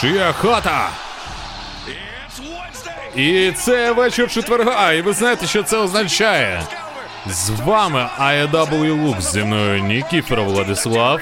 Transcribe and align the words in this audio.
Чия 0.00 0.32
хата? 0.32 0.88
І 3.16 3.52
це 3.52 3.92
вечір 3.92 4.30
четверга, 4.30 4.92
і 4.92 5.02
ви 5.02 5.12
знаєте, 5.12 5.46
що 5.46 5.62
це 5.62 5.76
означає. 5.76 6.62
З 7.26 7.50
вами 7.50 8.08
IW 8.20 9.02
Лук, 9.04 9.20
зі 9.20 9.44
мною 9.44 9.82
Нікіфер 9.82 10.42
Владислав. 10.42 11.20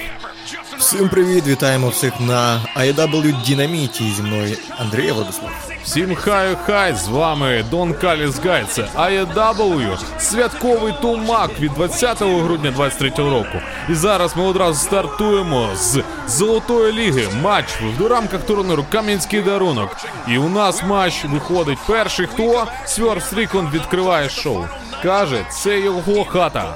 Всім 0.82 1.08
привіт, 1.08 1.46
вітаємо 1.46 1.88
всіх 1.88 2.20
на 2.20 2.60
AEW 2.76 3.42
Дінаміті 3.42 4.12
зі 4.16 4.22
мною 4.22 4.56
Андрій 4.78 5.12
Владислав. 5.12 5.50
Всім 5.84 6.14
хай 6.14 6.56
хай 6.66 6.94
з 6.94 7.08
вами 7.08 7.64
Дон 7.70 7.94
Каліс 7.94 8.38
Гай. 8.44 8.64
Це 8.68 8.82
AEW, 8.96 9.98
святковий 10.18 10.94
тумак 11.02 11.50
від 11.60 11.72
20 11.72 12.22
грудня 12.22 12.70
23 12.70 13.10
року. 13.16 13.58
І 13.88 13.94
зараз 13.94 14.36
ми 14.36 14.42
одразу 14.42 14.80
стартуємо 14.80 15.68
з 15.74 16.02
Золотої 16.28 16.92
ліги. 16.92 17.28
Матч 17.42 17.66
в 17.98 18.06
рамках 18.06 18.42
турніру 18.42 18.84
Кам'янський 18.92 19.42
дарунок. 19.42 19.96
І 20.28 20.38
у 20.38 20.48
нас 20.48 20.82
матч 20.82 21.24
виходить 21.24 21.78
перший. 21.86 22.26
Хто 22.26 22.66
Сверф 22.86 23.32
відкриває 23.72 24.28
шоу. 24.28 24.64
Каже, 25.02 25.46
це 25.50 25.80
його 25.80 26.24
хата. 26.24 26.74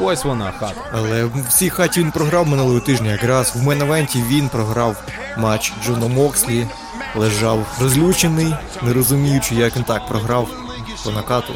Ось 0.00 0.24
вона 0.24 0.52
хата. 0.60 0.74
Але 0.92 1.24
в 1.24 1.48
цій 1.48 1.70
хаті 1.70 2.00
він 2.00 2.10
програв 2.10 2.46
минулого 2.48 2.80
тижня. 2.80 3.10
Якраз 3.12 3.52
в 3.56 3.62
меневенті 3.62 4.22
він 4.28 4.48
програв 4.48 4.96
матч 5.36 5.72
Джона 5.84 6.06
Мокслі, 6.08 6.66
лежав 7.16 7.66
розлючений, 7.80 8.54
не 8.82 8.92
розуміючи, 8.92 9.54
як 9.54 9.76
він 9.76 9.84
так 9.84 10.06
програв 10.08 10.48
по 11.04 11.10
накату. 11.10 11.52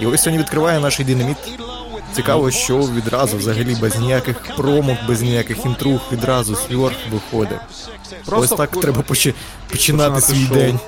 І 0.00 0.06
ось 0.06 0.22
сьогодні 0.22 0.42
відкриває 0.42 0.80
наш 0.80 0.98
динаміт. 0.98 1.36
Цікаво, 2.12 2.50
що 2.50 2.76
відразу, 2.78 3.36
взагалі, 3.36 3.76
без 3.80 3.96
ніяких 3.98 4.56
промок, 4.56 4.98
без 5.08 5.22
ніяких 5.22 5.64
інтруг, 5.66 6.00
відразу 6.12 6.56
Swerve 6.56 6.96
виходить. 7.12 7.58
Просто 8.26 8.54
ось 8.54 8.58
так 8.58 8.80
треба 8.80 9.02
почи- 9.02 9.34
починати 9.70 10.10
починати 10.10 10.20
свій 10.20 10.46
шоу. 10.46 10.56
день. 10.56 10.78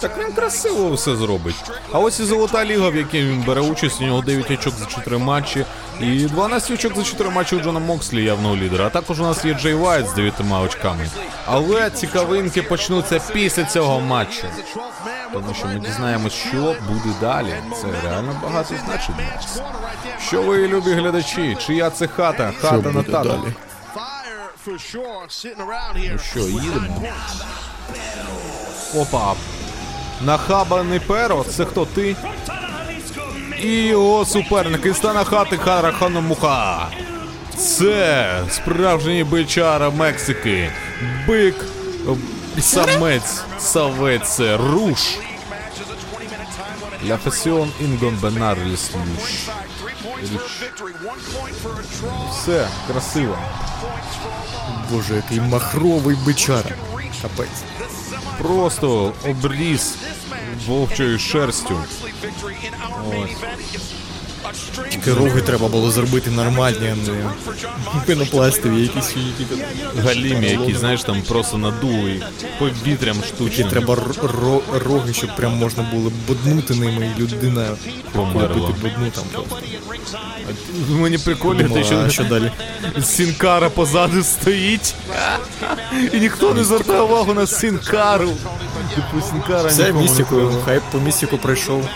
Так 0.00 0.18
він 0.18 0.32
красиво 0.32 0.90
все 0.90 1.16
зробить. 1.16 1.54
А 1.92 1.98
ось 1.98 2.20
і 2.20 2.24
золота 2.24 2.64
ліга, 2.64 2.88
в 2.88 2.96
якій 2.96 3.20
він 3.24 3.42
бере 3.42 3.60
участь. 3.60 4.00
У 4.00 4.04
нього 4.04 4.22
9 4.22 4.50
очок 4.50 4.74
за 4.74 4.86
4 4.86 5.18
матчі 5.18 5.64
і 6.00 6.24
12 6.24 6.70
очок 6.70 6.96
за 6.96 7.02
4 7.02 7.30
матчі 7.30 7.56
у 7.56 7.60
Джона 7.60 7.80
Мокслі, 7.80 8.24
явного 8.24 8.56
лідера. 8.56 8.86
А 8.86 8.90
також 8.90 9.20
у 9.20 9.22
нас 9.22 9.44
є 9.44 9.54
Джей 9.54 9.74
Вайт 9.74 10.08
з 10.08 10.12
9 10.12 10.34
очками. 10.64 11.08
Але 11.46 11.90
цікавинки 11.90 12.62
почнуться 12.62 13.20
після 13.32 13.64
цього 13.64 14.00
матчу. 14.00 14.46
Тому 15.32 15.54
що 15.54 15.66
ми 15.66 15.78
дізнаємося, 15.78 16.36
що 16.36 16.56
буде 16.88 17.14
далі. 17.20 17.54
Це 17.80 17.86
реально 18.08 18.40
багато 18.42 18.74
значить. 18.86 19.14
Що 20.26 20.42
ви, 20.42 20.68
любі 20.68 20.92
глядачі? 20.92 21.56
Чия 21.66 21.90
це 21.90 22.06
хата? 22.06 22.52
Хата 22.60 22.90
на 22.92 23.02
тата. 23.02 23.38
Ну 26.12 26.18
що, 26.18 26.38
їдемо? 26.40 27.02
Опа. 28.94 29.34
Нахабаний 30.24 31.00
перо, 31.00 31.44
це 31.50 31.64
хто 31.64 31.86
ти? 31.86 32.16
І 33.62 33.68
його 33.68 34.24
суперник 34.24 34.86
із 34.86 35.00
хати 35.24 35.56
Хара 35.56 35.92
Ханомуха. 35.92 36.88
Це 37.56 38.40
справжній 38.50 39.24
бичара 39.24 39.90
Мексики. 39.90 40.70
Бик, 41.28 41.54
самець, 42.60 43.40
савець, 43.58 44.40
руш. 44.40 45.00
La 47.08 47.18
Fashion 47.18 47.68
Ingon 47.80 48.16
Benares 48.20 48.90
Lush. 48.94 49.50
Все, 52.30 52.68
красиво. 52.86 53.38
Боже, 54.90 55.14
який 55.14 55.40
махровий 55.40 56.16
бичара. 56.26 56.70
Капець. 57.22 57.62
Просто 58.38 59.12
обріз 59.28 59.96
вовчою 60.66 61.18
шерстю. 61.18 61.78
Ось. 63.08 63.30
Тільки 64.90 65.12
роги 65.14 65.40
треба 65.40 65.68
було 65.68 65.90
зробити 65.90 66.30
нормальні, 66.30 66.92
а 66.92 66.96
не 66.96 67.30
пенопластові, 68.06 68.82
якісь 68.82 69.08
які 69.16 69.52
Галімі, 70.04 70.46
які, 70.46 70.74
знаєш, 70.74 71.02
там 71.02 71.22
просто 71.28 71.58
надули 71.58 72.22
повітрям 72.58 73.16
Які 73.16 73.28
штучним. 73.28 73.68
треба 73.68 73.94
ро- 73.94 74.40
ро- 74.42 74.78
роги, 74.88 75.12
щоб 75.12 75.36
прям 75.36 75.52
можна 75.52 75.82
було 75.92 76.12
боднути 76.28 76.74
ними, 76.74 77.12
і 77.18 77.20
людина 77.20 77.66
Померла. 78.12 78.48
вибити 78.48 78.72
бодну 78.82 79.10
там 79.10 79.24
просто. 79.32 79.56
Мені 80.88 81.18
прикольно, 81.18 81.62
те, 81.62 81.68
Думала, 81.68 81.84
що, 81.84 81.98
а 82.06 82.10
що 82.10 82.24
далі? 82.24 82.50
Сінкара 83.02 83.70
позаду 83.70 84.22
стоїть. 84.22 84.94
І 86.12 86.20
ніхто 86.20 86.54
не 86.54 86.64
звертає 86.64 87.00
увагу 87.00 87.34
на 87.34 87.46
Сінкару. 87.46 88.30
Типу 88.94 89.26
Сінкара 89.30 89.68
Все 89.68 89.82
нікому 89.82 89.98
не 90.04 90.08
містику, 90.10 90.50
хайп 90.64 90.82
по 90.92 90.98
містику 90.98 91.38
пройшов. 91.38 91.88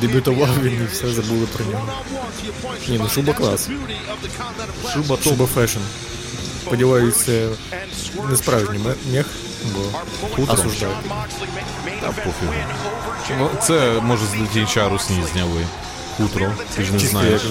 Дебютував 0.00 0.62
він 0.62 0.82
і 0.82 0.86
все 0.92 1.08
забули 1.08 1.46
про 1.46 1.64
нього. 1.64 1.88
Ні, 2.88 2.98
ну 2.98 3.08
шуба 3.08 3.32
клас. 3.32 3.68
Шуба 4.94 5.16
топ. 5.16 5.22
Шуба 5.22 5.46
fashion. 5.46 5.78
Сподіваюсь, 6.62 7.16
це 7.16 7.48
не 8.30 8.36
справжній 8.36 8.80
мех, 9.12 9.26
бо 9.74 9.80
осуждаю. 10.52 10.92
Та 12.00 12.06
пофігу. 12.06 12.52
Ну, 13.38 13.50
Це 13.62 14.00
може 14.02 14.24
з 14.26 14.32
дитяча 14.32 14.88
русні 14.88 15.24
зняли. 15.32 15.66
Хутро, 16.16 16.52
ти 16.76 16.84
ж 16.84 16.92
не 16.92 16.98
знаєш. 16.98 17.42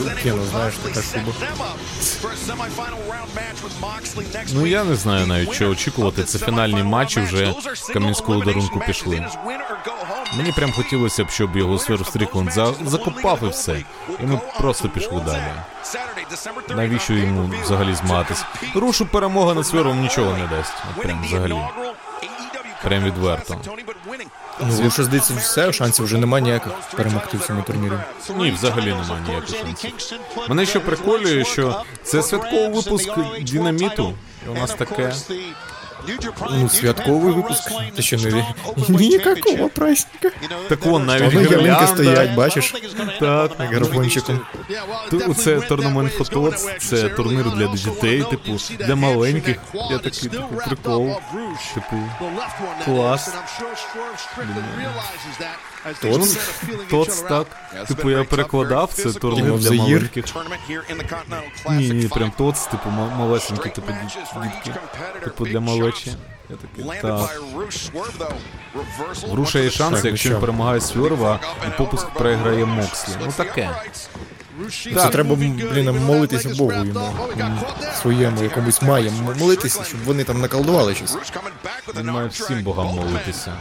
така 0.84 1.02
шуба. 1.02 1.34
Ну 4.54 4.68
я 4.68 4.84
не 4.84 4.96
знаю 4.96 5.28
навіть 5.28 5.54
що 5.54 5.70
очікувати. 5.70 6.24
Це 6.24 6.40
фінальні 6.40 6.84
матчі 6.84 7.20
вже 7.20 7.54
Кам'янського 7.94 8.46
дарунку 8.46 8.80
пішли. 8.88 9.26
Мені 10.36 10.52
прям 10.52 10.72
хотілося 10.72 11.24
б, 11.24 11.30
щоб 11.30 11.58
його 11.58 11.80
Стрікланд 11.80 12.52
за... 12.52 12.74
закопав 12.86 13.40
і 13.44 13.48
все. 13.48 13.84
І 14.24 14.26
ми 14.26 14.40
просто 14.60 14.90
пішли 14.90 15.22
далі. 15.26 15.52
Навіщо 16.70 17.14
йому 17.14 17.52
взагалі 17.64 17.96
змагатись? 17.96 18.44
Рушу 18.76 19.06
перемога 19.06 19.54
над 19.54 19.68
Свервом 19.68 20.02
нічого 20.02 20.38
не 20.38 20.48
дасть. 20.48 20.74
От 20.90 21.04
прям 21.04 21.24
взагалі. 21.24 21.56
Прям 22.84 23.04
відверто. 23.04 23.58
Ну, 24.62 24.92
що 24.92 25.04
здається, 25.04 25.34
все, 25.34 25.74
шансів 25.74 26.06
вже 26.06 26.18
немає 26.18 26.44
ніяких 26.44 26.74
перемогти 26.96 27.38
в 27.38 27.48
цьому 27.48 27.62
турнірі. 27.62 27.94
Ні, 28.38 28.52
взагалі 28.52 28.86
немає 28.86 29.22
ніяких 29.28 29.58
шансів. 29.58 29.92
Мене 30.50 30.66
ще 30.66 30.80
приколює, 30.80 31.46
що 31.46 31.84
це 32.04 32.24
святковий 32.24 32.68
випуск 32.70 33.10
динаміту. 33.42 34.14
І 34.48 34.50
у 34.50 34.54
нас 34.54 34.74
таке. 34.74 35.14
Ну, 36.52 36.70
святковый 36.70 37.34
выпуск. 37.34 37.72
Ты 37.98 38.02
що 38.02 38.18
не 38.18 38.44
Никакого 38.88 39.70
праздника. 39.70 40.32
Так 40.70 40.86
вон 40.86 41.06
навіть 41.06 41.34
гірлянда. 41.34 41.88
стоять, 41.88 42.34
бачиш? 42.36 42.74
Так, 43.20 43.60
на 43.60 43.66
Ту- 45.10 45.34
Це 45.34 45.60
турнамент 45.60 46.14
фотоц, 46.14 46.68
це 46.80 47.10
турнір 47.10 47.52
для 47.52 47.68
дітей, 47.68 48.24
типу, 48.30 48.58
для 48.80 48.96
маленьких. 48.96 49.58
Я 49.92 49.98
такий 49.98 50.30
типу, 50.30 50.56
прикол. 50.68 51.20
Типу, 51.74 51.96
клас. 52.86 53.30
Тоц? 56.02 56.38
Тоц, 56.90 57.20
так. 57.22 57.48
Типу, 57.88 58.10
я 58.10 58.24
перекладав, 58.24 58.94
це 58.94 59.12
турнір 59.14 59.54
для 59.60 59.72
маленьких. 59.72 60.26
Ні, 61.70 61.90
ні, 61.90 62.08
прям 62.08 62.32
тоц, 62.38 62.66
типу, 62.68 62.90
ма- 62.90 63.16
малесенькі, 63.18 63.70
типу, 63.70 63.92
дітки. 64.44 64.80
Типу, 65.24 65.46
для 65.46 65.60
малечі. 65.60 66.12
Я 66.50 66.56
такий, 66.56 67.02
так. 67.02 67.42
В 69.28 69.34
Руша 69.34 69.60
є 69.60 69.70
шанс, 69.70 70.04
якщо 70.06 70.30
він 70.30 70.40
перемагає 70.40 70.82
Сверва, 70.82 71.40
і 71.68 71.78
попуск 71.78 72.10
переграє 72.10 72.66
Мокслі. 72.66 73.14
Ну 73.26 73.32
таке. 73.38 73.70
Це 74.96 75.10
треба, 75.10 75.36
блін, 75.36 76.00
молитися 76.06 76.50
Богу 76.50 76.72
йому. 76.72 77.12
Своєму 78.02 78.44
якомусь 78.44 78.82
має 78.82 79.12
молитися, 79.40 79.84
щоб 79.84 80.04
вони 80.06 80.24
там 80.24 80.42
наколдували 80.42 80.96
щось. 80.96 81.18
Він 82.00 82.06
має 82.12 82.28
всім 82.28 82.64
богам 82.64 82.86
молитися. 82.88 83.54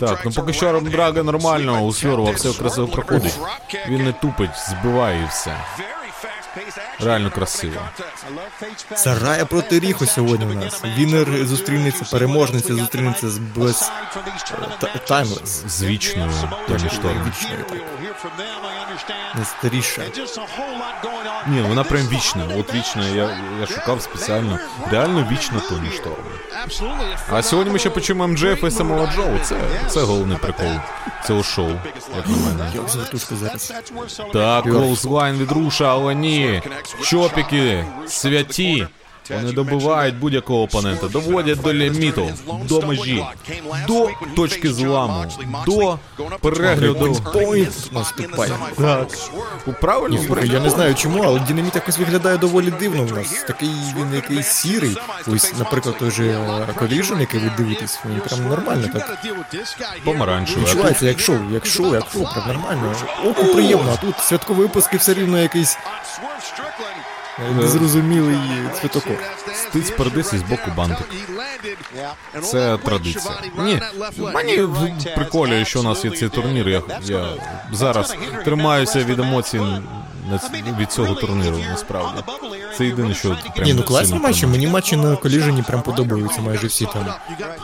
Так, 0.00 0.24
ну 0.24 0.30
поки 0.30 0.52
що 0.52 0.80
Драга 0.80 1.22
нормально, 1.22 1.80
у 1.80 1.92
Сверва 1.92 2.30
все 2.30 2.52
красиво 2.52 2.88
проходить. 2.88 3.38
Він 3.88 4.04
не 4.04 4.12
тупить, 4.12 4.50
збиває 4.68 5.22
і 5.22 5.26
все. 5.26 5.56
Реально 7.00 7.30
красиво. 7.30 7.80
Сарая 8.94 9.44
проти 9.44 9.80
Ріхо 9.80 10.06
сьогодні 10.06 10.46
у 10.46 10.54
нас. 10.54 10.82
Winner 10.98 11.46
зустрінеться, 11.46 12.04
переможниця 12.12 12.74
зустрінеться 12.74 13.30
з 13.30 13.38
без... 13.38 13.90
Timeless. 15.08 15.64
З 15.66 15.82
вічною 15.82 16.30
Тоні 16.68 16.90
Так. 18.22 19.34
Найстаріша. 19.34 20.02
Ні, 21.46 21.60
вона 21.62 21.84
прям 21.84 22.08
вічна. 22.08 22.42
От 22.58 22.74
вічна, 22.74 23.06
я, 23.08 23.38
я 23.60 23.66
шукав 23.66 24.02
спеціально. 24.02 24.58
Реально 24.90 25.28
вічна 25.32 25.60
Тоні 25.60 25.90
Шторм. 25.90 26.14
А 27.32 27.42
сьогодні 27.42 27.72
ми 27.72 27.78
ще 27.78 27.90
почуємо 27.90 28.28
MJF 28.28 28.64
і 28.64 28.70
самого 28.70 29.06
Джоу. 29.06 29.38
Це, 29.42 29.56
це 29.88 30.00
головний 30.02 30.38
прикол 30.38 30.70
цього 31.26 31.42
шоу, 31.42 31.70
як 32.16 32.28
на 32.28 32.36
мене. 32.36 32.70
Зараз. 33.30 33.72
Так, 34.32 34.64
Колслайн 34.64 35.36
від 35.38 35.52
Руша, 35.52 35.90
але 35.92 36.14
ні. 36.14 36.62
Чопіки, 37.02 37.84
святі. 38.08 38.86
Вони 39.30 39.52
добивають 39.52 40.18
будь-якого 40.18 40.62
опонента, 40.62 41.08
доводять 41.08 41.60
до 41.60 41.72
ліміту, 41.72 42.30
до 42.68 42.80
межі, 42.80 43.24
до 43.88 44.10
точки 44.36 44.72
зламу, 44.72 45.24
до 45.66 45.98
перегляду. 46.40 47.16
Пойнт 47.32 47.90
наступає. 47.92 48.52
Так. 48.78 49.08
У 49.66 49.72
правильному 49.72 50.36
я 50.44 50.60
не 50.60 50.70
знаю 50.70 50.94
чому, 50.94 51.22
але 51.22 51.40
динаміт 51.40 51.74
якось 51.74 51.98
виглядає 51.98 52.38
доволі 52.38 52.72
дивно 52.80 53.04
в 53.04 53.12
нас. 53.12 53.44
Такий 53.46 53.70
він 53.96 54.14
якийсь 54.14 54.46
сірий. 54.46 54.96
Ось, 55.26 55.58
наприклад, 55.58 55.98
той 55.98 56.10
же 56.10 56.22
Collision, 56.80 57.20
який 57.20 57.40
ви 57.40 57.52
дивитесь, 57.56 57.98
він 58.04 58.20
прям 58.20 58.48
нормально 58.48 58.88
так. 58.92 59.18
Помаранчевий. 60.04 60.64
Відчувається, 60.64 61.06
як 61.06 61.20
шоу, 61.20 61.38
як 61.52 61.66
шоу, 61.66 61.94
як 61.94 62.04
шоу, 62.12 62.22
прям 62.34 62.46
нормально. 62.46 62.94
Оку 63.24 63.44
приємно, 63.44 63.92
а 63.92 63.96
тут 63.96 64.18
святковий 64.20 64.62
випуск 64.62 64.94
і 64.94 64.96
все 64.96 65.14
рівно 65.14 65.38
якийсь 65.38 65.78
незрозумілий 67.56 68.38
цвітокор. 68.80 69.16
Стиць 69.54 69.90
пердись 69.90 70.32
із 70.32 70.42
боку 70.42 70.70
бантик. 70.76 71.08
Це 72.42 72.78
традиція. 72.84 73.34
Ні, 73.58 73.80
мені 74.34 74.68
приколює, 75.14 75.64
що 75.64 75.80
у 75.80 75.82
нас 75.82 76.04
є 76.04 76.10
цей 76.10 76.28
турнір. 76.28 76.68
Я, 76.68 76.82
я 77.04 77.26
зараз 77.72 78.16
тримаюся 78.44 79.04
від 79.04 79.18
емоцій 79.18 79.60
від 80.80 80.92
цього 80.92 81.14
турніру, 81.14 81.56
насправді. 81.70 82.22
Це 82.78 82.84
єдине, 82.86 83.14
що 83.14 83.28
прям 83.56 83.66
Ні, 83.66 83.74
ну 83.74 83.82
класні 83.82 84.18
матчі, 84.18 84.46
мені 84.46 84.66
матчі 84.66 84.96
на 84.96 85.16
коліжені 85.16 85.62
прям 85.62 85.82
подобаються 85.82 86.40
майже 86.40 86.66
всі 86.66 86.86
там. 86.86 87.06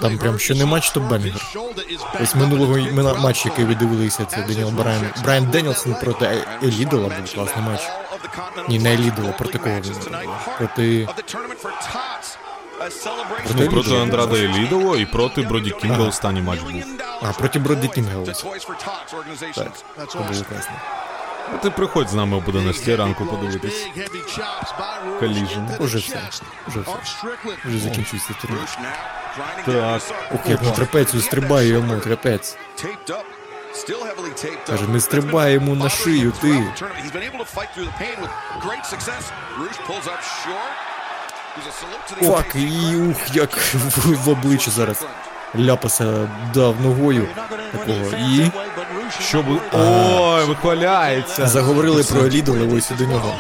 Там 0.01 0.19
прям 0.19 0.39
що 0.39 0.55
не 0.55 0.65
матч, 0.65 0.91
то 0.91 1.01
banger. 1.01 1.33
Ось 2.23 2.35
минулого 2.35 2.75
мина- 2.93 3.15
матч, 3.15 3.45
який 3.45 3.65
ви 3.65 3.75
дивилися, 3.75 4.25
це 4.25 4.45
Деніел 4.49 4.69
Брайан. 4.69 5.03
Брайан 5.25 5.45
Денілсон 5.47 5.95
проти 5.95 6.25
Е- 6.25 6.45
Елідола 6.63 7.09
був 7.09 7.35
класний 7.35 7.65
матч. 7.65 7.81
Ні, 8.69 8.79
не 8.79 8.95
Елідола, 8.95 9.33
проти 9.33 9.59
кого 9.59 9.81
він? 9.81 9.95
Проти. 10.59 11.09
Ну, 13.57 13.69
проти 13.71 13.97
Андрада 13.97 14.37
Елідоло 14.37 14.97
і 14.97 15.07
проти 15.07 15.43
Броді 15.43 15.71
Кінга 15.71 16.05
останній 16.05 16.43
матч 16.43 16.61
був. 16.61 16.73
А, 17.23 17.33
проти 17.33 17.59
Броді 17.59 17.89
Кінга 17.89 18.19
ось. 18.19 18.43
Так, 19.55 19.73
це 20.13 20.19
було 20.19 20.45
класно. 20.49 20.75
А 21.55 21.57
ти 21.57 21.71
приходь 21.71 22.09
з 22.09 22.15
нами 22.15 22.41
буде 22.41 22.61
на 22.61 22.97
ранку 22.97 23.27
подивитись. 23.27 23.87
Коліжен. 25.21 25.69
Уже 25.81 25.99
все. 25.99 26.23
Уже 26.69 26.81
все. 26.81 27.29
Вже 27.65 27.79
закінчується 27.79 28.35
турнір. 28.41 28.61
Так. 29.67 30.63
На 30.63 30.71
трапецію 30.71 31.23
стрибає 31.23 31.69
йому, 31.69 32.01
трапець. 32.01 32.57
Каже, 34.67 34.89
не 34.89 35.01
стрибай 35.01 35.53
йому 35.53 35.75
на 35.75 35.89
шию, 35.91 36.33
ти. 36.41 36.65
Фак, 42.23 42.55
і 42.55 42.97
ух, 42.97 43.17
як 43.35 43.57
в, 43.75 44.25
в 44.25 44.29
обличчя 44.29 44.71
зараз. 44.71 45.05
Ляпаса 45.59 46.29
дав 46.55 46.81
ногою 46.81 47.29
такого. 47.73 48.07
І 48.19 48.51
Що 49.21 49.43
би. 49.43 49.61
Ой, 49.73 50.45
вихваляється. 50.45 51.47
заговорили 51.47 52.03
про 52.03 52.21
Елідола, 52.21 52.77
ось 52.77 52.91
до 52.99 53.05
нього. 53.05 53.35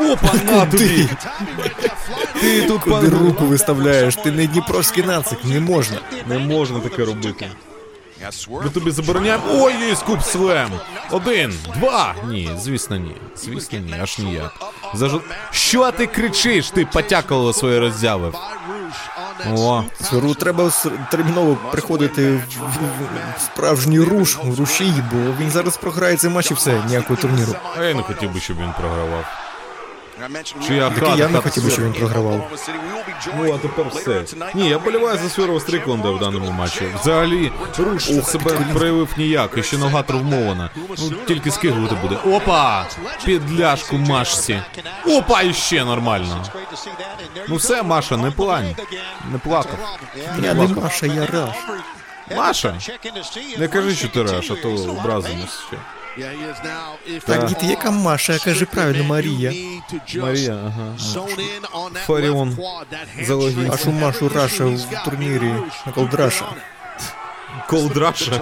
Опа, 0.00 0.32
на 0.52 0.66
тобі! 0.66 1.08
Ти, 1.08 2.40
Ти 2.40 2.62
тут 2.62 2.82
куди 2.82 3.08
руку 3.08 3.44
виставляєш, 3.44 4.16
ти 4.16 4.30
не 4.30 4.46
дніпровський 4.46 5.04
нацик, 5.04 5.44
не 5.44 5.60
можна. 5.60 5.96
Не 6.26 6.38
можна 6.38 6.80
таке 6.80 7.04
робити. 7.04 7.50
Ми 8.64 8.70
тобі 8.70 8.90
забороняємо. 8.90 9.42
Ой, 9.50 9.74
є 9.88 9.96
скуп 9.96 10.22
свем! 10.22 10.70
Один, 11.10 11.54
два. 11.78 12.14
Ні, 12.28 12.50
звісно, 12.58 12.96
ні. 12.96 13.16
Звісно, 13.36 13.78
ні, 13.78 13.94
аж 14.02 14.18
ніяк. 14.18 14.54
Зажу... 14.94 15.20
Що 15.50 15.92
ти 15.92 16.06
кричиш? 16.06 16.70
Ти 16.70 16.86
потякало 16.86 17.52
своє 17.52 17.80
роззявив. 17.80 18.34
О, 19.56 19.84
Сору 20.10 20.34
треба 20.34 20.70
терміново 21.10 21.56
приходити 21.72 22.32
в, 22.32 22.36
в- 22.36 23.36
в 23.38 23.40
справжній 23.40 24.00
руш, 24.00 24.36
в 24.44 24.58
рушій, 24.60 24.92
бо 25.12 25.18
він 25.40 25.50
зараз 25.50 25.76
програє 25.76 26.16
цей 26.16 26.30
матч 26.30 26.50
і 26.50 26.54
все, 26.54 26.82
ніякого 26.88 27.20
турніру. 27.20 27.54
а 27.78 27.84
я 27.84 27.94
не 27.94 28.02
хотів 28.02 28.32
би, 28.34 28.40
щоб 28.40 28.56
він 28.58 28.72
програвав. 28.80 29.24
Чия 30.66 30.88
Так 30.88 30.98
і 30.98 31.00
хата, 31.00 31.16
я 31.16 31.28
не 31.28 31.40
хотів 31.40 31.64
би, 31.64 31.70
щоб 31.70 31.84
він 31.84 31.92
програвав. 31.92 32.50
Ну, 33.38 33.54
а 33.54 33.58
тепер 33.58 33.86
все. 33.94 34.24
Ні, 34.54 34.68
я 34.68 34.78
боліваю 34.78 35.18
за 35.18 35.28
Свірова 35.28 35.60
Стрікланда 35.60 36.10
в 36.10 36.18
даному 36.18 36.50
матчі. 36.50 36.84
Взагалі, 37.00 37.52
руш 37.78 38.04
себе 38.04 38.52
проявив 38.72 39.08
ніяк, 39.16 39.50
і 39.56 39.62
ще 39.62 39.78
нога 39.78 40.02
травмована. 40.02 40.70
Ну, 40.76 41.10
тільки 41.28 41.50
скигувати 41.50 41.94
буде. 42.02 42.36
Опа! 42.36 42.86
Під 43.24 43.60
ляшку 43.60 43.96
Машці. 43.96 44.62
Опа, 45.06 45.42
і 45.42 45.54
ще 45.54 45.84
нормально. 45.84 46.44
Ну 47.48 47.56
все, 47.56 47.82
Маша, 47.82 48.16
не 48.16 48.30
плань. 48.30 48.76
Не 49.32 49.38
плакав. 49.38 49.98
Я 50.42 50.54
не 50.54 50.66
Маша, 50.68 51.06
я 51.06 51.26
Раш. 51.26 51.56
Маша? 52.36 52.78
Не 53.58 53.68
кажи, 53.68 53.94
що 53.94 54.08
ти 54.08 54.22
раш, 54.22 54.50
а 54.50 54.54
то 54.54 54.70
образимось 54.70 55.60
ще. 55.68 55.76
Так, 57.26 57.46
діти, 57.46 57.66
яка 57.66 57.90
Маша, 57.90 58.32
я 58.32 58.38
кажу 58.38 58.66
правильно, 58.66 59.04
Марія. 59.04 59.52
Марія, 60.16 60.58
ага. 60.66 60.94
Фаріон. 62.06 62.58
Залогінь. 63.26 63.70
Ашу 63.72 63.92
Машу 63.92 64.28
Раша 64.28 64.64
в 64.64 65.04
турнірі 65.04 65.54
на 65.86 65.92
Колдраша. 65.92 66.44
Колдраша. 67.68 68.40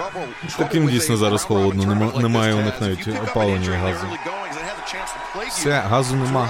Таким 0.57 0.87
дійсно 0.89 1.17
зараз 1.17 1.43
холодно, 1.43 1.83
нема- 1.83 2.21
немає 2.21 2.53
у 2.53 2.61
них 2.61 2.73
навіть 2.81 3.07
опалення 3.07 3.77
газу. 3.77 4.05
Все, 5.49 5.71
газу 5.89 6.15
нема. 6.15 6.49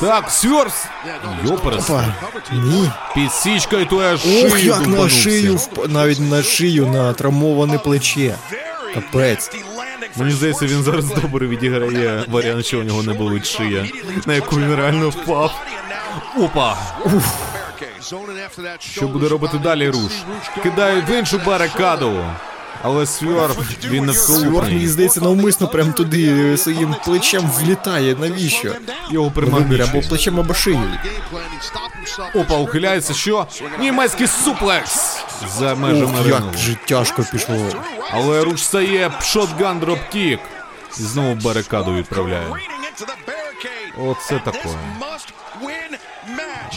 Так, 0.00 0.30
сверс! 0.30 0.84
Йоперес. 1.44 1.90
Опа, 1.90 2.04
ні. 2.52 2.90
Підсічка 3.14 3.76
і 3.76 3.84
твоя 3.84 4.18
шию 4.18 4.46
Ох, 4.46 4.64
як 4.64 4.78
на 4.80 4.84
дупанувся. 4.86 5.16
шию, 5.18 5.54
вп- 5.56 5.88
навіть 5.88 6.20
на 6.20 6.42
шию, 6.42 6.86
на 6.86 7.12
травмоване 7.12 7.78
плече. 7.78 8.34
Капець. 8.94 9.50
Мені 10.16 10.30
здається, 10.32 10.66
він 10.66 10.82
зараз 10.82 11.04
добре 11.04 11.46
відіграє 11.46 12.24
варіант, 12.28 12.66
що 12.66 12.80
у 12.80 12.82
нього 12.82 13.02
не 13.02 13.12
болить 13.12 13.46
шия, 13.46 13.86
на 14.26 14.34
яку 14.34 14.56
він 14.56 14.74
реально 14.74 15.08
впав. 15.10 15.60
Опа! 16.38 16.76
Що 18.80 19.08
буде 19.08 19.28
робити 19.28 19.58
далі 19.58 19.88
руш? 19.88 20.12
Кидають 20.62 21.08
в 21.08 21.12
іншу 21.18 21.40
барикаду. 21.46 22.24
Але 22.82 23.06
Сверф, 23.06 23.58
він 23.84 24.04
не 24.04 24.14
Сьорк, 24.14 24.64
мені 24.64 24.88
здається, 24.88 25.20
навмисно 25.20 25.68
прям 25.68 25.92
туди 25.92 26.56
своїм 26.56 26.94
плечем 27.04 27.50
влітає. 27.50 28.16
Навіщо? 28.20 28.72
Його 29.10 29.32
Вибір 29.34 29.82
або 29.82 30.00
плечем, 30.00 30.40
або 30.40 30.54
шиєю. 30.54 30.90
Опа, 32.34 32.56
ухиляється, 32.56 33.14
що? 33.14 33.46
Німецький 33.80 34.26
суплекс! 34.26 35.18
За 35.58 35.74
межами 35.74 36.20
Ох, 36.20 36.26
як 36.26 36.58
же 36.58 36.76
тяжко 36.86 37.24
пішло. 37.32 37.66
Але 38.10 38.44
Руш 38.44 38.60
стає 38.60 39.10
shotgun 39.22 39.78
dropkick. 39.80 40.40
І 40.98 41.02
знову 41.02 41.34
барикаду 41.34 41.94
відправляє. 41.94 42.46
Оце 43.98 44.38
таке. 44.44 44.68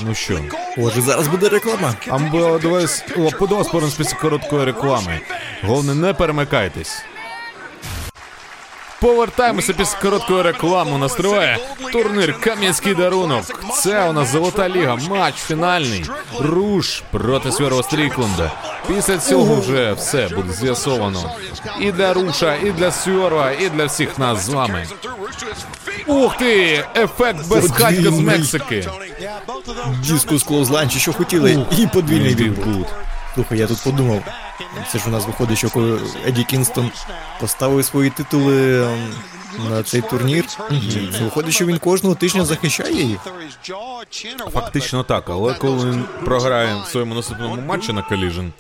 Ну 0.06 0.16
що? 0.16 0.40
Отже, 0.78 1.02
зараз 1.02 1.28
буде 1.28 1.50
реклама. 1.50 1.94
Амбо, 2.10 2.60
давай 2.62 2.84
с- 2.84 3.04
о, 3.18 3.30
подавай 3.40 3.64
спорим 3.66 3.90
після 3.98 4.18
короткої 4.18 4.66
реклами. 4.66 5.20
Головне, 5.64 5.96
не 5.96 6.14
перемикайтесь. 6.14 7.04
Повертаємося 9.02 9.74
після 9.74 10.00
короткої 10.00 10.42
реклами. 10.42 10.92
У 10.92 10.98
нас 10.98 11.14
триває 11.14 11.58
турнір 11.92 12.40
Кам'янський 12.40 12.96
дарунок. 12.96 13.44
Це 13.76 14.10
у 14.10 14.14
нас 14.14 14.32
золота 14.32 14.70
ліга, 14.70 14.96
матч 15.10 15.36
фінальний. 15.36 16.06
Руш 16.40 17.04
проти 17.12 17.52
Сверова 17.52 17.84
Стрікленда. 17.84 18.52
Після 18.88 19.18
цього 19.18 19.56
вже 19.56 19.94
все 19.94 20.30
буде 20.30 20.54
з'ясовано. 20.54 21.32
І 21.80 21.92
для 21.92 22.14
Руша, 22.14 22.56
і 22.56 22.72
для 22.72 22.92
Сверва, 22.92 23.52
і 23.52 23.70
для 23.70 23.86
всіх 23.86 24.20
нас 24.20 24.46
з 24.46 24.50
вами. 24.50 24.88
Ух 26.08 26.38
ти! 26.38 26.86
Ефект 26.96 27.48
безхатька 27.48 28.12
з. 28.12 28.20
Мексики. 28.20 28.88
Дискус 30.08 30.44
Клоузлайн, 30.44 30.90
чи 30.90 31.00
що 31.00 31.14
хотіли, 31.14 31.66
і 31.78 31.88
подвійний 31.88 32.36
Він 32.36 32.56
тут. 32.56 32.88
Слухай, 33.36 33.58
я 33.58 33.68
тут 33.68 33.84
подумав. 33.84 34.24
Це 34.92 35.00
ж 35.00 35.04
у 35.08 35.10
нас 35.10 35.26
виходить, 35.26 35.58
що 35.58 35.70
коли 35.70 36.00
Еді 36.26 36.44
Кінстон 36.44 36.92
поставив 37.40 37.86
свої 37.86 38.10
титули 38.10 38.84
ем, 38.84 39.14
на 39.70 39.84
цей 39.84 40.02
турнір. 40.02 40.46
Це 41.18 41.24
виходить, 41.24 41.54
що 41.54 41.66
він 41.66 41.78
кожного 41.78 42.16
тижня 42.16 42.46
захищає 42.46 43.04
їх. 43.04 43.20
Фактично 44.54 45.04
так, 45.04 45.30
але 45.30 45.54
коли 45.54 45.92
він 45.92 46.06
програє 46.26 46.76
в 46.86 46.88
своєму 46.88 47.16
наступному 47.16 47.62
матчі 47.62 47.94
на 47.94 48.02
Collision, 48.02 48.52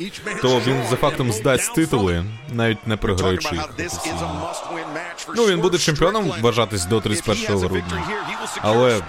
то 0.41 0.59
він 0.59 0.83
за 0.89 0.95
фактом 0.95 1.31
здасть 1.31 1.73
титули, 1.73 2.25
навіть 2.51 2.87
не 2.87 2.97
програючи 2.97 3.55
їх. 3.55 3.69
Ну, 5.35 5.45
він 5.45 5.59
буде 5.59 5.77
чемпіоном 5.77 6.33
вважатись 6.41 6.85
до 6.85 7.01
31 7.01 7.57
грудня. 7.57 8.03
Але 8.61 9.01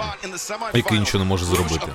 який 0.74 0.98
нічого 0.98 1.24
не 1.24 1.28
може 1.28 1.44
зробити. 1.44 1.86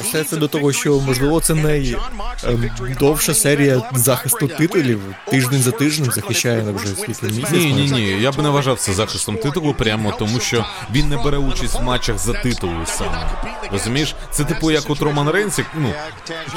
Все 0.00 0.24
це 0.24 0.36
до 0.36 0.48
того, 0.48 0.72
що 0.72 1.00
можливо 1.00 1.40
це 1.40 1.54
найдовша 1.54 3.34
серія 3.34 3.73
після 3.80 4.02
захисту 4.02 4.48
титулів 4.48 5.00
тиждень 5.30 5.62
за 5.62 5.70
тижнем 5.70 6.10
захищає 6.10 6.62
на 6.62 6.72
вже 6.72 6.86
скільки 6.86 7.26
місяців. 7.26 7.58
Ні, 7.58 7.72
ні, 7.72 7.90
ні. 7.90 8.22
Я 8.22 8.32
б 8.32 8.42
не 8.42 8.48
вважав 8.48 8.78
це 8.78 8.92
захистом 8.92 9.36
титулу 9.36 9.74
прямо 9.74 10.12
тому, 10.12 10.40
що 10.40 10.64
він 10.92 11.08
не 11.08 11.16
бере 11.16 11.38
участь 11.38 11.80
в 11.80 11.82
матчах 11.82 12.18
за 12.18 12.32
титулу 12.32 12.86
саме. 12.86 13.30
Розумієш? 13.72 14.14
Це 14.30 14.44
типу 14.44 14.70
як 14.70 14.90
от 14.90 15.02
Роман 15.02 15.30
Рейнс, 15.30 15.60
ну 15.74 15.92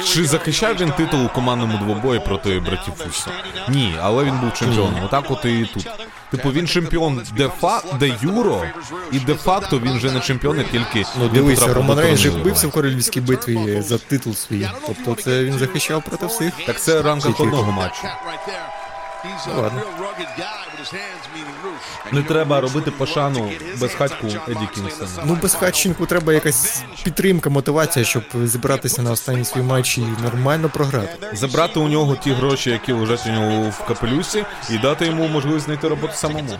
чи 0.04 0.24
захищав 0.24 0.76
він 0.80 0.90
титул 0.90 1.24
у 1.24 1.28
командному 1.28 1.78
двобої 1.78 2.20
проти 2.20 2.60
братів 2.60 2.94
Усо? 2.94 3.30
Ні, 3.68 3.94
але 4.02 4.24
він 4.24 4.38
був 4.38 4.52
чемпіоном. 4.52 5.04
Отак 5.04 5.30
от 5.30 5.44
і 5.44 5.68
тут. 5.74 5.88
Типу 6.30 6.52
він 6.52 6.66
чемпіон 6.66 7.22
де 7.36 7.48
фа 7.60 7.82
де 8.00 8.16
юре, 8.22 8.62
і 9.12 9.18
де 9.18 9.34
факто 9.34 9.78
він 9.78 9.96
вже 9.96 10.12
не 10.12 10.20
чемпіон, 10.20 10.58
як 10.58 10.68
тільки 10.70 11.04
Ну 11.20 11.28
дивися, 11.28 11.74
Роман 11.74 11.98
Рейнс 11.98 12.20
же 12.20 12.30
вбився 12.30 12.68
в 12.68 12.70
королівській 12.70 13.20
битві 13.20 13.82
за 13.82 13.98
титул 13.98 14.34
свій. 14.34 14.68
Тобто 14.86 15.22
це 15.22 15.44
він 15.44 15.58
захищав 15.58 16.02
проти 16.02 16.26
всіх. 16.26 16.52
Так 16.66 16.80
це 16.80 17.02
Тільки- 17.02 17.42
одного 17.42 17.72
матчу. 17.72 18.02
Ладно. 19.56 19.82
Не 22.12 22.22
треба 22.22 22.60
робити 22.60 22.90
пошану 22.90 23.50
безхатьку 23.80 24.26
Еді 24.26 24.68
Кінгсона. 24.74 25.08
Ну, 25.24 25.38
без 25.42 25.54
Хатченку 25.54 26.06
треба 26.06 26.32
якась 26.32 26.82
підтримка, 27.04 27.50
мотивація, 27.50 28.04
щоб 28.04 28.22
зібратися 28.44 29.02
на 29.02 29.10
останній 29.10 29.44
свій 29.44 29.62
матч 29.62 29.98
і 29.98 30.04
нормально 30.22 30.68
програти. 30.74 31.36
Забрати 31.36 31.80
у 31.80 31.88
нього 31.88 32.16
ті 32.16 32.32
гроші, 32.32 32.70
які 32.70 32.92
лежать 32.92 33.26
у 33.26 33.30
нього 33.30 33.70
в 33.70 33.84
капелюсі, 33.86 34.44
і 34.70 34.78
дати 34.78 35.06
йому 35.06 35.28
можливість 35.28 35.64
знайти 35.64 35.88
роботу 35.88 36.12
самому. 36.16 36.50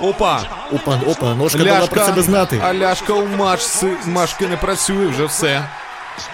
Опа! 0.00 0.42
Опа, 0.72 1.00
опа, 1.06 1.34
ножка 1.34 1.64
дала 1.64 1.86
про 1.86 2.04
себе 2.04 2.22
знати. 2.22 2.60
а 2.64 2.74
ляшка 2.74 3.12
у 3.12 3.26
машці, 3.26 3.86
машки 4.06 4.46
не 4.46 4.56
працює, 4.56 5.06
вже 5.06 5.24
все. 5.24 5.68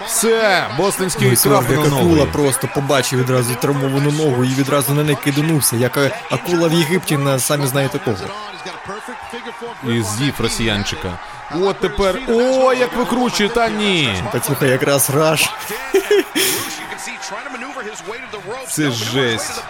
Все, 0.07 0.67
бостонський 0.79 1.29
Ой, 1.29 1.37
як 1.71 1.87
акула 1.87 2.27
просто 2.27 2.69
побачив 2.75 3.19
відразу 3.21 3.55
травмовану 3.55 4.13
ногу 4.13 4.45
і 4.45 4.49
відразу 4.49 4.95
на 4.95 5.05
неї 5.05 5.19
киднувся, 5.25 5.77
як 5.77 5.99
акула 6.31 6.69
в 6.69 6.73
Єгипті 6.73 7.17
на 7.17 7.39
самі 7.39 7.67
знаєте 7.67 7.99
кого. 8.05 8.17
І 9.89 10.03
з'їв 10.03 10.35
росіянчика. 10.39 11.19
От 11.61 11.81
тепер. 11.81 12.19
О, 12.29 12.73
як 12.73 12.97
викручує, 12.97 13.49
та 13.49 13.69
ні. 13.69 14.23
Та 14.33 14.41
слухай, 14.41 14.71
якраз 14.71 15.11
раш. 15.11 15.51
Це 18.69 18.91
жесть. 18.91 19.63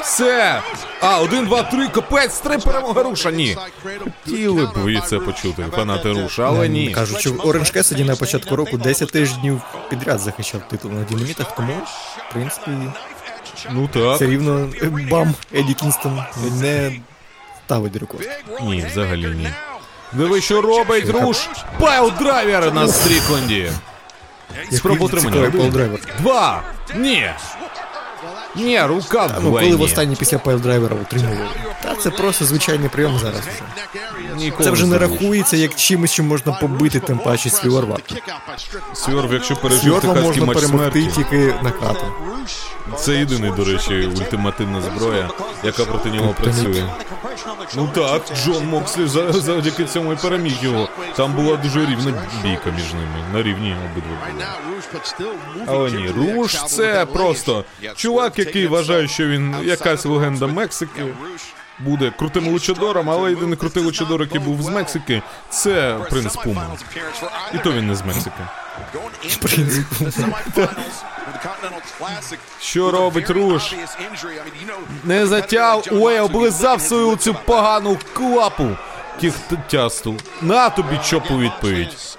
Все. 0.00 0.62
А, 1.00 1.20
один, 1.20 1.46
два, 1.46 1.62
три, 1.62 1.88
капець, 1.88 2.38
три 2.38 2.58
перемоги 2.58 3.02
руша. 3.02 3.30
Ні. 3.30 3.56
Хотіли 4.24 4.66
б 4.66 4.72
ви 4.74 5.00
це 5.06 5.18
почути, 5.18 5.66
фанати 5.76 6.12
руша, 6.12 6.46
але 6.46 6.68
ні. 6.68 6.90
Кажуть, 6.90 7.20
що 7.20 7.30
Оранж 7.34 7.70
Кесіді 7.70 8.04
на 8.04 8.16
початку 8.16 8.56
року 8.56 8.78
10 8.78 9.10
тижнів 9.12 9.60
підряд 9.90 10.20
захищав 10.20 10.68
титул 10.68 10.90
на 10.90 11.04
динамітах, 11.04 11.54
тому, 11.56 11.72
в 12.28 12.32
принципі, 12.32 12.70
Ну 13.70 13.88
так. 13.88 14.14
все 14.16 14.26
рівно 14.26 14.68
е, 14.82 14.86
бам 15.10 15.34
Еді 15.54 15.74
Кінгстон 15.74 16.22
не 16.60 16.92
ставить 17.66 17.96
рекорд. 17.96 18.28
Ні, 18.62 18.86
взагалі 18.92 19.26
ні. 19.26 19.48
Диви, 20.12 20.40
що 20.40 20.62
робить 20.62 21.08
руш. 21.08 21.48
Piledriver 21.80 22.74
на 22.74 22.88
Стрікленді. 22.88 23.70
Спробу 24.72 25.08
спробую 25.08 25.50
отримання. 25.50 25.98
Два. 26.18 26.62
Ні. 26.96 27.30
Ні, 28.56 28.82
рука 28.82 29.26
в 29.26 29.30
Ну, 29.34 29.50
коли 29.50 29.60
Дуені. 29.60 29.74
востаннє 29.76 30.16
після 30.16 30.36
пайл-драйвера 30.36 31.00
отримували. 31.02 31.46
Та 31.82 31.94
це 31.94 32.10
просто 32.10 32.44
звичайний 32.44 32.88
прийом 32.88 33.18
зараз 33.18 33.40
вже. 33.40 33.62
Ніколи 34.36 34.64
Це 34.64 34.70
вже 34.70 34.86
не 34.86 34.98
рахується 34.98 35.56
як 35.56 35.74
чимось, 35.74 36.10
що 36.12 36.22
можна 36.22 36.52
побити, 36.52 37.00
тим 37.00 37.18
паче 37.18 37.50
Свіорва. 37.50 37.98
Сьорв, 38.94 39.32
якщо 39.32 39.56
пережив 39.56 39.82
Свіорва 39.82 40.00
техаський 40.00 40.26
можна 40.26 40.46
матч 40.46 40.56
перемогти 40.56 41.00
смерті. 41.02 41.16
тільки 41.16 41.54
накатом. 41.62 42.08
Це 42.98 43.14
єдиний, 43.14 43.50
до 43.50 43.64
речі, 43.64 44.06
ультимативна 44.06 44.80
зброя, 44.82 45.30
яка 45.64 45.84
проти 45.84 46.08
нього 46.10 46.34
працює. 46.42 46.84
Ну 47.76 47.90
так, 47.94 48.22
Джон 48.44 48.66
Мокслі 48.66 49.06
за- 49.06 49.32
завдяки 49.32 49.84
цьому 49.84 50.12
і 50.12 50.16
переміг 50.16 50.54
його. 50.62 50.88
Там 51.16 51.32
була 51.32 51.56
дуже 51.56 51.80
рівна 51.80 52.12
бійка 52.42 52.70
між 52.76 52.92
ними. 52.92 53.24
На 53.32 53.42
рівні 53.42 53.76
обидва 53.92 54.10
були. 54.32 54.44
Але 55.66 55.90
ні, 55.90 56.08
Руш 56.16 56.64
це 56.64 57.06
просто 57.12 57.64
чувак, 57.96 58.38
який 58.46 58.66
вважає, 58.66 59.08
що 59.08 59.26
він 59.26 59.54
якась 59.62 60.04
легенда 60.04 60.46
Мексики. 60.46 61.06
Буде 61.78 62.12
крутим 62.18 62.48
лучадором, 62.48 63.10
але 63.10 63.30
єдиний 63.30 63.56
крутий 63.56 63.82
лучадор, 63.82 64.20
який 64.20 64.40
був 64.40 64.62
з 64.62 64.68
Мексики, 64.68 65.22
це 65.50 65.98
принц 66.10 66.36
Пума. 66.36 66.66
І 67.54 67.58
то 67.58 67.72
він 67.72 67.86
не 67.86 67.94
з 67.94 68.02
Мексики. 68.04 68.42
Принц 69.40 69.78
Що 72.60 72.90
робить 72.90 73.30
Руш? 73.30 73.74
Не 75.04 75.26
затяв, 75.26 75.86
ой, 75.90 76.20
облизав 76.20 76.80
свою 76.80 77.16
цю 77.16 77.34
погану 77.34 77.98
клапу 78.12 78.68
кіхтясту. 79.20 80.14
На 80.42 80.70
тобі 80.70 80.98
чопу 81.04 81.38
відповідь. 81.38 82.18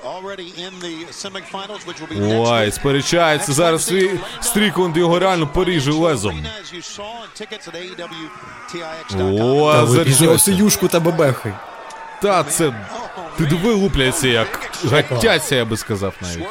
Ой, 2.21 2.71
сперечається 2.71 3.53
зараз 3.53 3.85
свій 3.85 4.11
Стрікланд 4.41 4.97
його 4.97 5.19
реально 5.19 5.47
поріже 5.47 5.91
лезом. 5.91 6.45
О, 9.19 9.85
заржався. 9.87 10.37
союшку 10.45 10.87
та 10.87 10.99
бебехи. 10.99 11.53
Та 12.21 12.43
це. 12.43 12.73
Ти 13.37 13.45
диви 13.45 13.73
лупляться 13.73 14.27
як 14.27 14.71
гаттяться, 14.83 15.55
я 15.55 15.65
би 15.65 15.77
сказав 15.77 16.13
навіть. 16.21 16.45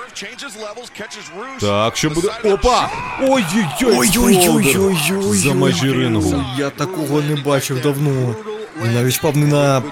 Так, 1.60 1.96
що 1.96 2.10
буде. 2.10 2.28
Опа! 2.44 2.90
Ой-ой-ой! 3.20 3.98
Ой-ой-ой-ой-ой. 3.98 5.38
За 5.38 5.54
межі 5.54 5.92
рингу. 5.92 6.44
Я 6.58 6.70
такого 6.70 7.20
не 7.22 7.36
бачив 7.36 7.80
давно. 7.82 8.34
Навіть 8.76 9.14
впав 9.18 9.36
не 9.36 9.46
на 9.46 9.82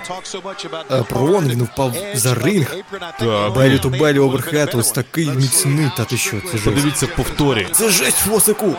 apron, 0.90 1.48
він 1.48 1.62
впав 1.62 1.94
за 2.14 2.34
ринг. 2.34 2.74
Belly 3.54 3.78
to 3.78 3.88
belly 3.90 4.18
overhead, 4.18 4.70
ось 4.74 4.90
такий 4.90 5.30
міцний, 5.30 5.90
та 5.96 6.04
ти 6.04 6.16
що, 6.16 6.40
це 6.40 6.52
жесть. 6.52 6.64
Подивіться 6.64 7.06
в 7.06 7.16
повторі. 7.16 7.68
Це 7.72 7.90
жесть 7.90 8.16
фосику! 8.16 8.76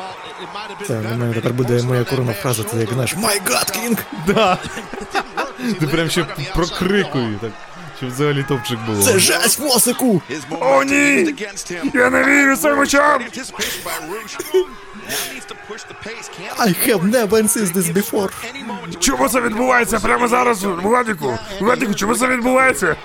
Це 0.87 0.93
на 0.93 1.15
мене 1.17 1.33
тепер 1.33 1.53
буде 1.53 1.83
моя 1.83 2.03
коронна 2.03 2.33
фраза, 2.33 2.63
це 2.63 2.77
як 2.77 2.93
знаєш, 2.93 3.15
My 3.15 3.41
God 3.43 3.77
King! 3.77 3.97
Да. 4.27 4.57
Ти 5.79 5.87
прям 5.87 6.09
ще 6.09 6.23
прокрикує 6.55 7.37
так. 7.41 7.51
Щоб 8.01 8.13
взагалі 8.13 8.43
топчик 8.47 8.79
було. 8.87 9.03
Це 9.03 9.19
жесть 9.19 9.59
фосику! 9.59 10.21
О, 10.59 10.83
ні! 10.83 11.35
Я 11.93 12.09
не 12.09 12.23
вірю 12.23 12.55
цим 12.57 12.79
очам! 12.79 13.21
I 16.57 16.73
have 16.87 17.03
never 17.03 17.43
seen 17.47 17.73
this 17.73 17.93
before. 17.93 18.29
Чому 18.99 19.29
це 19.29 19.41
відбувається 19.41 19.99
прямо 19.99 20.27
зараз, 20.27 20.63
Владіку? 20.63 21.37
Владіку, 21.59 21.93
чому 21.93 22.15
це 22.15 22.27
відбувається? 22.27 22.95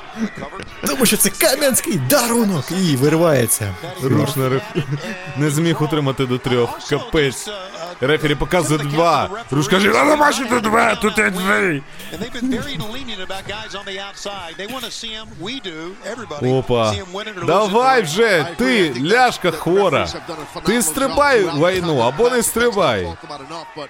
Тому 0.87 1.07
що 1.07 1.17
це 1.17 1.31
кам'янський 1.31 2.01
дарунок 2.11 2.65
і 2.71 2.97
виривається. 2.97 3.75
Руш 4.03 4.29
реф- 4.37 4.61
не 5.37 5.51
зміг 5.51 5.83
утримати 5.83 6.27
до 6.27 6.39
трьох. 6.39 6.79
Капець. 6.91 7.49
Рефері 8.01 8.35
показує 8.35 8.79
два. 8.81 9.31
Руш 9.51 9.69
каже, 9.69 10.17
бачу 10.17 10.47
тут 10.49 10.63
два, 10.63 10.95
тут 10.95 11.19
є 11.19 11.31
дві. 11.31 11.83
Опа. 16.43 16.95
Давай 17.47 18.03
вже, 18.03 18.47
ти, 18.57 18.95
ляшка 19.05 19.51
хвора. 19.51 20.09
Ти 20.65 20.83
стрибай 20.83 21.43
лайну 21.43 21.99
або 21.99 22.31
не 22.31 22.43
стрибай. 22.43 23.13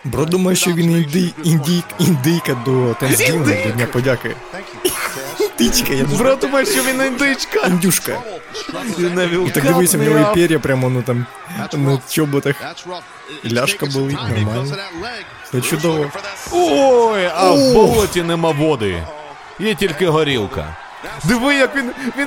Bro 0.05 0.25
думає, 0.25 0.57
що 0.57 0.73
він 0.73 0.91
інди, 0.91 1.33
індійк, 1.45 1.85
індийка 1.99 2.55
до 2.65 2.95
Тенсгівна, 2.95 3.55
до 3.65 3.71
Дня 3.71 3.87
подяки. 3.87 4.37
Індичка, 5.41 5.93
я 5.93 6.05
знаю. 6.05 6.19
Bro 6.19 6.37
думає, 6.37 6.67
що 6.67 6.83
він 6.83 7.07
індичка. 7.07 7.67
Індюшка. 7.67 8.19
І 9.47 9.51
так 9.51 9.65
дивися, 9.65 9.99
в 9.99 10.03
нього 10.03 10.33
і 10.33 10.35
пер'я 10.35 10.59
прямо, 10.59 10.91
ну 10.91 11.03
там, 11.03 11.27
на 11.73 11.99
чоботах. 12.11 12.57
Ляшка 13.53 13.87
болить, 13.87 14.19
нормально. 14.29 14.77
Це 15.53 15.61
чудово. 15.61 16.11
Ой, 16.53 17.31
а 17.35 17.51
в 17.51 17.73
болоті 17.73 18.23
нема 18.23 18.51
води. 18.51 19.03
Є 19.59 19.75
тільки 19.75 20.07
горілка. 20.07 20.77
Диви, 21.25 21.55
як 21.55 21.77
він. 21.77 21.91
він. 22.19 22.27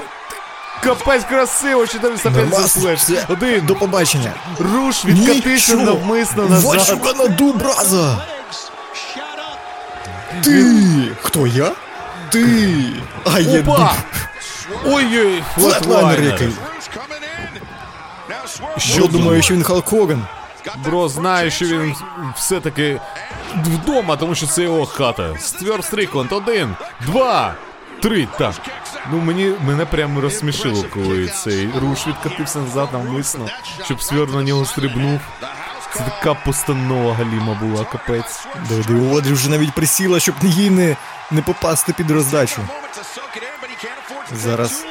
Капець 0.83 1.23
красиво, 1.23 1.87
405 1.87 2.35
Нормас, 2.35 2.61
заслеш. 2.61 2.99
Один. 3.29 3.65
До 3.65 3.75
побачення. 3.75 4.33
Руш 4.59 5.05
відкатився 5.05 5.75
Нічого. 5.75 5.97
навмисно 5.99 6.45
назад. 6.45 6.79
you 6.79 6.99
gonna 7.03 7.37
do, 7.37 7.57
браза? 7.57 8.17
Ти! 10.43 10.65
Хто 11.21 11.47
я? 11.47 11.71
Ти! 12.31 12.85
А 13.33 13.39
я 13.39 13.61
Опа! 13.61 13.93
Ой-ой, 14.85 15.43
Флетлайнер 15.55 16.21
який. 16.23 16.49
Що 18.77 19.07
думаю, 19.07 19.41
що 19.41 19.53
він 19.53 19.63
Халк 19.63 19.89
Хоган? 19.89 20.25
Бро 20.85 21.09
знає, 21.09 21.51
що 21.51 21.65
він 21.65 21.95
все-таки 22.35 23.01
вдома, 23.65 24.15
тому 24.15 24.35
що 24.35 24.47
це 24.47 24.63
його 24.63 24.85
хата. 24.85 25.35
Стверд 25.39 25.85
Стрікланд, 25.85 26.31
один, 26.31 26.75
два, 27.05 27.53
три. 28.01 28.27
Так. 28.37 28.53
Ну 29.11 29.17
мені 29.19 29.53
мене 29.65 29.85
прямо 29.85 30.21
розсмішило, 30.21 30.85
коли 30.93 31.27
цей 31.27 31.69
руш 31.81 32.07
відкатився 32.07 32.59
назад 32.59 32.89
навмисно, 32.93 33.45
щоб 33.85 34.01
Стверд 34.01 34.33
на 34.35 34.43
нього 34.43 34.65
стрибнув. 34.65 35.19
Це 35.93 35.99
така 35.99 36.33
постанова 36.33 37.13
Галіма 37.13 37.53
була, 37.61 37.83
капець. 37.85 38.47
Де 38.69 38.95
Одрі 39.11 39.33
вже 39.33 39.49
навіть 39.49 39.71
присіла, 39.73 40.19
щоб 40.19 40.35
їй 40.41 40.69
не, 40.69 40.95
не 41.31 41.41
попасти 41.41 41.93
під 41.93 42.11
роздачу. 42.11 42.61
Зараз 44.31 44.85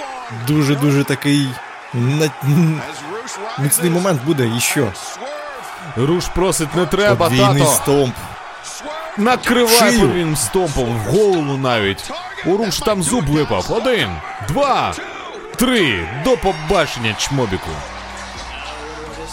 дуже-дуже 0.46 1.04
такий 1.04 1.48
міцний 3.58 3.90
момент 3.90 4.22
буде, 4.24 4.50
і 4.56 4.60
що? 4.60 4.92
Руш 5.96 6.28
просить, 6.28 6.74
не 6.74 6.86
треба, 6.86 7.16
Подвійний 7.28 7.62
тато. 7.62 7.74
стомп. 7.74 8.14
Накривай 9.18 9.78
Шию. 9.78 10.00
подвійним 10.00 10.36
стомпом 10.36 10.96
в 10.96 11.10
голову 11.10 11.56
навіть. 11.56 12.10
У 12.46 12.56
Руш 12.56 12.78
там 12.78 13.02
зуб 13.02 13.26
випав. 13.26 13.66
Один, 13.70 14.08
два, 14.48 14.94
три. 15.56 16.08
До 16.24 16.36
побачення, 16.36 17.14
чмобіку. 17.18 17.70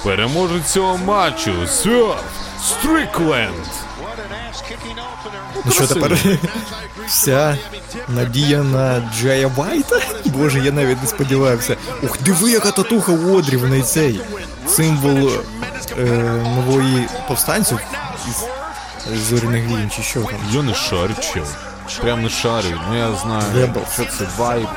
Переможець 0.04 0.66
цього 0.72 0.98
матчу. 0.98 1.68
Сьорф 1.68 2.22
Стрікленд. 2.64 3.66
Ну 5.66 5.72
що 5.72 5.88
тепер? 5.88 6.18
Вся 7.08 7.58
надія 8.08 8.64
на 8.64 9.12
Джея 9.16 9.48
Вайта? 9.48 10.00
Боже, 10.26 10.60
я 10.60 10.72
навіть 10.72 11.02
не 11.02 11.08
сподівався. 11.08 11.78
Ух, 12.04 12.22
диви, 12.22 12.52
яка 12.52 12.72
татуха 12.72 13.12
у 13.12 13.38
Одрі, 13.38 13.58
в 13.58 13.70
неї 13.70 13.84
цей 13.84 14.22
символ 14.68 15.30
е, 16.00 16.04
нової 16.56 17.08
повстанців 17.28 17.80
зоряних 19.14 19.68
війн, 19.68 19.90
чи 19.96 20.02
що 20.02 20.22
там. 20.22 20.40
Я 20.52 20.62
не 20.62 20.74
шарю, 20.74 21.14
чел. 21.34 21.46
Прям 22.02 22.24
не 22.24 22.30
шарю. 22.30 22.68
Ну 22.90 22.98
я 22.98 23.14
знаю, 23.16 23.44
Rebels. 23.56 23.94
що 23.94 24.06
це 24.06 24.28
вайб. 24.38 24.68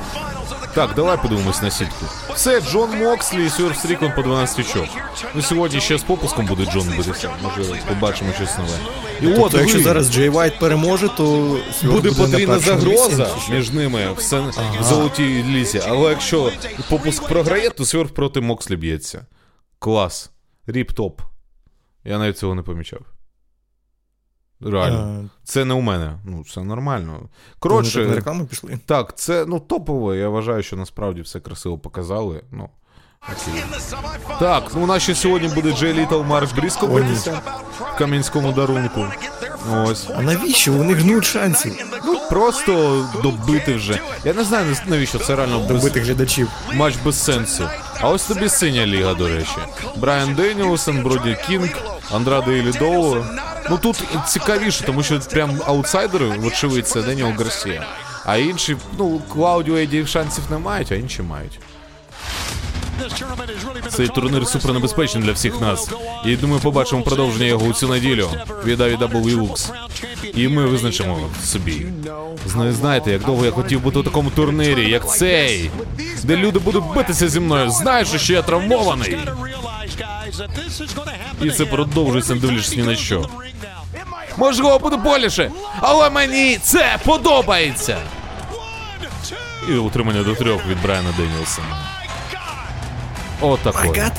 Так, 0.75 0.91
давай 0.97 1.23
подивимось 1.23 1.63
на 1.63 1.71
сітку. 1.71 2.07
Все, 2.35 2.61
Джон 2.61 2.91
Мокслі 2.99 3.47
і 3.47 3.51
Свірв 3.51 3.77
Стрікленд 3.77 4.13
по 4.17 4.23
12 4.23 4.59
очок. 4.59 4.87
Ну 5.35 5.43
сьогодні 5.43 5.81
ще 5.81 5.99
з 5.99 6.03
попуском 6.03 6.47
буде 6.47 6.65
Джон 6.65 6.89
битися. 6.97 7.31
Може, 7.43 7.83
побачимо 7.89 8.33
щось 8.33 8.59
нове. 8.59 8.79
І 9.23 9.27
от, 9.27 9.37
Тобто, 9.37 9.59
якщо 9.59 9.79
ви, 9.79 9.85
зараз 9.85 10.13
Джей 10.13 10.29
Вайт 10.29 10.59
переможе, 10.59 11.09
то 11.09 11.57
Свірв 11.81 11.93
буде 11.95 12.09
на 12.11 12.15
потрібна 12.17 12.55
першому 12.55 12.81
загроза 12.81 13.23
місці, 13.25 13.35
чи 13.37 13.41
що? 13.45 13.53
між 13.53 13.71
ними 13.71 14.13
в 14.13 14.21
сен... 14.21 14.53
в 14.81 14.83
золотій 14.83 15.45
лізі. 15.49 15.83
Але 15.89 16.11
якщо 16.11 16.53
попуск 16.89 17.29
програє, 17.29 17.71
то 17.71 17.85
Сьорф 17.85 18.11
проти 18.11 18.41
Мокслі 18.41 18.77
б'ється. 18.77 19.27
Клас. 19.79 20.31
Ріп 20.67 20.93
топ. 20.93 21.21
Я 22.05 22.19
навіть 22.19 22.39
цього 22.39 22.55
не 22.55 22.63
помічав. 22.63 23.01
Реально. 24.61 25.29
Це 25.45 25.65
не 25.65 25.75
у 25.75 25.81
мене. 25.81 26.19
Ну, 26.25 26.45
це 26.45 26.61
нормально. 26.61 27.29
Коротше, 27.59 28.01
так 28.01 28.09
на 28.09 28.15
рекламу 28.15 28.47
пішли. 28.47 28.79
так, 28.87 29.19
це 29.19 29.47
ну 29.47 29.61
топово. 29.61 30.15
Я 30.15 30.29
вважаю, 30.29 30.63
що 30.63 30.77
насправді 30.77 31.21
все 31.21 31.41
красиво 31.41 31.79
показали. 31.79 32.43
Ну. 32.51 32.69
Так, 34.39 34.71
ну 34.75 34.83
у 34.83 34.87
нас 34.87 35.03
ще 35.03 35.15
сьогодні 35.15 35.49
буде 35.49 35.77
Джей 35.77 35.93
Літл 35.93 36.23
Марк 36.23 36.57
Бріско 36.57 36.87
в 36.87 37.99
кам'янському 37.99 38.53
дарунку. 38.53 39.05
Ось. 39.71 40.07
А 40.17 40.23
навіщо? 40.23 40.73
У 40.73 40.85
них 40.85 41.05
нуль 41.05 41.21
шансів 41.21 41.73
Ну 42.05 42.21
просто 42.31 43.05
добити 43.23 43.75
вже. 43.75 44.01
Я 44.25 44.33
не 44.33 44.45
знаю 44.45 44.77
навіщо 44.87 45.19
це 45.19 45.37
реально 45.37 45.59
без... 45.59 45.69
добити 45.69 46.01
глядачів. 46.01 46.49
матч 46.75 46.95
без 47.05 47.25
сенсу. 47.25 47.69
А 48.01 48.09
ось 48.09 48.25
тобі 48.25 48.49
синя 48.49 48.87
ліга, 48.87 49.15
до 49.15 49.29
речі. 49.29 49.57
Брайан 49.97 50.35
Денілсон, 50.35 51.03
Броді 51.03 51.37
Кінг, 51.47 51.77
Андраде 52.13 52.59
Ілідоу. 52.59 53.25
Ну 53.71 53.79
тут 53.79 54.03
цікавіше, 54.27 54.85
тому 54.85 55.03
що 55.03 55.21
прям 55.21 55.61
аутсайдери, 55.67 56.27
вочевидь, 56.27 56.89
це 56.89 57.03
Деніел 57.03 57.33
Гарсія. 57.39 57.87
А 58.25 58.37
інші, 58.37 58.77
ну, 58.99 59.21
Клаудіо 59.33 59.77
Еді 59.77 60.07
шансів 60.07 60.45
не 60.51 60.59
мають, 60.59 60.93
а 60.93 60.95
інші 60.95 61.23
мають. 61.23 61.61
Цей 63.89 64.09
турнір 64.09 64.47
супернебезпечний 64.47 65.25
для 65.25 65.33
всіх 65.33 65.61
нас. 65.61 65.91
І 66.27 66.37
думаю, 66.37 66.61
побачимо 66.61 67.03
продовження 67.03 67.47
його 67.47 67.67
у 67.67 67.73
цю 67.73 67.89
неділю 67.89 68.31
від 68.65 68.81
AEW 68.81 69.23
Lux. 69.39 69.71
І 70.35 70.49
ми 70.49 70.67
визначимо 70.67 71.19
собі. 71.45 71.87
Зна- 72.47 72.73
Знаєте, 72.73 73.11
як 73.11 73.25
довго 73.25 73.45
я 73.45 73.51
хотів 73.51 73.81
бути 73.81 73.99
у 73.99 74.03
такому 74.03 74.31
турнірі, 74.31 74.91
як 74.91 75.11
цей, 75.17 75.71
де 76.25 76.37
люди 76.37 76.59
будуть 76.59 76.85
битися 76.95 77.29
зі 77.29 77.41
мною, 77.41 77.71
знаючи, 77.71 78.19
що 78.19 78.33
я 78.33 78.43
травмований. 78.43 79.19
І 81.43 81.51
це 81.51 81.65
продовжується, 81.67 82.35
не 82.35 82.41
дивлячись 82.41 82.77
ні 82.77 82.83
на 82.83 82.97
що. 82.97 83.29
Можливо, 84.37 84.79
буде 84.79 84.97
боліше, 84.97 85.51
але 85.81 86.11
мені 86.11 86.59
це 86.63 86.99
подобається. 87.05 87.97
І 89.69 89.73
утримання 89.73 90.23
до 90.23 90.35
трьох 90.35 90.67
від 90.67 90.83
Брайана 90.83 91.09
Денілсона. 91.19 91.88
Отакой. 93.41 93.99
Агат? 94.01 94.13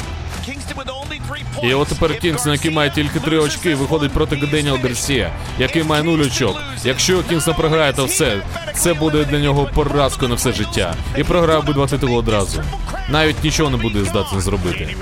І 1.63 1.73
от 1.73 1.87
тепер 1.87 2.19
Кінгсон, 2.19 2.51
який 2.51 2.71
має 2.71 2.89
тільки 2.89 3.19
три 3.19 3.37
очки, 3.39 3.75
виходить 3.75 4.11
проти 4.11 4.35
Деніел 4.35 4.77
Гарсія, 4.83 5.31
який 5.59 5.83
має 5.83 6.03
нуль 6.03 6.19
очок. 6.19 6.61
Якщо 6.83 7.23
Кінгсон 7.23 7.53
програє, 7.53 7.93
то 7.93 8.05
все. 8.05 8.41
Це 8.75 8.93
буде 8.93 9.25
для 9.25 9.39
нього 9.39 9.69
поразкою 9.73 10.29
на 10.29 10.35
все 10.35 10.51
життя. 10.51 10.95
І 11.17 11.23
програє 11.23 11.59
обидва 11.59 11.87
титули 11.87 12.13
одразу. 12.13 12.61
Навіть 13.09 13.43
нічого 13.43 13.69
не 13.69 13.77
буде 13.77 14.03
здатний 14.05 14.41
зробити. 14.41 14.95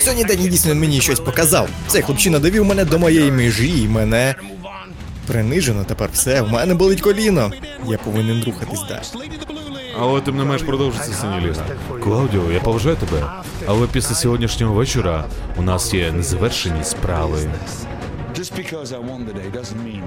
Сьогодні 0.00 0.24
Дені 0.24 0.48
дійсно 0.48 0.74
мені 0.74 1.00
щось 1.00 1.20
показав. 1.20 1.68
Цей 1.86 2.02
хлопчина 2.02 2.38
довів 2.38 2.64
мене 2.64 2.84
до 2.84 2.98
моєї 2.98 3.32
межі 3.32 3.82
і 3.82 3.88
мене 3.88 4.34
принижено. 5.26 5.84
Тепер 5.84 6.10
все. 6.12 6.42
В 6.42 6.52
мене 6.52 6.74
болить 6.74 7.00
коліно. 7.00 7.52
Я 7.88 7.98
повинен 7.98 8.44
рухатись 8.44 8.80
далі. 8.88 9.28
Але 10.00 10.20
тим 10.20 10.36
не 10.36 10.44
менш 10.44 10.62
продовжиться 10.62 11.12
синя 11.12 11.40
ліга. 11.40 11.64
Клаудіо, 12.04 12.52
я 12.52 12.60
поважаю 12.60 12.96
тебе. 12.96 13.30
Але 13.66 13.86
після 13.86 14.14
сьогоднішнього 14.14 14.74
вечора 14.74 15.24
у 15.56 15.62
нас 15.62 15.94
є 15.94 16.12
незавершені 16.12 16.84
справи. 16.84 17.38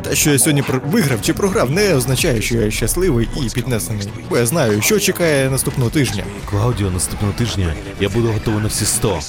Те, 0.03 0.15
що 0.15 0.31
я 0.31 0.39
сьогодні 0.39 0.63
виграв 0.85 1.21
чи 1.21 1.33
програв, 1.33 1.71
не 1.71 1.95
означає, 1.95 2.41
що 2.41 2.55
я 2.57 2.71
щасливий 2.71 3.29
і 3.37 3.49
піднесений. 3.49 4.07
Бо 4.29 4.37
я 4.37 4.45
знаю, 4.45 4.81
що 4.81 4.99
чекає 4.99 5.49
наступного 5.49 5.89
тижня. 5.89 6.23
Клаудіо, 6.49 6.91
наступного 6.91 7.33
тижня 7.33 7.73
я 7.99 8.09
буду 8.09 8.27
готовий 8.27 8.61
на 8.61 8.67
всі 8.67 8.85
100. 8.85 9.19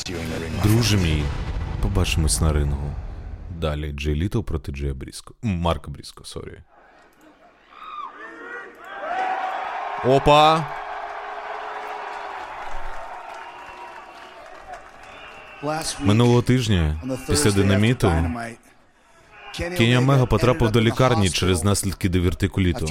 Друже 0.62 0.96
мій, 0.96 1.22
побачимось 1.80 2.40
на 2.40 2.52
рингу. 2.52 2.90
Далі 3.60 3.92
Джей 3.92 4.14
Літал 4.14 4.40
проти 4.40 4.72
Джея 4.72 4.94
Бріско. 4.94 5.34
М, 5.44 5.50
Марка 5.50 5.90
Бріско, 5.90 6.24
sorry. 6.24 6.58
Опа! 10.04 10.66
Минулого 16.00 16.42
тижня, 16.42 17.00
після 17.28 17.50
динаміту, 17.50 18.12
Кені 19.76 19.96
Омега 19.96 20.26
потрапив 20.26 20.70
до 20.70 20.80
лікарні 20.80 21.30
через 21.30 21.64
наслідки 21.64 22.08
дивертикуліту. 22.08 22.86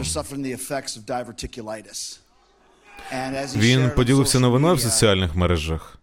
Він 3.56 3.92
поділився 3.96 4.40
новиною 4.40 4.76
в 4.76 4.82
соціальних 4.82 5.36
мережах, 5.36 5.98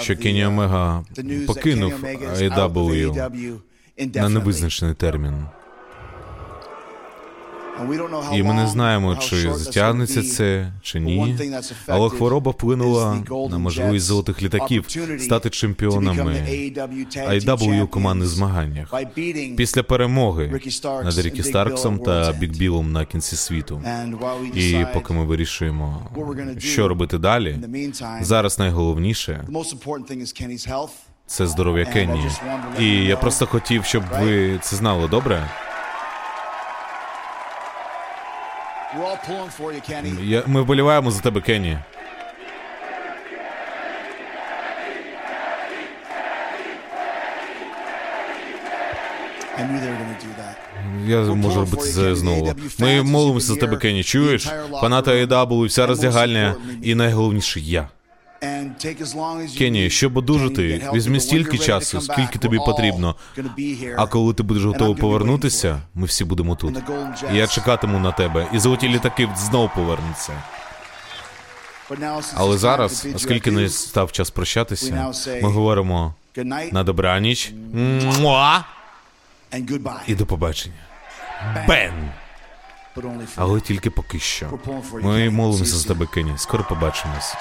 що 0.00 0.16
Кені 0.16 0.46
Омега 0.46 1.04
покинув 1.46 1.92
AEW 2.02 3.58
на 4.14 4.28
невизначений 4.28 4.94
термін. 4.94 5.46
І 8.34 8.42
ми 8.42 8.54
не 8.54 8.66
знаємо, 8.66 9.16
чи 9.16 9.52
затягнеться 9.52 10.22
це 10.22 10.72
чи 10.82 11.00
ні. 11.00 11.36
Але 11.86 12.10
хвороба 12.10 12.50
вплинула 12.50 13.18
на 13.50 13.58
можливість 13.58 14.06
золотих 14.06 14.42
літаків 14.42 14.84
стати 15.18 15.50
чемпіонами 15.50 16.32
AEW 17.16 17.82
у 17.82 17.88
командних 17.88 18.28
змаганнях 18.28 18.94
після 19.56 19.82
перемоги 19.82 20.60
над 20.84 21.18
Рікі 21.18 21.42
Старксом 21.42 21.98
та 21.98 22.32
Бік 22.32 22.56
Білом 22.56 22.92
на 22.92 23.04
кінці 23.04 23.36
світу. 23.36 23.82
І 24.54 24.84
поки 24.94 25.12
ми 25.12 25.24
вирішуємо, 25.24 26.02
що 26.58 26.88
робити 26.88 27.18
далі, 27.18 27.58
зараз 28.20 28.58
найголовніше 28.58 29.44
це 31.26 31.46
здоров'я 31.46 31.84
Кенні. 31.84 32.30
І 32.80 32.86
я 33.04 33.16
просто 33.16 33.46
хотів, 33.46 33.84
щоб 33.84 34.02
ви 34.20 34.58
це 34.62 34.76
знали, 34.76 35.08
добре? 35.08 35.48
Я, 40.24 40.42
ми 40.46 40.62
вболіваємо 40.62 41.10
за 41.10 41.20
тебе, 41.20 41.40
Кенні. 41.40 41.78
Я 51.06 51.20
можу 51.22 51.60
робити 51.60 51.82
це 51.82 52.14
знову. 52.14 52.54
Ми 52.78 53.02
молимося 53.02 53.46
за 53.46 53.56
тебе, 53.60 53.76
Кенні. 53.76 54.04
Чуєш? 54.04 54.48
Фанати 54.80 55.10
AEW, 55.10 55.64
вся 55.66 55.86
роздягальня, 55.86 56.54
і 56.82 56.94
найголовніше 56.94 57.60
я. 57.60 57.88
Кенні, 59.58 59.90
щоб 59.90 60.16
одужати, 60.16 60.90
візьми 60.94 61.20
стільки 61.20 61.58
часу, 61.58 62.00
скільки 62.00 62.38
тобі 62.38 62.58
потрібно. 62.58 63.14
А 63.96 64.06
коли 64.06 64.34
ти 64.34 64.42
будеш 64.42 64.64
готовий 64.64 64.94
повернутися, 64.94 65.80
ми 65.94 66.06
всі 66.06 66.24
будемо 66.24 66.56
тут. 66.56 66.78
І 67.32 67.36
Я 67.36 67.46
чекатиму 67.46 67.98
на 67.98 68.12
тебе, 68.12 68.46
і 68.52 68.58
золоті 68.58 68.88
літаки 68.88 69.28
знову 69.36 69.70
повернуться. 69.74 70.32
Але 72.34 72.58
зараз, 72.58 73.06
оскільки 73.14 73.50
не 73.50 73.68
став 73.68 74.12
час 74.12 74.30
прощатися, 74.30 75.12
ми 75.42 75.48
говоримо 75.50 76.14
На 76.72 76.84
добраніч. 76.84 77.52
Муа! 78.20 78.64
І 80.06 80.14
до 80.14 80.26
побачення. 80.26 80.74
Бен! 81.68 82.10
Але 83.36 83.60
тільки 83.60 83.90
поки 83.90 84.18
що. 84.18 84.46
Ми 85.02 85.30
молимося 85.30 85.76
за 85.76 85.88
тебе, 85.88 86.06
Кені. 86.06 86.32
Скоро 86.36 86.64
побачимось. 86.64 87.34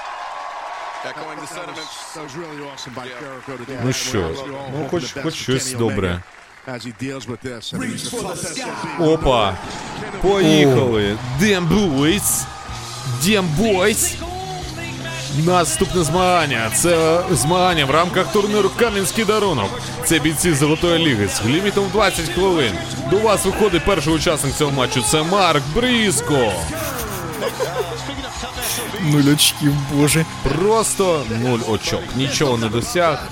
Ну 3.86 3.94
що, 3.94 4.32
ну 4.74 4.88
хоч, 4.92 5.04
хоч 5.24 5.34
щось 5.36 5.74
добре. 5.74 6.22
Опа! 9.00 9.54
Поїхали! 10.22 11.18
Boys! 11.42 12.44
Damn 13.24 13.46
boys! 13.60 14.16
Наступне 15.46 16.04
змагання. 16.04 16.72
Це 16.76 17.22
змагання 17.32 17.86
в 17.86 17.92
рамках 17.92 18.32
турніру 18.32 18.70
Кам'янський 18.80 19.26
дарунок. 19.26 19.70
Це 20.06 20.20
бійці 20.20 20.54
Золотої 20.54 21.06
ліги 21.06 21.28
з 21.28 21.46
лімітом 21.46 21.86
20 21.94 22.30
хвилин. 22.30 22.72
До 23.12 23.18
вас 23.18 23.46
виходить 23.46 23.86
перший 23.86 24.14
учасник 24.14 24.54
цього 24.56 24.72
матчу. 24.72 25.02
Це 25.02 25.24
Марк 25.24 25.64
Бріско. 25.76 26.52
Нуль 29.02 29.34
очків, 29.34 29.74
боже. 29.94 30.26
Просто 30.44 31.24
нуль 31.44 31.60
очок. 31.70 32.02
Нічого 32.16 32.58
не 32.58 32.70
досяг 32.70 33.28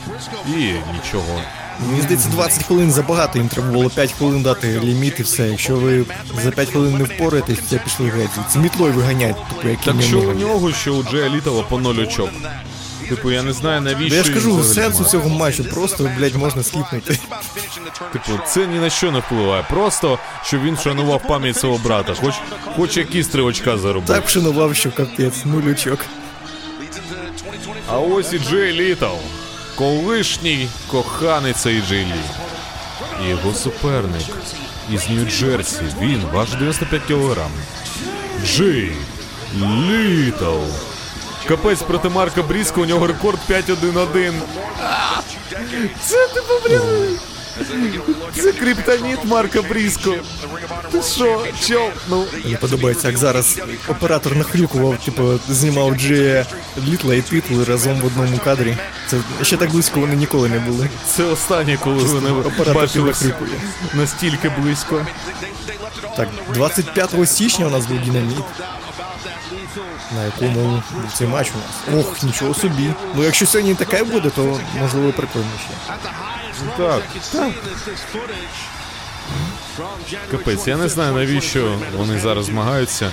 і 0.47 0.59
нічого. 0.93 1.41
Мені 1.79 2.01
здається, 2.01 2.29
20 2.29 2.63
хвилин 2.63 2.91
забагато, 2.91 3.39
їм 3.39 3.47
треба 3.47 3.67
було 3.71 3.89
5 3.89 4.11
хвилин 4.11 4.43
дати 4.43 4.79
ліміт 4.79 5.19
і 5.19 5.23
все. 5.23 5.49
Якщо 5.49 5.75
ви 5.75 6.05
за 6.43 6.51
5 6.51 6.69
хвилин 6.69 6.97
не 6.97 7.03
впораєтесь, 7.03 7.59
це 7.69 7.77
пішли 7.77 8.09
геть. 8.09 8.29
Це 8.49 8.59
мітлою 8.59 8.93
виганять, 8.93 9.35
тупо 9.49 9.67
як 9.67 9.81
Так 9.81 10.01
що 10.01 10.19
у 10.19 10.33
нього, 10.33 10.71
що 10.73 10.95
у 10.95 11.03
Джея 11.03 11.29
Літова 11.29 11.63
по 11.63 11.77
нуль 11.79 11.95
очок. 11.99 12.29
Типу, 13.09 13.31
я 13.31 13.43
не 13.43 13.53
знаю 13.53 13.81
навіщо. 13.81 14.15
Я 14.15 14.23
ж 14.23 14.33
кажу, 14.33 14.63
сенсу 14.63 15.03
цього 15.03 15.29
матчу 15.29 15.63
просто, 15.63 16.09
блядь, 16.17 16.35
можна 16.35 16.63
скіпнути. 16.63 17.19
Типу, 18.13 18.39
це 18.47 18.67
ні 18.67 18.79
на 18.79 18.89
що 18.89 19.11
не 19.11 19.19
впливає. 19.19 19.65
Просто 19.69 20.19
щоб 20.43 20.63
він 20.63 20.75
вшанував 20.75 21.21
пам'ять 21.27 21.57
свого 21.57 21.77
брата, 21.77 22.13
хоч 22.13 22.33
хоч 22.75 22.97
якісь 22.97 23.27
три 23.27 23.41
очка 23.41 23.77
заробив. 23.77 24.07
Так 24.07 24.25
вшанував, 24.27 24.75
що 24.75 24.91
капець, 24.91 25.45
нуль 25.45 25.71
очок. 25.71 25.99
А 27.89 27.97
ось 27.97 28.33
і 28.33 28.39
Джей 28.39 28.73
Літл. 28.73 29.05
Колишній 29.75 30.67
коханець 30.91 31.57
цей 31.57 31.81
Джей. 31.81 32.07
І 33.25 33.29
його 33.29 33.53
суперник 33.53 34.21
із 34.91 35.01
Нью-Джерсі. 35.01 35.81
Він 36.01 36.21
важить 36.33 36.59
95 36.59 37.01
кг. 37.07 37.37
Джей 38.45 38.91
Літл. 39.61 40.59
Капець 41.47 41.81
проти 41.81 42.09
Марка 42.09 42.41
Бріско, 42.41 42.81
у 42.81 42.85
нього 42.85 43.07
рекорд 43.07 43.39
5-1-1. 43.49 44.33
Це 46.01 46.27
типу, 46.27 46.53
блін. 46.65 46.79
Це 48.35 48.51
криптоніт 48.51 49.19
Марка 49.25 49.61
Бріско. 49.61 50.15
Ти 50.91 51.01
що, 51.01 51.43
чел? 51.67 51.89
Ну, 52.09 52.25
Мені 52.43 52.55
подобається, 52.55 53.07
як 53.07 53.17
зараз 53.17 53.59
оператор 53.87 54.35
нахрюкував, 54.35 54.97
типу, 55.05 55.39
знімав 55.49 55.95
Джея 55.95 56.45
Літла 56.87 57.15
і 57.15 57.21
титул 57.21 57.63
разом 57.63 57.99
в 58.01 58.05
одному 58.05 58.37
кадрі. 58.43 58.77
Це 59.07 59.17
ще 59.41 59.57
так 59.57 59.71
близько 59.71 59.99
вони 59.99 60.15
ніколи 60.15 60.49
не 60.49 60.59
були. 60.59 60.89
це 61.15 61.23
останнє, 61.23 61.77
коли 61.83 62.03
вони 62.03 62.29
Оператор 62.31 63.03
нахрюкує. 63.03 63.51
настільки 63.93 64.49
близько. 64.49 65.05
Так, 66.17 66.27
25 66.53 67.29
січня 67.29 67.65
у 67.65 67.69
нас 67.69 67.85
був 67.85 67.99
динаміт. 67.99 68.43
На 70.15 70.23
якому 70.25 70.83
цей 71.13 71.27
матч 71.27 71.51
у 71.55 71.57
нас. 71.93 71.99
Ох, 72.05 72.23
нічого 72.23 72.53
собі. 72.53 72.93
Ну 73.15 73.23
якщо 73.23 73.45
сьогодні 73.45 73.75
таке 73.75 74.03
буде, 74.03 74.29
то 74.29 74.59
можливо 74.81 75.11
прикольніше. 75.11 75.69
Так, 76.77 77.01
так. 77.31 77.51
Капець, 80.31 80.67
я 80.67 80.77
не 80.77 80.89
знаю 80.89 81.13
навіщо 81.13 81.77
вони 81.97 82.19
зараз 82.19 82.45
змагаються. 82.45 83.11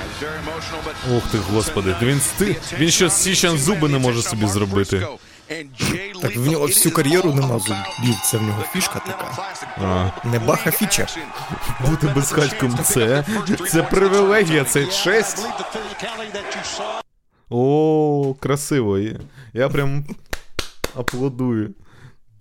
Ох 1.17 1.23
ти, 1.33 1.39
господи, 1.39 1.97
він 2.03 2.21
сти... 2.21 2.57
він 2.79 2.91
що 2.91 3.11
січан 3.11 3.59
зуби 3.59 3.89
не 3.89 3.99
може 3.99 4.23
собі 4.23 4.47
зробити. 4.47 5.07
Так 6.23 6.37
в 6.37 6.51
нього 6.51 6.67
всю 6.67 6.95
кар'єру 6.95 7.35
нема 7.35 7.59
зубів, 7.59 8.21
це 8.25 8.39
в 8.39 8.43
нього 8.43 8.63
фішка 8.73 8.99
така. 9.07 9.55
А, 9.85 10.11
Не 10.29 10.39
баха 10.39 10.71
фіча. 10.71 11.07
бути 11.89 12.07
безхатьком 12.07 12.79
це. 12.85 13.25
Це 13.71 13.83
привілегія, 13.83 14.65
це 14.65 14.87
честь. 14.87 15.47
О, 17.51 18.35
красиво. 18.41 18.99
Я 19.53 19.69
прям 19.69 20.05
аплодую. 20.97 21.75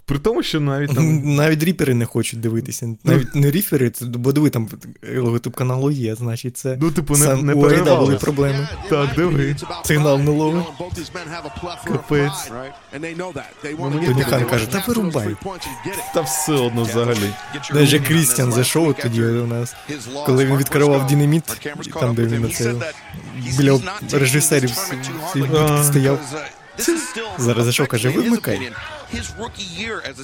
При 0.06 0.20
тому, 0.20 0.44
що 0.44 0.60
навіть 0.60 0.96
там. 0.96 1.36
Навіть 1.36 1.64
ріпери 1.64 1.94
не 1.94 2.06
хочуть 2.06 2.40
дивитися. 2.40 2.96
Навіть 3.04 3.36
не 3.36 3.52
ріпери, 3.52 3.90
це, 3.90 4.06
бо 4.06 4.32
диви, 4.32 4.50
там 4.50 4.70
логотип 5.18 5.56
каналу 5.56 5.92
є, 5.92 6.16
значить 6.16 6.58
це. 6.58 6.78
Ну, 6.82 6.92
типу, 6.92 7.18
не, 7.18 7.36
не 7.36 7.56
були 7.56 8.16
проблеми. 8.16 8.68
Так, 8.90 9.16
диви. 9.16 9.56
Сигнал 9.86 10.20
не 10.20 10.32
ловить. 10.32 10.66
Капець. 11.88 12.52
Тоді 14.06 14.24
каже, 14.50 14.68
та 14.68 14.84
вирубай. 14.88 15.36
Та 16.14 16.22
все 16.22 16.54
одно 16.54 16.84
взагалі. 16.84 17.30
Навіть 17.74 17.94
як 17.94 18.04
Крістіан 18.04 18.52
зайшов 18.52 18.94
тоді 18.94 19.24
у 19.24 19.48
нас, 19.48 19.76
коли 20.26 20.46
він 20.46 20.58
відкривав 20.58 21.08
динаміт, 21.08 21.44
там 22.00 22.16
де 22.16 22.26
він 22.26 22.42
на 22.42 22.50
це 22.50 22.74
біля 23.58 23.80
режисерів 24.12 24.70
стояв. 25.84 26.20
Зараз 27.38 27.64
зайшов, 27.64 27.88
каже, 27.88 28.10
вимикай. 28.10 28.72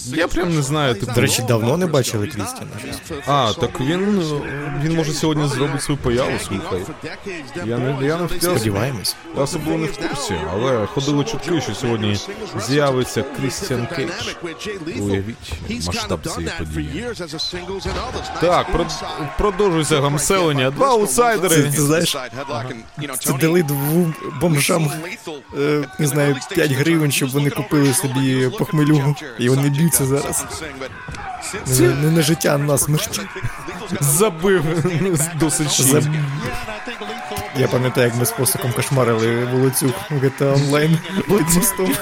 Я 0.05 0.27
прям 0.27 0.55
не 0.55 0.61
знаю, 0.61 0.95
типу. 0.95 1.11
До 1.15 1.21
речі, 1.21 1.41
давно 1.47 1.77
не 1.77 1.85
бачили 1.85 2.27
Крістіана. 2.27 2.71
А, 3.27 3.53
так 3.59 3.79
він. 3.79 4.21
е, 4.45 4.81
Він 4.83 4.95
може 4.95 5.13
сьогодні 5.13 5.47
зробить 5.47 5.83
свою 5.83 5.99
появу, 6.01 6.31
слухай. 6.47 6.79
Я 7.65 7.77
не 7.77 8.05
я 8.05 8.17
не 8.17 8.25
в 8.25 8.31
Сподіваємось. 8.41 9.15
Я 9.37 9.41
особливо 9.43 9.77
не 9.77 9.87
в 9.87 9.97
курсі, 9.97 10.35
але 10.53 10.85
ходили 10.85 11.23
чутки, 11.23 11.61
що 11.61 11.75
сьогодні 11.75 12.17
з'явиться 12.67 13.23
Крістіан 13.37 13.87
Кейдж. 13.95 14.11
Уявіть 14.99 15.35
масштаб 15.87 16.27
цієї 16.27 16.51
події. 16.59 17.05
Так, 18.41 18.71
про, 18.71 18.85
продовжується 19.37 20.01
гамселення. 20.01 20.71
Два 20.71 20.87
Це, 20.87 20.93
аутсайдери. 20.93 21.55
ти 21.63 21.71
знаєш, 21.81 22.17
це 23.19 23.33
дали 23.33 23.63
двом 23.63 24.13
бомжам, 24.41 24.91
е, 25.59 25.83
не 25.99 26.07
знаю, 26.07 26.35
5 26.49 26.71
гривень, 26.71 27.11
щоб 27.11 27.29
вони 27.29 27.49
купили 27.49 27.93
собі 27.93 28.49
похмелюгу, 28.59 29.15
і 29.39 29.49
вони 29.49 29.69
б'ються 29.69 30.05
зараз. 30.05 30.45
Не, 31.79 31.87
не 31.87 32.11
на 32.11 32.21
життя, 32.21 32.51
а 32.55 32.57
на 32.57 32.77
смерть. 32.77 33.21
Забив 33.99 34.63
досить 35.39 35.67
За... 35.67 36.01
щільно. 36.01 36.13
Я 37.57 37.67
пам'ятаю, 37.67 38.07
як 38.07 38.15
ми 38.15 38.25
з 38.25 38.31
постиком 38.31 38.71
кошмарили 38.71 39.45
вулицю 39.45 39.93
в 40.09 40.13
GTA 40.13 40.53
Online 40.53 40.97
під 41.27 41.55
мостом. 41.55 41.93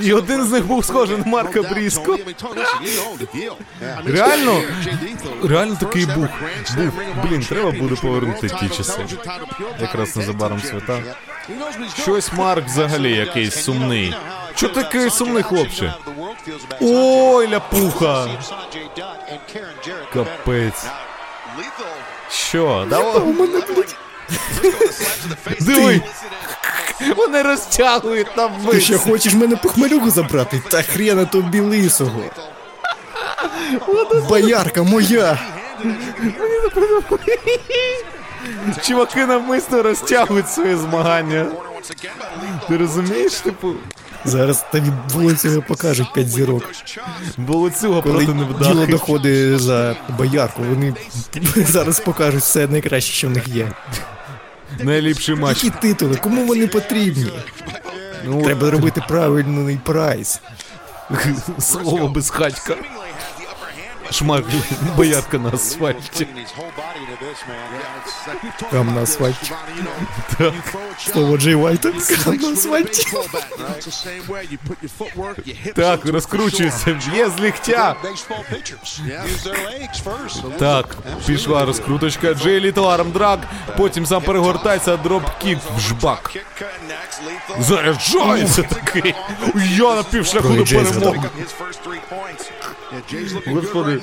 І 0.00 0.12
один 0.12 0.44
з 0.44 0.50
них 0.50 0.66
був 0.66 0.84
схожий 0.84 1.16
на 1.16 1.24
Марка 1.24 1.62
Бріско. 1.62 2.18
Реально? 4.04 4.62
Реально 5.44 5.76
такий 5.80 6.06
був. 6.06 6.28
Був. 6.76 6.92
Блін, 7.24 7.40
треба 7.40 7.70
буде 7.70 7.94
повернути 7.94 8.48
ті 8.48 8.68
часи. 8.68 9.06
Якраз 9.80 10.16
незабаром 10.16 10.60
свята. 10.60 11.02
Щось 12.02 12.32
Марк 12.32 12.66
взагалі 12.66 13.16
якийсь 13.16 13.64
сумний. 13.64 14.14
Чо 14.54 14.68
такий 14.68 15.10
сумний 15.10 15.42
хлопче? 15.42 15.94
Ой, 16.80 17.48
ляпуха! 17.48 18.26
Капець. 20.12 20.86
Що? 22.30 22.86
Давай. 22.90 23.22
Диви! 25.60 26.02
Вони 27.16 27.42
розтягують 27.42 28.34
там 28.36 28.52
Ти 28.52 28.66
вис. 28.66 28.84
що 28.84 28.98
хочеш 28.98 29.34
мене 29.34 29.56
похмелюгу 29.56 30.10
забрати? 30.10 30.62
Та 30.70 30.82
хрена 30.82 31.24
тобі 31.24 31.60
лисого. 31.60 32.22
Боярка 34.28 34.82
моя! 34.82 35.38
Чуваки 38.82 39.26
навмисно 39.26 39.82
розтягують 39.82 40.50
свої 40.50 40.76
змагання. 40.76 41.46
Ти 42.68 42.76
розумієш, 42.76 43.32
типу? 43.32 43.72
Зараз 44.24 44.64
тобі 44.72 44.92
вулицю 45.14 45.64
покажуть 45.68 46.12
5 46.12 46.28
зірок. 46.28 46.64
Болоцюга 47.36 48.02
Коли 48.02 48.26
проти 48.26 48.64
діло 48.64 48.86
доходить 48.86 49.60
за 49.60 49.96
боярку, 50.18 50.62
вони 50.62 50.94
зараз 51.56 52.00
покажуть 52.00 52.42
все 52.42 52.66
найкраще, 52.66 53.12
що 53.12 53.28
в 53.28 53.30
них 53.30 53.48
є. 53.48 53.72
Найліпший 54.80 55.34
матч. 55.34 55.64
Які 55.64 55.76
титули? 55.80 56.16
Кому 56.16 56.46
вони 56.46 56.66
потрібні? 56.66 57.32
Ну, 58.24 58.42
Треба 58.42 58.70
робити 58.70 59.02
правильний 59.08 59.80
прайс. 59.84 60.40
слово 61.58 62.08
безхатька. 62.08 62.76
Шмак 64.10 64.44
боярка 64.96 65.38
на 65.38 65.48
асфальті. 65.48 66.26
Прямо 68.70 68.92
на 68.92 69.02
асфальті. 69.02 69.52
Слово 71.12 71.38
Джей. 71.38 71.54
Прямо 71.54 72.38
на 72.40 72.52
асфальті. 72.52 73.06
Так, 75.74 76.06
розкручується, 76.06 76.92
б'є 76.92 77.30
з 77.30 77.40
ліктя. 77.40 77.96
Так, 80.58 80.96
пішла 81.26 81.64
розкруточка. 81.64 82.34
Джей 82.34 82.60
Літал 82.60 82.86
arm 82.88 83.07
drag, 83.07 83.38
потім 83.76 84.06
сам 84.06 84.22
перегортається, 84.22 84.96
drop-kick 84.96 85.58
в 85.76 85.80
жбак. 85.80 86.36
Заряджається 87.60 88.62
такий. 88.62 89.14
Я 89.56 89.94
на 89.94 90.02
півшляху 90.02 90.48
до 90.48 90.64
перемоги. 90.64 91.20
Господи. 93.46 94.00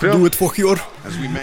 Прям, 0.00 0.22
Do 0.22 0.24
it 0.24 0.38
for 0.38 0.60
your. 0.60 0.80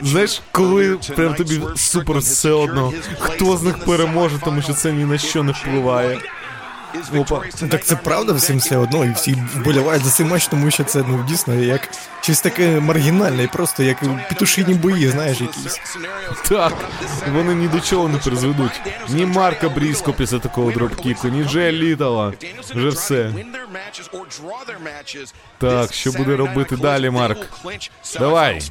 знаєш, 0.01 0.41
коли 0.51 0.97
прям 1.15 1.33
тобі 1.35 1.61
супер 1.75 2.17
все 2.17 2.51
одно, 2.51 2.93
хто 3.19 3.57
з 3.57 3.63
них 3.63 3.77
переможе, 3.77 4.39
тому 4.45 4.61
що 4.61 4.73
це 4.73 4.91
ні 4.91 5.05
на 5.05 5.17
що 5.17 5.43
не 5.43 5.51
впливає. 5.51 6.19
Опа. 7.17 7.41
Так 7.69 7.83
це 7.83 7.95
правда 7.95 8.33
всім 8.33 8.57
все 8.57 8.77
одно, 8.77 9.05
і 9.05 9.11
всі 9.11 9.37
вболівають 9.55 10.03
за 10.03 10.09
цей 10.09 10.25
матч, 10.25 10.47
тому 10.47 10.71
що 10.71 10.83
це 10.83 11.03
ну 11.07 11.25
дійсно 11.27 11.55
як 11.55 11.89
щось 12.23 12.41
таке 12.41 12.79
маргінальне, 12.79 13.47
просто 13.47 13.83
як 13.83 14.27
петушині 14.29 14.73
бої, 14.73 15.09
знаєш, 15.09 15.41
якісь. 15.41 15.79
Так, 16.49 16.73
вони 17.33 17.55
ні 17.55 17.67
до 17.67 17.79
чого 17.79 18.09
не 18.09 18.17
призведуть. 18.17 18.81
Ні 19.09 19.25
Марка 19.25 19.69
Бріско 19.69 20.13
після 20.13 20.39
такого 20.39 20.71
дропкіку, 20.71 21.27
ні 21.27 21.43
Джея 21.43 21.71
Літала. 21.71 22.33
Вже 22.75 22.89
все. 22.89 23.33
Так, 25.57 25.93
що 25.93 26.11
буде 26.11 26.35
робити 26.35 26.77
далі, 26.77 27.09
Марк? 27.09 27.49
Давай. 28.19 28.61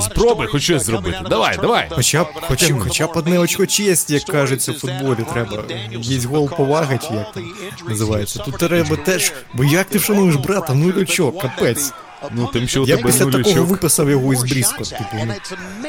Спробуй 0.00 0.46
хоч 0.46 0.62
щось 0.62 0.84
зробити. 0.84 1.18
Давай, 1.30 1.56
давай. 1.56 1.86
Хоча 1.90 2.24
б, 2.24 2.26
хоча, 2.40 2.74
хоча 2.78 3.06
б 3.06 3.10
одне 3.14 3.38
очко 3.38 3.66
честі, 3.66 4.14
як 4.14 4.24
кажеться 4.24 4.72
в 4.72 4.78
футболі, 4.78 5.26
треба. 5.32 5.64
Є 5.90 6.26
гол 6.26 6.50
поваги, 6.50 6.98
чи 7.08 7.14
як 7.14 7.32
там 7.32 7.52
називається. 7.88 8.38
Тут 8.38 8.58
треба 8.58 8.96
теж. 8.96 9.32
Бо 9.54 9.64
як 9.64 9.86
ти 9.86 9.98
вшануєш 9.98 10.36
брата, 10.36 10.74
ну 10.74 10.92
очок, 11.00 11.42
капець. 11.42 11.92
Ну, 12.30 12.46
тим, 12.46 12.68
що 12.68 12.82
у 12.82 12.86
Я 12.86 12.96
тебе 12.96 13.06
після 13.10 13.24
такого 13.24 13.38
нулючок. 13.42 13.68
виписав 13.68 14.10
його 14.10 14.32
із 14.32 14.42
Бріско. 14.42 14.84
Типу, 14.84 15.04
ну, 15.26 15.34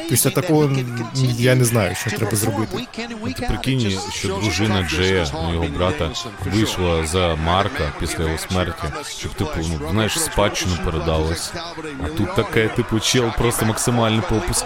після 0.08 0.30
такого 0.30 0.64
м, 0.64 0.98
я 1.38 1.54
не 1.54 1.64
знаю, 1.64 1.94
що 1.94 2.10
треба 2.10 2.36
зробити. 2.36 2.86
Прикинь, 3.48 3.98
що 4.12 4.28
дружина 4.28 4.88
Джея, 4.90 5.26
ну, 5.34 5.52
його 5.52 5.66
брата, 5.76 6.10
вийшла 6.54 7.06
за 7.06 7.34
Марка 7.34 7.92
після 8.00 8.24
його 8.24 8.38
смерті, 8.38 8.82
щоб, 9.18 9.34
типу, 9.34 9.50
ну, 9.56 9.88
знаєш, 9.90 10.20
спадщину 10.20 10.76
передалось. 10.84 11.52
А 12.04 12.08
тут 12.08 12.34
таке, 12.36 12.68
типу, 12.68 13.00
чел 13.00 13.30
просто 13.38 13.66
максимальний 13.66 14.22
попуск. 14.28 14.64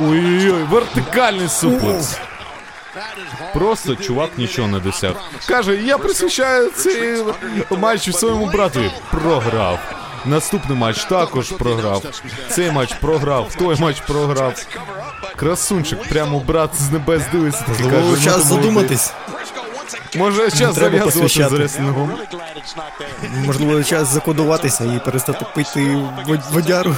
Ой-ой-ой, 0.00 0.62
вертикальний 0.62 1.48
суплекс. 1.48 2.18
Просто 3.54 3.96
чувак 3.96 4.30
нічого 4.38 4.68
не 4.68 4.78
досяг. 4.78 5.14
Каже, 5.48 5.76
я 5.76 5.98
присвящаю 5.98 6.70
цей 6.70 7.16
матч 7.70 8.14
своєму 8.16 8.46
брату. 8.46 8.80
Програв. 9.10 9.78
Наступний 10.26 10.78
матч 10.78 11.04
також 11.04 11.50
програв. 11.52 12.02
Цей 12.50 12.70
матч 12.70 12.92
програв, 12.94 13.54
той 13.58 13.76
матч 13.80 14.00
програв. 14.00 14.54
Красунчик, 15.36 16.08
прямо 16.08 16.38
брат 16.38 16.70
з 16.74 16.90
небес 16.90 17.22
дивиться. 17.32 17.60
такий, 17.66 17.84
каже, 17.84 17.96
Можливо, 17.96 18.16
«Ну, 18.16 18.24
час 18.24 18.44
задуматись. 18.46 19.12
Може, 20.16 20.50
час 20.50 20.74
зав'язувати 20.74 21.48
з 21.48 21.52
реслінгом. 21.52 22.12
Можливо, 23.46 23.84
час 23.84 24.08
закодуватися 24.08 24.84
і 24.84 25.04
перестати 25.04 25.46
пити 25.54 25.98
водяру. 26.52 26.96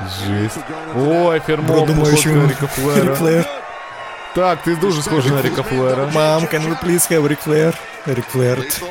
Жесть. 0.00 0.58
Ой, 0.96 1.38
Бро, 1.38 1.40
фірмо, 1.46 1.86
думаю, 1.86 2.16
що 2.16 2.30
походка 2.30 3.00
Ріка 3.00 3.14
Флера. 3.14 3.44
Так, 4.38 4.62
ти 4.62 4.76
дуже 4.76 5.02
схожий 5.02 5.32
на 5.32 5.42
Ріка 5.42 5.62
Флера. 5.62 6.10
Мам, 6.14 6.42
can 6.42 6.68
we 6.68 6.84
please 6.84 7.12
have 7.12 7.22
Ric 7.22 7.48
Flair? 7.48 7.74
Ric 8.06 8.24
Flair. 8.34 8.82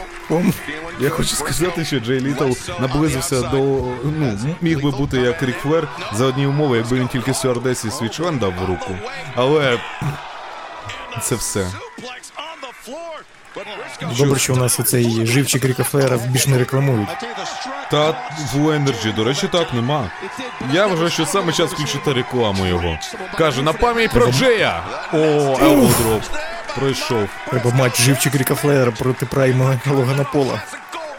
Я 1.00 1.10
хочу 1.10 1.36
сказати, 1.36 1.86
що 1.86 2.00
Джей 2.00 2.20
Літл 2.20 2.52
наблизився 2.80 3.42
до. 3.42 3.58
Ну, 4.04 4.40
міг 4.62 4.84
би 4.84 4.92
бути 4.92 5.18
як 5.18 5.44
Рік 5.44 5.58
Флер 5.58 5.88
за 6.14 6.26
одні 6.26 6.48
умови, 6.48 6.78
якби 6.78 7.00
він 7.00 7.08
тільки 7.08 7.34
стюардесі 7.34 7.92
свій 7.92 8.10
член 8.10 8.38
дав 8.38 8.54
в 8.54 8.66
руку. 8.66 8.98
Але. 9.36 9.80
Це 11.22 11.36
все. 11.36 11.68
Добре, 14.18 14.40
що 14.40 14.54
у 14.54 14.58
нас 14.58 14.80
оцей 14.80 15.26
живчик 15.26 15.66
Ріка 15.66 15.84
Флера 15.84 16.18
більш 16.28 16.48
не 16.48 16.58
рекламують. 16.58 17.10
Та 17.92 18.10
в 18.54 18.68
Energy, 18.68 19.16
до 19.16 19.24
речі, 19.24 19.50
так 19.52 19.74
нема. 19.74 20.12
Я 20.74 20.88
вважаю, 20.88 21.10
що 21.10 21.26
саме 21.26 21.54
час 21.54 21.72
включити 21.72 22.14
рекламу 22.14 22.66
його. 22.66 22.98
Каже, 23.38 23.62
на 23.62 23.74
пам'ять 23.74 24.12
про 24.12 24.32
Джея! 24.32 24.84
О, 25.14 25.18
елбодроп. 25.62 26.24
Пройшов. 26.76 27.30
Треба 27.50 27.72
матч 27.72 28.02
живчик 28.02 28.36
Ріка 28.36 28.56
Флера 28.56 28.92
проти 28.92 29.26
прайма 29.26 29.80
Логана 29.88 30.24
Пола. 30.24 30.62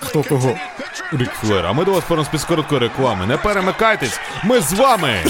Хто 0.00 0.22
кого? 0.22 0.56
Рік 1.12 1.30
Флер, 1.30 1.66
а 1.66 1.72
ми 1.72 1.84
до 1.84 1.92
вас 1.92 2.04
повернемось 2.04 2.42
з 2.42 2.44
короткої 2.44 2.80
реклами. 2.80 3.26
Не 3.26 3.36
перемикайтесь, 3.36 4.20
ми 4.44 4.60
з 4.60 4.72
вами! 4.72 5.24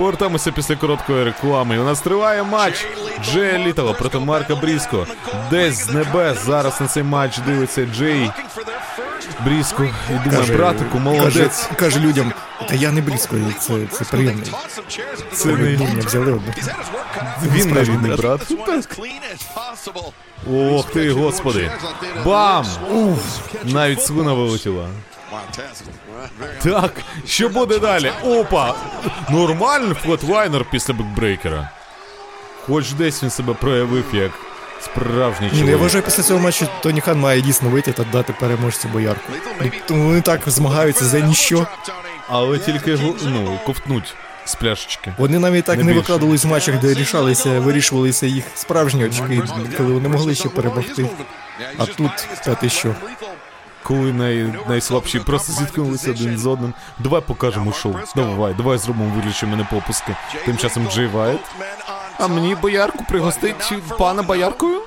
Повертаємося 0.00 0.52
після 0.52 0.76
короткої 0.76 1.24
реклами. 1.24 1.76
І 1.76 1.78
у 1.78 1.84
нас 1.84 2.00
триває 2.00 2.42
матч 2.42 2.86
Джея 3.24 3.58
Літала 3.58 3.92
проти 3.92 4.18
Марка 4.18 4.56
Бріско. 4.56 5.06
Десь 5.50 5.74
з 5.74 5.88
небес 5.90 6.44
зараз 6.46 6.80
на 6.80 6.86
цей 6.86 7.02
матч 7.02 7.38
дивиться 7.38 7.86
Джей 7.86 8.30
Бріско. 9.44 9.84
І 9.84 10.28
думає, 10.28 10.56
братику, 10.56 10.98
молодець. 10.98 11.66
Каже, 11.66 11.74
каже 11.76 12.00
людям, 12.00 12.32
та 12.68 12.74
я 12.74 12.92
не 12.92 13.00
і 13.00 13.52
це, 13.60 13.86
це 13.90 14.04
приємний. 14.04 14.52
Це 15.32 15.48
не 15.48 15.76
Дурня 15.76 16.02
взяли 16.06 16.32
одну. 16.32 16.52
він 17.42 17.70
не 17.70 17.82
рідний 17.84 18.16
брат. 18.16 18.40
Ох 20.52 20.90
ти, 20.90 21.12
господи. 21.12 21.70
Бам! 22.24 22.66
Уф! 22.90 23.38
Навіть 23.64 24.02
свина 24.02 24.32
вилетіла. 24.32 24.88
Так, 26.62 26.92
що 27.26 27.48
буде 27.48 27.78
далі? 27.78 28.12
Опа! 28.24 28.74
Нормальний 29.30 29.94
flatliner 29.94 30.64
після 30.70 30.94
backbreaker 30.94 31.54
'а. 31.54 31.70
Хоч 32.66 32.92
десь 32.92 33.22
він 33.22 33.30
себе 33.30 33.54
проявив 33.54 34.04
як 34.12 34.30
справжній 34.80 35.46
Ні, 35.46 35.52
ну 35.52 35.58
я 35.58 35.62
чоловік. 35.64 35.80
вважаю, 35.80 36.04
після 36.04 36.22
цього 36.22 36.40
матчу 36.40 36.66
Тоні 36.82 37.00
Хан 37.00 37.20
має 37.20 37.40
дійсно 37.40 37.68
вийти 37.68 37.92
та 37.92 38.04
дати 38.04 38.32
переможцю 38.32 38.88
боярку. 38.88 39.32
Ну, 39.60 39.70
Тому 39.86 40.04
вони 40.04 40.20
так 40.20 40.40
змагаються 40.46 41.04
за 41.04 41.20
ніщо. 41.20 41.66
Але 42.28 42.58
тільки 42.58 42.98
ну, 43.22 43.58
ковтнуть 43.66 44.14
з 44.44 44.54
пляшечки. 44.54 45.14
Вони 45.18 45.38
навіть 45.38 45.64
так 45.64 45.78
Не 45.78 45.84
не 45.84 45.92
викладались 45.92 46.44
в 46.44 46.48
матчах, 46.48 46.78
де 46.78 46.94
рішалися, 46.94 47.60
вирішувалися 47.60 48.26
їх 48.26 48.44
справжні 48.54 49.04
очки, 49.04 49.42
коли 49.76 49.92
вони 49.92 50.08
могли 50.08 50.34
ще 50.34 50.48
перемогти. 50.48 51.06
А 51.78 51.86
тут, 51.86 52.28
та 52.44 52.54
ти 52.54 52.68
що? 52.68 52.94
Коли 53.82 54.12
най, 54.12 54.54
найслабші 54.68 55.20
просто 55.20 55.52
зіткнулися 55.52 56.10
один 56.10 56.38
з 56.38 56.46
одним. 56.46 56.74
Давай 56.98 57.20
покажемо 57.20 57.72
шоу. 57.72 57.94
Давай, 58.16 58.54
давай 58.54 58.78
зробимо 58.78 59.14
виключи 59.14 59.46
мене 59.46 59.66
попуски. 59.70 60.16
Тим 60.44 60.56
часом 60.56 60.88
Джей 60.90 61.06
Вайт. 61.06 61.40
А 62.18 62.28
мені 62.28 62.54
боярку 62.54 63.04
пригостить 63.08 63.72
пана 63.98 64.22
бояркою? 64.22 64.80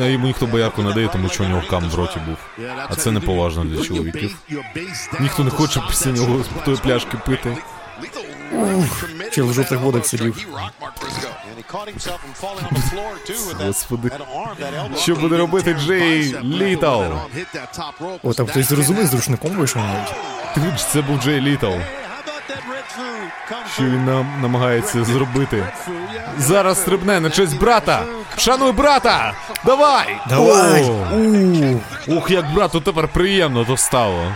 А 0.00 0.04
Йому 0.04 0.26
ніхто 0.26 0.46
боярку 0.46 0.82
не 0.82 0.92
дає, 0.92 1.08
тому 1.08 1.28
що 1.28 1.44
у 1.44 1.46
нього 1.46 1.62
cum 1.70 1.90
в 1.90 1.94
роті 1.94 2.20
був. 2.26 2.36
А 2.88 2.94
це 2.94 3.10
неповажно 3.10 3.64
для 3.64 3.84
чоловіків. 3.84 4.36
Ніхто 5.20 5.44
не 5.44 5.50
хоче 5.50 5.80
після 5.88 6.10
нього 6.10 6.42
з 6.42 6.64
тої 6.64 6.76
пляшки 6.76 7.16
пити. 7.26 7.56
Чел 9.32 9.46
в 9.46 9.52
жовтих 9.52 9.80
водах 9.80 10.06
сидів. 10.06 10.46
Господи. 13.66 14.10
Що 14.96 15.14
буде 15.14 15.36
робити 15.36 15.74
Джей 15.74 16.36
Літал? 16.42 17.02
О, 18.22 18.34
там 18.34 18.46
хтось 18.46 18.68
зрозумів 18.68 19.06
з 19.06 19.14
рушником 19.14 19.50
вийшов 19.50 19.82
навіть. 19.82 20.14
Ти 20.54 20.78
ж 20.78 20.88
це 20.88 21.02
був 21.02 21.20
Джей 21.22 21.40
Літл. 21.40 21.72
Що 23.74 23.82
він 23.82 24.04
нам 24.04 24.26
намагається 24.42 25.04
зробити? 25.04 25.66
Зараз 26.38 26.80
стрибне 26.80 27.20
на 27.20 27.30
честь 27.30 27.58
брата! 27.58 28.02
Шануй 28.36 28.72
брата! 28.72 29.32
Давай! 29.64 30.20
Давай! 30.28 30.90
Ух, 32.06 32.30
як 32.30 32.52
брату 32.52 32.80
тепер 32.80 33.08
приємно 33.08 33.64
то 33.64 33.76
стало. 33.76 34.32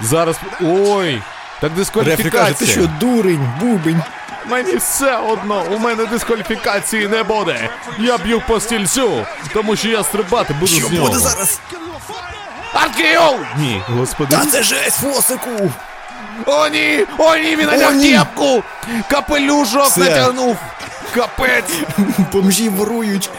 Зараз. 0.00 0.40
Ой! 0.60 1.22
Так 1.60 1.72
Рефрі 1.76 2.30
каже, 2.30 2.52
ти 2.54 2.66
що, 2.66 2.80
дискваліфікація. 2.80 2.88
дурень, 3.00 3.48
бубень. 3.60 4.02
Мені 4.46 4.76
все 4.76 5.16
одно, 5.16 5.64
у 5.70 5.78
мене 5.78 6.06
дискваліфікації 6.06 7.08
не 7.08 7.22
буде. 7.22 7.68
Я 7.98 8.18
б'ю 8.18 8.42
по 8.46 8.60
стільцю, 8.60 9.26
тому 9.52 9.76
що 9.76 9.88
я 9.88 10.04
стрибати 10.04 10.54
буду 10.54 10.66
Що 10.66 10.86
з 10.88 10.92
нього. 10.92 11.06
буде 11.06 11.18
зараз? 11.18 11.60
Аркеол! 12.72 13.36
Ні, 13.58 13.82
господи. 13.88 14.36
Та 14.36 14.46
це 14.46 14.62
жесть, 14.62 15.00
Фосику! 15.00 15.70
О, 16.46 16.68
ні! 16.68 17.04
О, 17.18 17.36
ні, 17.36 17.56
він 17.56 17.66
надяг 17.66 17.94
ні! 17.94 18.12
кепку! 18.12 18.62
Капелюшок 19.10 19.84
Все. 19.86 20.00
натягнув! 20.00 20.56
Капець! 21.14 21.72
Бомжі 22.32 22.68
ворують. 22.68 23.30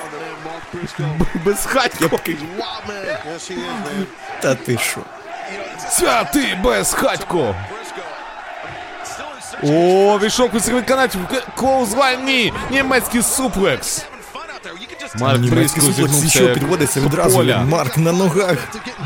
Безхатько. 1.45 2.19
Та 4.41 4.55
ти 4.55 4.77
що? 4.77 4.99
Святий 5.89 6.55
безхатько. 6.63 7.55
О, 9.63 10.19
війшов 10.23 10.51
кусик 10.51 10.85
канатів. 10.85 11.21
Клоуз. 11.55 11.95
Німецький 12.71 13.21
суплекс. 13.21 14.05
Марк 15.15 15.39
Німецький 15.39 15.83
суплекс 15.83 16.29
що 16.29 16.53
підводиться 16.53 16.99
відразу. 16.99 17.43
Марк 17.65 17.97
на 17.97 18.11
ногах. 18.11 18.57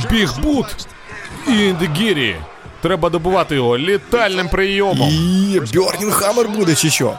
Біг 0.10 0.34
бут. 0.40 0.88
Індегірі. 1.48 2.36
Треба 2.82 3.10
добувати 3.10 3.56
його 3.56 3.78
літальним 3.78 4.50
прийомом. 4.50 5.10
І 5.10 5.62
Бьорнін 5.74 6.12
Хаммер 6.12 6.48
буде 6.50 6.76
чи 6.76 6.90
що? 6.90 7.14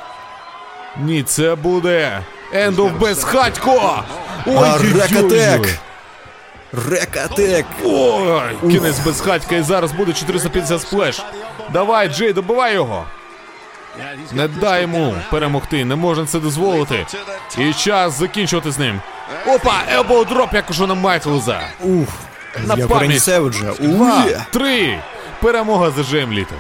Ні, 0.97 1.23
це 1.23 1.55
буде 1.55 2.21
Ендов 2.53 2.99
безхатько. 2.99 4.03
Ой, 4.47 4.69
Рекатек! 4.95 5.79
Рекатек! 6.91 7.67
Ой, 7.85 8.43
кінець 8.61 8.99
безхатька 8.99 9.55
і 9.57 9.63
зараз 9.63 9.93
буде 9.93 10.13
450 10.13 10.81
сплеш. 10.81 11.23
Давай, 11.73 12.09
Джей, 12.09 12.33
добивай 12.33 12.75
його. 12.75 13.05
Не 14.33 14.49
дай 14.49 14.83
йому 14.83 15.15
перемогти, 15.31 15.85
не 15.85 15.97
можна 15.97 16.27
це 16.27 16.41
дозволити. 16.41 17.07
І 17.59 17.73
час 17.75 18.19
закінчувати 18.19 18.71
з 18.73 18.79
ним. 18.79 19.01
Опа, 19.47 19.83
elbow 19.93 20.25
drop, 20.25 20.55
як 20.55 20.71
у 20.71 20.75
Шона 20.75 20.95
Майклза. 20.95 21.61
Ух, 21.81 22.09
На 22.67 22.75
як 22.75 22.89
пам'ять. 22.89 23.23
Два, 23.81 24.25
три. 24.53 24.99
Перемога 25.43 25.91
за 25.91 26.03
Джеєм 26.05 26.33
Літалом. 26.33 26.59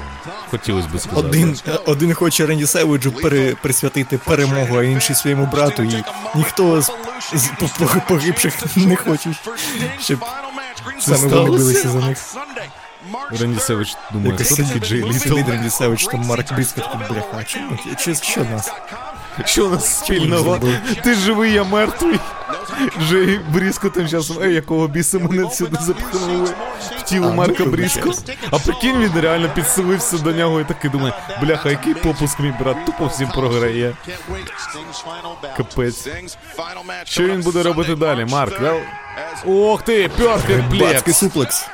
Хотілося 0.51 0.89
б 0.95 1.01
сказати. 1.01 1.27
Один, 1.29 1.57
один 1.87 2.15
хоче 2.15 2.47
Ренді 2.47 2.67
Севеджу 2.67 3.13
пере, 3.13 3.55
присвятити 3.63 4.19
перемогу, 4.19 4.77
а 4.79 4.83
інший 4.83 5.17
своєму 5.17 5.47
брату. 5.47 5.83
І 5.83 6.05
ніхто 6.35 6.83
з, 6.83 6.91
з 7.35 7.47
по- 7.61 7.85
по- 7.87 8.01
погибших 8.09 8.55
не 8.77 8.97
хоче, 8.97 9.31
щоб 10.01 10.25
саме 11.01 11.19
вони 11.27 11.51
билися 11.51 11.89
за 11.89 11.99
них. 11.99 12.19
Думає, 14.13 14.31
Якось 14.31 14.47
хто 14.47 14.57
такий 14.57 14.67
сидить, 14.67 14.89
Джей 14.89 15.05
Літо? 15.05 15.19
сидить 15.19 15.49
Ренді 15.49 15.71
там 16.13 16.21
Марк 16.21 16.45
такий, 16.45 16.67
бляха, 17.11 17.37
а 17.39 17.45
чому? 17.45 17.79
Чи, 17.99 18.15
що 18.15 18.45
нас? 18.45 18.73
Що 19.45 19.67
у 19.67 19.71
нас 19.71 19.99
спільного? 19.99 20.59
Ти 21.05 21.15
живий, 21.15 21.53
я 21.53 21.65
мертвий. 21.65 22.19
Джей 23.09 23.41
Бріско 23.49 23.91
тим 23.91 24.09
часом, 24.09 24.43
ей, 24.43 24.55
якого 24.55 24.89
біса 24.89 25.19
мене 25.19 25.51
сюди 25.51 25.79
запхнули 25.81 26.49
в 26.99 27.03
тіло 27.03 27.33
Марка 27.33 27.65
ну, 27.65 27.73
Бріско. 27.73 28.13
А 28.51 28.59
прикинь, 28.59 28.99
він 28.99 29.21
реально 29.21 29.49
підселився 29.55 30.19
до 30.19 30.33
нього 30.33 30.61
і 30.61 30.65
такий 30.65 30.91
думає, 30.91 31.13
бляха, 31.41 31.71
який 31.71 31.95
попуск 31.95 32.41
мій 32.41 32.55
брат, 32.61 32.87
тупо 32.87 33.07
всім 33.07 33.29
програє. 33.29 33.97
Капець. 35.57 36.09
Що 37.05 37.23
він 37.23 37.41
буде 37.41 37.63
робити 37.63 37.95
далі, 37.95 38.25
Марк? 38.25 38.61
Да? 38.61 38.75
Ох 39.47 39.83
ти, 39.83 40.09
перфект 40.09 40.75
Бацький 40.81 41.15
суплекс. 41.15 41.67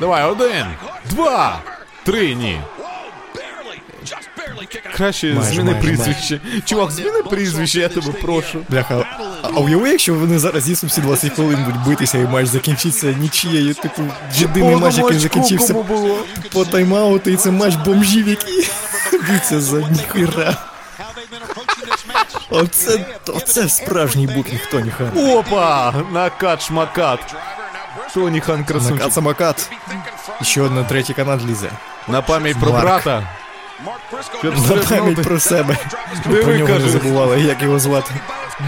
Давай, 0.00 0.24
один, 0.24 0.66
два, 1.10 1.60
три, 2.04 2.34
ні. 2.34 2.60
Краще 4.96 5.34
Майже, 5.34 5.50
зміни 5.50 5.72
майже, 5.72 5.86
прізвище. 5.88 6.40
Чувак, 6.64 6.90
зміни 6.90 7.22
прізвище, 7.30 7.80
я 7.80 7.88
тебе 7.88 8.12
прошу. 8.12 8.58
Бляха, 8.68 9.04
а, 9.42 9.48
а 9.54 9.60
уяви, 9.60 9.90
якщо 9.90 10.14
вони 10.14 10.38
зараз 10.38 10.62
з'їсом 10.62 10.88
всі 10.88 11.00
20 11.00 11.32
хвилин 11.32 11.64
будуть 11.64 11.80
битися 11.86 12.18
і 12.18 12.24
матч 12.24 12.46
закінчиться 12.46 13.06
нічією, 13.06 13.74
типу, 13.74 14.02
єдиний 14.34 14.76
матч, 14.76 14.96
який 14.98 15.18
закінчився 15.18 15.74
було. 15.74 16.18
по 16.52 16.60
тайм-ауту, 16.64 17.28
і 17.28 17.36
це 17.36 17.50
матч 17.50 17.74
бомжів, 17.74 18.28
які 18.28 18.46
б'ються 19.28 19.60
за 19.60 19.76
ніхуя. 19.76 20.56
Оце, 22.50 23.06
оце 23.26 23.68
справжній 23.68 24.26
booking 24.26 24.70
Тоні 24.70 24.90
Хан. 24.90 25.10
Опа! 25.30 25.94
Накат 26.12 26.62
шмакат. 26.62 27.34
Тоні 28.16 28.40
Хан 28.40 28.64
красунчик. 28.64 29.12
Самокат. 29.12 29.70
І 30.40 30.44
ще 30.44 30.62
одна 30.62 30.84
третій 30.84 31.12
канат 31.12 31.44
лізе. 31.44 31.70
На 32.08 32.22
пам'ять 32.22 32.56
про 32.60 32.72
Марк. 32.72 32.84
брата. 32.84 33.28
На 34.44 34.76
пам'ять 34.88 35.22
про 35.22 35.40
себе. 35.40 35.76
Диви, 36.26 36.42
Про 36.44 36.52
нього 36.54 36.68
не 36.68 36.74
каже. 36.74 36.88
забували, 36.88 37.40
як 37.40 37.62
його 37.62 37.78
звати. 37.78 38.14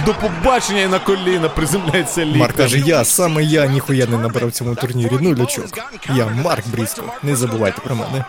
До 0.07 0.15
побачення 0.15 0.81
і 0.81 0.89
на 0.89 0.99
коліна 0.99 1.49
приземляється 1.49 2.25
лікар. 2.25 2.39
Марк 2.41 2.57
каже, 2.57 2.79
я, 2.79 3.05
саме 3.05 3.43
я 3.43 3.67
ніхуя 3.67 4.07
не 4.07 4.19
набрав 4.19 4.49
в 4.49 4.53
цьому 4.53 4.75
турнірі. 4.75 5.19
нулячок. 5.21 5.67
Я 6.15 6.27
Марк 6.27 6.67
Бріско. 6.67 7.03
Не 7.23 7.37
забувайте 7.37 7.81
про 7.81 7.95
мене. 7.95 8.25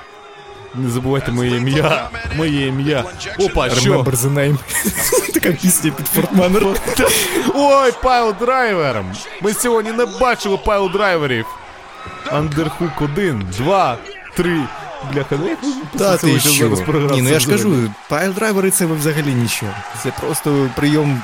Не 0.76 0.90
забувайте 0.90 1.32
моє 1.32 1.58
ім'я. 1.58 2.10
Моє 2.36 2.68
ім'я. 2.68 3.04
Опа, 3.40 3.70
що? 3.70 3.92
Remember 3.92 4.16
the 4.16 4.34
name. 4.34 4.58
Така 5.34 5.52
пісня 5.52 5.92
під 5.92 6.08
Fort 6.08 6.31
Minor. 6.31 6.66
Ой, 7.56 7.92
piledriver! 8.04 9.04
Ми 9.42 9.54
сьогодні 9.54 9.92
не 9.92 10.06
бачили 10.06 10.58
piledriver 10.58 10.92
ів. 10.92 11.46
Underhook 12.32 13.02
один, 13.02 13.48
два, 13.58 13.98
три. 14.36 14.62
Бляха, 15.14 15.36
ну 15.40 15.50
як 15.50 15.64
ви 15.64 16.00
Та 16.00 16.18
ти 16.18 16.40
що 16.40 16.50
що? 16.50 16.64
зараз 16.64 16.80
програв 16.82 17.12
Ні, 17.12 17.22
ну 17.22 17.30
я 17.30 17.40
ж 17.40 17.50
кажу, 17.50 17.90
piledriver 18.10 18.66
и 18.66 18.72
це 18.72 18.86
взагалі 18.86 19.34
нічого. 19.34 19.72
Це 20.04 20.12
просто 20.12 20.70
прийом. 20.76 21.22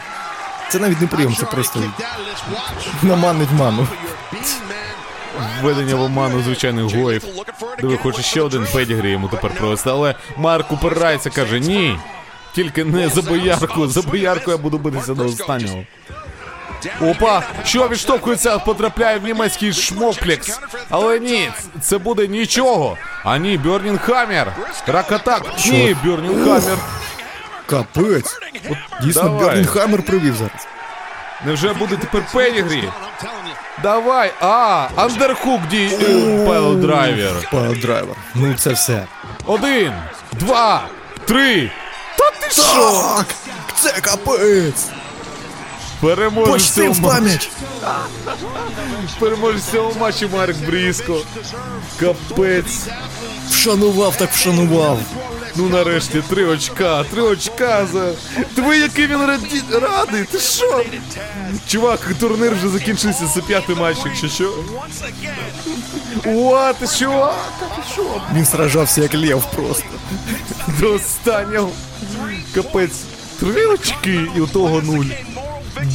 Це 0.69 0.79
навіть 0.79 1.01
не 1.01 1.08
прийом, 1.08 1.36
це 1.36 1.45
просто 1.45 1.84
наманить 3.03 3.49
ману. 3.58 3.88
Введення 5.61 5.95
в 5.95 6.01
оману 6.01 6.41
звичайних 6.41 6.95
гоїв. 6.95 7.23
Диви, 7.81 7.97
хоче 7.97 8.21
ще 8.21 8.41
один 8.41 8.67
педігрі 8.73 9.11
йому 9.11 9.27
тепер 9.27 9.51
провести, 9.51 9.89
але 9.89 10.15
Марк 10.37 10.71
упирається, 10.71 11.29
каже, 11.29 11.59
ні. 11.59 11.99
Тільки 12.55 12.83
не 12.83 13.09
за 13.09 13.21
боярку, 13.21 13.87
за 13.87 14.01
боярку 14.01 14.51
я 14.51 14.57
буду 14.57 14.77
битися 14.77 15.13
до 15.13 15.25
останнього. 15.25 15.83
Опа, 17.01 17.43
що 17.63 17.87
відштовхується, 17.87 18.59
потрапляє 18.59 19.17
в 19.19 19.23
німецький 19.23 19.73
шмоплекс. 19.73 20.59
Але 20.89 21.19
ні, 21.19 21.49
це 21.81 21.97
буде 21.97 22.27
нічого. 22.27 22.97
А 23.23 23.37
ні, 23.37 23.57
Бьорнін 23.57 23.97
Хаммер. 23.97 24.53
Ракатак. 24.87 25.43
Ні, 25.65 25.95
Бьорнін 26.03 26.43
Хаммер. 26.45 26.77
Капець. 27.65 28.39
От 28.69 28.77
дійсно 29.05 29.23
Давай. 29.23 29.39
Burning 29.39 29.65
Hammer 29.65 30.03
провів 30.03 30.35
зараз. 30.35 30.67
Невже 31.45 31.73
буде 31.73 31.95
тепер 31.97 32.21
Pedigree? 32.33 32.89
Давай, 33.83 34.31
а, 34.41 34.88
underhook 34.95 35.61
ді 35.69 35.89
Piledriver. 36.47 37.49
Piledriver. 37.53 38.15
Ну 38.35 38.53
це 38.59 38.69
все. 38.73 39.05
Один, 39.45 39.93
два, 40.33 40.88
три. 41.25 41.71
Та 42.17 42.31
ти 42.31 42.51
що? 42.51 43.01
Так! 43.17 43.25
Це 43.79 43.91
капець! 44.01 44.85
Переможець 46.01 46.51
Почти 46.53 46.81
цього 46.81 46.93
в 46.93 47.01
пам'ять! 47.01 47.49
Переможець 49.19 49.63
цього 49.71 49.91
матчу 49.99 50.29
Марк 50.33 50.55
Бріско. 50.67 51.21
Капець. 51.99 52.88
Вшанував 53.49 54.15
так 54.15 54.31
вшанував. 54.31 54.99
Ну 55.57 55.69
нарешті 55.69 56.23
три 56.29 56.45
очка, 56.45 57.03
три 57.03 57.21
очка 57.21 57.87
за. 57.93 58.11
Диви, 58.55 58.77
який 58.77 59.07
він 59.07 59.25
раді... 59.25 59.61
радий, 59.71 60.23
ти 60.23 60.39
що? 60.39 60.83
Чувак, 61.67 61.99
турнір 62.19 62.53
вже 62.55 62.69
закінчився, 62.69 63.27
це 63.35 63.41
п'ятий 63.41 63.75
матч, 63.75 63.97
якщо 64.05 64.27
що. 64.27 64.53
О, 66.25 66.73
ти 66.79 66.87
що? 66.87 67.33
Він 68.33 68.45
сражався 68.45 69.01
як 69.01 69.13
лев 69.13 69.43
просто. 69.55 69.85
До 70.79 70.93
останнього. 70.93 71.69
Капець. 72.55 73.01
Три 73.39 73.67
очки 73.67 74.27
і 74.35 74.39
у 74.39 74.47
того 74.47 74.81
нуль. 74.81 75.05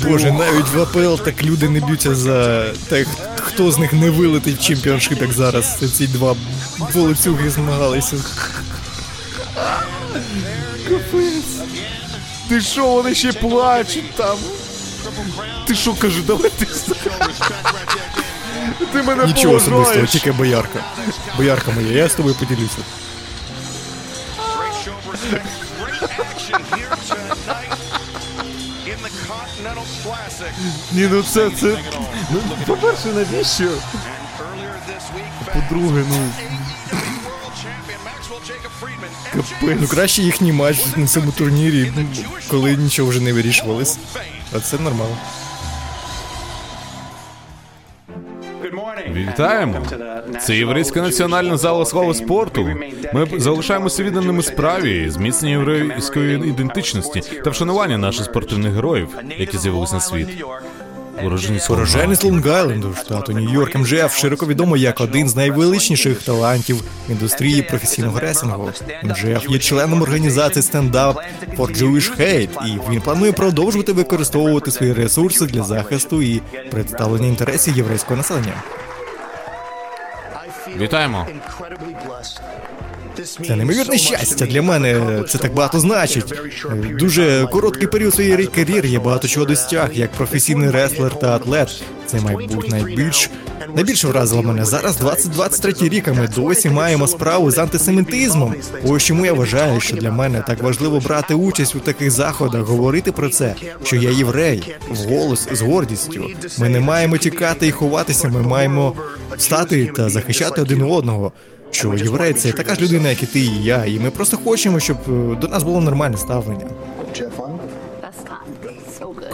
Боже, 0.08 0.32
навіть 0.32 0.68
в 0.74 0.80
АПЛ 0.82 1.22
так 1.24 1.42
люди 1.42 1.68
не 1.68 1.80
б'ються 1.80 2.14
за 2.14 2.64
те, 2.88 3.04
хто 3.40 3.70
з 3.70 3.78
них 3.78 3.92
не 3.92 4.10
вилетить 4.10 4.58
в 4.58 4.62
чемпіоншип, 4.62 5.20
як 5.20 5.32
зараз. 5.32 5.78
Ці 5.96 6.06
два 6.06 6.36
волоцюги 6.94 7.50
змагалися. 7.50 8.16
Ти 12.48 12.60
що, 12.60 12.86
вони 12.86 13.14
ще 13.14 13.32
плачуть 13.32 14.14
там? 14.14 14.38
Ти 15.66 15.74
що, 15.74 15.94
кажу, 15.94 16.22
давай 16.22 16.50
ти 16.50 16.66
Ти 18.92 19.02
мене 19.02 19.26
Нічого 19.26 19.54
особистого, 19.54 20.06
тільки 20.06 20.32
боярка. 20.32 20.84
Боярка 21.36 21.70
моя, 21.70 21.92
я 21.92 22.08
з 22.08 22.14
тобою 22.14 22.34
поділюся. 22.34 22.78
Ні, 30.92 31.08
ну 31.12 31.22
це, 31.22 31.50
це... 31.50 31.78
Ну, 32.30 32.40
по-перше, 32.66 33.06
навіщо? 33.08 33.64
По-друге, 35.44 36.04
ну... 36.08 36.30
Капець. 39.32 39.78
Ну 39.80 39.88
краще 39.88 40.22
їхній 40.22 40.52
матч 40.52 40.78
на 40.96 41.06
цьому 41.06 41.32
турнірі, 41.32 41.92
ну, 41.96 42.06
коли 42.50 42.76
нічого 42.76 43.10
вже 43.10 43.20
не 43.20 43.32
вирішувалось. 43.32 43.98
А 44.56 44.60
це 44.60 44.78
нормально. 44.78 45.16
Вітаємо! 49.12 49.82
Це 50.40 50.56
єврейська 50.56 51.02
національна 51.02 51.56
зала 51.56 51.86
слави 51.86 52.14
спорту. 52.14 52.70
Ми 53.12 53.26
залишаємося 53.36 54.02
відданими 54.02 54.42
справі, 54.42 55.10
зміцнення 55.10 55.54
єврейської 55.54 56.36
ідентичності 56.36 57.22
та 57.44 57.50
вшанування 57.50 57.98
наших 57.98 58.24
спортивних 58.24 58.72
героїв, 58.72 59.08
які 59.38 59.58
з'явились 59.58 59.92
на 59.92 60.00
світ. 60.00 60.28
Уроженець 61.24 61.70
Уроженець 61.70 62.24
Лонг-Айленду, 62.24 62.96
штату 63.00 63.32
Нью-Йорк 63.32 63.78
МЖФ, 63.78 64.16
широко 64.16 64.46
відомо 64.46 64.76
як 64.76 65.00
один 65.00 65.28
з 65.28 65.36
найвеличніших 65.36 66.22
талантів 66.22 66.76
в 66.76 67.10
індустрії 67.10 67.62
професійного 67.62 68.20
ресингу. 68.20 68.70
МЖФ 69.02 69.50
є 69.50 69.58
членом 69.58 70.02
організації 70.02 70.62
стендап 70.62 71.20
for 71.56 71.82
Jewish 71.82 72.20
Hate, 72.20 72.66
і 72.66 72.92
він 72.92 73.00
планує 73.00 73.32
продовжувати 73.32 73.92
використовувати 73.92 74.70
свої 74.70 74.92
ресурси 74.92 75.46
для 75.46 75.62
захисту 75.62 76.22
і 76.22 76.42
представлення 76.70 77.26
інтересів 77.26 77.76
єврейського 77.76 78.16
населення. 78.16 78.54
Вітаємо! 80.76 81.26
Це 83.24 83.56
неймовірне 83.56 83.98
щастя 83.98 84.46
для 84.46 84.62
мене. 84.62 85.22
Це 85.28 85.38
так 85.38 85.54
багато 85.54 85.80
значить. 85.80 86.34
Дуже 86.98 87.46
короткий 87.52 87.88
період 87.88 88.14
своєї 88.14 88.46
кар'єри 88.46 88.88
я 88.88 89.00
багато 89.00 89.28
чого 89.28 89.46
досяг, 89.46 89.90
як 89.94 90.12
професійний 90.12 90.70
реслер 90.70 91.18
та 91.18 91.36
атлет. 91.36 91.82
Це, 92.06 92.20
мабуть, 92.20 92.70
найбільш 92.70 93.30
найбільше 93.74 94.08
вразило 94.08 94.42
мене. 94.42 94.64
Зараз 94.64 94.96
2023 94.96 95.88
рік, 95.88 96.08
а 96.08 96.12
ми 96.12 96.28
досі 96.36 96.70
маємо 96.70 97.06
справу 97.06 97.50
з 97.50 97.58
антисемітизмом. 97.58 98.54
Ось 98.84 99.02
чому 99.02 99.26
я 99.26 99.32
вважаю, 99.32 99.80
що 99.80 99.96
для 99.96 100.12
мене 100.12 100.44
так 100.46 100.62
важливо 100.62 101.00
брати 101.00 101.34
участь 101.34 101.74
у 101.74 101.80
таких 101.80 102.10
заходах, 102.10 102.62
говорити 102.62 103.12
про 103.12 103.28
це, 103.28 103.54
що 103.84 103.96
я 103.96 104.10
єврей, 104.10 104.74
вголос 104.90 105.48
з 105.52 105.60
гордістю. 105.60 106.26
Ми 106.58 106.68
не 106.68 106.80
маємо 106.80 107.18
тікати 107.18 107.66
і 107.66 107.70
ховатися. 107.70 108.28
Ми 108.28 108.42
маємо 108.42 108.94
встати 109.36 109.86
та 109.86 110.08
захищати 110.08 110.62
один 110.62 110.82
одного. 110.82 111.32
Що 111.70 111.94
єврей 111.94 112.32
це 112.32 112.52
така 112.52 112.74
ж 112.74 112.80
людина, 112.80 113.08
як 113.08 113.22
і 113.22 113.26
ти 113.26 113.40
і 113.40 113.64
я, 113.64 113.84
і 113.84 113.98
ми 113.98 114.10
просто 114.10 114.36
хочемо, 114.36 114.80
щоб 114.80 114.96
е, 115.08 115.36
до 115.36 115.48
нас 115.48 115.62
було 115.62 115.80
нормальне 115.80 116.16
ставлення. 116.16 116.66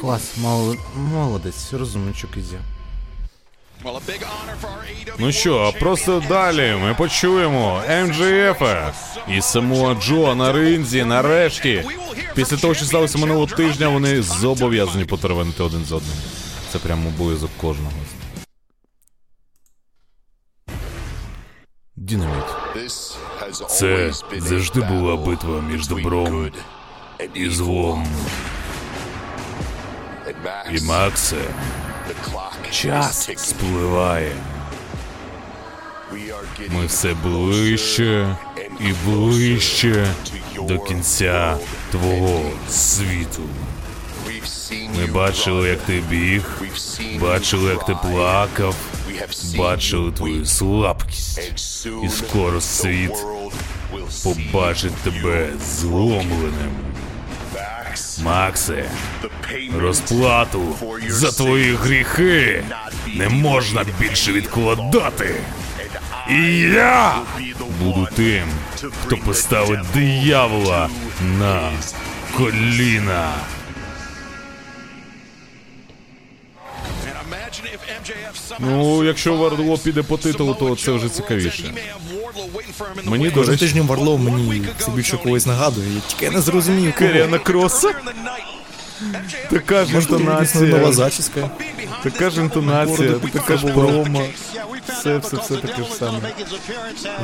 Клас, 0.01 0.37
мол... 0.37 0.76
молодець, 0.97 1.72
розумничок 1.72 2.30
ізя. 2.37 2.59
Ну 5.18 5.32
що, 5.32 5.72
просто 5.80 6.22
далі 6.28 6.74
ми 6.82 6.95
почуємо 6.95 7.82
МJF 7.91 8.91
і 9.37 9.41
Самуа 9.43 9.95
Джо 9.95 10.34
на 10.34 10.53
ринзі 10.53 11.05
нарешті. 11.05 11.84
Після 12.34 12.57
того, 12.57 12.74
що 12.74 12.84
сталося 12.84 13.18
минулого 13.18 13.47
тижня, 13.47 13.89
вони 13.89 14.22
зобов'язані 14.22 15.05
потервенити 15.05 15.62
один 15.62 15.84
з 15.84 15.93
одним. 15.93 16.16
Це 16.72 16.78
прямо 16.78 17.09
обов'язок 17.09 17.51
кожного. 17.61 17.93
Дінаміт. 22.07 22.44
Це 23.68 24.12
завжди 24.38 24.80
була 24.80 25.16
битва 25.16 25.61
між 25.61 25.86
добром 25.86 26.50
і 27.34 27.50
злом. 27.50 28.07
І 30.72 30.80
Максе, 30.80 31.36
час 32.70 33.30
спливає. 33.36 34.32
Ми 36.68 36.86
все 36.86 37.14
ближче 37.14 38.36
і 38.80 38.92
ближче 39.07 40.07
до 40.57 40.78
кінця 40.78 41.57
твого 41.90 42.50
світу. 42.70 43.42
Ми 44.98 45.07
бачили, 45.07 45.68
як 45.68 45.80
ти 45.80 46.02
біг, 46.11 46.62
бачили, 47.20 47.70
як 47.70 47.86
ти 47.86 47.96
плакав, 48.02 48.74
бачили 49.58 50.12
твою 50.12 50.46
слабкість. 50.46 51.52
І 52.04 52.08
скоро 52.08 52.60
світ 52.60 53.12
побачить 54.24 54.94
тебе 54.94 55.48
зломленим. 55.80 56.70
Максе, 58.22 58.90
розплату 59.78 60.76
за 61.08 61.30
твої 61.30 61.74
гріхи 61.74 62.64
не 63.14 63.28
можна 63.28 63.84
більше 64.00 64.32
відкладати. 64.32 65.34
І 66.30 66.58
я 66.58 67.14
буду 67.80 68.08
тим, 68.16 68.44
хто 69.04 69.16
поставить 69.16 69.80
диявола 69.94 70.88
на 71.38 71.72
коліна. 72.36 73.32
Ну, 78.59 79.04
якщо 79.04 79.34
Вардло 79.36 79.78
піде 79.78 80.02
по 80.02 80.16
титулу, 80.16 80.54
то 80.54 80.76
це 80.76 80.92
вже 80.92 81.09
цікавіше. 81.09 81.74
Мені 83.04 83.28
до 83.30 83.34
Кожен 83.34 83.57
тиждень 83.57 83.86
Варлов 83.86 84.20
мені 84.20 84.62
все 84.78 84.90
більше 84.90 85.16
когось 85.16 85.46
нагадує. 85.46 85.94
Я 85.94 86.00
тільки 86.00 86.30
не 86.30 86.40
зрозумів. 86.40 86.94
Керіана 86.94 87.38
Кроса? 87.38 87.90
Така 89.51 89.84
ж 89.84 89.94
інтонація. 89.97 90.64
нова 90.64 90.92
зачіска. 90.92 91.51
Така 92.03 92.30
ж 92.30 92.40
інтонація, 92.40 93.12
така 93.32 93.57
ж 93.57 93.66
промо. 93.66 94.22
Все, 94.88 95.18
все, 95.18 95.36
все 95.36 95.57
таке 95.57 95.82
ж 95.82 95.88
саме. 95.99 96.18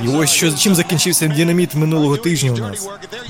І 0.05 0.09
ось 0.09 0.31
що 0.31 0.53
чим 0.53 0.75
закінчився 0.75 1.29
динаміт 1.29 1.75
минулого 1.75 2.17
тижня 2.17 2.53
у 2.53 2.57
нас. 2.57 2.89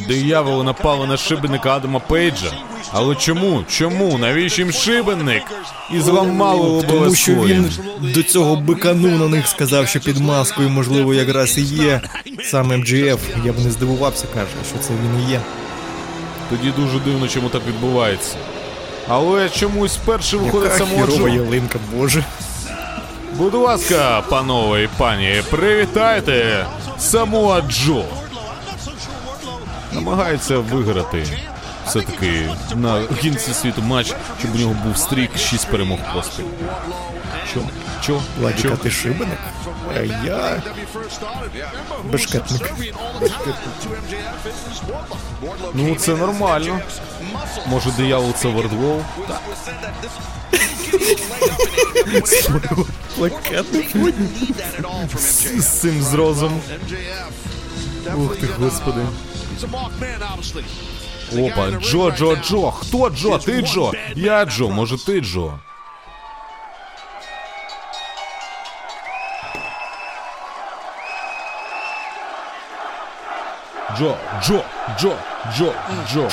Дияволи 0.09 0.65
напали 0.65 1.07
на 1.07 1.17
шибенника 1.17 1.77
Адама 1.77 1.99
Пейджа. 1.99 2.53
Але 2.93 3.15
чому? 3.15 3.65
Чому? 3.69 4.19
Навіщо 4.19 4.63
їм 4.63 4.73
шибенник? 4.73 5.43
І 5.95 6.01
зламали 6.01 6.61
лобове 6.61 6.87
Тому 6.87 7.15
що 7.15 7.33
він 7.33 7.73
до 8.01 8.23
цього 8.23 8.57
биканув 8.57 9.19
на 9.19 9.29
них, 9.29 9.49
сказав, 9.49 9.89
що 9.89 10.01
під 10.01 10.19
маскою, 10.19 10.71
можливо, 10.71 11.15
якраз 11.15 11.59
і 11.59 11.63
є 11.63 12.01
саме 12.45 12.77
МGF. 12.77 13.19
Я 13.45 13.53
б 13.53 13.59
не 13.59 13.71
здивувався, 13.71 14.27
каже, 14.35 14.47
що 14.71 14.79
це 14.79 14.91
він 14.93 15.29
і 15.29 15.31
є. 15.31 15.41
Тоді 16.57 16.71
дуже 16.71 16.99
дивно, 16.99 17.29
чому 17.29 17.49
так 17.49 17.63
відбувається. 17.67 18.37
Але 19.09 19.49
чомусь 19.49 19.97
перший 19.97 20.39
виходить 20.39 20.73
самого 20.77 21.07
Джо. 21.07 21.29
ялинка, 21.29 21.79
боже. 21.97 22.25
Будь 23.35 23.55
ласка, 23.55 24.23
панове 24.29 24.83
і 24.83 24.89
пані, 24.99 25.43
привітайте 25.51 26.67
Самуа 26.99 27.61
Джо. 27.61 28.05
Намагається 29.93 30.59
виграти 30.59 31.27
все-таки 31.87 32.49
на 32.75 33.03
кінці 33.21 33.53
світу 33.55 33.83
матч, 33.83 34.15
щоб 34.39 34.55
у 34.55 34.59
нього 34.59 34.77
був 34.85 34.97
streak 34.97 35.39
6 35.39 35.69
перемог 35.71 35.99
поспіль. 36.15 36.45
Чо? 37.55 37.61
Чо? 38.07 38.21
Владіка, 38.41 38.69
Чо? 38.69 38.77
ти 38.77 38.91
шибеник? 38.91 39.39
А 39.97 40.01
я 40.01 40.63
бешкетник. 42.05 42.73
Ну, 45.75 45.95
це 45.95 46.17
нормально. 46.17 46.81
Може, 47.67 47.91
диявол 47.91 48.33
це 48.33 48.49
Вардлоу? 48.49 49.01
Плакатник. 53.17 53.91
З 55.59 55.81
цим 55.81 56.03
зрозом. 56.03 56.61
Ух 58.17 58.37
ти, 58.37 58.47
господи. 58.47 59.01
Опа, 61.39 61.71
Джо, 61.71 62.11
Джо, 62.11 62.37
Джо. 62.37 62.71
Хто 62.71 63.11
Джо? 63.11 63.39
Ти 63.39 63.63
Джо? 63.63 63.93
Я 64.17 64.45
Джо, 64.45 64.69
може 64.71 65.05
ти 65.05 65.21
Джо? 65.21 65.53
Джо, 73.99 74.17
Джо, 74.43 74.63
Джо, 75.01 75.13
Джо, 75.57 75.73
Джо. 76.13 76.29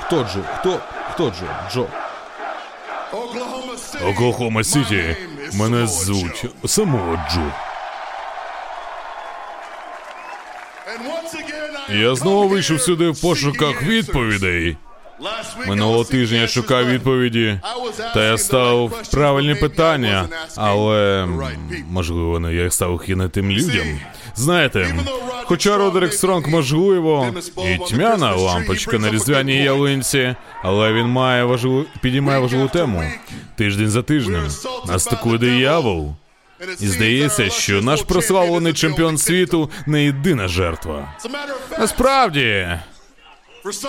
Хто 0.00 0.16
Джо? 0.16 0.40
Хто? 0.58 0.80
Хто 1.12 1.30
Джо? 1.30 1.46
Джо. 1.72 1.86
Оклахома 4.06 4.64
Сіті. 4.64 5.16
Мене 5.54 5.86
звуть 5.86 6.46
самого 6.66 7.18
Джо. 7.32 7.52
Я 11.88 12.14
знову 12.14 12.48
вийшов 12.48 12.80
сюди 12.80 13.08
в 13.08 13.20
пошуках 13.20 13.82
відповідей. 13.82 14.76
Минулого 15.66 16.04
тижня 16.04 16.38
я 16.38 16.48
шукав 16.48 16.86
відповіді, 16.86 17.60
та 18.14 18.24
я 18.24 18.38
ставив 18.38 19.02
правильні 19.10 19.54
питання, 19.54 20.28
але 20.56 21.26
можливо 21.90 22.40
не 22.40 22.54
я 22.54 22.70
ставив 22.70 23.00
їх 23.00 23.08
і 23.08 23.14
не 23.14 23.28
тим 23.28 23.50
людям. 23.50 24.00
Знаєте, 24.36 24.94
хоча 25.44 25.76
Родерик 25.76 26.12
Стронг 26.12 26.48
можливо 26.48 27.34
і 27.58 27.78
тьмяна 27.88 28.34
лампочка 28.34 28.98
на 28.98 29.10
різдвяній 29.10 29.62
ялинці, 29.62 30.34
але 30.62 30.92
він 30.92 31.06
має 31.06 31.44
важливу 31.44 31.84
підіймає 32.00 32.38
важливу 32.38 32.68
тему. 32.68 33.04
Тиждень 33.56 33.88
за 33.88 34.02
тижнем 34.02 34.48
нас 34.86 35.06
атакує 35.06 35.38
диявол. 35.38 36.14
І 36.80 36.86
здається, 36.86 37.50
що 37.50 37.82
наш 37.82 38.02
прославлений 38.02 38.72
чемпіон 38.72 39.18
світу 39.18 39.70
не 39.86 40.04
єдина 40.04 40.48
жертва. 40.48 41.14
Насправді, 41.78 42.68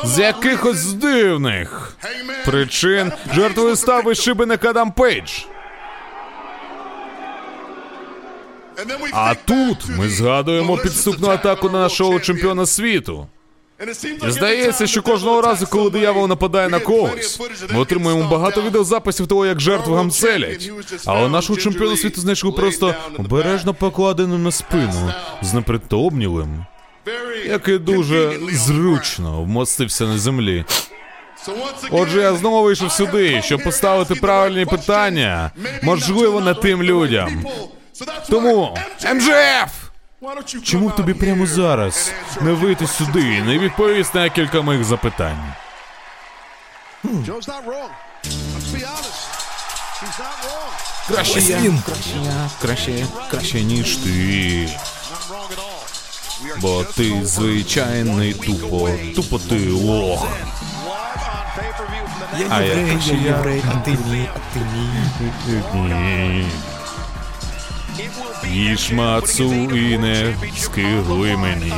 з 0.04 0.20
якихось 0.20 0.94
дивних 0.94 1.98
причин 2.46 3.12
жертвою 3.36 3.76
став 3.76 4.12
і 4.12 4.16
шибеник 4.16 4.66
Адам 4.66 4.92
Пейдж. 4.92 5.32
А 9.14 9.34
тут 9.46 9.78
ми 9.98 10.10
згадуємо 10.10 10.78
підступну 10.78 11.28
атаку 11.30 11.70
на 11.70 11.80
нашого 11.80 12.20
чемпіона 12.20 12.66
світу. 12.66 13.28
І 14.28 14.32
здається, 14.32 14.88
що 14.88 15.02
кожного 15.02 15.42
разу, 15.42 15.68
коли 15.68 15.90
диявол 15.90 16.28
нападає 16.28 16.70
на 16.70 16.80
когось, 16.80 17.40
ми 17.74 17.80
отримуємо 17.80 18.30
багато 18.30 18.62
відеозаписів 18.62 19.28
того, 19.28 19.46
як 19.46 19.60
жертву 19.62 19.96
гамселять. 19.96 20.72
Але 21.06 21.30
нашого 21.30 21.60
чемпіона 21.60 21.98
світу 21.98 22.22
знайшли 22.22 22.52
просто 22.52 22.96
обережно 23.18 23.74
покладеним 23.74 24.44
на 24.44 24.52
спину, 24.52 25.14
з 25.42 25.54
непритомнілим, 25.54 26.66
який 27.48 27.78
дуже 27.78 28.40
зручно 28.52 29.42
вмостився 29.44 30.06
на 30.06 30.18
землі. 30.18 30.66
Отже, 31.92 32.22
я 32.22 32.34
знову 32.36 32.64
вийшов 32.64 32.92
сюди, 32.92 33.42
щоб 33.46 33.64
поставити 33.64 34.16
правильні 34.16 34.66
питання, 34.66 35.52
можливо, 35.84 36.42
не 36.42 36.54
тим 36.54 36.84
людям. 36.84 37.46
Тому, 38.30 38.78
МЖФ! 39.14 39.86
Чому 40.64 40.90
б 40.90 40.96
тобі 40.96 41.14
прямо 41.14 41.46
зараз 41.46 42.12
не 42.42 42.52
вийти 42.52 42.88
сюди 42.88 43.20
і 43.20 43.42
не 43.42 43.58
відповісти 43.60 44.20
на 44.20 44.30
кілька 44.30 44.62
моїх 44.62 44.84
запитань? 44.84 45.54
Краще 51.08 51.40
я, 51.40 51.58
краще 51.86 52.18
я, 52.24 52.50
краще, 52.62 53.06
краще 53.32 53.62
ніж 53.62 53.96
ти. 53.98 54.70
Бо 56.58 56.84
ти 56.84 57.26
звичайний 57.26 58.34
тупо, 58.34 58.90
тупо 59.16 59.40
ти 59.40 59.70
лох. 59.70 60.28
Я 62.40 62.62
єврей, 62.62 62.98
я. 63.06 63.14
єврей, 63.14 63.64
а 63.72 63.80
ти 63.80 63.92
ні, 63.92 64.30
а 64.36 64.54
ти 64.54 64.60
ні. 65.78 66.46
Ні. 67.98 68.04
It 68.04 68.12
will 68.18 68.94
be 68.94 68.94
мацу 68.94 69.54
і 69.78 69.98
не 69.98 70.36
скигли 70.58 71.38
мені. 71.38 71.74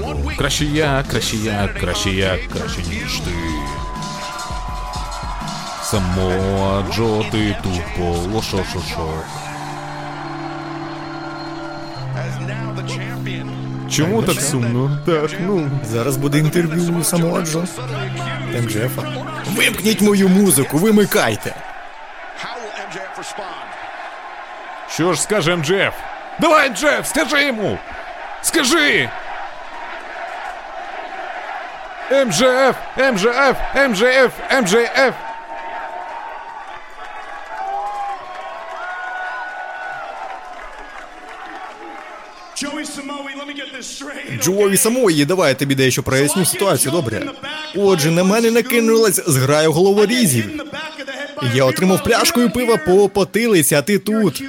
Week 0.00 0.36
Краще 0.36 0.64
я, 0.64 1.04
краще 1.10 1.36
я, 1.36 1.68
краще 1.80 2.10
я, 2.10 2.38
краще 2.52 2.82
ніж 2.82 3.20
ти. 3.20 3.30
Самоа 5.82 6.82
Джо, 6.92 7.24
ти 7.32 7.56
тупо, 7.62 8.18
лошошошок. 8.32 9.24
Чому 13.90 14.22
так 14.22 14.40
сумно? 14.40 14.98
Так, 15.06 15.30
ну. 15.40 15.70
Зараз 15.84 16.16
буде 16.16 16.38
інтерв'ю 16.38 16.96
у 17.00 17.04
самого 17.04 17.42
Джо. 17.42 17.64
МЖФа. 18.62 19.02
Вимкніть 19.56 20.00
мою 20.00 20.28
музику, 20.28 20.78
вимикайте. 20.78 21.54
How 22.44 22.54
will 22.54 22.86
MJF 22.88 23.18
respond? 23.18 23.73
Що 24.94 25.12
ж 25.12 25.22
скаже 25.22 25.56
МДФ? 25.56 25.94
Давай, 26.40 26.70
МДФ, 26.70 27.06
скажи 27.08 27.46
йому! 27.46 27.78
Скажи! 28.42 29.10
МЖФ! 32.26 32.76
МЖФ! 32.96 33.56
МЖФ! 33.88 34.32
МЖФ! 34.62 35.14
Джові 44.42 44.76
самої, 44.76 45.24
давай 45.24 45.48
я 45.48 45.54
тобі 45.54 45.74
дещо 45.74 46.02
проясню 46.02 46.44
ситуацію, 46.44 46.92
добре? 46.92 47.22
Отже, 47.76 48.10
на 48.10 48.24
мене 48.24 48.50
накинулась 48.50 49.20
зграя 49.26 49.68
головорізів. 49.68 50.64
Я 51.54 51.64
отримав 51.64 52.02
пляшкою 52.04 52.50
пива 52.50 52.76
по 52.76 53.08
потилиці, 53.08 53.74
а 53.74 53.82
ти 53.82 53.98
тут. 53.98 54.42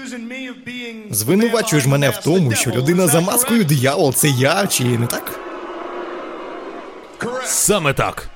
Звинувачуєш 1.12 1.86
мене 1.86 2.10
в 2.10 2.18
тому, 2.18 2.56
що 2.56 2.72
людина 2.72 3.08
за 3.08 3.22
маскою 3.22 3.64
диявол 3.64 4.14
це 4.14 4.28
я, 4.28 4.68
чи 4.68 4.84
не 4.84 5.08
так? 5.08 5.40
Саме 7.46 7.94
так. 7.94 8.30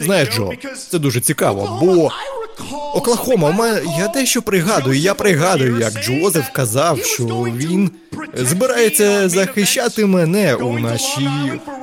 Знаєш, 0.00 0.28
Джо, 0.34 0.52
це 0.90 0.98
дуже 0.98 1.20
цікаво, 1.20 1.78
бо 1.82 2.10
Оклахома, 2.94 3.50
мене 3.52 3.82
я 3.98 4.08
дещо 4.08 4.42
пригадую. 4.42 4.98
Я 4.98 5.14
пригадую, 5.14 5.78
як 5.80 5.92
Джозеф 5.92 6.48
казав, 6.52 6.98
що 7.04 7.24
він 7.56 7.90
збирається 8.34 9.28
захищати 9.28 10.06
мене 10.06 10.54
у 10.54 10.78
нашій 10.78 11.28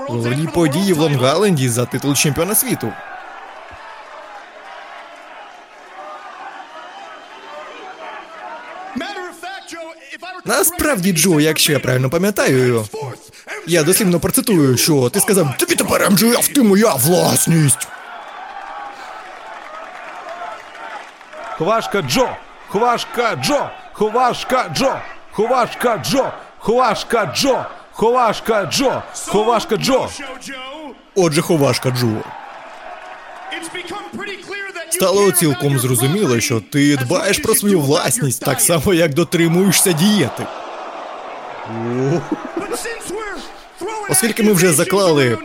головній 0.08 0.48
події 0.54 0.94
в 0.94 1.00
Лонг-Айленді 1.02 1.68
за 1.68 1.86
титул 1.86 2.16
чемпіона 2.16 2.56
світу. 2.56 2.92
Насправді, 10.46 11.12
Джо, 11.14 11.40
якщо 11.40 11.72
я 11.74 11.80
правильно 11.80 12.10
пам'ятаю, 12.10 12.86
я 13.68 13.84
дослівно 13.84 14.20
процитую, 14.20 14.78
що 14.78 15.10
ти 15.10 15.20
сказав, 15.20 15.58
тобі 15.58 15.76
тепер 15.76 16.12
МЖФ, 16.12 16.48
ти 16.48 16.62
моя 16.62 16.94
власність. 16.94 17.88
Хвашка 21.58 22.02
Джо! 22.02 22.30
Хвашка 22.70 23.36
Джо! 23.36 23.70
Хвашка 23.94 24.70
Джо! 24.76 24.96
Хвашка 25.32 25.98
Джо! 26.06 26.32
Хвашка 26.60 27.34
Джо! 27.36 27.66
Хвашка 27.92 28.66
Джо! 28.66 29.02
Хвашка 29.28 29.78
Джо! 29.78 30.10
Отже, 31.16 31.42
ховашка 31.42 31.90
Джо. 31.92 32.08
Стало 34.90 35.32
цілком 35.32 35.80
зрозуміло, 35.80 36.40
що 36.40 36.60
ти 36.72 36.98
дбаєш 36.98 37.40
про 37.40 37.56
свою 37.56 37.80
власність 37.80 38.42
так 38.46 38.62
само, 38.62 38.94
як 38.94 39.14
дотримуєшся 39.14 39.92
дієти. 39.92 40.46
Оскільки 44.10 44.44
ми 44.44 44.54
вже 44.54 44.74
заклали 44.74 45.38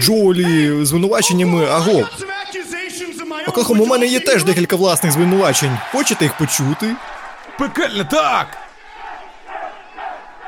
Джолі 0.00 0.84
звинуваченнями, 0.84 1.66
аго, 1.66 2.08
Оклахома, 3.48 3.82
у 3.82 3.86
мене 3.86 4.06
є 4.06 4.20
теж 4.20 4.44
декілька 4.44 4.76
власних 4.76 5.12
звинувачень. 5.12 5.78
Хочете 5.92 6.24
їх 6.24 6.36
почути? 6.36 6.94
Пекельне 7.58 8.04
так! 8.04 8.46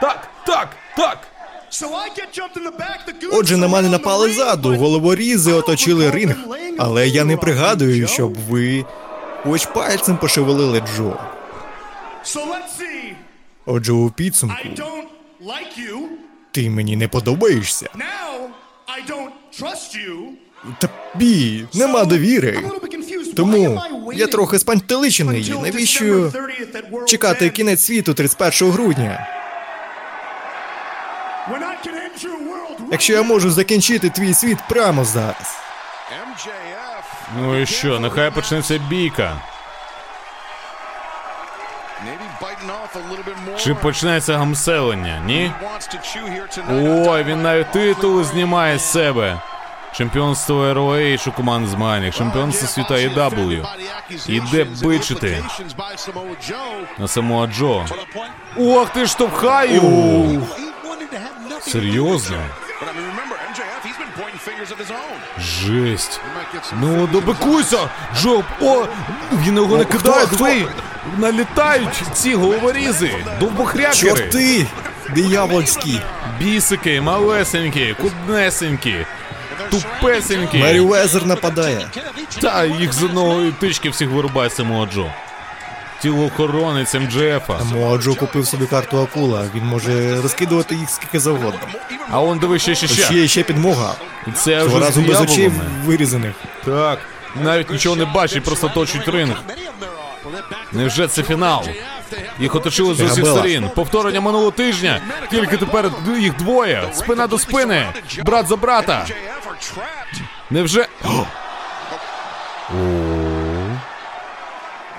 Так, 0.00 0.28
так, 0.46 0.68
так! 0.96 1.18
Отже, 3.32 3.56
на 3.56 3.68
мене 3.68 3.88
напали 3.88 4.32
ззаду, 4.32 4.76
головорізи 4.76 5.52
оточили 5.52 6.10
ринг, 6.10 6.36
але 6.78 7.08
я 7.08 7.24
не 7.24 7.36
пригадую, 7.36 8.06
щоб 8.08 8.34
ви 8.48 8.84
хоч 9.42 9.66
пальцем 9.66 10.16
пошевелили 10.16 10.82
Джо. 10.96 11.16
Отже, 13.66 13.92
у 13.92 14.10
підсумку 14.10 14.54
ти 16.52 16.70
мені 16.70 16.96
не 16.96 17.08
подобаєшся. 17.08 17.88
Тобі 20.78 21.64
нема 21.74 22.04
довіри. 22.04 22.58
Тому 23.36 23.82
я 24.14 24.26
трохи 24.26 24.58
спантеличений. 24.58 25.54
Навіщо 25.62 26.32
чекати 27.06 27.50
кінець 27.50 27.84
світу 27.84 28.14
31 28.14 28.70
грудня? 28.72 29.26
Якщо 32.90 33.12
я 33.12 33.22
можу 33.22 33.50
закінчити 33.50 34.10
твій 34.10 34.34
світ 34.34 34.58
прямо 34.68 35.04
зараз. 35.04 35.60
MJF 36.10 37.04
Ну 37.38 37.60
і 37.60 37.66
що, 37.66 38.00
нехай 38.00 38.30
почнеться 38.30 38.78
бійка. 38.78 39.36
maybe 42.04 42.26
biting 42.40 42.70
off 42.70 42.96
a 42.96 43.02
little 43.10 43.24
bit 43.24 43.36
more. 43.46 43.58
Чи 43.58 43.74
почнеться 43.74 44.38
гамселення, 44.38 45.22
ні? 45.26 45.52
Ой, 47.08 47.22
він 47.24 47.42
навіть 47.42 47.70
титул 47.72 48.24
знімає 48.24 48.78
з 48.78 48.92
себе. 48.92 49.40
Чемпіонство 49.92 50.64
ROH 50.74 51.28
у 51.28 51.32
команд 51.32 51.68
змаганнях, 51.68 52.14
чемпіонство 52.14 52.68
світа 52.68 52.94
AEW. 52.94 53.66
Іде 54.26 54.64
бичити 54.64 55.44
на 56.98 57.08
самого 57.08 57.46
Джо. 57.46 57.84
Ох, 58.58 58.90
ти 58.90 59.06
штовхаю! 59.06 59.82
Серйозно? 61.62 62.38
Жесть. 65.38 66.20
Ну, 66.80 67.06
добикуйся! 67.06 67.78
Джо, 68.16 68.42
о, 68.60 68.86
він 69.44 69.56
його 69.56 69.76
не 69.76 69.84
кидає, 69.84 70.26
диви! 70.26 70.66
Налітають 71.18 72.02
ці 72.12 72.34
головорізи, 72.34 73.10
довбохрякери. 73.40 73.94
Чорти! 73.94 74.66
Диявольські! 75.14 76.00
Бісики, 76.38 77.00
малесенькі, 77.00 77.94
куднесенькі, 78.00 79.06
тупесенькі. 79.70 80.58
Мері 80.58 80.80
Уезер 80.80 81.26
нападає. 81.26 81.88
Та 82.40 82.64
їх 82.64 82.92
з 82.92 83.02
одного 83.02 83.50
тички 83.60 83.90
всіх 83.90 84.10
вирубає 84.10 84.50
самого 84.50 84.86
Джо. 84.86 85.10
Тілоохоронець 86.02 86.94
МДФа. 86.94 87.58
Моджо 87.72 88.14
купив 88.14 88.46
собі 88.46 88.66
карту 88.66 89.00
акула. 89.00 89.44
Він 89.54 89.64
може 89.64 90.20
розкидувати 90.22 90.74
їх 90.74 90.90
скільки 90.90 91.20
завгодно. 91.20 91.60
А 92.10 92.20
он 92.20 92.38
диви 92.38 92.58
ще 92.58 92.74
ще 92.74 92.88
ще. 92.88 93.02
Ще 93.02 93.28
ще 93.28 93.42
підмога. 93.42 93.94
Це 94.34 94.64
вже 94.64 94.78
разу 94.78 95.00
без 95.00 95.20
очей 95.20 95.50
вирізаних. 95.84 96.34
Так. 96.64 96.98
Навіть 97.42 97.70
нічого 97.70 97.96
не 97.96 98.04
бачить, 98.04 98.44
просто 98.44 98.68
точить 98.68 99.08
ринг. 99.08 99.42
Невже 100.72 101.08
це 101.08 101.22
фінал? 101.22 101.64
Їх 102.38 102.54
оточили 102.54 102.94
з 102.94 103.00
усіх 103.00 103.26
сторін. 103.26 103.70
Повторення 103.74 104.20
минулого 104.20 104.50
тижня. 104.50 105.00
Тільки 105.30 105.56
тепер 105.56 105.90
їх 106.18 106.36
двоє. 106.36 106.82
Спина 106.94 107.26
до 107.26 107.38
спини. 107.38 107.86
Брат 108.24 108.48
за 108.48 108.56
брата. 108.56 109.06
Невже. 110.50 110.88
О! 111.04 111.08
О. 111.08 112.74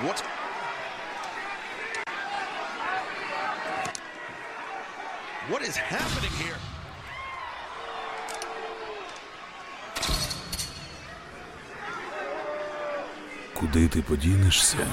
What? 0.05 0.23
What 5.49 5.60
is 5.71 5.77
happening 5.77 6.35
here? 6.41 6.59
Куди 13.53 13.87
ти 13.87 14.01
подінешся? 14.01 14.87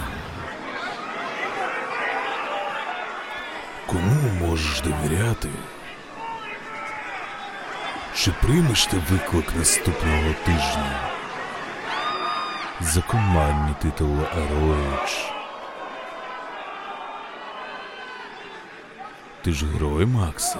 Кому 3.87 4.31
можеш 4.41 4.81
довіряти? 4.81 5.49
Чи 8.15 8.31
приймеш 8.31 8.87
ти 8.87 8.97
виклик 9.11 9.57
наступного 9.57 10.33
тижня? 10.45 11.11
За 12.81 13.01
командні 13.01 13.75
титули 13.83 14.27
ROH. 14.37 15.38
Ти 19.49 19.55
ж 19.55 19.67
герой 19.67 20.07
Макса. 20.07 20.59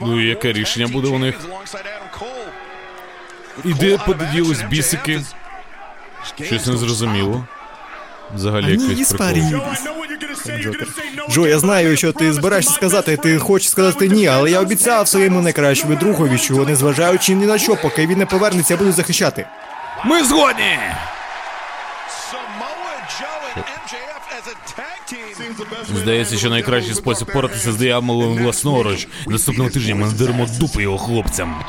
Ну, 0.00 0.20
і 0.20 0.26
яке 0.26 0.52
рішення 0.52 0.88
буде 0.88 1.08
у 1.08 1.18
них? 1.18 1.40
І 3.64 3.74
де 3.74 3.98
поділись 3.98 4.62
бісики? 4.62 5.20
Щось 6.44 6.66
незрозуміло. 6.66 7.44
Взагалі 8.34 8.72
якийсь 8.72 9.12
прикол. 9.12 9.60
Джо, 11.30 11.46
я 11.46 11.58
знаю, 11.58 11.96
що 11.96 12.12
ти 12.12 12.32
збираєшся 12.32 12.72
сказати, 12.72 13.16
ти 13.16 13.38
хочеш 13.38 13.70
сказати 13.70 14.08
ні, 14.08 14.26
але 14.26 14.50
я 14.50 14.60
обіцяв 14.60 15.08
своєму 15.08 15.40
найкращому 15.40 15.94
другові, 15.96 16.38
що 16.38 16.54
незважаючи 16.54 17.34
ні 17.34 17.46
на 17.46 17.58
що, 17.58 17.76
поки 17.76 18.06
він 18.06 18.18
не 18.18 18.26
повернеться, 18.26 18.74
я 18.74 18.78
буду 18.78 18.92
захищати. 18.92 19.46
Ми 20.04 20.24
згодні! 20.24 20.78
Здається, 25.94 26.36
що 26.36 26.50
найкращий 26.50 26.94
спосіб 26.94 27.32
поратися 27.32 27.72
з 27.72 27.76
дияволом 27.76 28.38
власноруч. 28.38 29.08
Наступного 29.26 29.70
тижня 29.70 29.94
ми 29.94 30.06
надеремо 30.06 30.46
дупи 30.60 30.82
його 30.82 30.98
хлопцям. 30.98 31.62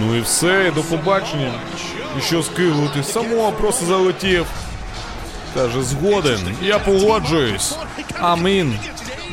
Ну 0.00 0.16
і 0.16 0.20
все, 0.20 0.70
до 0.74 0.82
побачення. 0.82 1.52
І 2.18 2.20
що 2.20 2.42
скинути? 2.42 3.02
Само 3.02 3.52
просто 3.52 3.86
залетів. 3.86 4.46
Каже, 5.54 5.82
згоден. 5.82 6.40
Я 6.62 6.78
погоджуюсь. 6.78 7.74
Амін. 8.20 8.78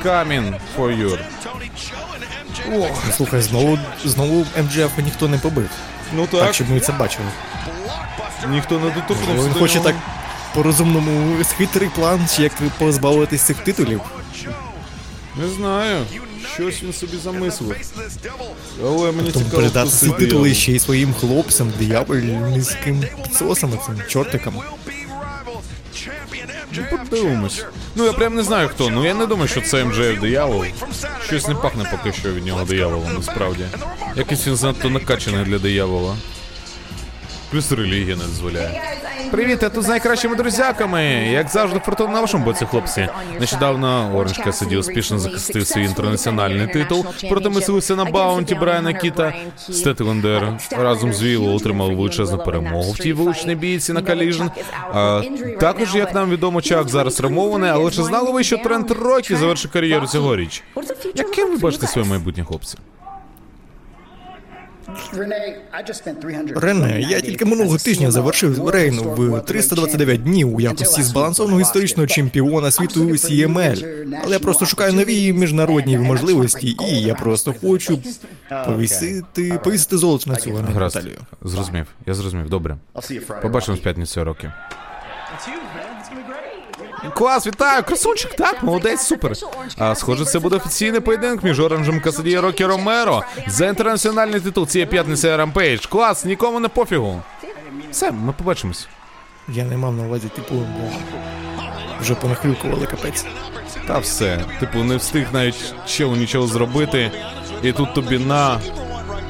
Камін 0.04 0.56
for 0.78 1.00
you. 1.02 1.18
Ну, 2.72 2.88
Слухай, 3.18 3.42
знову 3.42 3.80
знову 4.06 4.46
МДФ 4.58 4.98
ніхто 4.98 5.28
не 5.28 5.38
побив. 5.38 5.70
Ну 6.16 6.28
Так, 6.32 6.40
так, 6.42 6.54
щоб 6.54 6.70
ми 6.70 6.80
це 6.80 6.92
бачили. 6.92 7.26
ніхто 8.50 8.80
не 8.80 8.90
доторкнувся. 8.90 9.44
Він 9.46 9.54
до 9.54 9.60
хоче 9.60 9.76
нього. 9.76 9.86
так 9.86 9.96
по-розумному 10.54 11.36
хитрий 11.58 11.90
план, 11.90 12.28
як 12.40 12.52
позбавитись 12.80 13.42
цих 13.42 13.58
титулів. 13.58 14.02
Не 15.36 15.48
знаю. 15.48 16.06
Щось 16.54 16.84
він 16.84 16.94
собі 16.94 17.18
замислив. 17.24 17.76
Але 18.84 19.12
мені 19.12 19.32
цікаво, 19.32 19.88
хто 19.90 20.12
титули 20.12 20.54
ще 20.54 20.72
й 20.72 20.80
своїм 20.80 21.14
хлопцям, 21.14 21.74
диявольським 21.80 23.04
підсосами, 23.24 23.80
цим 23.86 24.02
чортикам. 24.08 24.54
Подивимось. 27.10 27.66
Ну 27.96 28.06
я 28.06 28.14
прям 28.14 28.36
не 28.36 28.44
знаю 28.44 28.70
хто. 28.70 28.90
Ну 28.90 29.06
я 29.06 29.14
не 29.14 29.26
думаю, 29.26 29.48
що 29.48 29.62
це 29.62 29.84
МJF 29.84 30.20
диявол. 30.20 30.66
Щось 31.26 31.48
не 31.48 31.56
пахне 31.56 31.84
поки 31.92 32.18
що 32.18 32.34
від 32.34 32.46
нього 32.46 32.66
дияволом, 32.66 33.14
насправді. 33.16 33.64
Якийсь 34.16 34.48
він 34.48 34.56
занадто 34.56 34.90
накачаний 34.90 35.46
для 35.46 35.60
диявола. 35.60 36.16
Плюс 37.52 37.72
релігія 37.72 38.16
не 38.16 38.24
дозволяє. 38.24 38.82
Привіт, 39.32 39.60
я 39.62 39.70
тут 39.70 39.84
з 39.84 39.88
найкращими 39.88 40.36
друзяками. 40.36 41.04
Як 41.32 41.50
завжди, 41.50 41.80
фортуна 41.80 42.14
на 42.14 42.22
вашому 42.22 42.46
боці, 42.46 42.66
хлопці. 42.66 43.08
Нещодавно 43.40 44.12
Orange 44.16 44.38
Cassidy 44.38 44.78
успішно 44.78 45.20
захистив 45.20 45.68
свій 45.68 45.84
інтернаціональний 45.84 46.68
титул, 46.68 47.06
проте 47.30 47.50
мислився 47.50 47.96
на 47.96 48.06
Bounty 48.06 48.56
Браяна 48.56 48.94
Кіта. 48.94 49.34
Стетлендер 49.58 50.54
разом 50.72 51.14
з 51.14 51.24
Віло 51.24 51.54
отримав 51.56 51.96
величезну 51.96 52.38
перемогу 52.38 52.92
в 52.92 52.98
тій 53.00 53.14
вуличній 53.14 53.56
бійці 53.56 53.94
на 53.94 54.02
Collision. 54.02 54.44
Також, 55.60 55.96
як 55.96 56.14
нам 56.16 56.30
відомо, 56.30 56.62
Чак 56.62 56.90
зараз 56.90 57.20
травмований, 57.20 57.70
але 57.70 57.92
чи 57.92 58.04
знали 58.04 58.32
ви, 58.32 58.44
що 58.44 58.58
Трент 58.58 58.86
і 58.86 58.92
Рокі 58.92 59.36
завершив 59.36 59.72
кар'єру 59.72 60.08
цьогоріч? 60.08 60.64
Яким 61.16 61.50
ви 61.50 61.58
бачите 61.58 61.88
своє 61.88 62.08
майбутнє, 62.08 62.44
хлопці? 62.44 62.78
Рене, 66.56 67.02
я 67.02 67.22
тільки 67.22 67.46
минулого 67.46 67.78
тижня 67.78 68.12
завершив 68.12 68.70
рейну 68.70 69.04
в 69.04 69.42
329 69.42 70.24
днів 70.24 70.56
у 70.56 70.60
якості 70.62 71.04
збалансованого 71.04 71.62
історичного 71.62 72.08
чемпіона 72.08 72.72
світу 72.72 73.02
CML. 73.10 74.06
Але 74.24 74.34
я 74.34 74.40
просто 74.40 74.66
шукаю 74.66 74.94
нові 74.94 75.34
міжнародні 75.34 75.98
можливості, 75.98 76.78
і 76.90 77.02
я 77.02 77.16
просто 77.16 77.54
хочу 77.62 78.00
повісити, 78.66 79.60
повісити 79.64 79.98
золото 79.98 80.30
на 80.30 80.36
цю 80.36 80.54
Гаразд. 80.54 81.00
Зрозумів, 81.42 81.86
я 82.06 82.14
зрозумів, 82.14 82.50
добре. 82.50 82.78
Побачимо 83.42 83.78
в 83.78 83.80
п'ятницю 83.82 84.24
роки. 84.24 84.52
Клас, 87.14 87.48
вітаю, 87.48 87.84
красунчик, 87.84 88.34
так, 88.36 88.64
молодець, 88.64 89.02
супер. 89.02 89.32
А 89.78 89.96
схоже, 89.96 90.26
це 90.26 90.40
буде 90.40 90.56
офіційний 90.56 91.00
поєдинок 91.00 91.44
між 91.44 91.60
Оранжем 91.60 92.02
Кассіді 92.02 92.32
і 92.32 92.40
Рокі 92.40 92.66
Ромеро 92.66 93.24
за 93.48 93.66
інтернаціональний 93.66 94.40
титул 94.40 94.68
цієї 94.68 94.86
п'ятниці 94.92 95.36
Rampage. 95.36 95.86
Клас, 95.86 96.26
нікому 96.26 96.60
не 96.60 96.68
пофігу. 96.68 97.22
Все, 97.92 98.12
ми 98.12 98.34
побачимось. 98.34 98.88
Я 99.48 99.64
не 99.64 99.78
мав 99.78 99.94
на 99.94 100.04
увазі, 100.04 100.28
типу, 100.28 100.56
бо 100.56 100.90
вже 102.02 102.16
понаглюкували 102.16 102.86
капець. 102.86 103.26
Та 103.88 104.00
все. 104.00 104.40
Типу, 104.60 104.80
не 104.80 104.96
встиг 104.96 105.28
навіть 105.34 105.74
чел 105.86 106.12
нічого 106.16 106.48
зробити. 106.48 107.12
І 107.64 107.72
тут 107.72 107.94
тобі 107.94 108.20
на 108.20 108.60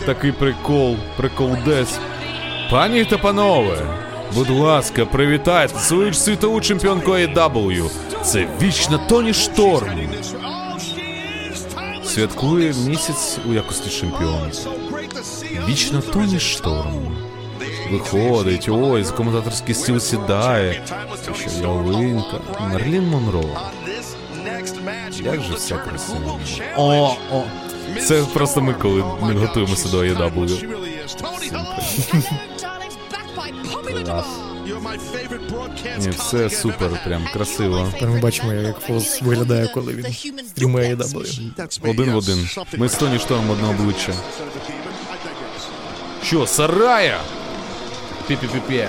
такий 0.05 0.31
прикол, 0.31 0.95
прикол 1.17 1.55
десь. 1.65 1.99
Пані 2.71 3.05
та 3.05 3.17
панове, 3.17 3.77
будь 4.33 4.49
ласка, 4.49 5.05
привітайте 5.05 5.79
свою 5.79 6.13
ж 6.13 6.19
світову 6.19 6.61
чемпіонку 6.61 7.11
AEW. 7.11 7.89
Це 8.23 8.47
вічна 8.61 8.97
Тоні 8.97 9.33
Шторм. 9.33 9.89
Святкує 12.05 12.73
місяць 12.87 13.37
у 13.49 13.53
якості 13.53 13.89
чемпіона. 13.89 14.51
Вічна 15.67 16.01
Тоні 16.01 16.39
Шторм. 16.39 17.17
Виходить, 17.91 18.69
ой, 18.69 19.03
з 19.03 19.11
коментаторський 19.11 19.75
стіл 19.75 19.99
сідає. 19.99 20.81
Що 21.35 21.67
ялинка. 21.67 22.37
Мерлін 22.71 23.07
Монро. 23.07 23.43
Як 25.23 25.41
же 25.41 25.53
все 25.55 25.75
красиво. 25.75 26.39
О, 26.77 27.15
о. 27.31 27.43
Це 28.07 28.23
просто 28.33 28.61
ми, 28.61 28.73
коли 28.73 29.03
ми 29.21 29.33
готуємося 29.33 29.89
до 29.89 30.05
AEW. 33.95 34.23
Ні, 35.99 36.09
все 36.09 36.49
супер, 36.49 37.03
прям 37.05 37.27
красиво. 37.33 37.89
Тепер 37.93 38.09
ми 38.09 38.19
бачимо, 38.19 38.53
як 38.53 38.79
Фоз 38.79 39.19
виглядає, 39.21 39.67
коли 39.67 39.93
він 39.93 40.05
стрімає 40.47 40.95
W. 40.95 41.41
Один 41.89 42.11
в 42.11 42.17
один. 42.17 42.49
Ми 42.77 42.89
з 42.89 42.95
Тоні 42.95 43.19
Шторм 43.19 43.49
одне 43.49 43.69
обличчя. 43.69 44.13
Що, 46.23 46.47
сарая? 46.47 47.19
Пі-пі-пі-пі. 48.29 48.87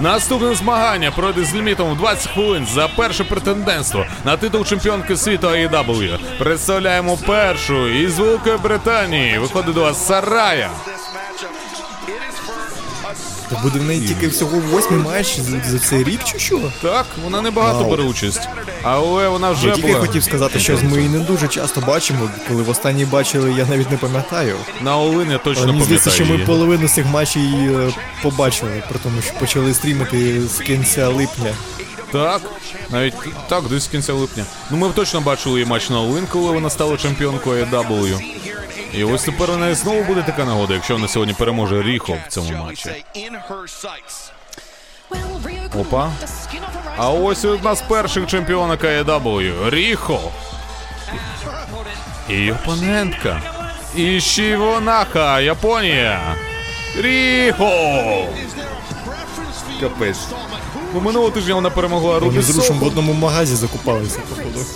Наступне 0.00 0.54
змагання 0.54 1.10
пройде 1.10 1.44
з 1.44 1.54
лімітом 1.54 1.92
у 1.92 1.94
20 1.94 2.32
хвилин 2.32 2.66
за 2.66 2.88
перше 2.88 3.24
претендентство 3.24 4.06
на 4.24 4.36
титул 4.36 4.64
чемпіонки 4.64 5.16
світу 5.16 5.46
AEW. 5.46 6.18
Представляємо 6.38 7.16
першу 7.16 7.88
із 7.88 8.18
Великої 8.18 8.56
Британії. 8.56 9.38
Виходить 9.38 9.74
до 9.74 9.80
вас 9.80 10.06
Сарая. 10.06 10.70
То 13.50 13.56
буде 13.62 13.78
в 13.78 13.82
неї 13.82 14.08
тільки 14.08 14.28
всього 14.28 14.58
восьмий 14.70 15.00
матч 15.00 15.40
за, 15.40 15.60
за 15.70 15.78
цей 15.78 16.04
рік 16.04 16.20
чи 16.24 16.38
що? 16.38 16.60
Так, 16.82 17.06
вона 17.24 17.42
не 17.42 17.50
багато 17.50 17.78
Вау. 17.78 17.90
бере 17.90 18.02
участь, 18.02 18.48
але 18.82 19.28
вона 19.28 19.50
вже 19.50 19.66
Я 19.68 19.74
тільки 19.74 19.88
була. 19.88 20.00
хотів 20.00 20.22
сказати, 20.24 20.58
що 20.60 20.78
ми 20.82 20.96
її 20.96 21.08
не 21.08 21.18
дуже 21.18 21.48
часто 21.48 21.80
бачимо. 21.80 22.30
Коли 22.48 22.62
в 22.62 22.70
останній 22.70 23.04
бачили, 23.04 23.52
я 23.58 23.66
навіть 23.66 23.90
не 23.90 23.96
пам'ятаю. 23.96 24.56
На 24.82 24.98
Олин 24.98 25.30
я 25.30 25.38
точно 25.38 25.62
Але 25.62 25.72
мені 25.72 25.84
здається, 25.84 26.10
пам'ятаю 26.10 26.26
що 26.26 26.32
ми 26.32 26.34
її. 26.40 26.46
половину 26.46 26.88
цих 26.88 27.06
матчів 27.06 27.80
е, 27.80 27.92
побачили, 28.22 28.82
при 28.88 28.98
тому, 28.98 29.22
що 29.22 29.34
почали 29.34 29.74
стрімити 29.74 30.40
з 30.48 30.58
кінця 30.58 31.08
липня. 31.08 31.54
Так, 32.12 32.42
навіть 32.90 33.14
так, 33.48 33.64
з 33.70 33.86
кінця 33.86 34.12
липня. 34.12 34.44
Ну 34.70 34.76
ми 34.76 34.90
точно 34.90 35.20
бачили 35.20 35.58
її 35.58 35.70
матч 35.70 35.90
на 35.90 36.00
Олин, 36.00 36.26
коли 36.26 36.52
вона 36.52 36.70
стала 36.70 36.96
чемпіонкою 36.96 37.64
AEW. 37.64 38.20
І 38.94 39.04
ось 39.04 39.22
тепер 39.22 39.50
у 39.50 39.56
неї 39.56 39.74
знову 39.74 40.02
буде 40.02 40.22
така 40.22 40.44
нагода, 40.44 40.74
якщо 40.74 40.94
вона 40.94 41.08
сьогодні 41.08 41.34
переможе 41.34 41.82
Ріхо 41.82 42.16
в 42.28 42.32
цьому 42.32 42.52
матчі. 42.52 43.04
Опа. 45.80 46.10
А 46.96 47.10
ось 47.10 47.44
і 47.44 47.46
одна 47.46 47.74
з 47.74 47.82
перших 47.82 48.26
чемпіонок 48.26 48.84
AEW. 48.84 49.70
Ріхо. 49.70 50.20
І 52.28 52.52
опонентка. 52.52 53.42
Ішівонаха, 53.96 55.40
Японія. 55.40 56.36
Ріхо! 56.96 58.26
Капець. 59.80 60.18
Ну, 60.94 61.00
минулого 61.00 61.30
тижня 61.30 61.54
вона 61.54 61.70
перемогла 61.70 62.18
Вони 62.18 62.42
з 62.42 62.56
Рушем 62.56 62.78
в 62.78 62.84
одному 62.84 63.12
магазі 63.12 63.54
закупалися, 63.54 64.18
походу. 64.28 64.66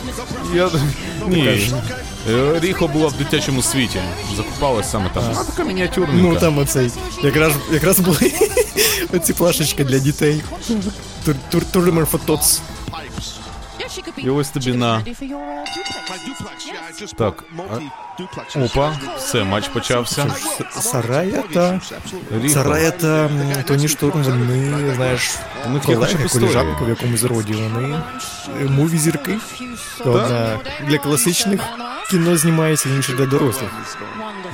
Я... 0.55 0.71
Ні. 1.29 1.71
Е, 2.31 2.61
Ріхо 2.61 2.89
була 2.89 3.07
в 3.09 3.13
дитячому 3.13 3.63
світі. 3.63 3.99
Закупалась 4.37 4.91
саме 4.91 5.11
там. 5.15 5.25
А 5.37 5.45
така 5.45 5.65
мініатюрненька. 5.65 6.23
Ну 6.29 6.37
там 6.37 6.59
оцей. 6.59 6.91
Якраз, 7.23 7.53
якраз 7.73 8.01
були 8.01 8.33
оці 9.15 9.33
плашечки 9.33 9.85
для 9.85 9.99
дітей. 9.99 10.43
Тур- 11.27 11.35
тур- 11.53 11.65
Турмер 11.73 12.07
фотоц. 12.07 12.61
І 14.25 14.31
ось 14.31 14.51
тобі 14.51 14.73
на. 14.73 15.03
Так. 17.17 17.45
а- 17.59 18.59
Опа, 18.65 18.97
все, 19.17 19.45
матч 19.45 19.69
почався. 19.69 20.27
Сарая 20.71 21.43
та. 21.55 21.81
Сарая 22.49 22.91
та 22.91 23.31
Тоні 23.67 23.89
Шторм, 23.89 24.23
вони, 24.23 24.95
знаєш, 24.95 25.35
У 25.67 25.71
них 25.71 25.89
є 25.89 25.97
хоча 25.97 26.13
б 26.13 26.17
колеги, 26.17 26.29
коліжанки 26.33 26.85
в 26.85 26.89
якомусь 26.89 27.23
роді. 27.23 27.53
Вони 27.53 28.01
е, 28.61 28.65
муві 28.65 28.99
зірки. 28.99 29.39
Одна 30.01 30.59
для 30.89 30.99
класичних 30.99 31.61
кіно 32.11 32.37
знімається, 32.37 32.89
інша 32.89 33.13
для 33.13 33.27
дорослих. 33.27 33.71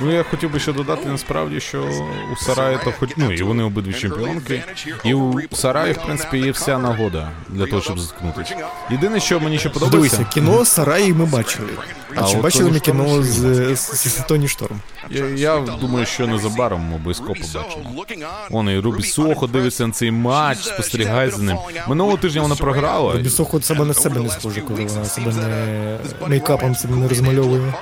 Ну 0.01 0.11
я 0.11 0.23
хотів 0.23 0.51
би 0.51 0.59
ще 0.59 0.73
додати 0.73 1.09
насправді, 1.09 1.59
що 1.59 1.89
у 2.33 2.35
Сараї 2.35 2.77
то 2.83 2.93
хоч 2.99 3.09
ну 3.17 3.33
і 3.33 3.43
вони 3.43 3.63
обидві 3.63 3.93
чемпіонки, 3.93 4.63
і 5.03 5.13
у 5.13 5.41
Сараї, 5.51 5.93
в 5.93 5.97
принципі, 6.05 6.37
є 6.37 6.51
вся 6.51 6.77
нагода 6.77 7.31
для 7.49 7.65
того, 7.65 7.81
щоб 7.81 7.99
заткнутися. 7.99 8.67
Єдине, 8.91 9.19
що 9.19 9.39
мені 9.39 9.58
ще 9.59 9.69
Дивися, 9.69 9.85
подобається, 9.85 10.23
кіно 10.33 10.65
Сараї 10.65 11.13
ми 11.13 11.25
бачили. 11.25 11.67
А, 12.15 12.21
А 12.23 12.27
чи 12.27 12.37
бачили 12.37 12.71
ми 12.71 12.79
кіно 12.79 13.23
ще 13.23 13.23
з, 13.23 13.75
з, 13.75 14.07
з 14.07 14.23
Тоні 14.27 14.47
Шторм? 14.47 14.79
я, 15.09 15.25
я 15.25 15.59
думаю, 15.59 16.05
що 16.05 16.27
незабаром 16.27 16.81
ми 16.81 16.95
обов'язково 16.95 17.33
побачимо. 17.33 18.05
Вон 18.49 18.69
і 18.69 18.79
Рубі 18.79 19.03
Сохо 19.03 19.47
дивиться 19.47 19.87
на 19.87 19.93
цей 19.93 20.11
матч, 20.11 20.59
спостерігає 20.59 21.31
за 21.31 21.41
ним. 21.43 21.57
Минулого 21.87 22.17
тижня 22.17 22.41
вона 22.41 22.55
програла. 22.55 23.15
Бісохо 23.15 23.61
себе 23.61 23.85
на 23.85 23.93
себе 23.93 24.19
не 24.21 24.29
схоже, 24.29 24.61
коли 24.61 24.85
вона 24.85 25.05
себе 25.05 25.33
не 25.33 25.97
мейкапом 26.27 26.75
себе 26.75 26.95
не 26.95 27.07
розмальовує. 27.07 27.73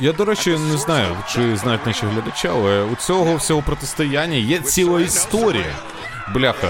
Я, 0.00 0.12
до 0.12 0.24
речі, 0.24 0.50
не 0.70 0.76
знаю, 0.78 1.16
чи 1.28 1.56
знають 1.56 1.86
наші 1.86 2.06
глядачі, 2.06 2.48
але 2.48 2.82
у 2.82 2.96
цього 2.96 3.36
всього 3.36 3.62
протистояння 3.62 4.36
є 4.36 4.58
ціла 4.58 5.00
історія. 5.00 5.74
Бляха, 6.34 6.68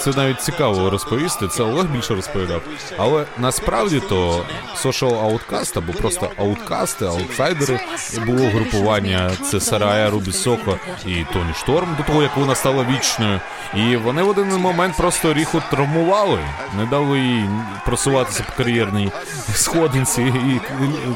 це 0.00 0.10
навіть 0.16 0.42
цікаво 0.42 0.90
розповісти. 0.90 1.48
Це 1.48 1.62
Олег 1.62 1.86
більше 1.86 2.14
розповідав. 2.14 2.62
Але 2.98 3.24
насправді 3.38 4.00
то 4.00 4.44
Social 4.84 5.30
Outcast 5.30 5.78
або 5.78 5.92
просто 5.92 6.30
ауткасти, 6.38 7.04
аутсайдери 7.04 7.80
було 8.26 8.48
групування. 8.48 9.30
Це 9.50 9.60
Сарая, 9.60 10.10
Рубі 10.10 10.32
Сохо 10.32 10.78
і 11.06 11.24
Тоні 11.32 11.54
Шторм 11.56 11.96
до 11.98 12.02
того, 12.02 12.22
як 12.22 12.36
вона 12.36 12.54
стала 12.54 12.86
вічною. 12.90 13.40
І 13.74 13.96
вони 13.96 14.22
в 14.22 14.28
один 14.28 14.48
момент 14.48 14.96
просто 14.96 15.34
ріху 15.34 15.62
травмували, 15.70 16.38
не 16.78 16.86
дали 16.86 17.18
їй 17.20 17.50
просуватися 17.84 18.42
по 18.42 18.52
кар'єрній 18.62 19.10
сходинці 19.54 20.22
і 20.22 20.60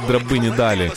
драбині 0.06 0.50
далі. 0.50 0.92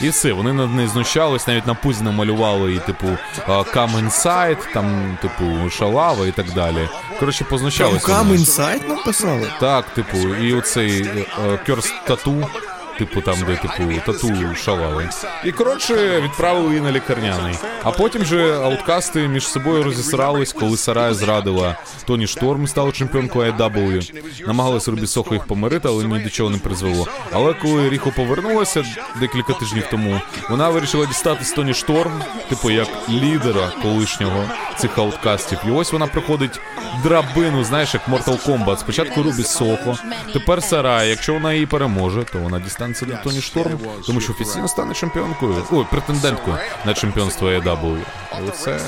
І 0.00 0.08
все, 0.08 0.32
вони 0.32 0.52
над 0.52 0.74
нею 0.74 0.88
знущались, 0.88 1.46
навіть 1.46 1.66
на 1.66 1.74
пузі 1.74 2.04
намалювали 2.04 2.74
і, 2.74 2.78
типу, 2.78 3.06
Come 3.48 4.04
Inside, 4.04 4.72
там, 4.74 5.18
типу, 5.22 5.70
шалава 5.70 6.26
і 6.26 6.30
так 6.30 6.52
далі. 6.52 6.88
Коротше, 7.20 7.44
познущалися. 7.44 8.06
Come 8.06 8.38
Inside 8.38 8.88
написали? 8.88 9.50
Так, 9.60 9.84
типу, 9.94 10.18
і 10.18 10.54
оцей 10.54 11.10
Кьорс 11.66 11.92
тату, 12.06 12.48
типу 12.98 13.20
там, 13.20 13.34
де 13.46 13.56
типу 13.56 14.00
тату 14.06 14.54
шалали. 14.54 15.08
І 15.44 15.52
коротше 15.52 16.20
відправили 16.20 16.68
її 16.68 16.80
на 16.80 16.92
лікарняний. 16.92 17.54
А 17.82 17.90
потім 17.90 18.24
же 18.24 18.54
ауткасти 18.54 19.28
між 19.28 19.48
собою 19.48 19.82
розісрались, 19.82 20.52
коли 20.52 20.76
Сарая 20.76 21.14
зрадила 21.14 21.76
Тоні 22.04 22.26
Шторм 22.26 22.66
стала 22.66 22.92
чемпіонкою 22.92 23.52
AEW. 23.52 24.12
Намагалися 24.46 24.90
Рубі 24.90 25.06
Сохо 25.06 25.34
їх 25.34 25.44
помирити, 25.44 25.88
але 25.88 26.04
ні 26.04 26.18
до 26.18 26.30
чого 26.30 26.50
не 26.50 26.58
призвело. 26.58 27.08
Але 27.32 27.54
коли 27.54 27.88
Ріхо 27.88 28.12
повернулася 28.16 28.84
декілька 29.20 29.52
тижнів 29.52 29.84
тому, 29.90 30.20
вона 30.50 30.68
вирішила 30.68 31.06
дістатись 31.06 31.52
Тоні 31.52 31.74
Шторм, 31.74 32.22
типу 32.48 32.70
як 32.70 32.88
лідера 33.10 33.72
колишнього 33.82 34.44
цих 34.78 34.98
ауткастів. 34.98 35.58
І 35.68 35.70
ось 35.70 35.92
вона 35.92 36.06
приходить 36.06 36.60
драбину, 37.02 37.64
знаєш, 37.64 37.94
як 37.94 38.08
Mortal 38.08 38.46
Kombat. 38.46 38.76
Спочатку 38.76 39.22
Рубі 39.22 39.42
Сохо, 39.42 39.98
тепер 40.32 40.62
Сарай. 40.62 41.08
Якщо 41.08 41.34
вона 41.34 41.52
її 41.52 41.66
переможе, 41.66 42.24
то 42.32 42.38
вона 42.38 42.60
дістанеться 42.60 42.87
до 43.00 43.16
Тоні 43.24 43.40
Шторм, 43.40 43.78
тому 44.06 44.20
що 44.20 44.32
офіційно 44.32 44.68
стане 44.68 44.94
чемпіонкою. 44.94 45.64
Ой, 45.72 45.86
претенденткою 45.90 46.56
на 46.86 46.94
чемпіонство 46.94 47.48
AEW. 47.48 47.98
І 48.46 48.50
це 48.50 48.80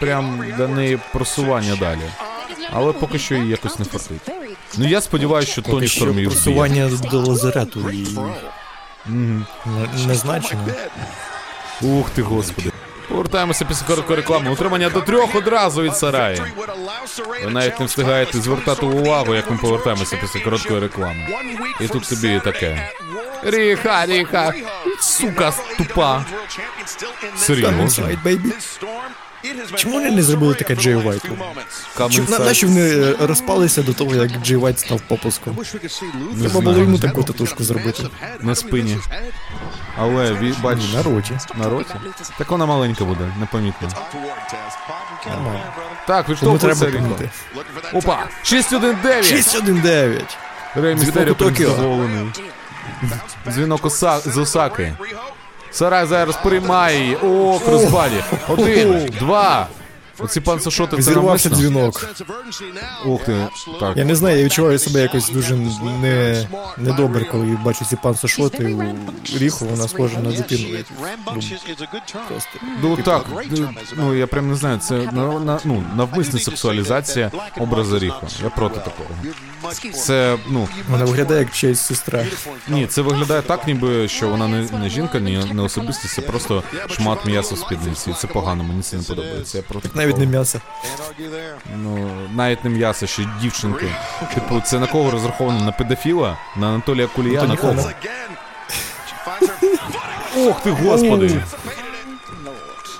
прям 0.00 0.44
для 0.56 0.68
неї 0.68 0.98
просування 1.12 1.76
далі. 1.76 2.02
Але 2.72 2.92
поки 2.92 3.18
що 3.18 3.34
їй 3.34 3.48
якось 3.48 3.78
не 3.78 3.84
фартить. 3.84 4.30
Ну 4.78 4.88
я 4.88 5.00
сподіваюся, 5.00 5.52
що 5.52 5.62
Тоні 5.62 5.88
Шторм 5.88 6.14
її 6.14 6.26
просування 6.26 6.90
до 7.10 7.20
лазарету 7.20 7.90
і 7.90 8.18
не, 9.06 9.44
не 10.06 10.14
значено. 10.14 10.62
Ух 11.82 12.10
ти, 12.10 12.22
господи. 12.22 12.72
Повертаємося 13.10 13.64
після 13.64 13.86
короткої 13.86 14.16
реклами. 14.16 14.50
Утримання 14.50 14.90
до 14.90 15.00
трьох 15.00 15.34
одразу 15.34 15.82
від 15.82 15.96
Сараї. 15.96 16.42
Ви 17.44 17.50
навіть 17.50 17.80
не 17.80 17.86
встигаєте 17.86 18.38
звертати 18.38 18.86
увагу, 18.86 19.34
як 19.34 19.50
ми 19.50 19.56
повертаємося 19.56 20.16
після 20.20 20.40
короткої 20.40 20.80
реклами. 20.80 21.28
І 21.80 21.88
тут 21.88 22.08
тобі 22.08 22.40
таке. 22.44 22.90
Ріха, 23.42 24.06
ріха. 24.06 24.52
Сука 25.00 25.52
тупа. 25.78 26.24
Серйозно. 27.36 28.08
Чому 29.76 29.94
вони 29.94 30.10
не 30.10 30.22
зробили 30.22 30.54
таке 30.54 30.76
Джей 30.76 30.94
Вайту? 30.94 31.28
Чому 32.10 32.28
на, 32.28 32.38
inside. 32.38 32.66
вони 32.66 32.90
е, 32.90 33.26
розпалися 33.26 33.82
до 33.82 33.92
того, 33.92 34.14
як 34.14 34.30
Джей 34.30 34.56
Вайт 34.56 34.78
став 34.78 35.00
попуском? 35.00 35.56
Треба 36.40 36.60
було 36.60 36.78
йому 36.78 36.98
таку 36.98 37.22
татушку 37.22 37.64
зробити. 37.64 38.02
На 38.40 38.54
спині. 38.54 38.98
Але 39.98 40.32
ві, 40.32 40.54
бач, 40.62 40.78
Ні, 40.78 40.94
на 40.96 41.02
роті. 41.02 41.38
на 41.56 41.68
роті. 41.68 41.94
Так 42.38 42.50
вона 42.50 42.66
маленька 42.66 43.04
буде, 43.04 43.32
непомітно. 43.40 43.88
Нормально. 45.28 45.60
Так, 46.06 46.26
Тому 46.26 46.34
відштовхується 46.34 46.86
треба 46.86 46.98
помити. 47.02 47.30
Опа! 47.92 48.28
6-1-9! 48.44 49.04
6-1-9. 49.04 50.22
Рей 50.74 50.94
Дзвінок 50.94 50.98
Містеріо 51.00 51.34
Токіо. 51.34 51.70
задоволений. 51.70 52.26
Дзвінок 53.48 53.84
Оса- 53.84 54.20
з 54.30 54.36
Осаки. 54.38 54.94
Сарай 55.72 56.06
зараз 56.06 56.36
приймає. 56.44 57.16
О, 57.16 57.58
кросбаді. 57.64 58.16
Один, 58.48 59.08
два. 59.18 59.66
Оці 60.22 60.40
пан 60.40 60.60
Сашоти 60.60 60.96
це 60.96 61.02
Зірвався 61.02 61.48
навмисно. 61.48 61.70
дзвінок. 61.70 62.06
Ух 63.06 63.24
ти. 63.24 63.46
Так. 63.80 63.96
Я 63.96 64.04
не 64.04 64.14
знаю, 64.14 64.38
я 64.38 64.44
відчуваю 64.44 64.78
себе 64.78 65.00
якось 65.02 65.30
дуже 65.30 65.56
не, 66.02 66.46
недобре, 66.78 67.24
коли 67.24 67.58
бачу 67.64 67.84
ці 67.84 67.96
пан 67.96 68.14
Сашоти 68.14 68.64
у 68.74 69.38
Ріху, 69.38 69.64
вона 69.64 69.88
схожа 69.88 70.18
на 70.20 70.30
дитину. 70.30 70.78
Ну 72.82 72.96
так, 72.96 73.24
ну, 73.50 73.68
ну 73.96 74.14
я 74.14 74.26
прям 74.26 74.48
не 74.48 74.54
знаю, 74.54 74.78
це 74.78 74.94
на, 74.94 75.40
на, 75.40 75.60
ну, 75.64 75.84
навмисна 75.96 76.38
сексуалізація 76.40 77.30
образу 77.58 77.98
Ріхо. 77.98 78.26
Я 78.42 78.50
проти 78.50 78.74
такого. 78.80 79.08
Це, 79.94 80.38
ну, 80.48 80.68
Вона 80.90 81.04
виглядає 81.04 81.40
як 81.40 81.52
чиясь 81.52 81.80
сестра. 81.80 82.24
ні, 82.68 82.86
це 82.86 83.02
виглядає 83.02 83.42
так, 83.42 83.66
ніби 83.66 84.08
що 84.08 84.28
вона 84.28 84.48
не, 84.48 84.68
не 84.78 84.88
жінка, 84.88 85.20
ні, 85.20 85.44
не 85.52 85.62
особистість, 85.62 86.14
це 86.14 86.20
просто 86.22 86.62
шмат 86.90 87.26
м'яса 87.26 87.54
в 87.54 87.58
спідниці. 87.58 88.10
І 88.10 88.12
це 88.12 88.26
погано, 88.26 88.64
мені 88.64 88.82
це 88.82 88.96
не 88.96 89.02
подобається. 89.02 89.58
Я 89.58 89.64
проти 89.68 89.88
Навіть 90.10 90.20
не 90.30 90.38
м'ясо. 90.38 90.60
Ну, 91.76 92.10
навіть 92.34 92.64
не 92.64 92.70
м'ясо, 92.70 93.06
ще 93.06 93.22
дівчинки. 93.40 93.86
Типу, 94.34 94.60
це 94.66 94.78
на 94.78 94.86
кого 94.86 95.10
розраховано? 95.10 95.64
На 95.64 95.72
педофіла? 95.72 96.36
На 96.56 96.68
Анатолія 96.68 97.06
Кулія? 97.06 97.42
На 97.42 97.56
кого? 97.56 97.90
Ох 100.36 100.60
ти, 100.62 100.70
господи! 100.70 101.42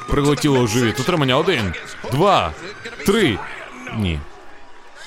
Прилетіло 0.09 0.65
в 0.65 0.69
живіт. 0.69 1.01
Утримання 1.01 1.37
один, 1.37 1.75
два, 2.13 2.53
три. 3.07 3.39
Ні. 3.97 4.21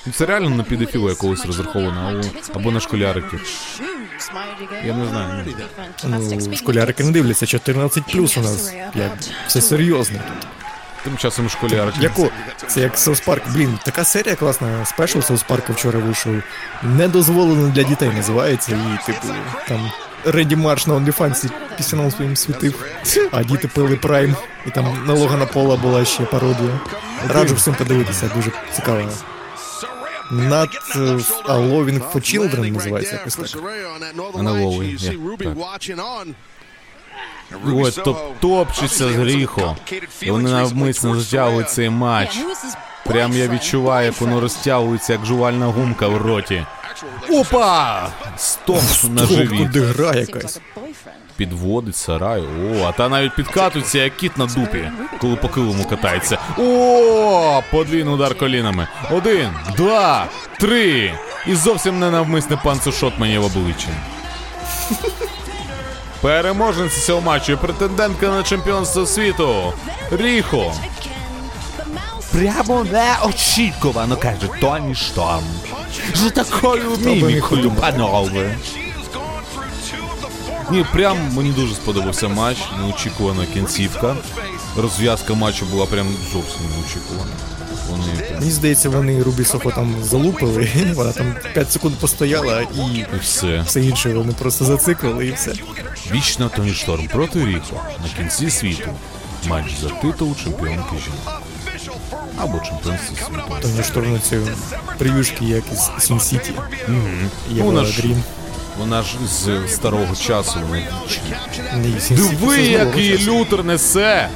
Ну, 0.06 0.12
Це 0.12 0.26
реально 0.26 0.50
на 0.50 0.62
педофіла 0.62 1.10
якогось 1.10 1.46
розраховано, 1.46 2.08
або, 2.08 2.28
або 2.54 2.70
на 2.70 2.80
школяриків. 2.80 3.42
Я 4.84 4.94
не 4.94 5.06
знаю. 5.06 5.44
Ну, 6.04 6.56
школярики 6.56 7.04
не 7.04 7.10
дивляться, 7.10 7.46
14 7.46 8.04
плюс 8.12 8.36
у 8.36 8.40
нас. 8.40 8.72
Як, 8.94 9.12
все 9.46 9.60
серйозно. 9.60 10.18
Тим 11.04 11.16
часом 11.16 11.48
школярки. 11.48 11.98
Яку? 12.00 12.30
Це 12.66 12.80
як 12.80 12.98
Соус 12.98 13.20
Парк. 13.20 13.42
Блін, 13.54 13.78
така 13.84 14.04
серія 14.04 14.34
класна. 14.36 14.84
Спешл 14.84 15.20
Соус 15.20 15.42
Парка 15.42 15.72
вчора 15.72 15.98
вийшов. 15.98 16.34
Недозволено 16.82 17.68
для 17.68 17.82
дітей 17.82 18.10
називається. 18.16 18.72
І, 18.72 19.06
типу, 19.06 19.34
там 19.68 19.90
Реді 20.24 20.56
Марш 20.56 20.86
на 20.86 20.94
OnlyFans 20.94 21.50
пісняном 21.76 22.10
своїм 22.10 22.36
світив, 22.36 22.84
а 23.32 23.44
діти 23.44 23.68
пили 23.68 23.96
Прайм. 23.96 24.36
І 24.66 24.70
там 24.70 25.04
на 25.06 25.14
Логана 25.14 25.46
Пола 25.46 25.76
була 25.76 26.04
ще 26.04 26.22
пародія. 26.22 26.80
Раджу 27.28 27.54
всім 27.54 27.74
подивитися, 27.74 28.30
дуже 28.36 28.50
цікаво. 28.72 29.10
Not 30.32 30.70
uh, 30.96 31.20
a 31.44 31.56
Loving 31.58 32.12
for 32.12 32.20
Children 32.20 32.72
називається 32.72 33.14
якось 33.14 33.36
так. 33.36 33.62
Аналогий, 34.38 34.96
є, 34.96 35.12
Ой, 37.66 37.90
топ 37.90 38.40
топчеться 38.40 39.08
з 39.08 39.12
гріху. 39.14 39.76
І 40.20 40.30
вони 40.30 40.50
навмисно 40.50 41.20
затягують 41.20 41.70
цей 41.70 41.90
матч. 41.90 42.38
Прям 43.06 43.32
я 43.32 43.48
відчуваю, 43.48 44.06
як 44.06 44.20
воно 44.20 44.40
розтягується, 44.40 45.12
як 45.12 45.26
жувальна 45.26 45.66
гумка 45.66 46.08
в 46.08 46.16
роті. 46.16 46.66
Опа! 47.30 48.08
Стоп 48.36 48.82
на 49.10 49.26
живіт. 49.26 49.58
Куди 49.58 49.80
гра 49.80 50.14
якась. 50.14 50.60
Підводить 51.36 51.96
сарай. 51.96 52.40
О, 52.42 52.84
а 52.88 52.92
та 52.92 53.08
навіть 53.08 53.34
підкатується, 53.34 53.98
як 53.98 54.16
кіт 54.16 54.36
на 54.38 54.46
дупі, 54.46 54.90
коли 55.20 55.36
по 55.36 55.48
килиму 55.48 55.84
катається. 55.84 56.38
О, 56.58 57.62
подвійний 57.70 58.14
удар 58.14 58.34
колінами. 58.38 58.88
Один, 59.10 59.50
два, 59.76 60.26
три. 60.60 61.14
І 61.46 61.54
зовсім 61.54 61.98
ненавмисний 62.00 62.58
панцушот 62.64 63.18
мені 63.18 63.38
в 63.38 63.44
обличчя. 63.44 63.88
Переможниця 66.24 67.00
цього 67.00 67.20
матчу, 67.20 67.52
і 67.52 67.56
претендентка 67.56 68.26
на 68.28 68.42
чемпіонство 68.42 69.06
світу. 69.06 69.72
Ріхо. 70.10 70.72
Прямо 72.32 72.84
неочікувано, 72.84 74.16
каже 74.16 74.48
Тоні 74.60 74.94
Шторм. 74.94 75.44
З 76.14 76.30
такою 76.30 76.96
мімікою, 77.04 77.70
панове. 77.70 78.56
Ні, 80.70 80.86
прям 80.92 81.18
мені 81.32 81.50
дуже 81.50 81.74
сподобався 81.74 82.28
матч, 82.28 82.58
неочікувана 82.80 83.46
кінцівка. 83.46 84.16
Розв'язка 84.76 85.34
матчу 85.34 85.66
була 85.66 85.86
прям 85.86 86.06
зовсім 86.32 86.60
неочікувана. 86.76 87.32
Вони 87.90 88.04
Мені 88.38 88.50
здається, 88.50 88.88
вони 88.88 89.22
Рубі 89.22 89.44
Сохо 89.44 89.70
там 89.70 89.96
залупили, 90.02 90.68
вона 90.94 91.12
там 91.12 91.34
5 91.54 91.72
секунд 91.72 91.94
постояла 91.94 92.60
і 92.60 92.96
і 92.96 93.06
все. 93.20 93.62
все 93.66 93.80
інше 93.84 94.14
вони 94.14 94.32
просто 94.32 94.64
зациклили 94.64 95.26
і 95.26 95.32
все. 95.32 95.52
Вічно 96.12 96.50
Тоні 96.56 96.74
Шторм 96.74 97.06
проти 97.06 97.46
Ріхо 97.46 97.80
на 98.02 98.08
кінці 98.18 98.50
світу. 98.50 98.90
Матч 99.48 99.74
за 99.82 99.88
титул 99.88 100.36
чемпіонки 100.44 100.96
жінок. 101.04 101.42
Або 102.38 102.58
чемпіонство 102.58 103.16
світу. 103.16 103.42
Тоні 103.62 103.82
Шторм 103.82 104.12
на 104.12 104.18
ці 104.18 104.38
прев'юшки, 104.98 105.44
як 105.44 105.64
із 105.72 106.04
Sin 106.04 106.20
City. 106.20 106.52
Ну, 106.88 107.64
вона 107.64 107.84
ж-. 107.84 108.02
Вона 108.78 109.02
ж 109.02 109.08
з 109.28 109.72
старого 109.74 110.16
часу 110.16 110.58
вона 110.68 110.82
вічна. 111.06 111.78
Ні, 111.78 112.00
Сіті. 112.00 112.14
Диви, 112.22 112.56
це 112.56 112.62
який 112.62 113.26
лютер 113.26 113.64
несе! 113.64 114.28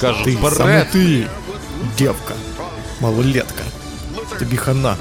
Каже, 0.00 0.24
Ти, 0.24 0.32
саме 0.32 0.50
вперед! 0.50 0.90
ти, 0.92 1.26
дівка, 1.98 2.34
малолетка. 3.02 3.64
Тобі 4.38 4.56
хана. 4.56 4.96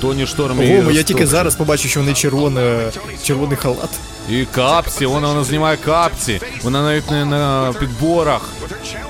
Тоні 0.00 0.26
Шторм 0.26 0.58
Ого, 0.58 0.62
її 0.62 0.94
я 0.94 1.02
тільки 1.02 1.26
зараз 1.26 1.54
побачив, 1.54 1.90
що 1.90 2.00
вони 2.00 2.14
червоне, 2.14 2.90
червоний 3.24 3.56
халат. 3.56 3.90
І 4.28 4.44
капці, 4.44 5.06
вона, 5.06 5.28
вона 5.28 5.44
знімає 5.44 5.76
капці. 5.76 6.40
Вона 6.62 6.82
навіть 6.82 7.10
не 7.10 7.24
на 7.24 7.72
підборах. 7.80 8.40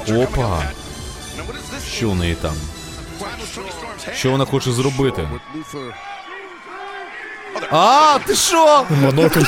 Опа. 0.09 0.63
Що 1.89 2.11
в 2.11 2.17
неї 2.17 2.35
там? 2.35 2.53
Що 4.15 4.31
вона 4.31 4.45
хоче 4.45 4.73
зробити? 4.73 5.29
А, 7.71 8.19
ти 8.27 8.35
що? 8.35 8.85
Монокль. 9.03 9.45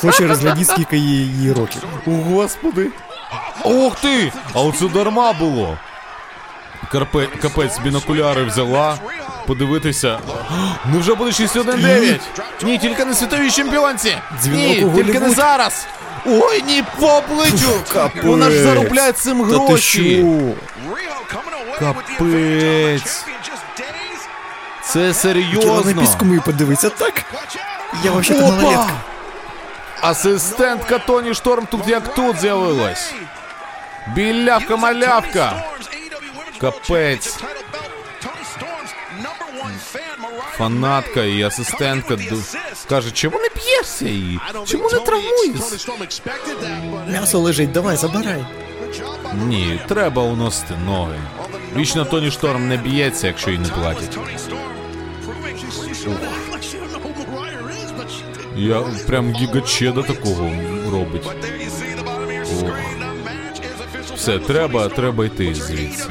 Хоче 0.00 0.26
розглядіти, 0.26 0.72
скільки 0.72 0.96
їй 0.96 1.52
років. 1.52 1.82
О, 2.06 2.10
господи. 2.10 2.90
Ох 3.64 4.00
ти! 4.00 4.32
А 4.54 4.60
оце 4.60 4.88
дарма 4.88 5.32
було. 5.32 5.78
Карпе, 6.92 7.26
капець, 7.42 7.78
бінокуляри 7.78 8.44
взяла. 8.44 8.98
Подивитися. 9.46 10.18
Ну 10.92 10.98
вже 11.00 11.14
буде 11.14 11.30
6-1-9. 11.30 12.20
Ні, 12.62 12.78
тільки 12.78 13.04
не 13.04 13.14
світовій 13.14 13.50
чемпіонці. 13.50 14.16
Дзвінок 14.42 14.60
Ні, 14.76 14.84
у 14.84 14.94
тільки 14.94 15.12
не 15.12 15.18
Голлівуд. 15.18 15.36
зараз. 15.36 15.86
Ой, 16.26 16.62
ні, 16.66 16.84
по 17.00 17.06
обличчю. 17.08 17.68
Капець. 17.92 18.24
Вона 18.24 18.50
ж 18.50 18.62
заробляє 18.62 19.12
цим 19.12 19.40
Та 19.50 19.58
ти 19.58 19.64
гроші. 19.64 20.16
що? 20.18 21.78
Капець. 21.78 23.24
Це 24.84 25.14
серйозно. 25.14 26.00
піску 26.00 26.24
мою 26.24 26.42
подивитися, 26.42 26.90
так? 26.90 27.22
Я 28.04 28.10
вообще 28.10 28.34
то 28.34 28.44
Опа! 28.44 28.54
малолетка. 28.56 28.92
Асистентка 30.00 30.98
Тоні 30.98 31.34
Шторм 31.34 31.66
тут 31.70 31.88
як 31.88 32.14
тут 32.14 32.40
з'явилась. 32.40 33.14
Білявка 34.15 34.75
малявка. 34.75 35.63
Капець. 36.61 37.37
Фанатка 40.57 41.23
і 41.23 41.43
асистентка 41.43 42.13
ду- 42.13 42.55
каже, 42.89 43.11
чому 43.11 43.37
не 43.39 43.49
б'єшся 43.61 44.05
її? 44.05 44.39
Чому 44.67 44.89
не 44.89 44.99
травмуєшся? 44.99 45.93
М'ясо 47.07 47.39
лежить, 47.39 47.71
давай, 47.71 47.97
забирай. 47.97 48.45
Ні, 49.33 49.79
треба 49.87 50.21
уносити 50.23 50.73
ноги. 50.85 51.19
Вічно 51.75 52.05
Тоні 52.05 52.31
Шторм 52.31 52.67
не 52.67 52.77
б'ється, 52.77 53.27
якщо 53.27 53.51
їй 53.51 53.57
не 53.57 53.69
платять. 53.69 54.17
Я 58.55 58.81
прям 59.07 59.31
гігачеда 59.33 60.01
такого 60.03 60.51
робить. 60.91 61.25
Ох. 62.63 62.71
Все, 64.22 64.38
треба, 64.38 64.88
треба 64.88 65.24
йти 65.24 65.54
звідси. 65.54 66.08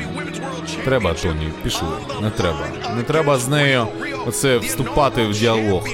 Треба, 0.85 1.13
Тоні, 1.13 1.51
пішли. 1.63 1.87
Не 2.21 2.29
треба. 2.29 2.67
Не 2.95 3.03
треба 3.03 3.37
з 3.37 3.47
нею 3.47 3.87
оце 4.27 4.57
вступати 4.57 5.23
в 5.23 5.31
діалог. 5.33 5.87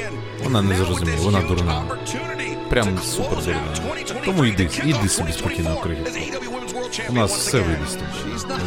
Вона 0.43 0.61
не 0.61 0.75
зрозуміє, 0.75 1.17
вона 1.17 1.41
дурна. 1.41 1.83
Прям 2.69 2.99
супер 3.03 3.37
дурна. 3.45 3.61
Тому 4.25 4.45
йди, 4.45 4.69
іди 4.85 5.09
собі 5.09 5.31
спокійно 5.31 5.75
крихітко. 5.83 6.41
У 7.09 7.13
нас 7.13 7.35
все 7.37 7.57
вийде 7.57 7.85
з 7.87 7.93
тобою. 7.93 8.33
Не 8.33 8.39
знаю. 8.39 8.61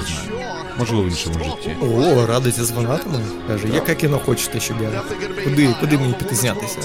Можливо, 0.79 1.03
в 1.03 1.07
іншому 1.07 1.35
житті. 1.45 1.77
О, 1.83 2.27
радиться 2.27 2.65
з 2.65 2.71
фанатами. 2.71 3.19
Каже, 3.49 3.69
яке 3.75 3.95
кіно 3.95 4.21
хочете, 4.27 4.61
щоб 4.61 4.77
я. 4.83 5.03
Куди, 5.45 5.75
куди 5.81 5.99
мені 5.99 6.13
піти 6.13 6.35
знятися? 6.35 6.79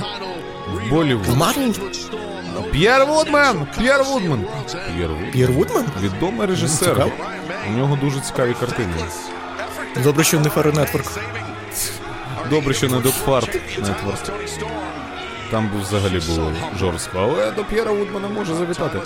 В 0.75 0.89
Болівуд. 0.89 1.25
В 1.25 1.37
Марвел? 1.37 1.73
П'єр 2.75 3.05
Вудман! 3.05 3.67
П'єр 3.77 4.03
Вудман! 4.03 4.45
П'єр 4.95 5.09
Вудман. 5.09 5.31
П'єр 5.31 5.51
Вудман? 5.51 5.85
Відомий 6.01 6.47
режисер. 6.47 6.89
Цікаво. 6.89 7.11
У 7.69 7.77
нього 7.77 7.97
дуже 8.01 8.19
цікаві 8.19 8.53
картини. 8.59 8.93
Добре, 10.03 10.23
що 10.23 10.39
не 10.39 10.49
Фаро 10.49 10.71
Network. 10.71 11.11
Добре, 12.49 12.73
що 12.73 12.87
не 12.87 12.99
Dogfart 12.99 13.55
Network. 13.79 14.31
Там 15.51 15.69
би 15.69 15.79
взагалі 15.81 16.21
було 16.27 16.51
жорстко. 16.79 17.19
Але 17.19 17.51
до 17.51 17.63
П'єра 17.63 17.91
Вудмана 17.91 18.27
може 18.27 18.53
завітати. 18.55 18.99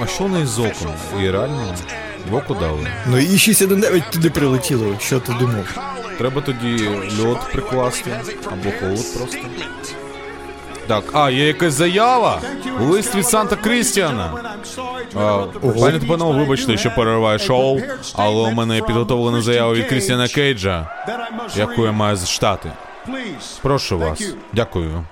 А 0.00 0.06
що 0.06 0.28
в 0.28 0.32
неї 0.32 0.46
з 0.46 0.58
оком? 0.58 0.94
І 1.22 1.30
реально 1.30 1.74
в 2.30 2.34
око 2.34 2.54
дали. 2.54 2.86
Ну 3.06 3.18
і 3.18 3.38
619 3.38 4.10
туди 4.10 4.30
прилетіло, 4.30 4.94
що 5.00 5.20
ти 5.20 5.32
думав? 5.32 5.78
Треба 6.18 6.40
тоді 6.40 6.88
льод 7.20 7.52
прикласти 7.52 8.10
або 8.46 8.70
холод 8.80 9.14
просто. 9.16 9.38
Так, 10.86 11.04
а, 11.12 11.30
є 11.30 11.46
якась 11.46 11.74
заява. 11.74 12.40
Лист 12.80 13.14
від 13.14 13.26
Санта 13.26 13.56
Крістіана. 13.56 14.32
Пані 15.80 15.98
панове, 16.08 16.38
вибачте, 16.38 16.76
що 16.76 16.90
перериваю 16.94 17.38
шоу, 17.38 17.80
але 18.14 18.48
у 18.48 18.50
мене 18.50 18.82
підготовлена 18.82 19.42
заява 19.42 19.72
від 19.72 19.86
Крістіана 19.88 20.28
Кейджа, 20.28 20.88
яку 21.56 21.84
я 21.84 21.92
маю 21.92 22.16
зачитати. 22.16 22.70
Прошу 23.62 23.98
вас. 23.98 24.34
Дякую. 24.52 25.04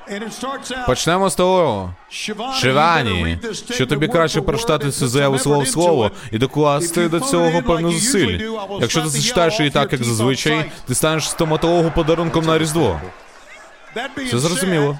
Почнемо 0.86 1.30
з 1.30 1.34
того, 1.34 1.94
Шивані, 2.60 3.38
що 3.70 3.86
тобі 3.86 4.08
краще 4.08 4.40
прочитати 4.40 4.90
цю 4.90 5.08
заяву 5.08 5.38
слово 5.38 5.60
в 5.62 5.68
слово 5.68 6.10
і 6.32 6.38
докласти 6.38 7.08
до 7.08 7.20
цього 7.20 7.62
певну 7.62 7.92
зусиль. 7.92 8.38
Якщо 8.80 9.02
ти 9.02 9.08
зачитаєш 9.08 9.58
її 9.58 9.70
так, 9.70 9.92
як 9.92 10.04
зазвичай, 10.04 10.64
ти 10.86 10.94
станеш 10.94 11.28
стоматологу 11.30 11.92
подарунком 11.94 12.44
на 12.44 12.58
Різдво. 12.58 13.00
Все 14.26 14.38
зрозуміло. 14.38 14.98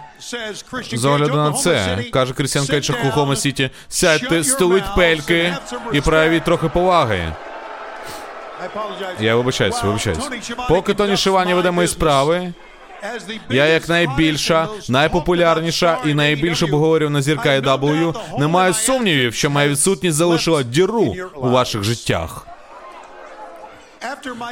З 0.92 1.04
огляду 1.04 1.36
на 1.36 1.52
це, 1.52 2.04
каже 2.12 2.32
Крістіан 2.32 2.66
Кейдж 2.66 2.90
в 2.90 2.94
Оклахома 2.94 3.36
Сіті, 3.36 3.70
сядьте, 3.88 4.44
стуліть 4.44 4.94
пельки 4.96 5.56
і 5.92 6.00
проявіть 6.00 6.44
трохи 6.44 6.68
поваги. 6.68 7.32
Я 9.20 9.36
вибачаюсь, 9.36 9.82
вибачаюсь. 9.82 10.18
Поки 10.68 10.94
Тоні 10.94 11.16
Шивані 11.16 11.54
веде 11.54 11.70
мої 11.70 11.88
справи, 11.88 12.52
Я 13.50 13.66
як 13.66 13.88
найбільша, 13.88 14.68
найпопулярніша 14.88 15.98
і 16.06 16.14
найбільш 16.14 16.62
обговорювана 16.62 17.22
зірка 17.22 17.48
AEW 17.60 18.14
не 18.38 18.46
маю 18.46 18.74
сумнівів, 18.74 19.34
що 19.34 19.50
моя 19.50 19.68
відсутність 19.68 20.16
залишила 20.16 20.62
діру 20.62 21.14
у 21.36 21.48
ваших 21.50 21.82
життях. 21.84 22.46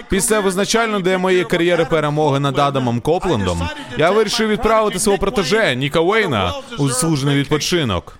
Після 0.08 0.40
визначальної 0.40 1.02
де 1.02 1.18
моєї 1.18 1.44
кар'єри 1.44 1.84
перемоги 1.84 2.40
над 2.40 2.58
Адамом 2.58 3.00
Коплендом 3.00 3.68
я 3.98 4.10
вирішив 4.10 4.48
відправити 4.48 4.98
свого 4.98 5.18
протеже 5.18 5.76
Ніка 5.76 6.00
Уейна 6.00 6.52
у 6.78 6.88
заслужений 6.88 7.36
відпочинок. 7.36 8.18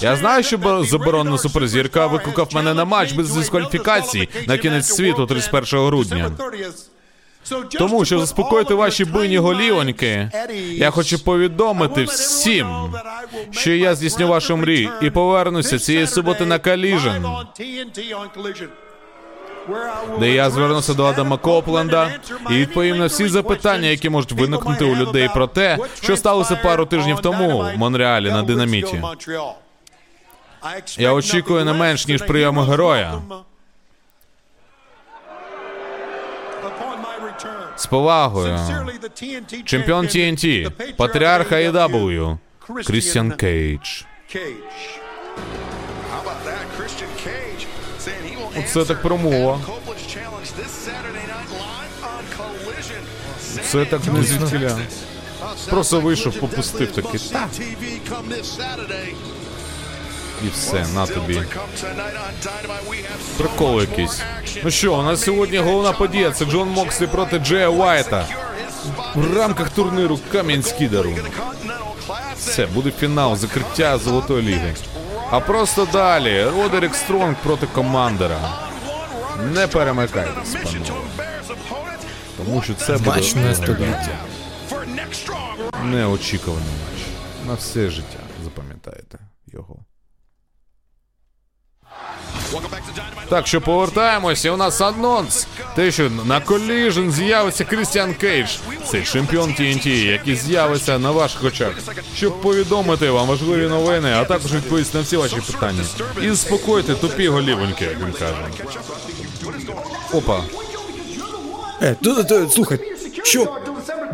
Я 0.00 0.16
знаю, 0.16 0.42
що 0.42 0.58
бо- 0.58 0.84
заборонена 0.84 1.38
суперзірка 1.38 2.06
викликав 2.06 2.48
мене 2.54 2.74
на 2.74 2.84
матч 2.84 3.12
без 3.12 3.30
дискваліфікацій 3.36 4.28
на 4.46 4.58
кінець 4.58 4.86
світу 4.94 5.26
31 5.26 5.86
грудня. 5.86 6.30
Тому, 7.78 8.04
щоб 8.04 8.20
заспокоїти 8.20 8.74
ваші 8.74 9.04
буйні 9.04 9.38
голівоньки, 9.38 10.30
я 10.70 10.90
хочу 10.90 11.24
повідомити 11.24 12.04
всім, 12.04 12.66
що 13.50 13.70
я 13.72 13.94
здійсню 13.94 14.28
вашу 14.28 14.56
мрію 14.56 14.90
і 15.02 15.10
повернуся 15.10 15.78
цієї 15.78 16.06
суботи 16.06 16.46
на 16.46 16.58
Каліжен, 16.58 17.26
де 20.20 20.30
я 20.30 20.50
звернуся 20.50 20.94
до 20.94 21.04
Адама 21.04 21.36
Копленда 21.36 22.10
і 22.50 22.54
відповім 22.54 22.98
на 22.98 23.06
всі 23.06 23.28
запитання, 23.28 23.88
які 23.88 24.10
можуть 24.10 24.32
виникнути 24.32 24.84
у 24.84 24.96
людей 24.96 25.28
про 25.34 25.46
те, 25.46 25.78
що 26.02 26.16
сталося 26.16 26.56
пару 26.56 26.86
тижнів 26.86 27.20
тому 27.20 27.58
в 27.58 27.78
Монреалі 27.78 28.30
на 28.30 28.42
динаміті. 28.42 29.02
Я 30.98 31.12
очікую 31.12 31.64
не 31.64 31.72
менш 31.72 32.06
ніж 32.08 32.22
прийому 32.22 32.60
героя. 32.60 33.22
З 37.76 37.86
повагою. 37.86 38.58
Чемпіон 39.64 40.06
TNT, 40.06 40.70
патріарх 40.96 41.52
AEW, 41.52 42.38
Крістіан 42.86 43.30
Кейдж. 43.30 44.02
Це 48.68 48.84
так 48.84 49.02
промова. 49.02 49.60
Це 53.62 53.84
так 53.84 54.00
не 54.06 54.22
звідкиля. 54.22 54.78
Просто 55.70 56.00
вийшов, 56.00 56.40
попустив 56.40 56.92
такий. 56.92 57.20
Та, 57.20 57.48
і 60.44 60.48
все, 60.54 60.86
на 60.94 61.06
тобі. 61.06 61.42
Прикол 63.38 63.80
якийсь. 63.80 64.22
Ну 64.64 64.70
що, 64.70 64.94
у 64.94 65.02
нас 65.02 65.22
сьогодні 65.22 65.58
головна 65.58 65.92
подія. 65.92 66.30
Це 66.30 66.44
Джон 66.44 66.68
Мокслі 66.68 67.06
проти 67.06 67.38
Джея 67.38 67.68
Уайта. 67.68 68.26
В 69.14 69.36
рамках 69.36 69.70
турніру 69.70 70.18
Кам'янський 70.32 70.74
Скідеру. 70.76 71.14
Все, 72.38 72.66
буде 72.66 72.90
фінал, 73.00 73.36
закриття 73.36 73.98
Золотої 73.98 74.42
ліги. 74.42 74.74
А 75.30 75.40
просто 75.40 75.86
далі 75.92 76.44
Родерік 76.44 76.94
Стронг 76.94 77.36
проти 77.42 77.66
Командера. 77.66 78.40
Не 79.52 79.66
перемикайтесь, 79.66 80.54
панове. 80.54 81.04
Тому 82.36 82.62
що 82.62 82.74
це 82.74 82.98
буде 82.98 83.20
не 83.34 83.54
століття. 83.54 84.18
неочікуваний 85.84 86.64
матч. 86.68 87.06
На 87.46 87.54
все 87.54 87.90
життя. 87.90 88.18
Запам'ятаєте 88.44 89.18
його. 89.46 89.76
Так 93.28 93.46
що 93.46 93.60
повертаємося, 93.60 94.50
у 94.50 94.56
нас 94.56 94.80
анонс. 94.80 95.46
Те, 95.76 95.90
що 95.92 96.10
на 96.24 96.40
Collision 96.40 97.12
з'явиться 97.12 97.64
Крістіан 97.64 98.14
Кейдж, 98.14 98.50
цей 98.90 99.02
чемпіон 99.02 99.50
TNT, 99.50 99.88
який 99.88 100.36
з'явиться 100.36 100.98
на 100.98 101.10
ваших 101.10 101.44
очах, 101.44 101.72
щоб 102.16 102.40
повідомити 102.40 103.10
вам 103.10 103.26
важливі 103.28 103.68
новини, 103.68 104.12
а 104.12 104.24
також 104.24 104.54
відповісти 104.54 104.98
на 104.98 105.04
всі 105.04 105.16
ваші 105.16 105.36
питання. 105.36 105.82
І 106.22 106.28
заспокоїти 106.28 106.94
тупі 106.94 107.28
голівоньки, 107.28 107.84
як 107.84 107.98
він 108.00 108.12
каже. 108.12 108.34
Опа, 110.12 110.40
Е, 111.82 111.96
слухай, 112.50 112.78
що? 113.22 113.56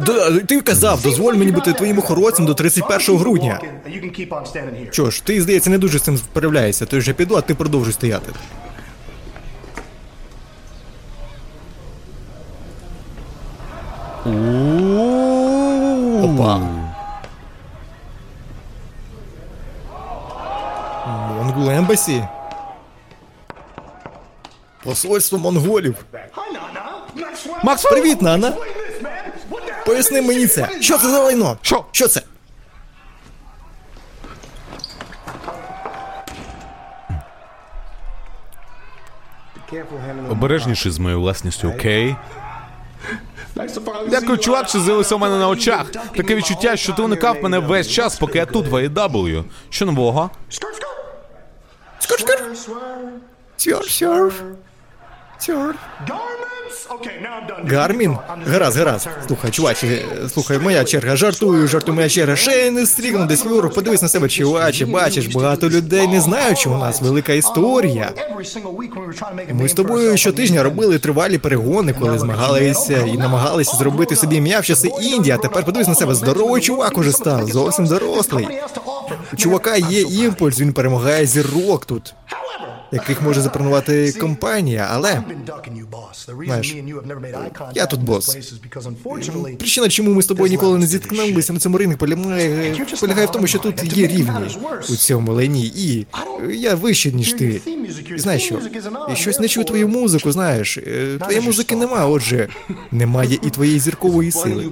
Д- 0.01 0.41
ти 0.49 0.61
казав, 0.61 1.03
дозволь 1.03 1.35
мені 1.35 1.53
бути 1.53 1.73
твоїм 1.73 1.99
охоронцем 1.99 2.47
до 2.47 2.55
31 2.55 3.17
грудня. 3.19 3.61
Що 4.91 5.11
ж, 5.11 5.25
ти, 5.25 5.43
здається, 5.43 5.71
не 5.71 5.79
дуже 5.79 5.99
з 5.99 6.03
цим 6.03 6.19
справляєшся, 6.19 6.87
тож 6.87 7.09
я 7.09 7.15
піду, 7.15 7.37
а 7.37 7.41
ти 7.41 7.55
продовжуй 7.55 7.93
стояти. 7.93 8.33
Опа. 16.25 16.61
Монгол 21.37 21.71
Ембасі. 21.71 22.25
Посольство 24.85 25.39
монголів. 25.39 26.05
Макс, 27.65 27.83
привіт, 27.83 28.23
Нана. 28.23 28.53
Поясни 29.87 30.23
мені 30.23 30.47
це. 30.47 30.69
Що 30.81 30.99
це 30.99 31.11
за 31.11 31.19
лайно? 31.19 31.59
Що? 31.63 31.85
Що 31.93 32.09
це? 32.09 32.23
обережніше 40.31 40.91
з 40.91 40.99
моєю 40.99 41.21
власністю, 41.21 41.69
окей? 41.69 42.17
Дякую, 44.09 44.39
чувак, 44.39 44.69
що 44.69 44.81
з'явився 44.81 45.15
у 45.15 45.19
мене 45.19 45.39
на 45.39 45.49
очах. 45.49 45.91
Таке 45.91 46.35
відчуття, 46.35 46.77
що 46.77 46.93
ти 46.93 47.03
уникав 47.03 47.43
мене 47.43 47.59
весь 47.59 47.89
час, 47.91 48.17
поки 48.17 48.39
я 48.39 48.47
тут 48.47 48.69
в 48.69 48.75
AEW. 48.75 49.45
Що 49.71 49.87
нового? 49.87 50.31
Скор-скор. 50.51 50.89
Сьор, 53.57 53.85
сьор. 53.91 53.91
Сьор. 53.91 54.33
Гармін? 57.65 58.17
Гаразд, 58.47 58.77
гаразд. 58.79 59.09
Слухай, 59.27 59.51
чуваче, 59.51 60.05
слухай, 60.35 60.59
моя 60.59 60.85
черга. 60.85 61.17
Жартую, 61.17 61.69
жартую, 61.69 61.95
моя 61.97 62.09
черга. 62.09 62.37
Ще 62.37 62.71
не 62.71 62.87
стрігну 62.87 63.27
десь 63.27 63.45
вюру. 63.45 63.71
Подивись 63.71 64.03
на 64.03 64.09
себе, 64.09 64.29
чуваче. 64.29 64.87
Бачиш, 64.87 65.27
багато 65.27 65.69
людей 65.69 66.09
не 66.09 66.21
знають, 66.21 66.59
що 66.59 66.71
у 66.71 66.77
нас 66.79 67.01
велика 67.03 67.33
історія. 67.33 68.11
Ми 69.53 69.69
з 69.69 69.73
тобою 69.73 70.17
щотижня 70.17 70.63
робили 70.63 70.99
тривалі 70.99 71.39
перегони, 71.39 71.95
коли 72.01 72.19
змагалися 72.19 72.99
і 73.07 73.19
намагалися 73.19 73.77
зробити 73.77 74.17
собі 74.17 74.37
ім'я 74.37 74.61
в 74.61 74.65
часи 74.65 74.89
Індії. 75.03 75.33
А 75.35 75.39
тепер 75.39 75.65
подивись 75.65 75.89
на 75.89 75.95
себе. 75.95 76.15
Здоровий 76.15 76.63
чувак 76.63 76.99
уже 76.99 77.13
став, 77.13 77.47
зовсім 77.47 77.87
дорослий. 77.87 78.49
У 79.33 79.37
чувака 79.37 79.77
є 79.77 80.01
імпульс, 80.01 80.61
він 80.61 80.73
перемагає 80.73 81.27
зірок 81.27 81.85
тут, 81.85 82.15
яких 82.93 83.23
може 83.23 83.41
запропонувати 83.41 84.13
компанія, 84.21 84.89
але 84.91 85.23
Знаєш, 86.45 86.77
я 87.75 87.87
тут 87.87 88.01
бос. 88.01 88.37
Причина, 89.59 89.89
чому 89.89 90.15
ми 90.15 90.23
з 90.23 90.27
тобою 90.27 90.51
ніколи 90.51 90.79
не 90.79 90.87
зіткнулися 90.87 91.53
на 91.53 91.59
цьому 91.59 91.79
ринку, 91.79 91.97
полягає, 91.99 92.77
полягає 93.01 93.27
в 93.27 93.31
тому, 93.33 93.47
що 93.47 93.59
тут 93.59 93.97
є 93.97 94.07
рівні 94.07 94.57
у 94.91 94.97
цьому 94.97 95.33
лайні, 95.33 95.67
і 95.77 96.07
я 96.51 96.75
вищий, 96.75 97.13
ніж 97.13 97.33
ти. 97.33 97.61
Знаєш 98.17 98.43
що? 98.45 98.61
Я 99.09 99.15
щось 99.15 99.41
не 99.41 99.49
чую 99.49 99.67
твою 99.67 99.89
музику, 99.89 100.33
знаєш. 100.33 100.79
Е, 100.79 101.19
Твоєї 101.21 101.45
музики 101.47 101.77
нема, 101.77 102.07
отже, 102.07 102.49
немає 102.91 103.39
і 103.43 103.51
твоєї 103.51 103.79
зіркової 103.79 104.33
сили. 104.33 104.65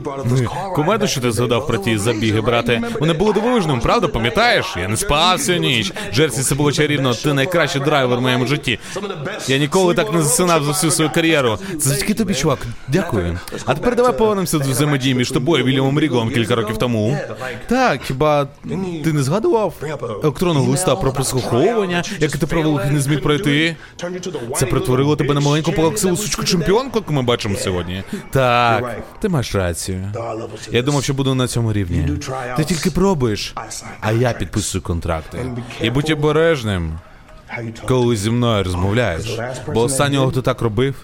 Кумедно, 0.74 1.06
що 1.06 1.20
ти 1.20 1.32
згадав 1.32 1.66
про 1.66 1.78
ті 1.78 1.98
забіги, 1.98 2.40
брате. 2.40 2.82
Вони 3.00 3.12
були 3.12 3.32
дивовижними, 3.32 3.80
правда? 3.80 4.08
Пам'ятаєш? 4.08 4.74
Я 4.76 4.88
не 4.88 4.96
спав 4.96 5.36
всю 5.36 5.58
ніч. 5.58 5.92
Джерсі, 6.14 6.42
це 6.42 6.54
було 6.54 6.72
чарівно. 6.72 7.14
Ти 7.14 7.32
найкращий 7.32 7.80
драйвер 7.82 8.03
в 8.06 8.20
моєму 8.20 8.46
житті. 8.46 8.78
Я 9.48 9.58
ніколи 9.58 9.94
так 9.94 10.12
не 10.12 10.22
засинав 10.22 10.64
за 10.64 10.70
всю 10.70 10.90
свою 10.90 11.10
кар'єру. 11.10 11.58
Це 11.78 11.88
завдяки 11.88 12.14
тобі, 12.14 12.34
чувак. 12.34 12.58
Дякую. 12.88 13.38
А 13.64 13.74
тепер 13.74 13.96
давай 13.96 14.18
повернемося 14.18 14.58
до 14.58 14.70
взаємодії 14.70 15.14
між 15.14 15.30
тобою 15.30 15.64
і 15.64 15.66
Вільямом 15.66 16.00
Ріглом 16.00 16.30
кілька 16.30 16.54
років 16.54 16.76
тому. 16.78 17.18
Так, 17.68 18.00
хіба 18.04 18.48
ти 19.04 19.12
не 19.12 19.22
згадував 19.22 19.74
електронного 20.22 20.70
листа 20.70 20.96
про 20.96 21.12
прослуховування, 21.12 22.02
яке 22.20 22.38
ти 22.38 22.46
провел 22.46 22.80
і 22.88 22.90
не 22.90 23.00
зміг 23.00 23.22
пройти? 23.22 23.76
Це 24.56 24.66
перетворило 24.66 25.16
тебе 25.16 25.34
на 25.34 25.40
маленьку 25.40 25.72
плаксиву 25.72 26.16
сучку 26.16 26.44
чемпіонку, 26.44 26.98
яку 26.98 27.12
ми 27.12 27.22
бачимо 27.22 27.56
сьогодні. 27.56 28.02
Так, 28.30 28.96
ти 29.20 29.28
маєш 29.28 29.54
рацію. 29.54 30.12
Я 30.70 30.82
думав, 30.82 31.04
що 31.04 31.14
буду 31.14 31.34
на 31.34 31.48
цьому 31.48 31.72
рівні. 31.72 32.08
Ти 32.56 32.64
тільки 32.64 32.90
пробуєш, 32.90 33.54
а 34.00 34.12
я 34.12 34.32
підписую 34.32 34.82
контракти. 34.82 35.38
І 35.82 35.90
будь 35.90 36.10
обережним, 36.10 36.98
коли 37.88 38.16
зі 38.16 38.30
мною 38.30 38.64
розмовляєш. 38.64 39.38
Бо 39.74 39.80
останнього, 39.80 40.30
хто 40.30 40.42
так 40.42 40.62
робив, 40.62 40.94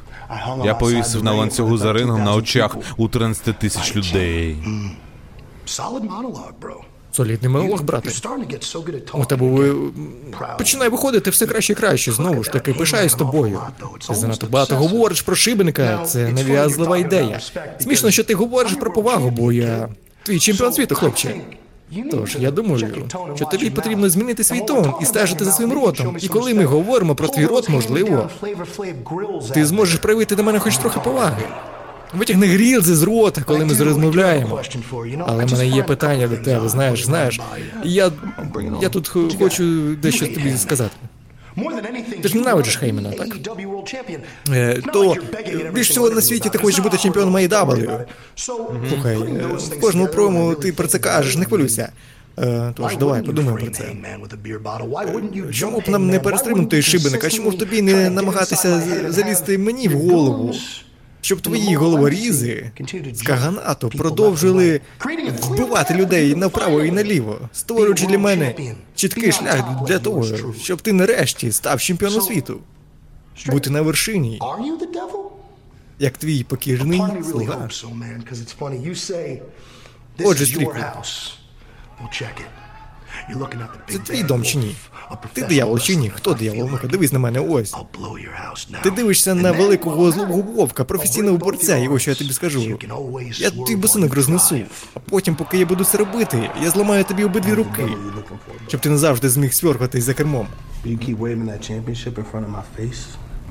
я 0.65 0.75
повісив 0.75 1.25
на 1.25 1.33
ланцюгу 1.33 1.79
за 1.79 1.93
рингом 1.93 2.25
на 2.25 2.35
очах 2.35 2.77
у 2.97 3.09
13 3.09 3.59
тисяч 3.59 3.97
людей. 3.97 4.57
Солідний 7.13 7.53
монолог, 7.53 7.83
брате. 7.83 8.11
У 9.13 9.25
тебе 9.25 9.47
ви... 9.47 9.75
починає 10.59 10.91
виходити 10.91 11.31
все 11.31 11.47
краще 11.47 11.73
і 11.73 11.77
краще. 11.77 12.13
Знову 12.13 12.45
ж 12.45 12.53
таки, 12.53 12.75
пишаюсь 12.75 13.15
тобою. 13.15 13.61
Ти 14.09 14.15
занадто 14.15 14.47
багато 14.47 14.77
говориш 14.77 15.23
про 15.23 15.37
шибеника. 15.37 16.05
Це 16.05 16.29
нав'язлива 16.29 16.99
ідея. 16.99 17.41
Смішно, 17.81 18.11
що 18.11 18.25
ти 18.25 18.35
говориш 18.35 18.73
про 18.73 18.93
повагу, 18.93 19.31
бо 19.31 19.53
я 19.53 19.89
твій 20.23 20.39
чемпіон 20.39 20.73
світу, 20.73 20.95
хлопче. 20.95 21.35
Тож 22.11 22.37
я 22.41 22.51
думаю, 22.51 22.79
що 23.37 23.45
тобі 23.47 23.71
потрібно 23.71 24.09
змінити 24.09 24.45
свій 24.45 24.61
тон 24.61 24.93
і 25.03 25.05
стежити 25.05 25.45
за 25.45 25.53
своїм 25.53 25.73
ротом. 25.73 26.17
І 26.21 26.29
коли 26.29 26.55
ми 26.55 26.65
говоримо 26.65 27.15
про 27.15 27.29
твій 27.29 27.47
рот, 27.47 27.69
можливо, 27.69 28.29
ти 29.55 29.67
зможеш 29.67 29.99
проявити 29.99 30.37
до 30.37 30.43
мене 30.43 30.59
хоч 30.59 30.79
трохи 30.79 31.01
поваги. 31.01 31.43
Витягни 32.15 32.47
грілзи 32.47 32.97
з 32.97 33.03
рота, 33.03 33.43
коли 33.43 33.65
ми 33.65 33.75
розмовляємо. 33.75 34.61
Але 35.27 35.45
в 35.45 35.53
мене 35.53 35.67
є 35.67 35.83
питання 35.83 36.29
до 36.29 36.37
тебе, 36.37 36.69
знаєш, 36.69 37.05
знаєш. 37.05 37.41
Я, 37.85 38.13
я 38.83 38.89
тут 38.89 39.09
хочу 39.39 39.95
дещо 39.95 40.27
тобі 40.27 40.57
сказати. 40.57 40.97
Ти 42.23 42.29
ж 42.29 42.37
ненавидиш 42.37 42.77
Хеймена, 42.77 43.11
так? 43.13 43.29
Е, 44.53 44.81
то 44.93 45.17
більш 45.75 45.91
всього 45.91 46.11
на 46.11 46.21
світі 46.21 46.49
ти 46.49 46.59
хочеш 46.59 46.79
бути 46.81 46.99
чемпіоном 46.99 47.37
AEW. 47.37 48.05
Слухай, 48.89 49.17
е, 49.17 49.47
в 49.77 49.81
кожному 49.81 50.09
прому 50.09 50.55
ти 50.55 50.73
про 50.73 50.87
це 50.89 50.99
кажеш, 50.99 51.37
не 51.37 51.45
хвилюйся. 51.45 51.93
Е, 52.39 52.73
Тож 52.77 52.97
давай 52.97 53.23
подумаємо 53.23 53.57
про 53.65 53.71
це. 53.71 53.85
Чому 55.53 55.81
б 55.81 55.89
нам 55.89 56.07
не 56.07 56.21
перестрибнути 56.21 56.83
шибеника? 56.83 57.31
Чому 57.31 57.51
ж 57.51 57.59
тобі 57.59 57.83
не 57.83 58.11
намагатися 58.11 58.83
залізти 59.09 59.59
мені 59.59 59.89
в 59.89 59.93
голову? 59.93 60.55
Щоб 61.21 61.41
твої 61.41 61.75
головорізи 61.75 62.71
з 63.13 63.23
Каганату 63.23 63.89
продовжили 63.89 64.81
вбивати 65.43 65.95
людей 65.95 66.35
направо 66.35 66.81
і 66.85 66.91
наліво, 66.91 67.39
створюючи 67.53 68.07
для 68.07 68.19
мене 68.19 68.55
чіткий 68.95 69.33
шлях 69.33 69.85
для 69.87 69.99
того, 69.99 70.25
щоб 70.63 70.83
ти 70.83 70.93
нарешті 70.93 71.53
став 71.53 71.81
чемпіоном 71.81 72.21
світу. 72.21 72.61
Бути 73.47 73.71
на 73.71 73.83
вершині, 73.83 74.41
як 75.99 76.19
твій 76.19 76.45
покірний 76.45 77.03
слуга. 77.31 77.69
Отже, 80.25 80.47
Стріклі, 80.47 80.85
це 83.91 83.99
твій 83.99 84.23
дом 84.23 84.43
чи 84.45 84.59
ні? 84.59 84.75
Ти 85.33 85.43
диявол 85.43 85.79
чи 85.79 85.97
ні? 85.97 86.11
Хто 86.11 86.35
диявол? 86.35 86.69
Ну-ка, 86.73 86.87
дивись 86.87 87.13
на 87.13 87.19
мене, 87.19 87.41
ось. 87.41 87.75
Ти 88.83 88.91
дивишся 88.91 89.35
на 89.35 89.53
великого 89.53 90.11
злого 90.13 90.33
вовка, 90.43 90.85
професійного 90.85 91.37
борця, 91.37 91.77
і 91.77 91.89
ось 91.89 92.03
що 92.03 92.11
я 92.11 92.15
тобі 92.15 92.33
скажу. 92.33 92.61
Я 93.41 93.51
твій 93.51 93.77
босинок 93.77 94.15
рознесу, 94.15 94.57
а 94.95 94.99
потім, 95.01 95.35
поки 95.35 95.59
я 95.59 95.67
буду 95.67 95.85
це 95.85 95.99
робити, 95.99 96.51
я 96.63 96.71
зламаю 96.71 97.05
тобі 97.05 97.25
обидві 97.25 97.53
руки, 97.55 97.83
щоб 98.69 98.81
ти 98.81 98.91
назавжди 98.91 99.29
зміг 99.29 99.53
сверхатись 99.55 100.05
за 100.05 100.15
кермом. 100.15 100.47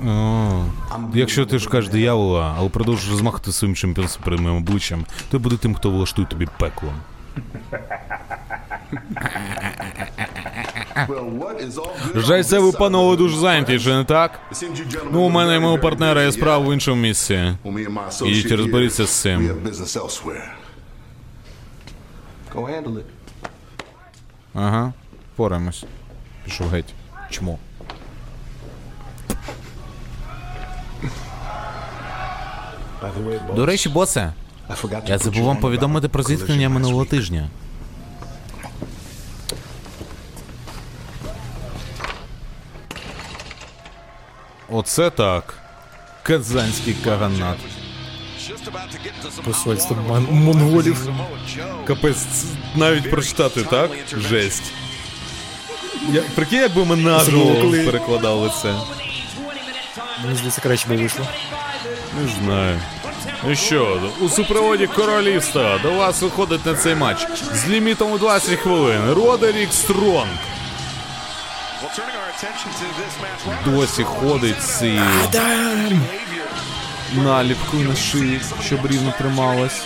О, 0.06 0.64
якщо 1.14 1.46
ти 1.46 1.58
шукаєш 1.58 1.88
диявола, 1.88 2.54
але 2.58 2.68
продовжиш 2.68 3.10
розмахати 3.10 3.52
своїм 3.52 3.74
чемпіонством 3.76 4.24
перед 4.24 4.40
моїм 4.40 4.56
обличчям, 4.56 5.04
то 5.30 5.36
я 5.36 5.38
буду 5.38 5.56
тим, 5.56 5.74
хто 5.74 5.90
влаштує 5.90 6.28
тобі 6.28 6.48
пекло. 6.58 6.92
Жаль, 12.14 12.42
це 12.42 12.58
ви, 12.58 12.72
панове, 12.72 13.16
дуже 13.16 13.36
зайняті, 13.36 13.80
чи 13.80 13.88
не 13.94 14.04
так? 14.04 14.40
Ну, 15.12 15.20
у 15.22 15.28
мене 15.28 15.56
і 15.56 15.58
мого 15.58 15.78
партнера 15.78 16.22
є 16.22 16.32
справа 16.32 16.68
в 16.68 16.72
іншому 16.74 17.02
місці. 17.02 17.52
Ідіть 18.26 18.42
розберіться 18.56 19.06
з 19.06 19.10
цим. 19.10 19.42
Ага, 24.54 24.92
пораємось. 25.36 25.84
Пішов 26.44 26.68
геть. 26.68 26.94
Чмо. 27.30 27.58
До 33.56 33.66
речі, 33.66 33.88
босе, 33.88 34.32
я 35.06 35.18
забув 35.18 35.42
вам 35.44 35.56
повідомити 35.56 36.08
про 36.08 36.22
зіткнення 36.22 36.68
минулого 36.68 37.04
тижня. 37.04 37.48
Оце 44.70 45.10
так. 45.10 45.54
Казанський 46.22 46.94
каганат. 47.04 47.56
Посольство 49.44 49.96
мон- 50.08 50.30
монголів. 50.30 51.08
Капець, 51.86 52.44
навіть 52.76 53.10
прочитати, 53.10 53.62
так? 53.62 53.90
Жесть. 54.16 54.62
Я, 56.12 56.22
прикинь, 56.34 56.60
якби 56.60 56.84
ми 56.84 56.96
коли- 57.60 57.84
перекладали 57.84 58.50
це. 58.62 58.74
Мені 60.24 60.34
здається, 60.36 60.60
краще 60.60 60.88
би 60.88 60.96
вийшло. 60.96 61.26
Не 62.22 62.28
знаю. 62.44 62.80
Ну 63.44 63.54
що, 63.54 64.10
у 64.20 64.28
супроводі 64.28 64.86
королівства 64.86 65.78
до 65.82 65.92
вас 65.94 66.22
виходить 66.22 66.66
на 66.66 66.74
цей 66.74 66.94
матч 66.94 67.26
з 67.54 67.68
лімітом 67.68 68.12
у 68.12 68.18
20 68.18 68.58
хвилин. 68.58 69.12
Родерік 69.12 69.72
Стронг. 69.72 70.28
Досі 73.64 74.04
ходить 74.04 74.62
з 74.62 74.78
цією 74.78 75.02
наліпкою 77.14 77.88
на 77.88 77.96
шиї, 77.96 78.40
щоб 78.66 78.86
рівно 78.86 79.14
трималась. 79.18 79.82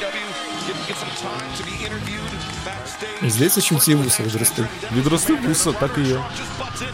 Здається, 3.22 3.60
що 3.60 3.74
ці 3.78 3.94
вуса 3.94 4.22
відростив. 4.22 4.66
Відрости 4.96 5.34
вуса, 5.34 5.72
так 5.72 5.90
і 5.98 6.00
є. 6.08 6.20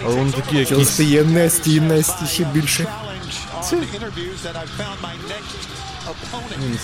Але 0.05 0.14
вони 0.14 0.32
такі 0.32 0.57
якісь. 0.57 0.90
стає 0.94 1.24
Несті 1.24 1.74
і 1.74 1.80
Несті 1.80 2.26
ще 2.26 2.44
більше. 2.44 2.86
М, 3.72 3.84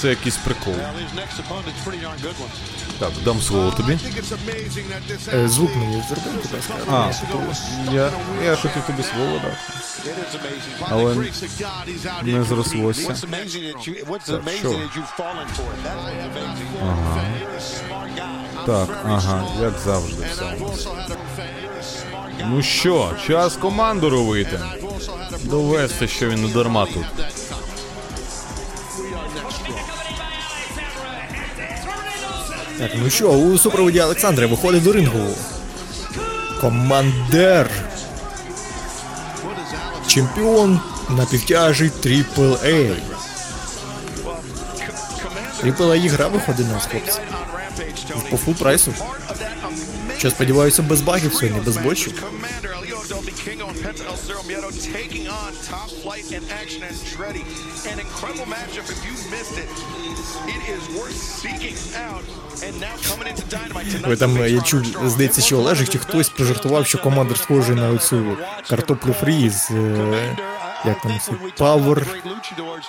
Це 0.00 0.08
якийсь 0.08 0.36
прикол. 0.36 0.74
Так, 2.98 3.10
дам 3.24 3.40
слово 3.40 3.70
тобі. 3.70 3.98
Е, 5.34 5.48
Звук 5.48 5.76
мені 5.76 6.02
зробив, 6.08 6.32
будь 6.42 6.52
ласка. 6.52 6.74
А, 6.90 7.92
я, 7.94 8.10
я 8.44 8.56
хотів 8.56 8.82
тобі 8.86 9.02
слово 9.02 9.32
дати. 9.42 9.56
Але 10.80 11.14
не 12.22 12.44
зрослося. 12.44 13.14
що? 14.58 14.68
Ага. 16.82 17.20
Так, 18.66 18.88
ага, 19.04 19.44
як 19.60 19.78
завжди 19.78 20.26
все. 20.32 20.56
Ну 22.44 22.62
що, 22.62 23.12
час 23.26 23.56
командору 23.56 24.24
вийти. 24.24 24.60
Довести, 25.44 26.08
що 26.08 26.28
він 26.28 26.42
не 26.42 26.48
дарма 26.48 26.86
тут. 26.86 27.04
Так, 32.78 32.90
ну 32.94 33.10
що, 33.10 33.28
у 33.28 33.58
супроводі 33.58 34.00
Олександра 34.00 34.46
виходить 34.46 34.82
до 34.82 34.92
рингу. 34.92 35.28
Командер. 36.60 37.70
Чемпіон 40.06 40.80
на 41.10 41.26
півтяжі 41.26 41.90
Трипл 42.02 42.42
A. 42.42 42.96
Triple 45.60 45.82
A 45.82 46.04
ігра 46.04 46.28
виходить 46.28 46.68
нас, 46.72 46.86
хлопці. 46.86 47.20
По 48.30 48.36
full 48.36 48.54
price 48.54 48.83
у. 48.83 48.94
Що, 50.18 50.30
сподіваюся, 50.30 50.82
без 50.82 51.00
багів 51.00 51.34
сьогодні, 51.34 51.60
без 51.60 51.76
бочів. 51.76 52.24
Ви 64.08 64.16
там, 64.16 64.36
я 64.46 64.60
чув, 64.60 64.82
здається, 65.04 65.40
що 65.42 65.58
Олежик 65.58 65.88
чи 65.88 65.98
хтось 65.98 66.28
пожартував, 66.28 66.86
що 66.86 66.98
Командер 66.98 67.38
схожий 67.38 67.76
на 67.76 67.90
оцю 67.90 68.36
картоплю 68.68 69.12
фрі 69.12 69.50
з... 69.50 69.70
е, 69.70 70.36
Як 70.84 71.00
там 71.02 71.20
це? 71.22 71.32
Power 71.64 72.06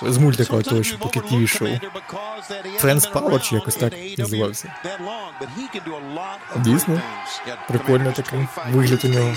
з 0.02 0.18
мультика 0.18 0.62
того, 0.62 0.82
що 0.82 0.98
по 0.98 1.08
КТВ 1.08 1.48
шоу. 1.48 1.68
Friends 2.82 3.12
Power 3.12 3.40
чи 3.48 3.54
якось 3.54 3.74
так 3.76 3.92
називався. 4.18 4.74
Дійсно? 6.56 7.00
Прикольно 7.68 8.12
такий 8.12 8.46
вигляд 8.72 9.04
у 9.04 9.08
нього. 9.08 9.34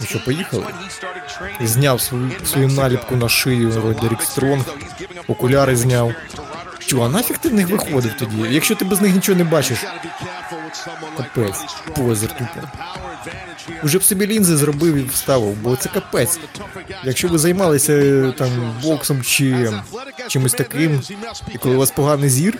Ну 0.00 0.06
що, 0.06 0.24
поїхали? 0.24 0.64
Зняв 1.60 2.00
свою, 2.00 2.30
свою 2.44 2.68
наліпку 2.68 3.16
на 3.16 3.28
шию 3.28 3.80
Родерік 3.80 4.22
Стронг, 4.22 4.64
окуляри 5.28 5.76
зняв. 5.76 6.14
Чого, 6.78 7.06
а 7.06 7.08
нафіг 7.08 7.38
ти 7.38 7.48
в 7.48 7.54
них 7.54 7.68
виходив 7.68 8.14
тоді? 8.18 8.36
Якщо 8.50 8.74
ти 8.74 8.84
без 8.84 9.00
них 9.00 9.14
нічого 9.14 9.38
не 9.38 9.44
бачиш, 9.44 9.78
Капець, 11.16 11.64
позір 11.96 12.28
тупо. 12.32 12.68
Уже 13.84 13.98
б 13.98 14.02
собі 14.02 14.26
лінзи 14.26 14.56
зробив 14.56 14.94
і 14.94 15.02
вставив, 15.02 15.56
бо 15.62 15.76
це 15.76 15.88
капець. 15.88 16.38
Якщо 17.04 17.28
ви 17.28 17.38
займалися 17.38 18.34
там 18.38 18.74
боксом 18.82 19.22
чи 19.22 19.72
чимось 20.28 20.52
таким, 20.52 21.02
і 21.54 21.58
коли 21.58 21.74
у 21.74 21.78
вас 21.78 21.90
поганий 21.90 22.30
зір, 22.30 22.58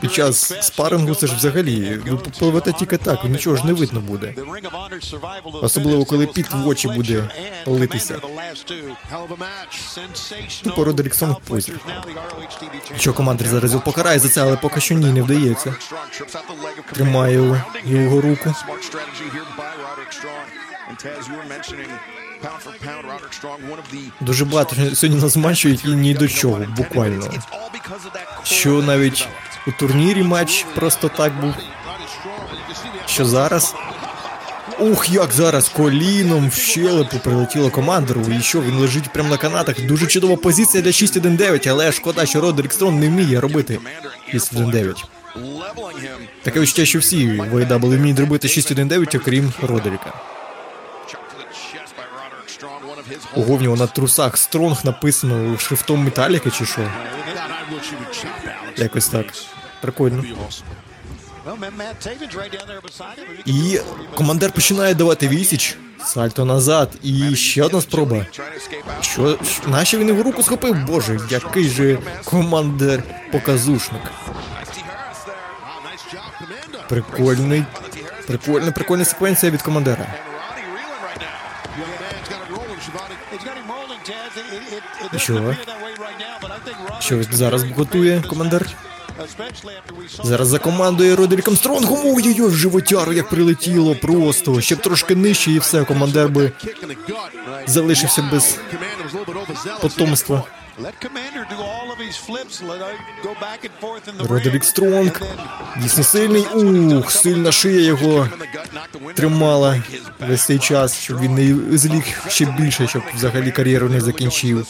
під 0.00 0.12
час 0.12 0.66
спарингу 0.66 1.14
це 1.14 1.26
ж 1.26 1.36
взагалі 1.36 2.00
ви 2.06 2.16
попливете 2.16 2.72
тільки 2.72 2.96
так, 2.96 3.24
нічого 3.24 3.56
ж 3.56 3.66
не 3.66 3.72
видно 3.72 4.00
буде. 4.00 4.34
Особливо 5.62 6.04
коли 6.04 6.26
під 6.26 6.46
в 6.52 6.68
очі 6.68 6.88
буде 6.88 7.30
литися. 7.66 8.20
Тупо 10.62 10.84
Родерік 10.84 11.14
Сонг 11.14 11.40
позір. 11.40 11.80
Що 12.98 13.12
командир 13.14 13.48
зараз 13.48 13.72
його 13.72 13.84
покарає 13.84 14.18
за 14.18 14.28
це, 14.28 14.42
але 14.42 14.56
поки 14.56 14.80
що 14.80 14.94
ні, 14.94 15.12
не 15.12 15.22
вдається. 15.22 15.74
Тримаю 16.92 17.62
його 17.84 18.20
руку. 18.20 18.54
Дуже 24.20 24.44
багато 24.44 24.76
сьогодні 24.94 25.22
нас 25.22 25.36
матчів, 25.36 25.70
які 25.70 25.88
ні 25.88 26.14
до 26.14 26.28
чого, 26.28 26.64
буквально. 26.76 27.30
Що 28.42 28.70
навіть 28.70 29.28
у 29.66 29.72
турнірі 29.72 30.22
матч 30.22 30.66
просто 30.74 31.08
так 31.08 31.40
був. 31.40 31.54
Що 33.06 33.24
зараз. 33.24 33.74
Ух, 34.80 35.10
як 35.10 35.32
зараз 35.32 35.68
коліном 35.68 36.48
в 36.48 36.54
щелепу 36.54 37.18
прилетіло 37.18 37.70
командору, 37.70 38.22
і 38.38 38.42
що 38.42 38.60
він 38.62 38.74
лежить 38.74 39.12
прямо 39.12 39.28
на 39.28 39.36
канатах. 39.36 39.80
Дуже 39.80 40.06
чудова 40.06 40.36
позиція 40.36 40.82
для 40.82 40.90
6-1-9, 40.90 41.68
але 41.68 41.92
шкода, 41.92 42.26
що 42.26 42.40
Родерік 42.40 42.72
Строн 42.72 42.98
не 42.98 43.08
вміє 43.08 43.40
робити 43.40 43.78
6-1-9. 44.34 44.94
Таке 46.42 46.60
відчуття, 46.60 46.84
що 46.84 46.98
всі 46.98 47.26
в 47.26 47.54
AW 47.54 47.96
вміють 47.96 48.18
робити 48.18 48.48
6-1-9, 48.48 49.16
окрім 49.16 49.52
Родеріка. 49.62 50.12
Ого, 53.36 53.56
в 53.56 53.78
на 53.78 53.86
трусах 53.86 54.38
Стронг 54.38 54.84
написано 54.84 55.58
шрифтом 55.58 56.04
Металіки 56.04 56.50
чи 56.50 56.66
що? 56.66 56.90
Якось 58.76 59.08
так. 59.08 59.26
Прикольно. 59.80 60.24
І 63.46 63.80
командир 64.14 64.52
починає 64.52 64.94
давати 64.94 65.28
відсіч. 65.28 65.76
Сальто 66.04 66.44
назад. 66.44 66.90
І 67.02 67.36
ще 67.36 67.62
одна 67.62 67.80
спроба. 67.80 68.26
Що? 69.00 69.38
Нащо 69.66 69.98
він 69.98 70.08
його 70.08 70.22
руку 70.22 70.42
схопив? 70.42 70.76
Боже, 70.86 71.20
який 71.30 71.68
же 71.68 71.98
командир 72.24 73.02
показушник. 73.32 74.02
Прикольний. 76.88 77.64
Прикольна, 78.26 78.72
прикольна 78.72 79.04
секвенція 79.04 79.52
від 79.52 79.62
командира. 79.62 80.06
Що? 85.16 85.54
Що 87.00 87.22
зараз 87.22 87.64
готує 87.76 88.22
командир? 88.22 88.66
Зараз 90.24 90.48
закомандує 90.48 91.16
Родеріком 91.16 91.56
Стронгом. 91.56 91.98
Ой-ой-ой, 92.04 92.50
животяру 92.50 93.12
як 93.12 93.28
прилетіло 93.28 93.94
просто. 93.94 94.60
Ще 94.60 94.74
б 94.76 94.78
трошки 94.78 95.14
нижче 95.14 95.50
і 95.50 95.58
все, 95.58 95.84
командир 95.84 96.28
би 96.28 96.52
залишився 97.66 98.22
без 98.32 98.58
потомства. 99.80 100.42
Родерік 104.28 104.64
Стронг. 104.64 105.20
Дійсно 105.82 106.04
сильний. 106.04 106.42
Ух, 106.96 107.10
сильна 107.10 107.52
шия 107.52 107.80
його 107.80 108.28
тримала 109.14 109.82
весь 110.20 110.42
цей 110.42 110.58
час, 110.58 110.98
щоб 110.98 111.20
він 111.20 111.34
не 111.34 111.78
зліг 111.78 112.04
ще 112.28 112.44
більше, 112.44 112.86
щоб 112.86 113.02
взагалі 113.14 113.50
кар'єру 113.52 113.88
не 113.88 114.00
закінчив. 114.00 114.66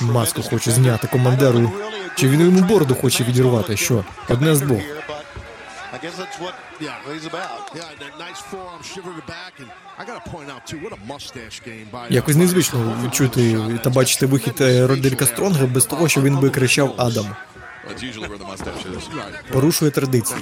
Маску 0.00 0.42
хоче 0.42 0.70
зняти 0.70 1.06
командиру. 1.06 1.72
Чи 2.16 2.28
він 2.28 2.40
йому 2.40 2.60
бороду 2.60 2.94
хоче 2.94 3.24
відірвати? 3.24 3.76
Що? 3.76 4.04
Одне 4.28 4.54
з 4.54 4.60
двох. 4.60 4.80
Якось 12.10 12.36
незвично 12.36 13.10
чути 13.12 13.58
та 13.84 13.90
бачити 13.90 14.26
вихід 14.26 14.60
е, 14.60 14.86
Родеріка 14.86 15.26
Стронга 15.26 15.66
без 15.66 15.84
того, 15.84 16.08
що 16.08 16.20
він 16.20 16.38
би 16.38 16.50
кричав 16.50 16.94
Адам. 16.96 17.26
Порушує 19.52 19.90
традиції. 19.90 20.40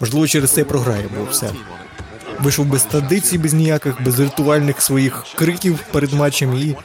Можливо, 0.00 0.26
через 0.26 0.50
це 0.50 0.60
і 0.60 0.64
програє, 0.64 1.08
бо 1.16 1.24
все. 1.24 1.50
Вийшов 2.40 2.66
без 2.66 2.82
традицій, 2.82 3.38
без 3.38 3.54
ніяких, 3.54 4.02
без 4.02 4.20
ритуальних 4.20 4.82
своїх 4.82 5.24
криків 5.34 5.78
перед 5.92 6.12
матчем 6.12 6.54
і 6.54 6.76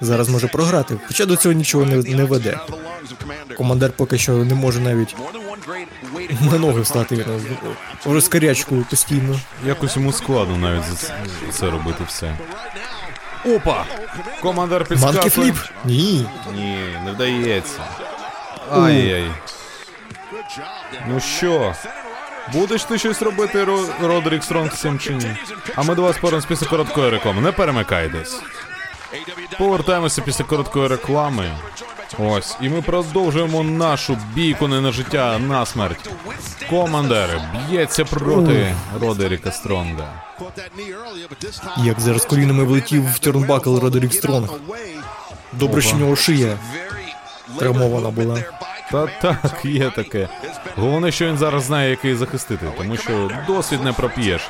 зараз 0.00 0.28
може 0.28 0.48
програти. 0.48 1.00
Хоча 1.06 1.26
до 1.26 1.36
цього 1.36 1.52
нічого 1.52 1.84
не, 1.84 1.96
не 1.96 2.24
веде. 2.24 2.58
Командир 3.56 3.92
поки 3.96 4.18
що 4.18 4.32
не 4.32 4.54
може 4.54 4.80
навіть 4.80 5.16
на 6.40 6.58
ноги 6.58 6.80
встати. 6.80 7.26
В 8.04 8.12
розкарячку 8.12 8.76
постійно. 8.90 9.38
Якось 9.64 9.96
йому 9.96 10.12
складно 10.12 10.56
навіть 10.56 10.84
за 10.84 11.12
це, 11.52 11.70
робити 11.70 12.04
все. 12.06 12.36
Опа! 13.46 13.84
Командир 14.42 14.78
Манки 14.78 14.94
підскакує. 14.94 15.30
фліп? 15.30 15.56
Ні. 15.84 16.26
Ні, 16.54 16.78
не 17.04 17.12
вдається. 17.12 17.78
Ай-яй. 18.72 19.30
Ну 21.08 21.20
що? 21.20 21.74
Будеш 22.52 22.84
ти 22.84 22.98
щось 22.98 23.22
робити, 23.22 23.64
Ро- 23.64 24.06
Родерік 24.06 24.44
Стронг 24.44 24.74
з 24.74 24.80
цим 24.80 24.98
чи 24.98 25.12
ні? 25.14 25.36
А 25.76 25.82
ми 25.82 25.94
до 25.94 26.02
вас 26.02 26.16
повернемось 26.16 26.46
після 26.46 26.66
короткої 26.66 27.10
реклами. 27.10 27.40
Не 27.42 27.52
перемикайтесь. 27.52 28.40
Повертаємося 29.58 30.22
після 30.22 30.44
короткої 30.44 30.88
реклами. 30.88 31.50
Ось, 32.18 32.56
і 32.60 32.68
ми 32.68 32.82
продовжуємо 32.82 33.62
нашу 33.62 34.18
бійку 34.34 34.68
не 34.68 34.80
на 34.80 34.92
життя, 34.92 35.32
а 35.36 35.38
на 35.38 35.66
смерть. 35.66 36.10
Командир 36.70 37.40
б'ється 37.68 38.04
проти 38.04 38.74
Родеріка 39.00 39.50
Стронга. 39.52 40.22
Як 41.84 42.00
зараз 42.00 42.24
колінами 42.24 42.64
влетів 42.64 43.12
в 43.12 43.18
тернбакл 43.18 43.78
Родерік 43.78 44.14
Стронг. 44.14 44.48
Добре, 45.52 45.82
що 45.82 45.96
в 45.96 46.00
нього 46.00 46.16
шия 46.16 46.58
травмована 47.58 48.10
була. 48.10 48.38
Та 48.92 49.06
так, 49.06 49.64
є 49.64 49.90
таке. 49.90 50.28
Головне, 50.76 51.12
що 51.12 51.26
він 51.26 51.38
зараз 51.38 51.64
знає, 51.64 51.90
який 51.90 52.14
захистити, 52.14 52.66
тому 52.78 52.96
що 52.96 53.30
досвід 53.46 53.84
не 53.84 53.92
проп'єш. 53.92 54.42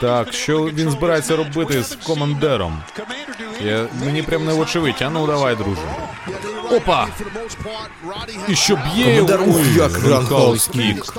Так, 0.00 0.32
що 0.32 0.64
він 0.64 0.90
збирається 0.90 1.36
робити 1.36 1.82
з 1.82 1.94
командиром? 1.94 2.82
Я, 3.64 3.86
мені 4.04 4.22
прям 4.22 4.44
не 4.44 4.52
очевидь. 4.52 5.02
А 5.02 5.10
ну 5.10 5.26
давай, 5.26 5.56
друже. 5.56 5.80
Опа! 6.72 7.08
І 8.48 8.54
що 8.54 8.76
б'є 8.76 9.14
його? 9.14 9.38
Ой, 9.46 9.74
як 9.76 10.04
roundhouse 10.08 10.68
kick. 10.68 11.14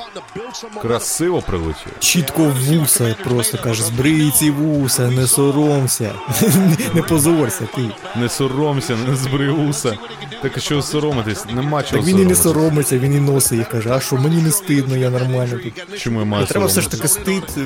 Красиво 0.81 1.41
прилетів. 1.41 1.91
Чітко 1.99 2.43
в 2.43 2.53
вуса, 2.53 3.15
просто 3.23 3.57
каже, 3.57 3.83
збрий 3.83 4.31
ці 4.31 4.51
вуса, 4.51 5.07
не 5.07 5.27
соромся. 5.27 6.11
Не 6.93 7.01
позорся 7.01 7.67
ти. 7.75 7.81
Не 8.15 8.29
соромся, 8.29 8.95
не 9.07 9.15
збрив 9.15 9.56
вуса. 9.56 9.97
Так 10.41 10.59
що 10.59 10.81
соромитись, 10.81 11.45
нема 11.45 11.83
чого 11.83 12.01
Так 12.01 12.07
він 12.13 12.19
і 12.19 12.25
не 12.25 12.35
соромиться, 12.35 12.99
він 12.99 13.13
і 13.13 13.19
носить 13.19 13.57
їх 13.57 13.69
каже, 13.69 13.89
а 13.91 13.99
що 13.99 14.15
мені 14.15 14.41
не 14.41 14.51
стидно, 14.51 14.97
я 14.97 15.09
нормально 15.09 15.59
тут. 15.63 15.99
Чому 15.99 16.19
я 16.19 16.25
маю 16.25 16.45
треба 16.45 16.65
все 16.65 16.81
ж 16.81 16.91
таки 16.91 17.07
стид 17.07 17.43
е, 17.57 17.61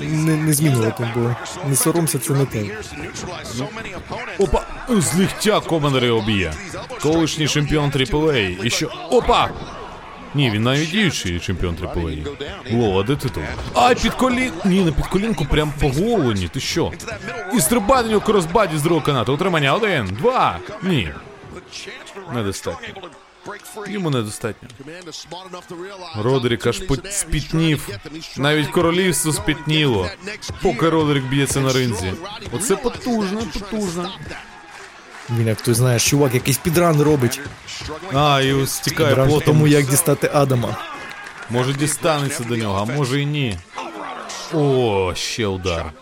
не, 0.00 0.36
не 0.36 0.52
змінювати, 0.52 1.08
бо 1.14 1.36
не 1.68 1.76
соромся 1.76 2.18
це 2.18 2.32
не 2.32 2.44
те. 2.46 2.64
Опа! 4.38 4.62
З 4.88 5.18
ліктя 5.18 5.60
командир 5.60 6.04
його 6.04 6.20
б'є. 6.20 6.52
Колишній 7.22 7.48
чемпіон 7.48 7.90
AAA. 7.90 8.64
І 8.64 8.70
що. 8.70 8.90
Опа! 9.10 9.50
Ні, 10.34 10.50
він 10.50 10.62
навіть 10.62 10.90
діючий 10.90 11.40
чемпіон 11.40 11.74
AAA. 11.74 12.26
Лова, 12.72 13.02
де 13.02 13.16
ти 13.16 13.28
тут? 13.28 13.42
Ай, 13.74 13.94
під 13.94 14.14
колін... 14.14 14.52
Ні, 14.64 14.84
не 14.84 14.92
під 14.92 15.06
колінку, 15.06 15.44
прям 15.44 15.72
по 15.80 15.88
голені. 15.88 16.48
Ти 16.48 16.60
що? 16.60 16.92
І 17.54 17.60
стрибає 17.60 18.02
на 18.02 18.08
нього 18.08 18.20
кросбаді 18.20 18.78
з 18.78 18.82
другого 18.82 19.06
канату. 19.06 19.34
Утримання 19.34 19.74
один, 19.74 20.06
два. 20.06 20.58
Ні. 20.82 21.10
Недостатньо. 22.34 22.88
Йому 23.86 24.10
недостатньо. 24.10 24.68
Родерік 26.16 26.66
аж 26.66 26.82
спітнів. 27.10 27.88
Навіть 28.36 28.68
королівство 28.68 29.32
спітніло. 29.32 30.08
Поки 30.62 30.88
Родерік 30.88 31.24
б'ється 31.24 31.60
на 31.60 31.72
ринзі. 31.72 32.12
Оце 32.52 32.76
потужно, 32.76 33.42
потужно. 33.52 34.10
Він, 35.30 35.46
як 35.46 35.60
ти 35.60 35.74
знаєш, 35.74 36.10
чувак 36.10 36.34
якийсь 36.34 36.58
підран 36.58 37.02
робить. 37.02 37.40
А, 38.14 38.40
і 38.40 38.66
стікає 38.66 39.08
Підран 39.08 39.28
в 39.28 39.30
потом. 39.30 39.46
тому, 39.54 39.66
як 39.66 39.86
дістати 39.86 40.30
Адама. 40.34 40.76
Може 41.50 41.72
дістанеться 41.72 42.44
до 42.44 42.56
нього, 42.56 42.86
а 42.88 42.92
може 42.96 43.20
і 43.20 43.26
ні. 43.26 43.58
О, 44.54 45.12
ще 45.14 45.46
удар. 45.46 45.92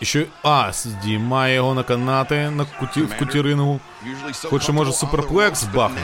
І 0.00 0.04
що. 0.04 0.22
А, 0.42 0.72
здіймає 0.72 1.54
його 1.54 1.74
на 1.74 1.82
канати 1.82 2.50
на 2.50 2.64
куті, 2.80 3.00
в 3.00 3.18
куті 3.18 3.40
рингу. 3.40 3.80
Хоче, 4.44 4.72
може, 4.72 4.92
суперплекс 4.92 5.64
бахнуть? 5.64 5.98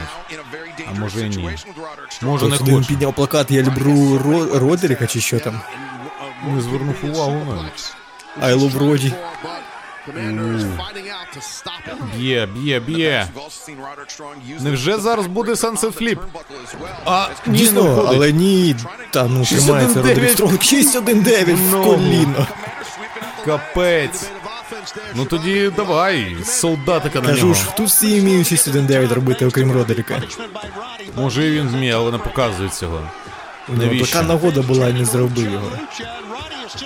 А 0.90 0.98
може 1.00 1.26
і 1.26 1.28
ні. 1.28 1.50
Може 2.22 2.46
не 2.48 2.54
один 2.56 2.76
хоче. 2.76 2.88
підняв 2.88 3.12
плакат 3.14 3.50
«Я 3.50 3.62
люблю 3.62 4.18
Ро- 4.18 4.58
Родеріка» 4.58 5.06
чи 5.06 5.20
що 5.20 5.40
там. 5.40 5.60
Не 6.46 6.60
звернув 6.60 6.94
увагу 7.02 7.46
навіть. 7.48 7.92
I 8.42 8.58
love 8.60 8.78
Роді. 8.78 9.12
Б'є, 12.16 12.46
б'є, 12.46 12.80
б'є. 12.80 13.28
Невже 14.60 14.98
зараз 14.98 15.26
буде 15.26 15.52
Sunset 15.52 15.98
Flip? 16.02 16.18
А, 17.04 17.28
ні, 17.46 17.52
не 17.52 17.58
Дійсно, 17.58 17.82
виходить. 17.82 18.12
але 18.14 18.32
ні. 18.32 18.76
Та 19.10 19.24
ну 19.24 19.40
6-1-9. 19.40 19.64
тримається 19.64 20.02
Родрік 20.02 20.30
Стронг. 20.30 20.52
6-1-9 20.54 21.54
в 21.54 21.84
коліно. 21.84 22.46
Капець. 23.44 24.30
Ну 25.14 25.24
тоді 25.24 25.72
давай, 25.76 26.36
солдатика 26.44 27.20
на 27.20 27.26
Кажу 27.26 27.46
нього. 27.46 27.54
ж, 27.54 27.60
тут 27.76 27.86
всі 27.88 28.20
вміють 28.20 28.52
6-1-9 28.52 29.14
робити, 29.14 29.46
окрім 29.46 29.72
Родеріка. 29.72 30.22
Може 31.16 31.46
і 31.46 31.50
він 31.50 31.68
вміє, 31.68 31.94
але 31.96 32.10
не 32.12 32.18
показує 32.18 32.68
цього. 32.68 33.00
Ну, 33.68 33.82
Навіщо? 33.84 34.12
така 34.12 34.26
нагода 34.26 34.62
була 34.62 34.88
і 34.88 34.92
не 34.92 35.04
зробив 35.04 35.52
його. 35.52 35.70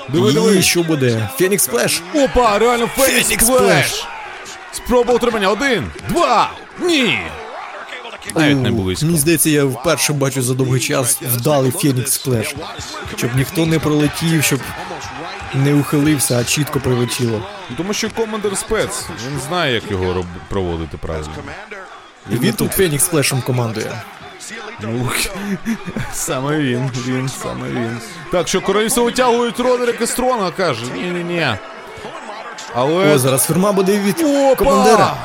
Диви, 0.09 0.33
диви. 0.33 0.63
що 0.63 0.83
буде? 0.83 1.29
Фенікс 1.39 1.65
Сплеш? 1.65 2.03
Опа, 2.15 2.59
реально 2.59 2.87
Фенікс 2.87 3.29
Фенікс 3.29 3.45
Сплеш! 3.45 4.07
Спроба 4.73 5.15
утримання. 5.15 5.49
Один, 5.49 5.91
два, 6.09 6.51
ні! 6.81 7.19
Навіть 8.35 8.59
не 8.59 8.71
У, 8.71 8.75
близько. 8.75 9.07
Мені 9.07 9.19
здається, 9.19 9.51
я 9.51 9.65
вперше 9.65 10.13
бачу 10.13 10.43
за 10.43 10.55
довгий 10.55 10.81
час 10.81 11.23
вдалий 11.23 11.71
Фенікс 11.71 12.13
Сплеш. 12.13 12.55
Щоб 13.17 13.37
ніхто 13.37 13.67
не 13.67 13.79
пролетів, 13.79 14.45
щоб 14.45 14.61
не 15.55 15.75
ухилився, 15.75 16.39
а 16.39 16.45
чітко 16.45 16.81
прилетіло. 16.81 17.43
Тому 17.77 17.93
що 17.93 18.11
командир 18.11 18.57
спец, 18.57 19.07
він 19.31 19.41
знає, 19.49 19.75
як 19.75 19.91
його 19.91 20.15
роб... 20.15 20.27
проводити 20.49 20.97
правильно. 20.97 21.35
І 22.31 22.35
він 22.35 22.53
тут 22.53 22.73
Фенікс 22.73 23.05
Сплешем 23.05 23.43
командує. 23.43 24.03
Ну, 24.81 25.11
саме 26.13 26.59
він, 26.59 26.91
він, 27.07 27.29
саме 27.29 27.69
він. 27.69 28.01
Так, 28.33 28.49
що 28.49 28.61
королівство 28.61 29.05
витягують 29.05 29.61
Родерика 29.61 30.07
Стронга, 30.07 30.51
каже. 30.51 30.85
Ні-ні-ні. 30.95 31.49
Але. 32.75 33.15
О, 33.15 33.19
зараз 33.19 33.47
фірма 33.47 33.73
буде 33.73 33.99
від 33.99 34.21
Опа! 34.21 34.55
командира. 34.55 35.17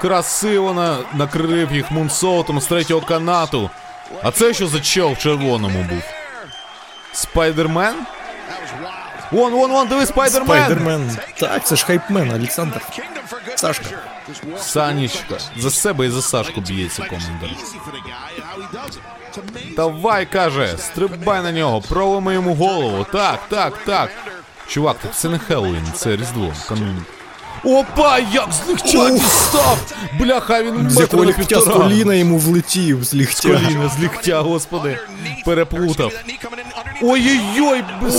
Красиво 0.00 0.72
на... 0.72 0.98
накрив 1.14 1.72
їх 1.72 1.90
мунсоутом 1.90 2.60
з 2.60 2.66
третього 2.66 3.00
канату. 3.00 3.70
А 4.22 4.30
це 4.30 4.54
що 4.54 4.66
за 4.66 4.80
чел 4.80 5.12
в 5.12 5.18
червоному 5.18 5.82
був? 5.82 6.02
Спайдермен? 7.12 7.94
Вон, 9.30 9.52
вон, 9.52 9.70
вон, 9.70 9.88
диви, 9.88 10.06
спайдермен! 10.06 10.46
Спайдермен. 10.46 11.18
Так, 11.40 11.66
це 11.66 11.76
ж 11.76 11.86
hype 11.86 12.08
man, 12.08 12.30
Олександр. 12.30 12.80
Сашка. 13.56 13.86
Санічка. 14.60 15.38
За 15.56 15.70
себе 15.70 16.06
і 16.06 16.10
за 16.10 16.22
Сашку 16.22 16.60
б'ється 16.60 17.02
командир. 17.02 17.50
Давай, 19.76 20.26
каже, 20.26 20.74
стрибай 20.78 21.42
на 21.42 21.52
нього, 21.52 21.80
проломи 21.80 22.34
йому 22.34 22.54
голову. 22.54 23.06
Так, 23.12 23.40
так, 23.48 23.78
так. 23.86 24.10
Чувак, 24.68 24.96
так 25.02 25.14
це 25.16 25.28
не 25.28 25.38
Хеллоуін, 25.38 25.86
це 25.94 26.16
Різдво. 26.16 26.52
Канун. 26.68 27.02
Опа, 27.64 28.18
як 28.18 28.48
з 28.52 28.68
легтя 28.68 29.10
дістав! 29.10 29.78
Бляха, 30.20 30.62
він 30.62 30.90
З 30.90 30.94
метр 30.96 31.00
якого 31.00 31.24
на 31.24 31.30
ліктя 31.30 31.44
з 31.60 31.64
півтора. 31.64 31.84
коліна 31.84 32.14
йому 32.14 32.38
влетів, 32.38 33.04
з 33.04 33.08
З 33.08 33.14
ліктя. 33.14 33.48
коліна, 33.48 33.88
з 33.88 34.02
ліктя, 34.02 34.40
господи. 34.40 34.98
Переплутав. 35.44 36.12
Ой-ой-ой, 37.02 37.84
без... 38.02 38.14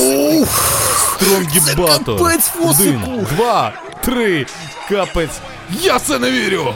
Стронгібатор. 1.15 2.18
капець 2.18 2.52
Один, 2.60 2.99
фосику. 3.02 3.26
два, 3.36 3.73
три, 4.03 4.45
капець. 4.90 5.40
Я 5.82 6.00
це 6.00 6.20
не 6.20 6.32
вірю. 6.32 6.74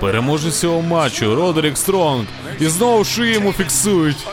Переможець 0.00 0.58
цього 0.60 0.82
матчу, 0.82 1.34
Родерік 1.34 1.78
Стронг. 1.78 2.24
І 2.60 2.66
знову 2.66 3.04
шиї 3.04 3.32
йому 3.34 3.52
фіксують. 3.52 4.26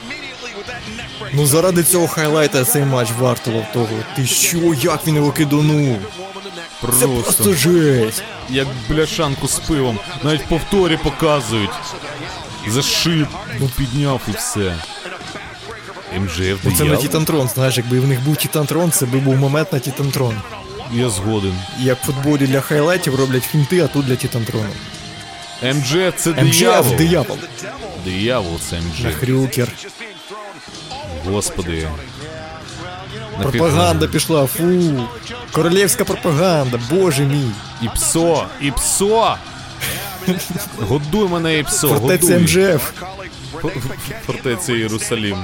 Ну 1.34 1.45
заради 1.45 1.84
цього 1.84 2.07
хайлайта 2.07 2.64
цей 2.66 2.84
матч 2.84 3.10
вартував 3.20 3.66
того. 3.74 3.90
Ти 4.16 4.26
що, 4.26 4.57
як 4.82 5.07
він 5.07 5.16
його 5.16 5.32
киданув? 5.32 5.98
Це 6.02 6.88
Просто 6.88 7.07
просто 7.07 7.53
жесть. 7.53 8.24
як 8.49 8.68
бляшанку 8.90 9.48
з 9.48 9.60
пивом. 9.60 9.99
Навіть 10.24 10.41
в 10.41 10.49
повторі 10.49 10.98
показують. 11.03 11.70
Зашиб, 12.68 13.28
ну 13.60 13.70
підняв 13.78 14.22
і 14.28 14.32
все. 14.32 14.76
МЖФ 16.20 16.40
Ну, 16.40 16.57
Це 16.64 16.70
на 16.70 16.74
диявол? 16.74 17.02
Титантрон, 17.02 17.48
знаєш, 17.48 17.78
якби 17.78 17.99
в 17.99 18.07
них 18.07 18.22
був 18.22 18.36
Титантрон, 18.38 18.91
це 18.91 19.06
би 19.06 19.18
був 19.18 19.36
момент 19.36 19.74
на 19.74 19.80
Титантрон. 19.80 20.36
Я 20.94 21.10
згоден. 21.10 21.53
Як 21.80 22.03
в 22.03 22.06
футболі 22.06 22.48
для 22.48 22.62
хайлайтів 22.62 23.16
роблять 23.16 23.44
фінти, 23.44 23.80
а 23.82 23.88
тут 23.88 24.06
для 24.06 24.16
Титантрону. 24.16 24.70
МЖФ 25.64 26.14
це 26.18 26.34
диявол. 26.34 26.95
диявол. 26.95 27.38
Диявол 28.06 28.60
це 28.60 28.76
МЖФ. 28.80 29.16
Хрюкер. 29.20 29.68
Господи. 31.26 31.88
Пропаганда 33.41 34.07
пішла, 34.07 34.45
фу. 34.45 35.03
Королівська 35.52 36.06
пропаганда, 36.06 36.80
боже 36.90 37.24
мій. 37.24 37.52
І 37.82 37.88
псо, 37.95 38.45
і 38.62 38.72
псо. 38.72 39.36
Годуй 40.80 41.30
мене, 41.30 41.57
і 41.60 41.64
псо, 41.64 41.88
Фортеця 41.88 42.34
годуй. 42.34 42.44
МЖФ. 42.44 42.91
Фортеця 44.26 44.74
Єрусалім. 44.74 45.38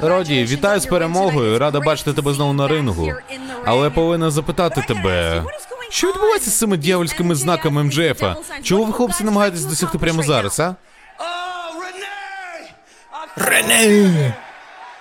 Роді, 0.00 0.44
вітаю 0.44 0.80
з 0.80 0.86
перемогою. 0.86 1.58
Рада 1.58 1.80
бачити 1.80 2.12
тебе 2.12 2.34
знову 2.34 2.52
на 2.52 2.68
рингу. 2.68 3.12
Але 3.64 3.90
повинна 3.90 4.30
запитати 4.30 4.84
тебе. 4.88 5.42
Що 5.90 6.08
відбувається 6.08 6.50
з 6.50 6.58
цими 6.58 6.76
дьявольськими 6.76 7.34
знаками 7.34 7.82
МЖФа? 7.84 8.36
Чого 8.62 8.84
ви, 8.84 8.92
хлопці, 8.92 9.24
намагаєтесь 9.24 9.64
досягти 9.64 9.98
прямо 9.98 10.22
зараз, 10.22 10.60
а? 10.60 10.74
Рене! 13.36 14.34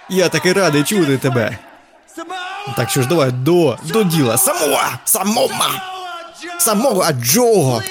Я 0.09 0.29
таки 0.29 0.53
радий 0.53 0.83
чути 0.83 1.17
тебе. 1.17 1.57
Так 2.77 2.89
що 2.89 3.01
ж 3.01 3.07
давай 3.07 3.31
до, 3.31 3.77
до 3.83 4.03
діла. 4.03 4.37
Самоа! 4.37 4.89
Самома! 5.05 5.81
Самого 6.59 7.11
Джого! 7.11 7.81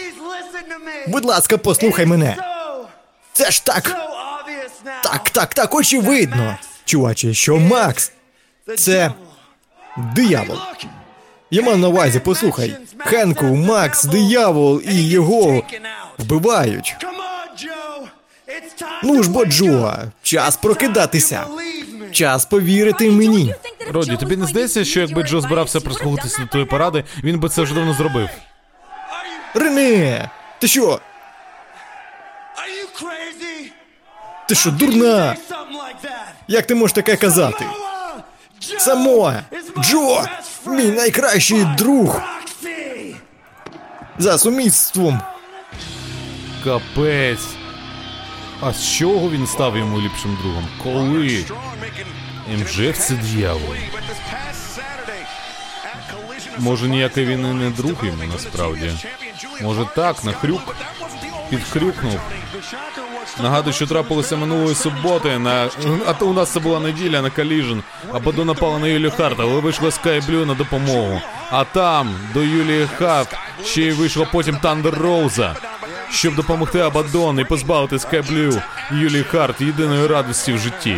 Будь 1.06 1.24
ласка, 1.24 1.58
послухай 1.58 2.06
мене. 2.06 2.36
Це 3.32 3.50
ж 3.50 3.64
так. 3.64 3.96
Так, 5.02 5.30
так, 5.30 5.54
так, 5.54 5.74
очевидно. 5.74 6.58
Чуваче, 6.90 7.34
що 7.34 7.56
Макс 7.56 8.12
це 8.76 9.12
диявол. 9.96 10.58
Я 11.50 11.62
мав 11.62 11.78
на 11.78 11.88
увазі, 11.88 12.20
послухай. 12.24 12.76
Хенку, 12.98 13.44
Макс, 13.44 14.04
диявол 14.04 14.82
і 14.84 15.08
його 15.08 15.62
вбивають. 16.18 16.96
Ну 19.02 19.22
ж 19.22 19.30
бо, 19.30 19.44
Джо, 19.44 19.94
час 20.22 20.56
прокидатися. 20.56 21.44
Час 22.12 22.44
повірити 22.44 23.10
мені. 23.10 23.54
Роді, 23.90 24.16
тобі 24.16 24.36
не 24.36 24.46
здається, 24.46 24.84
що 24.84 25.00
якби 25.00 25.22
Джо 25.22 25.40
збирався 25.40 25.80
прислухатися 25.80 26.38
до 26.42 26.46
твоєї 26.46 26.68
поради, 26.70 27.04
він 27.24 27.40
би 27.40 27.48
це 27.48 27.62
вже 27.62 27.74
давно 27.74 27.94
зробив. 27.94 28.28
Рене, 29.54 30.30
ти 30.58 30.68
що? 30.68 31.00
Ти 34.48 34.54
що, 34.54 34.70
дурна? 34.70 35.36
Як 36.50 36.66
ти 36.66 36.74
можеш 36.74 36.94
таке 36.94 37.16
казати? 37.16 37.64
Самоа, 38.78 39.34
Джо, 39.78 40.24
мій 40.66 40.84
найкращий 40.88 41.66
друг. 41.78 42.20
За 44.18 44.38
сумісством. 44.38 45.20
Капець. 46.64 47.46
А 48.60 48.72
з 48.72 48.96
чого 48.96 49.30
він 49.30 49.46
став 49.46 49.76
йому 49.76 50.00
ліпшим 50.00 50.38
другом? 50.42 50.68
Коли? 50.82 51.44
МЖФ 52.58 52.98
це 52.98 53.14
дьявол. 53.14 53.74
Може 56.58 56.88
ніякий 56.88 57.26
він 57.26 57.46
і 57.46 57.54
не 57.54 57.70
друг 57.70 58.06
йому 58.06 58.24
насправді. 58.32 58.92
Може 59.62 59.86
так, 59.96 60.24
нахрюк. 60.24 60.76
Підхрюкнув. 61.50 62.20
Нагадую, 63.42 63.74
що 63.74 63.86
трапилося 63.86 64.36
минулої 64.36 64.74
суботи 64.74 65.38
на. 65.38 65.68
А 66.06 66.12
то 66.12 66.26
у 66.26 66.32
нас 66.32 66.50
це 66.50 66.60
була 66.60 66.80
неділя 66.80 67.22
на 67.22 67.28
Collision. 67.28 67.82
Абадо 68.12 68.44
напала 68.44 68.78
на 68.78 68.86
Юлію 68.88 69.12
Харт, 69.16 69.36
але 69.40 69.60
вийшла 69.60 69.90
Скай 69.90 70.20
Блю 70.20 70.46
на 70.46 70.54
допомогу. 70.54 71.20
А 71.50 71.64
там 71.64 72.14
до 72.34 72.40
Юлії 72.42 72.88
Харт 72.98 73.36
ще 73.64 73.82
й 73.82 73.92
вийшла 73.92 74.26
потім 74.32 74.56
Тандер 74.56 74.94
Роуза. 74.94 75.56
Щоб 76.10 76.34
допомогти 76.34 76.78
Абадон 76.80 77.40
і 77.40 77.44
позбавити 77.44 77.98
Скай 77.98 78.22
Блю 78.22 78.62
Юлії 78.92 79.22
Харт 79.24 79.60
єдиної 79.60 80.06
радості 80.06 80.52
в 80.52 80.58
житті. 80.58 80.96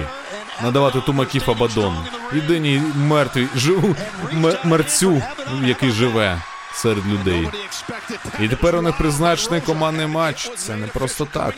Надавати 0.62 1.00
тумаків 1.00 1.42
Абадон. 1.50 1.96
Єдиній 2.34 2.82
мертвій 2.96 3.46
живу 3.56 3.94
м- 4.32 4.52
мерцю, 4.64 5.22
який 5.64 5.90
живе 5.90 6.42
серед 6.74 7.06
людей. 7.06 7.48
І 8.40 8.48
тепер 8.48 8.76
у 8.76 8.82
них 8.82 8.96
призначений 8.96 9.60
командний 9.60 10.06
матч. 10.06 10.50
Це 10.56 10.76
не 10.76 10.86
просто 10.86 11.28
так. 11.32 11.54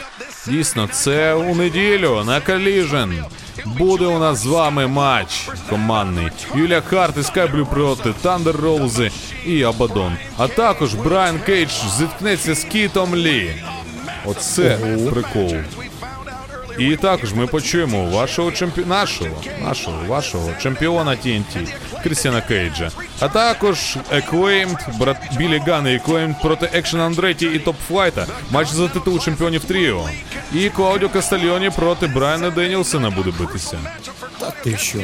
Дійсно, 0.46 0.88
це 0.92 1.34
у 1.34 1.54
неділю 1.54 2.24
на 2.24 2.40
Collision. 2.40 3.24
Буде 3.66 4.04
у 4.06 4.18
нас 4.18 4.38
з 4.38 4.46
вами 4.46 4.86
матч 4.86 5.48
командний. 5.70 6.28
Юлія 6.54 6.80
Харт 6.80 7.16
і 7.16 7.22
Скай 7.22 7.44
Блю 7.44 7.66
проти 7.66 8.12
Тандер 8.22 8.56
Рози 8.56 9.10
і 9.46 9.62
Абадон. 9.62 10.16
А 10.38 10.48
також 10.48 10.94
Брайан 10.94 11.38
Кейдж 11.38 11.72
зіткнеться 11.98 12.54
з 12.54 12.64
Кітом 12.64 13.16
Лі. 13.16 13.62
Оце 14.24 14.78
прикол. 15.10 15.54
І 16.78 16.96
також 16.96 17.32
ми 17.32 17.46
почуємо 17.46 18.10
вашого 18.10 18.52
чемпі... 18.52 18.84
нашого, 18.84 19.30
нашого, 19.62 20.04
вашого 20.06 20.50
чемпіона 20.62 21.10
TNT 21.10 21.68
Крістіана 22.02 22.40
Кейджа. 22.40 22.90
А 23.20 23.28
також 23.28 23.96
Acclaimed, 24.12 24.98
брат 24.98 25.16
Білі 25.38 25.62
Ган 25.66 25.86
і 25.86 25.98
Acclaimed 25.98 26.42
проти 26.42 26.68
Екшен 26.72 27.00
Андреті 27.00 27.46
і 27.46 27.58
Топ 27.58 27.76
Флайта. 27.88 28.26
Матч 28.50 28.68
за 28.68 28.88
титул 28.88 29.20
чемпіонів 29.20 29.64
Тріо. 29.64 30.08
І 30.54 30.68
Клаудіо 30.70 31.08
Кастальйоні 31.08 31.70
проти 31.70 32.06
Брайана 32.06 32.50
Денілсона 32.50 33.10
буде 33.10 33.30
битися. 33.40 33.78
Та 34.40 34.50
ти 34.50 34.76
що? 34.76 34.98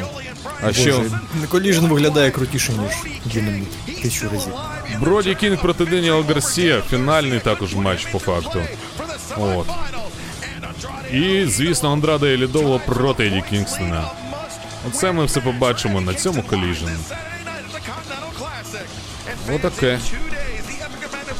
А 0.63 0.73
ще 0.73 0.91
Боже, 0.91 1.09
Коліжн 1.49 1.85
виглядає 1.85 2.31
крутіше, 2.31 2.71
ніж 2.71 3.13
Дінаміт. 3.25 3.85
Тисячу 4.01 4.29
разів. 4.33 4.53
Броді 4.99 5.35
Кінг 5.35 5.61
проти 5.61 5.85
Деніела 5.85 6.23
Гарсія. 6.23 6.81
Фінальний 6.89 7.39
також 7.39 7.75
матч 7.75 8.05
по 8.05 8.19
факту. 8.19 8.61
От. 9.37 9.67
І, 11.11 11.45
звісно, 11.45 11.91
Андрада 11.93 12.25
Елідово 12.27 12.81
проти 12.85 13.27
Еді 13.27 13.43
Кінгстона. 13.49 14.11
Оце 14.87 15.11
ми 15.11 15.25
все 15.25 15.41
побачимо 15.41 16.01
на 16.01 16.13
цьому 16.13 16.43
коліжені. 16.43 16.91
Отаке. 19.53 19.99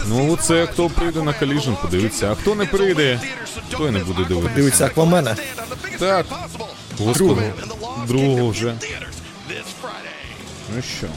Ну, 0.06 0.38
це 0.38 0.68
хто 0.68 0.90
прийде 0.90 1.24
на 1.24 1.34
коліжен, 1.34 1.76
подивиться. 1.82 2.32
А 2.32 2.36
хто 2.36 2.56
не 2.56 2.66
прийде, 2.66 3.20
той 3.70 3.92
не 3.92 4.00
буде 4.00 4.26
дивитися. 4.26 4.56
Дивиться 4.56 4.86
Аквамена. 4.86 5.36
Так. 6.00 6.26
Господи. 7.00 7.54
Другого 8.08 8.50
вже. 8.50 8.76
Ну 10.76 10.82
що? 10.82 11.08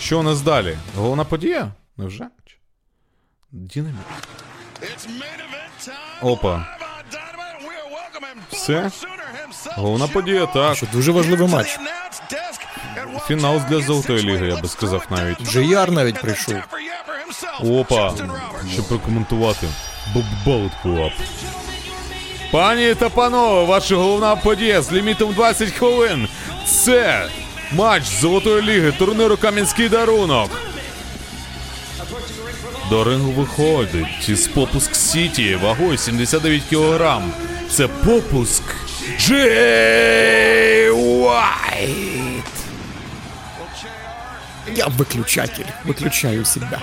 Що 0.00 0.20
у 0.20 0.22
нас 0.22 0.40
далі? 0.40 0.78
Головна 0.96 1.24
подія? 1.24 1.72
Невже? 1.96 2.26
Дінаміт. 3.52 3.96
Опа. 6.22 6.66
Все? 8.52 8.90
Головна 9.76 10.06
подія, 10.08 10.46
так. 10.46 10.76
Що 10.76 10.86
дуже 10.92 11.12
важливий 11.12 11.48
матч. 11.48 11.78
Фінал 13.26 13.60
для 13.68 13.80
Золотої 13.80 14.22
Ліги, 14.22 14.46
я 14.46 14.56
би 14.56 14.68
сказав 14.68 15.06
навіть. 15.10 15.42
Джеяр 15.42 15.90
навіть 15.90 16.20
прийшов. 16.20 16.54
Опа. 17.60 18.14
Щоб 18.72 18.88
прокоментувати. 18.88 19.66
Bullet 20.14 20.72
Club. 20.82 21.12
Пані 22.52 22.94
та 22.94 23.08
панове, 23.08 23.64
ваша 23.64 23.96
головна 23.96 24.36
подія 24.36 24.82
з 24.82 24.92
лімітом 24.92 25.32
20 25.32 25.70
хвилин. 25.70 26.28
Це 26.66 27.28
матч 27.72 28.04
Золотої 28.04 28.62
Ліги, 28.62 28.92
турниру 28.92 29.36
Кам'янський 29.36 29.88
дарунок. 29.88 30.50
До 32.92 33.04
рингу 33.04 33.30
виходить 33.30 34.28
із 34.28 34.48
Попуск-Сіті 34.48 35.54
вагою 35.56 35.98
79 35.98 36.62
кг. 36.70 37.22
Це 37.70 37.88
Попуск 37.88 38.62
Джей 39.18 40.90
Уайт. 40.90 42.44
Я 44.76 44.86
виключатель. 44.86 45.64
Виключаю 45.84 46.44
себе. 46.44 46.78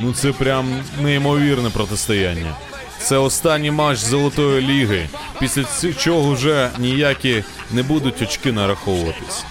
Ну 0.00 0.12
це 0.12 0.32
прям 0.32 0.82
неймовірне 1.02 1.70
протистояння. 1.70 2.56
Це 2.98 3.16
останній 3.16 3.70
матч 3.70 3.98
Золотої 3.98 4.66
Ліги. 4.66 5.08
Після 5.40 5.64
чого 5.92 6.32
вже 6.32 6.70
ніякі 6.78 7.44
не 7.70 7.82
будуть 7.82 8.22
очки 8.22 8.52
нараховуватись. 8.52 9.44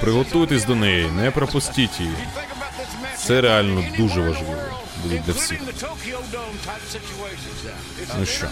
Приготуйтесь 0.00 0.64
до 0.64 0.74
неї, 0.74 1.06
не 1.16 1.30
пропустіть 1.30 2.00
її. 2.00 2.16
Це 3.26 3.40
реально 3.40 3.84
дуже 3.98 4.20
важливо 4.20 4.62
буде 5.02 5.22
для 5.26 5.32
всіх. 5.32 5.58
Ну 8.18 8.26
що, 8.26 8.46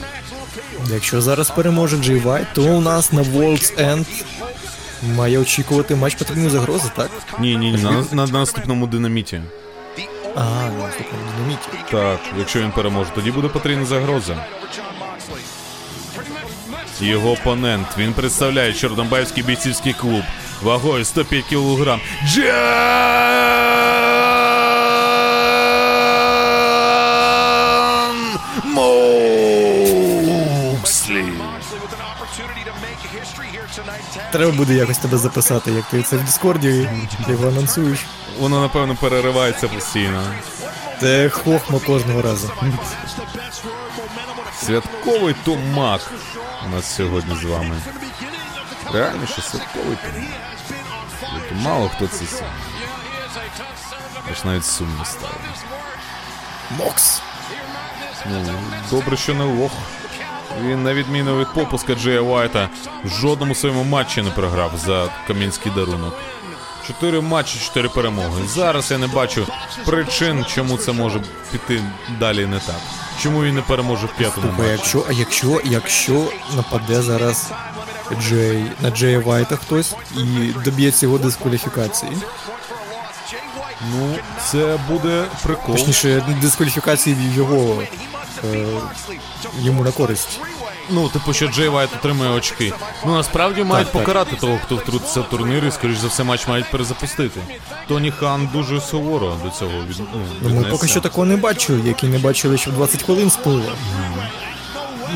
Якщо 0.93 1.21
зараз 1.21 1.51
переможе 1.51 1.97
Джей 1.97 2.19
Вайт, 2.19 2.47
то 2.55 2.63
у 2.63 2.81
нас 2.81 3.13
на 3.13 3.23
World's 3.23 3.77
End 3.77 4.07
має 5.17 5.39
очікувати 5.39 5.95
матч 5.95 6.15
потрібної 6.15 6.51
загрози, 6.51 6.91
так? 6.97 7.11
ні, 7.39 7.57
ні, 7.57 7.73
ні, 7.73 7.83
на, 8.13 8.27
на 8.27 8.27
наступному 8.27 8.87
динаміті. 8.87 9.41
А, 10.37 10.41
на 10.45 10.87
наступному 10.87 11.25
динаміті. 11.37 11.69
Так, 11.91 12.21
якщо 12.39 12.61
він 12.61 12.71
переможе, 12.73 13.11
тоді 13.15 13.31
буде 13.31 13.49
потрібна 13.49 13.85
загроза. 13.85 14.45
Його 17.01 17.31
опонент. 17.31 17.87
Він 17.99 18.13
представляє 18.13 18.73
Чорнобаївський 18.73 19.43
бійцівський 19.43 19.93
клуб 19.93 20.23
вагою 20.63 21.05
105 21.05 21.45
кг. 21.45 21.99
Джан 22.27 23.60
Треба 34.33 34.53
буде 34.53 34.75
якось 34.75 34.99
тебе 34.99 35.19
записати, 35.19 35.73
як 35.73 35.85
ти 35.85 36.03
це 36.03 36.17
в 36.17 36.25
Діскорді 36.25 36.89
його 37.29 37.49
анонсуєш. 37.49 37.99
Воно, 38.39 38.61
напевно, 38.61 38.97
переривається 38.97 39.69
постійно. 39.69 40.23
Це 41.01 41.29
хохма 41.29 41.79
кожного 41.79 42.23
разу. 42.23 42.51
Святковий 44.59 45.35
тумак 45.45 46.13
у 46.67 46.69
нас 46.69 46.95
сьогодні 46.95 47.37
з 47.37 47.45
вами. 47.45 47.77
Реально, 48.93 49.27
що 49.27 49.43
святковий 49.43 49.97
тумак. 49.97 50.29
Мало 51.53 51.89
хто 51.89 52.07
це 52.07 52.27
сам. 52.27 52.49
Аж 54.33 54.45
навіть 54.45 54.65
сумно 54.67 55.05
стало. 55.05 55.35
Мокс. 56.79 57.23
Ну, 58.31 58.45
добре, 58.91 59.17
що 59.17 59.35
не 59.35 59.45
лох. 59.45 59.73
Він, 60.63 60.83
на 60.83 60.95
відміну 60.95 61.39
від 61.39 61.55
попуска 61.55 61.95
Джея 61.95 62.21
Уайта, 62.21 62.69
в 63.05 63.09
жодному 63.09 63.55
своєму 63.55 63.85
матчі 63.85 64.23
не 64.23 64.31
програв 64.31 64.73
за 64.87 65.09
кам'янський 65.27 65.73
дарунок. 65.73 66.15
Чотири 66.87 67.21
матчі, 67.21 67.59
чотири 67.59 67.89
перемоги. 67.89 68.43
Зараз 68.47 68.91
я 68.91 68.99
не 68.99 69.07
бачу 69.07 69.47
причин, 69.85 70.45
чому 70.55 70.77
це 70.77 70.93
може 70.93 71.23
піти 71.53 71.83
далі 72.19 72.47
не 72.47 72.59
так. 72.59 72.81
Чому 73.23 73.43
він 73.43 73.55
не 73.55 73.63
переможе 73.63 74.07
в 74.07 74.17
п'ятому 74.17 74.53
матчі. 74.59 74.71
якщо, 74.71 75.05
а 75.09 75.13
якщо, 75.13 75.61
якщо 75.65 76.25
нападе 76.57 77.03
зараз 77.03 77.51
Джей 78.21 78.65
на 78.81 78.91
Джея 78.91 79.21
Вайта 79.21 79.57
хтось 79.57 79.95
і 80.17 80.53
доб'ється 80.65 81.07
його 81.07 81.19
дискваліфікації. 81.19 82.13
Ну, 83.91 84.15
це 84.51 84.79
буде 84.89 85.25
прикол. 85.43 85.77
Точніше, 85.77 86.37
дискваліфікації 86.41 87.17
його 87.35 87.83
е, 88.45 88.67
йому 89.63 89.85
на 89.85 89.91
користь. 89.91 90.41
Ну, 90.91 91.09
типу, 91.09 91.33
що 91.33 91.49
Джей 91.49 91.69
Вайт 91.69 91.91
отримує 91.99 92.31
очки. 92.31 92.73
Ну 93.07 93.15
насправді 93.15 93.65
мають 93.65 93.93
так. 93.93 94.01
покарати 94.01 94.37
того, 94.37 94.59
хто 94.65 94.77
втрутиться 94.77 95.21
в 95.21 95.29
турнір, 95.29 95.65
і 95.65 95.71
скоріш 95.71 95.99
за 95.99 96.07
все 96.07 96.25
матч 96.25 96.49
мають 96.49 96.71
перезапустити. 96.71 97.41
Тоні 97.89 98.11
Хан 98.11 98.49
дуже 98.53 98.81
суворо 98.81 99.37
до 99.45 99.51
цього 99.51 99.73
від, 99.89 99.97
ну, 99.99 100.21
Ну, 100.43 100.55
ми 100.55 100.65
поки 100.65 100.89
що 100.89 101.01
такого 101.01 101.27
не 101.27 101.37
бачили, 101.37 101.81
як 101.89 102.05
і 102.05 102.07
не 102.07 102.19
бачили, 102.19 102.59
що 102.59 102.71
20 102.71 103.03
хвилин 103.03 103.31
сплило. 103.31 103.73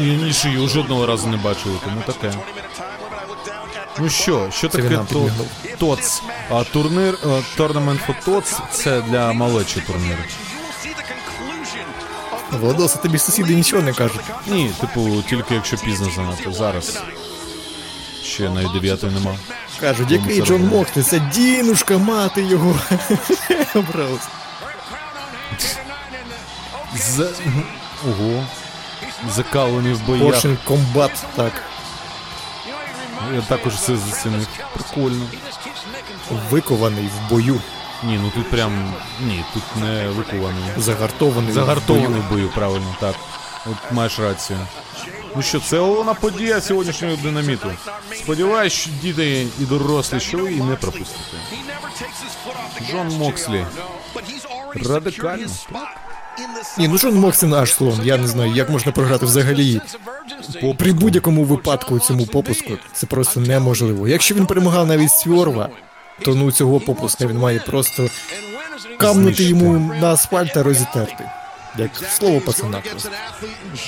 І 0.00 0.48
його 0.48 0.68
жодного 0.68 1.06
разу 1.06 1.28
не 1.28 1.36
бачили, 1.36 1.74
тому 1.84 2.02
таке. 2.06 2.36
Ну 3.98 4.08
що, 4.08 4.48
що 4.50 4.68
Це 4.68 4.78
таке 4.78 4.98
то. 5.12 5.30
ТОЦ? 5.78 6.22
А 6.50 6.64
турнир 6.64 7.18
а, 7.22 7.26
Tournament 7.60 7.98
for 8.06 8.24
ТОЦ 8.24 8.54
це 8.72 9.02
для 9.02 9.32
малечі 9.32 9.80
турнір. 9.86 10.16
Владоса, 12.56 12.98
тобі 12.98 13.18
сусіди 13.18 13.54
нічого 13.54 13.82
не 13.82 13.92
кажуть. 13.92 14.20
Ні, 14.46 14.70
типу, 14.80 15.22
тільки 15.28 15.54
якщо 15.54 15.76
пізно 15.76 16.10
занадто. 16.16 16.52
Зараз. 16.52 17.02
Ще 18.22 18.50
навіть 18.50 18.72
дев'ятої 18.72 19.12
нема. 19.12 19.36
Кажуть, 19.80 20.10
який 20.10 20.40
це 20.40 20.46
Джон 20.46 20.56
робимо. 20.62 20.76
Моксли, 20.76 21.02
це 21.02 21.20
дінушка, 21.20 21.98
мати 21.98 22.42
його. 22.42 22.78
За... 26.96 27.28
Ого. 28.08 28.46
Закалені 29.34 29.92
в 29.92 30.06
боях. 30.06 30.22
Поршень 30.22 30.58
комбат, 30.64 31.24
так. 31.36 31.52
Я 33.34 33.40
також 33.40 33.80
це 33.80 33.96
зацінив. 33.96 34.46
Прикольно. 34.74 35.26
Викований 36.50 37.06
в 37.06 37.30
бою, 37.30 37.60
Ні, 38.06 38.20
ну 38.22 38.30
тут 38.34 38.50
прям. 38.50 38.94
Ні, 39.26 39.44
тут 39.54 39.62
не 39.82 40.08
викований. 40.08 40.62
загартований. 40.76 41.52
Загартований 41.52 42.08
бою. 42.08 42.22
в 42.22 42.30
бою, 42.30 42.50
правильно, 42.54 42.96
так. 43.00 43.14
От 43.66 43.92
маєш 43.92 44.18
рацію. 44.18 44.58
Ну 45.36 45.42
що, 45.42 45.60
це 45.60 45.78
головна 45.78 46.14
подія 46.14 46.60
сьогоднішнього 46.60 47.16
динаміту. 47.22 47.70
Сподіваюсь, 48.14 48.72
що 48.72 48.90
діти 49.02 49.46
і 49.60 49.64
дорослі, 49.64 50.20
що 50.20 50.38
ви 50.38 50.50
її 50.50 50.62
не 50.62 50.74
пропустите. 50.74 51.36
Джон 52.90 53.08
Мокслі. 53.08 53.66
Радикально. 54.88 55.46
Ні, 56.78 56.88
ну 56.88 56.98
Джон 56.98 57.14
Мокслі 57.14 57.46
наш 57.46 57.74
слон. 57.74 58.00
Я 58.04 58.16
не 58.16 58.26
знаю, 58.26 58.52
як 58.52 58.70
можна 58.70 58.92
програти 58.92 59.26
взагалі. 59.26 59.80
При 60.78 60.92
будь-якому 60.92 61.44
випадку 61.44 61.94
у 61.94 61.98
цьому 61.98 62.26
попуску 62.26 62.72
це 62.92 63.06
просто 63.06 63.40
неможливо. 63.40 64.08
Якщо 64.08 64.34
він 64.34 64.46
перемагав 64.46 64.86
навіть 64.86 65.10
Сьорва, 65.10 65.68
то 66.22 66.34
ну 66.34 66.52
цього 66.52 66.80
попуска 66.80 67.26
він 67.26 67.38
має 67.38 67.60
просто 67.60 68.08
кампнути 68.98 69.44
йому 69.44 69.94
на 70.00 70.12
асфальт 70.12 70.52
та 70.52 70.62
розітерти. 70.62 71.30
Як 71.78 71.90
слово 71.96 72.40
пацана 72.40 72.80
просто. 72.90 73.10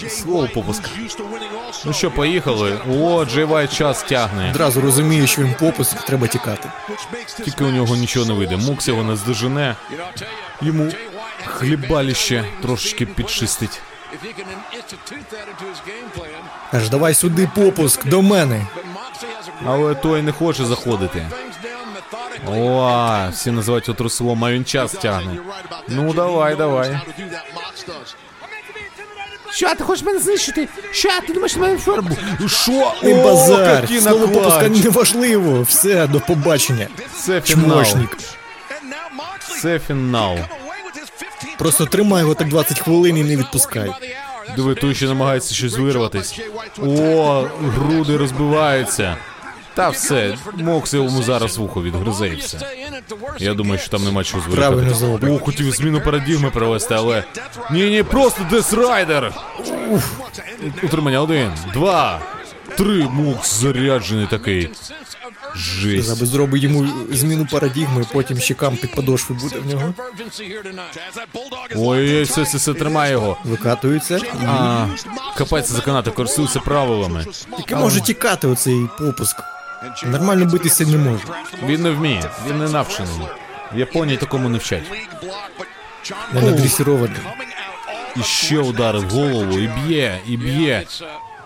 Слово 0.09 0.49
попуска. 0.55 0.91
Ну 1.85 1.93
що, 1.93 2.11
поїхали? 2.11 2.79
О, 2.91 3.25
Джей 3.25 3.45
Вайт 3.45 3.73
час 3.73 4.03
тягне. 4.03 4.51
Одразу 4.51 4.81
розумію, 4.81 5.27
що 5.27 5.43
він 5.43 5.55
попуск, 5.61 6.03
треба 6.03 6.27
тікати. 6.27 6.71
Тільки 7.45 7.65
у 7.65 7.71
нього 7.71 7.97
нічого 7.97 8.27
не 8.27 8.33
вийде. 8.33 8.57
Мокс 8.57 8.89
його 8.89 9.03
не 9.03 9.17
здожене. 9.17 9.77
Йому 10.63 10.93
хлєбаліще 11.45 12.45
трошечки 12.63 13.07
підчистить. 13.07 13.81
Аж 16.73 16.91
давай 16.91 17.15
сюди 17.15 17.49
попуск, 17.55 18.07
до 18.07 18.23
мене. 18.23 18.67
Але 19.67 19.95
той 19.95 20.23
не 20.23 20.33
хоче 20.33 20.65
заходити. 20.65 21.27
О, 22.47 23.29
всі 23.33 23.51
називають 23.51 23.89
його 23.89 23.99
трусилом, 23.99 24.45
а 24.45 24.53
він 24.53 24.65
час 24.65 24.93
тягне. 24.93 25.37
Ну 25.89 26.13
давай, 26.13 26.57
давай. 26.57 27.01
Що, 29.53 29.75
ти 29.75 29.85
хочеш 29.85 30.05
мене 30.05 30.19
знищити? 30.19 30.69
Що, 30.91 31.09
ти 31.27 31.33
думаєш, 31.33 31.57
мене 31.57 31.79
фарбу? 31.79 32.17
Що? 32.47 32.93
Не 33.03 33.21
О, 33.21 33.25
базар, 33.25 33.81
який 33.83 34.01
слово 34.01 34.27
наклач. 34.27 34.85
неважливо. 34.85 35.63
Все, 35.63 36.07
до 36.07 36.21
побачення. 36.21 36.89
Це 37.21 37.41
фінал. 37.41 37.65
Чмошник. 37.85 38.17
Це 39.63 39.79
фінал. 39.79 40.37
Просто 41.59 41.87
тримай 41.87 42.21
його 42.23 42.35
так 42.35 42.49
20 42.49 42.81
хвилин 42.81 43.17
і 43.17 43.25
не 43.25 43.37
відпускай. 43.37 43.93
Диви, 44.57 44.75
той 44.75 44.95
ще 44.95 45.07
намагається 45.07 45.55
щось 45.55 45.79
вирватись. 45.79 46.41
О, 46.83 47.45
груди 47.61 48.17
розбиваються. 48.17 49.17
Та 49.77 49.89
все, 49.89 50.39
Мокс 50.55 50.95
йому 50.95 51.23
зараз 51.23 51.57
вухо 51.59 51.83
відгризе 51.83 52.29
і 52.29 52.37
все. 52.37 52.59
Я 53.39 53.55
думаю, 53.55 53.79
що 53.79 53.91
там 53.91 54.05
нема 54.05 54.25
чого 54.25 54.43
Правильно 54.51 54.95
звикати. 54.95 54.99
зробив. 54.99 55.35
О, 55.35 55.39
хотів 55.39 55.71
зміну 55.71 56.01
парадігми 56.01 56.51
провести, 56.51 56.95
але. 56.95 57.25
Ні, 57.71 57.91
ні, 57.91 58.03
просто 58.03 58.47
Death 58.51 58.89
Rider! 58.89 59.35
Утримання 60.83 61.21
один, 61.21 61.53
два, 61.73 62.21
три, 62.77 63.09
Мокс 63.11 63.55
заряджений 63.61 64.27
такий. 64.27 64.71
Жесть. 65.57 66.07
Треба 66.07 66.27
зробити 66.27 66.67
йому 66.67 66.89
зміну 67.11 67.47
парадігми, 67.51 68.07
потім 68.13 68.39
ще 68.39 68.55
кам 68.55 68.77
під 68.77 68.95
подошви 68.95 69.37
буде 69.43 69.59
в 69.59 69.67
нього. 69.67 69.95
Ой, 71.77 72.17
ой, 72.17 72.23
все, 72.23 72.43
все, 72.43 72.59
все, 72.59 72.75
тримай 72.75 73.11
його. 73.11 73.37
Викатується. 73.45 74.21
А, 74.47 74.87
капець 75.37 75.69
за 75.71 75.81
канати, 75.81 76.11
користується 76.11 76.61
правилами. 76.61 77.25
Який 77.59 77.77
може 77.77 78.01
тікати 78.01 78.49
оцей 78.49 78.87
попуск. 78.99 79.37
Нормально 80.05 80.47
битися 80.47 80.87
не 80.87 80.97
може. 80.97 81.25
Він 81.67 81.83
не 81.83 81.91
вміє, 81.91 82.31
він 82.49 82.59
не 82.59 82.69
навчений. 82.69 83.13
В 83.73 83.79
Японії 83.79 84.19
такому 84.19 84.49
не 84.49 84.59
вчать. 84.59 84.83
Не 86.33 86.43
надресірований. 86.43 87.19
І 88.17 88.23
ще 88.23 88.59
удари 88.59 88.99
в 88.99 89.05
голову, 89.11 89.59
і 89.59 89.69
б'є, 89.69 90.19
і 90.27 90.37
б'є. 90.37 90.83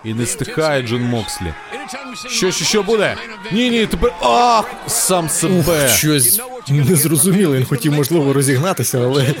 І 0.03 0.13
не 0.13 0.25
стихає 0.25 0.81
Джон 0.87 1.01
Мокслі. 1.01 1.53
Що, 2.29 2.51
що, 2.51 2.65
що 2.65 2.83
буде? 2.83 3.15
Ні, 3.51 3.69
ні, 3.69 3.85
тепер. 3.85 4.13
Ах! 4.21 4.65
Сам 4.87 5.29
себе. 5.29 5.87
Щось 5.89 6.41
незрозуміло. 6.69 7.55
Він 7.55 7.65
хотів, 7.65 7.93
можливо, 7.93 8.33
розігнатися, 8.33 8.99
але 8.99 9.33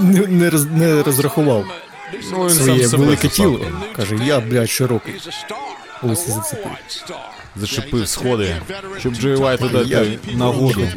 не, 0.00 0.26
не, 0.26 0.50
роз- 0.50 0.72
не 0.76 1.02
розрахував 1.02 1.64
Ну, 2.32 2.44
він 2.46 2.50
своє 2.54 2.80
сам 2.82 2.90
себе 2.90 3.04
велике 3.04 3.28
тіло. 3.28 3.60
Каже, 3.96 4.16
я, 4.24 4.40
блядь, 4.40 4.70
широкий. 4.70 5.14
Ось 6.02 6.28
і 6.28 6.30
зацепив. 6.30 6.72
Зачепив 7.56 8.08
сходи, 8.08 8.56
щоб 8.98 9.14
Джей 9.14 9.34
Вайту 9.34 9.68
дати 9.68 10.18
нагоду. 10.34 10.88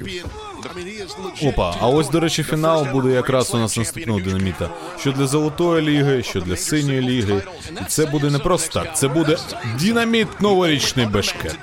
Опа, 1.44 1.76
а 1.82 1.88
ось, 1.88 2.10
до 2.10 2.20
речі, 2.20 2.44
фінал 2.44 2.86
буде 2.92 3.10
якраз 3.10 3.54
у 3.54 3.58
нас 3.58 3.78
наступного 3.78 4.20
динаміта. 4.20 4.70
Що 5.00 5.12
для 5.12 5.28
Золотої 5.28 5.82
ліги, 5.82 6.24
що 6.24 6.42
для 6.42 6.56
синьої 6.56 7.02
ліги. 7.02 7.42
І 7.82 7.86
це 7.88 8.06
буде 8.06 8.30
не 8.30 8.40
просто 8.40 8.80
так, 8.84 8.98
це 8.98 9.08
буде 9.08 9.38
динаміт 9.80 10.42
новорічний 10.42 11.06
бешкет. 11.06 11.56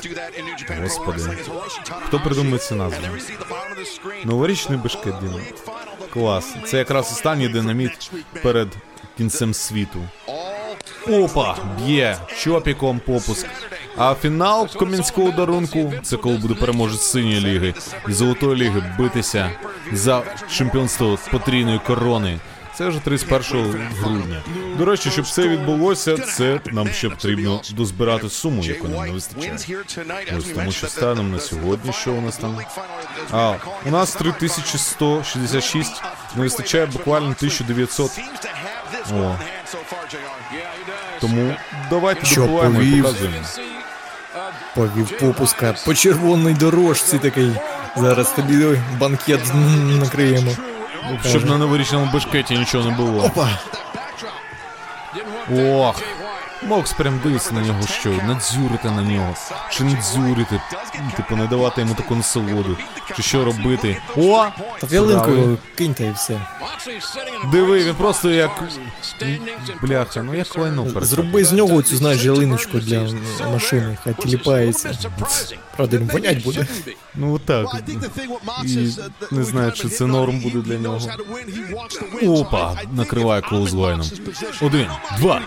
Господи. 0.83 1.23
Хто 2.07 2.21
придумає 2.21 2.59
ці 2.59 2.75
назви? 2.75 3.09
Новорічний 4.25 4.79
бешкет 4.79 5.15
динаміт. 5.23 5.55
Клас. 6.13 6.55
Це 6.67 6.79
якраз 6.79 7.13
останній 7.13 7.49
динаміт 7.49 8.11
перед 8.43 8.69
кінцем 9.17 9.55
світу. 9.55 9.99
Опа, 11.09 11.57
б'є 11.79 12.17
чопіком 12.39 13.01
попуск. 13.07 13.47
А 13.97 14.15
фінал 14.15 14.69
комінського 14.69 15.31
дарунку 15.31 15.93
це 16.03 16.17
коли 16.17 16.37
буде 16.37 16.55
переможець 16.55 17.03
синьої 17.03 17.41
ліги 17.41 17.75
і 18.09 18.13
золотої 18.13 18.57
ліги 18.57 18.95
битися 18.99 19.51
за 19.93 20.23
чемпіонство 20.51 21.19
потрійної 21.31 21.79
корони. 21.87 22.39
Це 22.77 22.89
вже 22.89 22.99
31 22.99 23.89
грудня. 24.01 24.43
До 24.79 24.85
речі, 24.85 25.11
щоб 25.11 25.27
це 25.27 25.49
відбулося, 25.49 26.19
це 26.19 26.61
нам 26.73 26.89
ще 26.89 27.09
потрібно 27.11 27.61
дозбирати 27.77 28.31
суму, 28.31 28.65
яку 28.65 28.89
нам 28.89 29.07
не 29.07 29.13
вистачає. 29.13 29.57
Ось 30.39 30.45
тому 30.45 30.73
що 30.73 30.87
станом 30.87 31.33
на 31.33 31.41
сьогодні, 31.41 31.93
що 31.93 32.13
у 32.13 32.21
нас 32.21 32.37
там? 32.37 32.59
А, 33.33 33.55
у 33.87 33.91
нас 33.91 34.13
3166, 34.13 36.03
не 36.37 36.43
вистачає 36.43 36.87
буквально 36.87 37.27
1900. 37.27 38.11
О. 39.13 39.37
Тому 41.25 41.55
давайте 41.91 42.27
Що, 42.27 42.41
добуваємо 42.41 42.83
і 42.83 42.91
повів? 42.91 43.03
показуємо. 43.05 43.37
Повів 44.75 45.19
попуска 45.19 45.75
по 45.85 45.95
червоній 45.95 46.55
дорожці 46.55 47.19
такий. 47.19 47.51
Зараз 47.97 48.33
тобі 48.33 48.79
банкет 48.99 49.41
накриємо. 50.01 50.51
Щоб 51.29 51.47
на 51.47 51.59
новорічному 51.59 52.11
бешкеті 52.13 52.59
нічого 52.59 52.91
не 52.91 52.97
було. 52.97 53.25
Опа! 53.25 53.49
Ох. 55.67 56.03
Мокс 56.63 56.93
прям 56.93 57.21
дивиться 57.25 57.55
на 57.55 57.61
нього, 57.61 57.83
що 57.87 58.11
надзюрити 58.11 58.91
на 58.91 59.03
нього. 59.03 59.35
Чи 59.71 59.85
не 59.85 60.03
дзюрити, 60.03 60.61
типу, 61.17 61.37
не 61.37 61.47
давати 61.47 61.81
йому 61.81 61.95
таку 61.95 62.15
насолоду. 62.15 62.77
Чи 63.17 63.23
що 63.23 63.45
робити. 63.45 63.97
О! 64.17 64.47
Ялинку 64.91 65.59
киньте 65.77 66.05
і 66.05 66.13
все. 66.13 66.41
Диви, 67.53 67.85
він 67.85 67.95
просто 67.95 68.31
як. 68.31 68.51
Бляха, 69.83 70.23
ну 70.23 70.35
як 70.35 70.59
лайно 70.59 70.85
перед. 70.87 71.09
Зроби 71.09 71.45
з 71.45 71.53
нього 71.53 71.83
цю, 71.83 71.97
знаєш, 71.97 72.25
ялиночку 72.25 72.79
для 72.79 73.09
машини, 73.53 73.99
хай 74.05 74.15
тіліпається. 74.15 74.99
Правда, 75.77 75.97
він 75.97 76.07
вонять 76.13 76.45
буде. 76.45 76.67
Ну 77.15 77.39
так. 77.39 77.67
І 78.65 78.89
не 79.31 79.45
знаю, 79.45 79.73
чи 79.73 79.89
це 79.89 80.07
норм 80.07 80.41
буде 80.41 80.59
для 80.59 80.79
нього. 80.79 81.01
Опа, 82.23 82.77
накриває 82.93 83.43
клоузлайном. 83.43 84.07
Один, 84.63 84.87
два, 85.19 85.41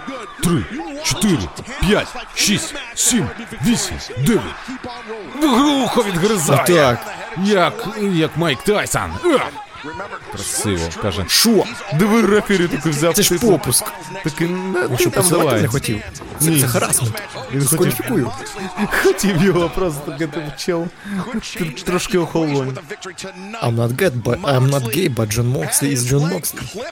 три, 0.44 0.66
чотири, 1.07 1.39
п'ять, 1.81 2.07
шість, 2.35 2.75
сім, 2.95 3.29
вісім, 3.67 3.97
дев'ять. 4.19 4.43
Глухо 5.43 6.03
відгризає. 6.03 6.65
Так. 6.67 7.07
Як, 7.45 7.89
як 8.13 8.37
Майк 8.37 8.63
Тайсон. 8.63 9.11
Ах! 9.25 9.41
Красиво, 10.33 10.89
каже. 11.03 11.25
Шо? 11.29 11.65
Диви 11.95 12.23
рефері 12.23 12.69
таки 12.69 12.91
взяв. 12.91 13.15
Це 13.15 13.23
ж 13.23 13.29
титул. 13.29 13.51
попуск. 13.51 13.85
Такий, 14.25 14.49
не, 14.49 14.81
Він 14.81 14.89
ти 14.89 14.97
що, 15.03 15.11
там 15.11 15.23
посилати 15.23 15.45
давай. 15.47 15.63
не 15.63 15.69
хотів? 15.69 16.03
Це, 16.39 16.51
Ні. 16.51 16.61
це 16.61 16.67
харасмент. 16.69 17.23
Він 17.53 17.61
хотів, 17.67 17.69
Скваліфікую. 17.69 18.33
хотів 19.03 19.43
його 19.43 19.69
просто 19.71 20.13
таки 20.13 20.29
чел. 20.57 20.87
Тр- 21.35 21.83
Трошки 21.83 22.19
охолонь. 22.19 22.77
I'm 23.63 23.75
not 23.77 23.97
gay, 23.97 24.23
but 24.23 24.41
I'm 24.41 24.71
not 24.71 24.83
gay, 24.97 25.15
but 25.15 25.27
John 25.37 25.53
Moxley 25.57 25.93
is 25.97 25.99
John 26.13 26.33
Moxley. 26.33 26.83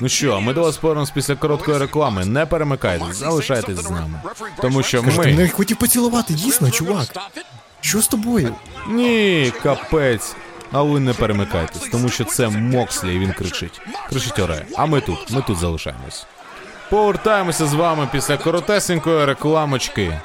Ну 0.00 0.08
що, 0.08 0.40
ми 0.40 0.52
до 0.52 0.62
вас 0.62 0.76
повернемось 0.76 1.10
після 1.10 1.36
короткої 1.36 1.78
реклами. 1.78 2.24
Не 2.24 2.46
перемикайтесь, 2.46 3.16
залишайтесь 3.16 3.76
з 3.78 3.90
нами. 3.90 4.20
Тому 4.62 4.82
що 4.82 5.02
Каже, 5.02 5.16
ти 5.20 5.28
ми. 5.28 5.34
мене 5.34 5.48
хотів 5.48 5.76
поцілувати, 5.76 6.34
дійсно, 6.34 6.70
чувак. 6.70 7.06
Що 7.80 8.00
з 8.02 8.08
тобою? 8.08 8.54
Ні, 8.88 9.52
капець. 9.62 10.34
А 10.72 10.82
ви 10.82 11.00
не 11.00 11.12
перемикайтесь, 11.12 11.82
тому 11.92 12.08
що 12.08 12.24
це 12.24 12.48
Мокслі, 12.48 13.14
і 13.14 13.18
він 13.18 13.32
кричить. 13.32 13.80
Кричить 14.08 14.38
оре. 14.38 14.64
А 14.76 14.86
ми 14.86 15.00
тут, 15.00 15.30
ми 15.30 15.42
тут 15.46 15.58
залишаємось. 15.58 16.26
Повертаємося 16.90 17.66
з 17.66 17.74
вами 17.74 18.08
після 18.12 18.36
коротесенької 18.36 19.24
рекламочки. 19.24 20.20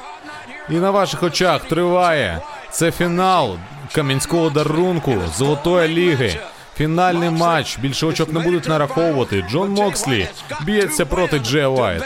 І 0.70 0.74
на 0.74 0.92
ваших 0.92 1.24
очах 1.24 1.64
триває. 1.64 2.42
Це 2.72 2.92
фінал 2.92 3.58
Кам'янського 3.96 4.50
дарунку, 4.50 5.16
Золотої 5.38 5.88
ліги. 5.88 6.40
Фінальний 6.78 7.30
матч. 7.30 7.78
Більше 7.78 8.06
очок 8.06 8.34
не 8.34 8.40
будуть 8.40 8.68
нараховувати. 8.68 9.46
Джон 9.52 9.70
Мокслі 9.72 10.28
б'ється 10.62 11.06
проти 11.06 11.40
Джея 11.40 11.68
Уайта. 11.68 12.06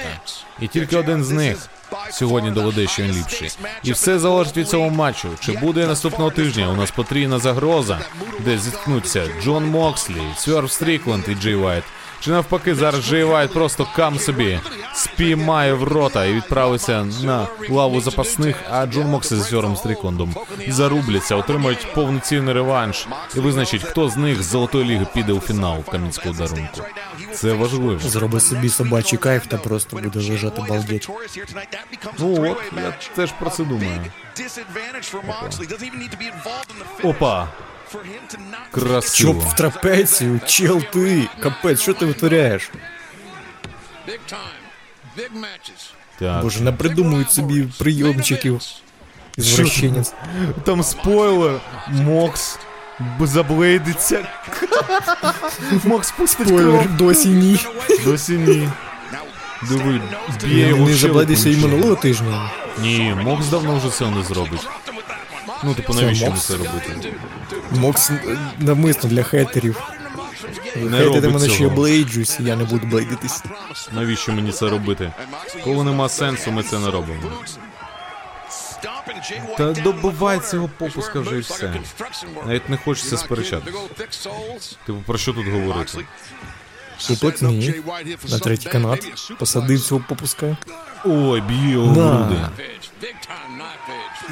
І 0.59 0.67
тільки 0.67 0.97
один 0.97 1.23
з 1.23 1.29
них 1.31 1.57
сьогодні 2.11 2.51
доведе, 2.51 2.87
що 2.87 3.03
він 3.03 3.11
ліпший. 3.11 3.51
І 3.83 3.91
все 3.91 4.19
залежить 4.19 4.57
від 4.57 4.69
цього 4.69 4.89
матчу. 4.89 5.29
Чи 5.39 5.51
буде 5.51 5.87
наступного 5.87 6.31
тижня 6.31 6.69
у 6.69 6.75
нас 6.75 6.91
потрійна 6.91 7.39
загроза, 7.39 7.99
де 8.39 8.57
зіткнуться 8.57 9.27
Джон 9.43 9.65
Мокслі, 9.65 10.21
Свірв 10.37 10.71
Стрікленд 10.71 11.23
і 11.27 11.35
Джей 11.35 11.55
Уайт. 11.55 11.83
Чи 12.19 12.31
навпаки, 12.31 12.75
зараз 12.75 13.05
Джей 13.05 13.23
Вайт 13.23 13.53
просто 13.53 13.87
кам 13.95 14.19
собі 14.19 14.59
спіймає 14.93 15.73
в 15.73 15.83
рота 15.83 16.25
і 16.25 16.33
відправиться 16.33 17.07
на 17.23 17.47
лаву 17.69 18.01
запасних, 18.01 18.55
а 18.71 18.85
Джон 18.85 19.07
Мокс 19.07 19.33
з 19.33 19.49
Сьором 19.49 19.75
Стрікландом 19.75 20.35
зарубляться, 20.67 21.35
отримають 21.35 21.93
повноцінний 21.93 22.53
реванш 22.53 23.07
і 23.35 23.39
визначить, 23.39 23.83
хто 23.83 24.09
з 24.09 24.17
них 24.17 24.43
з 24.43 24.45
Золотої 24.45 24.85
ліги 24.85 25.07
піде 25.13 25.33
у 25.33 25.39
фінал 25.39 25.83
Кам'янського 25.83 26.35
дарунку. 26.35 26.81
Це 27.33 27.53
важливо. 27.53 27.99
Зроби 27.99 28.39
собі 28.39 28.69
собачий 28.69 29.19
кайф 29.19 29.47
та 29.47 29.57
просто 29.57 29.97
буде 29.97 30.19
лежати 30.19 30.61
балдеть. 30.69 31.09
Ну 32.19 32.51
от, 32.51 32.57
я 32.77 32.93
теж 33.15 33.31
про 33.31 33.49
це 33.49 33.63
думаю. 33.63 34.05
Опа, 37.03 37.47
Щоб 37.47 37.68
красиво. 38.71 39.33
в 39.33 39.55
трапецію, 39.55 40.39
чел 40.45 40.81
ти, 40.81 41.27
капець, 41.39 41.81
що 41.81 41.93
ти 41.93 42.05
витворяєш? 42.05 42.71
Так. 46.19 46.41
Боже, 46.43 46.63
напридумують 46.63 47.31
собі 47.31 47.67
прийомчиків. 47.79 48.61
Извращенець. 49.37 50.13
Там 50.63 50.83
спойлер. 50.83 51.59
Мокс 51.87 52.59
заблейдиться. 53.21 54.27
Мокс 55.83 56.11
пустить 56.11 56.47
кров. 56.47 56.59
Спойлер, 56.59 56.89
досі 56.89 57.27
ні. 57.29 57.59
Досі 58.05 58.31
ні. 58.33 58.69
Диви, 59.69 60.01
б'є 60.43 60.67
його 60.67 60.85
Не 60.85 60.93
в 60.93 60.95
забледився 60.95 61.49
і 61.49 61.57
минулого 61.57 61.95
тижня. 61.95 62.51
Ні, 62.81 63.15
Мокс 63.23 63.47
давно 63.47 63.77
вже 63.77 63.89
це 63.89 64.09
не 64.09 64.23
зробить. 64.23 64.67
Ну, 65.63 65.73
типу, 65.73 65.93
навіщо 65.93 66.25
Мокс? 66.25 66.45
це 66.45 66.57
робити? 66.57 67.13
Мокс 67.71 68.09
е, 68.09 68.37
навмисно 68.59 69.09
для 69.09 69.23
хейтерів. 69.23 69.81
Не 70.75 70.97
Хейтите 70.97 71.27
мене, 71.27 71.49
що 71.49 71.63
я 71.63 71.69
блейджусь, 71.69 72.39
я 72.39 72.55
не 72.55 72.63
буду 72.63 72.87
блейдитись. 72.87 73.43
Навіщо 73.91 74.31
мені 74.31 74.51
це 74.51 74.69
робити? 74.69 75.11
Коли 75.63 75.83
нема 75.83 76.09
сенсу, 76.09 76.51
ми 76.51 76.63
це 76.63 76.79
не 76.79 76.91
робимо. 76.91 77.21
Та 79.57 79.71
добивай 79.71 80.39
цього 80.39 80.69
попуска 80.77 81.19
вже 81.19 81.37
і 81.37 81.39
все. 81.39 81.73
Навіть 82.45 82.69
не 82.69 82.77
хочеться 82.77 83.17
сперечатись. 83.17 83.73
Типу, 84.85 84.99
про 85.05 85.17
що 85.17 85.33
тут 85.33 85.47
говорити? 85.47 86.05
Суплекс 86.99 87.41
ні. 87.41 87.73
На 88.29 88.39
третій 88.39 88.69
канат. 88.69 89.07
Посадив 89.39 89.81
цього 89.81 90.01
попуска. 90.09 90.57
Ой, 91.05 91.41
б'є 91.41 91.71
його 91.71 91.85
в 91.93 91.97
На. 91.97 92.03
груди. 92.13 92.35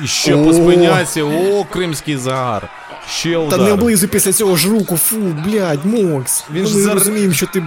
І 0.04 0.08
ще 0.08 0.36
О. 0.36 0.46
по 0.46 0.54
спиняці, 0.54 1.22
о, 1.22 1.64
кримський 1.64 2.18
загар. 2.18 2.70
Ще 3.10 3.48
Та 3.50 3.58
не 3.58 3.72
облизуй 3.72 4.10
після 4.10 4.34
цього 4.34 4.56
ж 4.56 4.70
руку, 4.70 4.98
фу, 4.98 5.16
блядь, 5.18 5.86
Мокс. 5.86 6.44
Він 6.54 6.64
Ми 6.64 6.70
ж 6.70 6.78
зар- 6.78 6.94
розуміємо, 6.94 7.34
що 7.34 7.46
ти. 7.46 7.64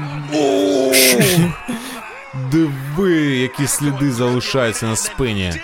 Диви, 2.53 3.13
які 3.23 3.67
сліди 3.67 4.13
залишаються 4.13 4.87
на 4.87 4.97
спині. 4.97 5.55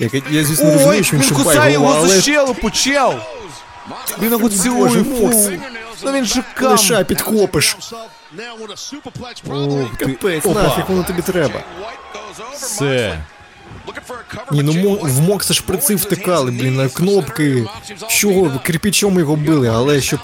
Я, 0.00 0.10
я 0.30 0.44
звісно 0.44 0.72
розумію, 0.72 1.04
що 1.04 1.16
він 1.16 1.22
шипає 1.22 1.76
голова, 1.76 1.98
але 1.98 2.20
щелепу, 2.20 2.70
чел! 2.70 3.14
Він 4.22 4.30
його 4.32 4.48
цілує, 4.48 5.02
Мокс. 5.02 5.46
фу. 5.46 5.52
Ну 6.04 6.12
він 6.12 6.24
же 6.24 6.42
кам. 6.54 6.70
лиша 6.70 7.04
підхопиш. 7.04 7.76
Ох 9.48 9.96
ти. 9.96 10.06
Капець, 10.06 10.44
нафіг 10.44 10.84
воно 10.88 11.02
тобі 11.02 11.22
треба. 11.22 11.60
Все. 12.54 13.18
Ні, 14.52 14.62
ну 14.62 14.98
в 15.02 15.20
Мокса 15.20 15.54
шприци 15.54 15.94
втикали, 15.94 16.50
блін, 16.50 16.76
на 16.76 16.88
кнопки. 16.88 17.66
Що, 18.08 18.60
кирпичом 18.64 19.18
його 19.18 19.36
били, 19.36 19.68
але 19.68 20.00
щоб 20.00 20.20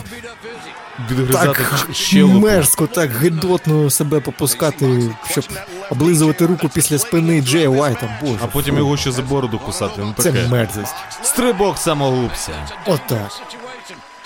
Відгризати 1.10 1.46
так 1.46 1.88
щелепу. 1.92 2.38
мерзко, 2.40 2.86
так 2.86 3.10
гидотно 3.10 3.90
себе 3.90 4.20
попускати, 4.20 5.14
щоб 5.30 5.44
облизувати 5.90 6.46
руку 6.46 6.68
після 6.68 6.98
спини 6.98 7.42
Джея 7.42 7.68
Уайта, 7.68 8.18
боже. 8.22 8.38
А 8.42 8.46
потім 8.46 8.74
фу. 8.74 8.78
його 8.80 8.96
ще 8.96 9.12
за 9.12 9.22
бороду 9.22 9.58
кусати. 9.58 9.94
Ну 9.98 10.14
Це 10.18 10.32
таке. 10.32 10.48
мерзость. 10.48 10.94
Стрибок 11.22 11.78
самогубця. 11.78 12.52
Отак. 12.86 13.30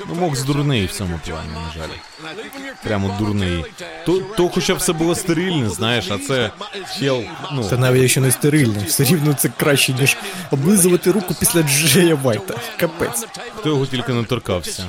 Ну, 0.08 0.14
Мокс 0.14 0.42
дурний 0.42 0.86
в 0.86 0.92
цьому 0.92 1.20
плані, 1.26 1.48
на 1.54 1.80
жаль. 1.80 1.88
Прямо 2.84 3.16
дурний. 3.18 3.64
То, 4.06 4.18
то 4.36 4.48
хоча 4.48 4.74
б 4.74 4.78
все 4.78 4.92
було 4.92 5.14
стерильне, 5.14 5.68
знаєш, 5.68 6.10
а 6.10 6.18
це 6.18 6.50
чел, 6.98 7.22
ну, 7.52 7.64
Та 7.64 7.76
навіть 7.76 8.02
якщо 8.02 8.20
не 8.20 8.30
стерильно, 8.30 8.82
все 8.86 9.04
рівно 9.04 9.34
це 9.34 9.48
краще, 9.56 9.92
ніж 9.92 10.16
облизувати 10.50 11.10
руку 11.12 11.34
після 11.40 11.62
Джея 11.62 12.14
Вайта. 12.14 12.54
Капець. 12.80 13.26
хто 13.58 13.68
його 13.68 13.86
тільки 13.86 14.12
не 14.12 14.24
торкався. 14.24 14.84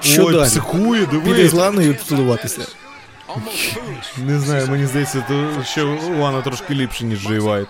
Що 0.00 0.26
Ой, 0.26 0.34
далі? 0.34 0.46
психує, 0.46 1.06
Піде 1.06 1.48
з 1.48 1.52
Ланою 1.52 1.96
цілуватися. 2.08 2.66
Не 4.16 4.38
знаю, 4.40 4.68
мені 4.68 4.86
здається, 4.86 5.24
то 5.28 5.64
що 5.64 5.98
Лана 6.20 6.42
трошки 6.42 6.74
ліпше, 6.74 7.04
ніж 7.04 7.22
Джей 7.26 7.38
Вайт. 7.38 7.68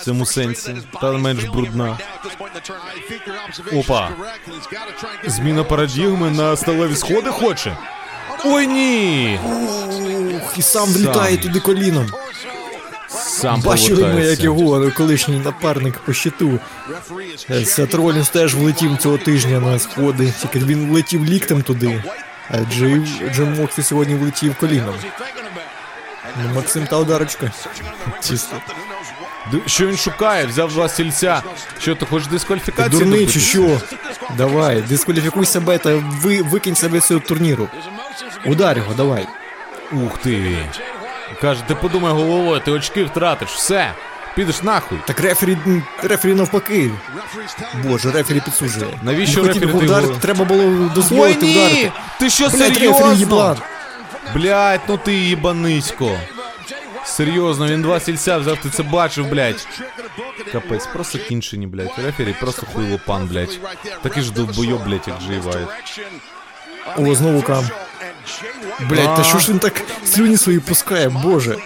В 0.00 0.04
цьому 0.04 0.26
сенсі, 0.26 0.76
та 1.00 1.12
менш 1.12 1.44
брудна. 1.44 1.98
Опа. 3.72 4.10
Зміна 5.26 5.64
парадігми 5.64 6.30
на 6.30 6.56
сталеві 6.56 6.96
сходи 6.96 7.30
хоче. 7.30 7.76
Ой 8.44 8.66
ні! 8.66 9.40
Ух, 10.34 10.58
і 10.58 10.62
сам 10.62 10.88
влітає 10.88 11.36
туди 11.36 11.60
коліном. 11.60 12.06
Сам 13.08 13.60
Бачили 13.60 14.06
ми, 14.14 14.24
як 14.24 14.40
його 14.40 14.90
колишній 14.90 15.38
напарник 15.38 15.98
по 15.98 16.12
щиту. 16.12 16.58
Е, 17.50 17.64
Сет 17.64 17.94
Ролінс 17.94 18.28
теж 18.28 18.54
влетів 18.54 18.96
цього 18.98 19.18
тижня 19.18 19.60
на 19.60 19.78
сходи, 19.78 20.32
тільки 20.42 20.58
він 20.58 20.88
влетів 20.90 21.24
ліктем 21.24 21.62
туди. 21.62 22.02
А 22.50 22.58
Джей, 22.72 23.02
Джон 23.34 23.54
Моксі 23.54 23.82
сьогодні 23.82 24.14
влетів 24.14 24.54
коліном. 24.60 24.94
Ну, 26.42 26.54
Максим 26.54 26.86
та 26.86 26.96
ударочка. 26.98 27.52
Чисто. 28.28 28.56
Що 29.66 29.86
він 29.86 29.96
шукає? 29.96 30.46
Взяв 30.46 30.72
два 30.72 30.88
стільця. 30.88 31.42
Що 31.80 31.94
ти 31.94 32.06
хочеш 32.06 32.26
Ти 32.28 32.32
дискваліфікацію? 32.34 33.00
дурний 33.00 33.26
чи 33.26 33.40
що? 33.40 33.80
Давай, 34.36 34.82
дискваліфікуй 34.82 35.46
себе 35.46 35.78
та 35.78 36.02
ви, 36.22 36.42
викинь 36.42 36.76
себе 36.76 37.00
з 37.00 37.06
цього 37.06 37.20
турніру. 37.20 37.68
Удар 38.46 38.76
його, 38.78 38.94
давай. 38.94 39.26
Ух 39.92 40.18
ти. 40.18 40.58
Каже, 41.40 41.60
ти 41.68 41.74
подумай 41.74 42.12
головою, 42.12 42.60
ти 42.64 42.70
очки 42.70 43.04
втратиш, 43.04 43.48
все. 43.48 43.92
Підеш 44.34 44.62
нахуй. 44.62 44.98
Так 45.06 45.20
рефері, 45.20 45.56
рефері 46.02 46.34
навпаки. 46.34 46.90
Боже, 47.84 48.10
рефері 48.10 48.40
підсуджує. 48.40 48.86
Навіщо 49.02 49.42
Не 49.42 49.48
рефері 49.48 49.66
його 49.66 49.80
ти 49.80 49.86
його- 49.86 50.06
треба 50.20 50.44
було 50.44 50.64
Ой, 50.64 50.90
дозволити 50.94 51.46
ні! 51.46 51.52
вдарити. 51.52 51.92
Ти 52.20 52.30
що, 52.30 52.44
рефері 52.44 52.74
серйозно? 52.74 53.56
Блять, 54.34 54.80
ну 54.88 54.96
ти 54.96 55.14
їбанисько. 55.14 56.10
Серйозно, 57.16 57.66
він 57.66 57.82
два 57.82 58.00
стільця 58.00 58.36
взяв, 58.36 58.56
ти 58.56 58.70
це 58.70 58.82
бачив, 58.82 59.28
блять. 59.28 59.68
Капець, 60.52 60.86
просто 60.86 61.18
кінчені, 61.18 61.66
блять. 61.66 61.98
Рефері 61.98 62.36
просто 62.40 62.66
хуйло 62.72 63.00
пан, 63.06 63.26
блять. 63.26 63.60
Такий 64.02 64.22
ж 64.22 64.32
довбойоб, 64.32 64.84
блять, 64.84 65.08
як 65.08 65.18
Джей 65.22 65.38
Вайт. 65.38 65.68
О, 66.96 67.14
знову 67.14 67.42
кам. 67.42 67.68
Блять, 68.80 69.16
та 69.16 69.24
що 69.24 69.38
ж 69.38 69.50
він 69.52 69.58
так 69.58 69.82
слюні 70.04 70.36
свої 70.36 70.60
пускає, 70.60 71.08
боже. 71.08 71.56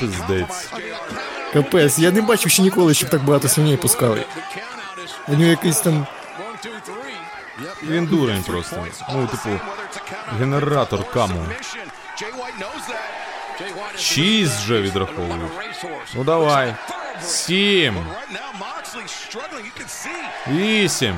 Пиздець. 0.00 0.70
Капець, 1.52 1.98
я 1.98 2.10
не 2.10 2.20
бачив 2.20 2.52
ще 2.52 2.62
ніколи, 2.62 2.94
щоб 2.94 3.10
так 3.10 3.24
багато 3.24 3.48
слюней 3.48 3.76
пускали. 3.76 4.24
У 5.28 5.32
нього 5.32 5.50
якийсь 5.50 5.80
там. 5.80 6.06
Він 7.82 8.06
дурень 8.06 8.42
просто. 8.42 8.86
Ну, 9.12 9.26
типу, 9.26 9.48
генератор 10.38 11.10
каму. 11.10 11.46
Шість 14.02 14.60
вже 14.64 14.80
відраховують. 14.80 15.52
Ну 16.14 16.24
давай. 16.24 16.74
Сім. 17.22 18.06
Вісім. 20.48 21.14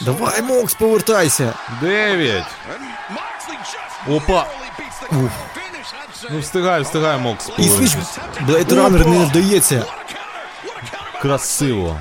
Давай, 0.00 0.42
Мокс, 0.42 0.74
повертайся! 0.74 1.54
Дев'ять. 1.80 2.46
Опа. 4.08 4.46
Ну 6.30 6.38
встигай, 6.40 6.82
встигай, 6.82 7.18
Мокс. 7.18 7.50
І 7.58 7.68
слиш, 7.68 7.90
Блейд 8.40 8.72
Раннер 8.72 9.06
не 9.06 9.24
вдається. 9.24 9.84
Красиво. 11.22 12.00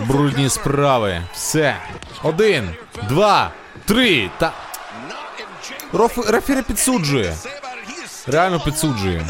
Брудні 0.00 0.48
справи. 0.48 1.22
Все. 1.32 1.76
Один, 2.22 2.74
два, 3.08 3.50
три. 3.84 4.30
Та. 4.38 4.52
Роф... 5.92 6.30
Рефері 6.30 6.62
підсуджує. 6.62 7.36
Реально 8.26 8.60
підсуджує. 8.60 9.26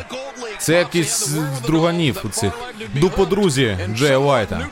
Це 0.59 0.73
якийсь 0.75 1.27
з 1.27 1.61
друганів 1.67 2.21
у 2.25 2.29
цих. 2.29 2.53
Дуподрузі 2.95 3.79
Джея 3.95 4.19
Вайта. 4.19 4.67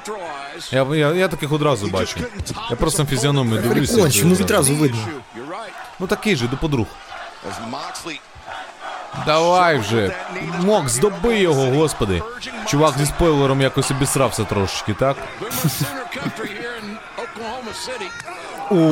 Я, 0.71 0.87
я, 0.95 1.15
я 1.15 1.29
таких 1.29 1.53
одразу 1.53 1.87
бачу. 1.87 2.21
Я 2.71 2.77
просто 2.77 3.03
на 3.03 3.09
фізіономію 3.09 3.63
дивлюся. 3.63 3.93
Приконч, 3.93 4.23
ну 4.25 4.35
відразу 4.35 4.75
видно. 4.75 4.99
Ну 5.99 6.07
такий 6.07 6.37
же, 6.37 6.49
дуподруг. 6.49 6.87
Давай 9.27 9.79
вже. 9.79 10.17
Мокс, 10.61 10.97
доби 10.99 11.39
його, 11.39 11.65
господи. 11.67 12.23
Чувак 12.67 12.95
зі 12.99 13.07
спойлером 13.07 13.61
якось 13.61 13.91
обісрався 13.91 14.45
трошечки, 14.45 14.95
так? 14.95 15.17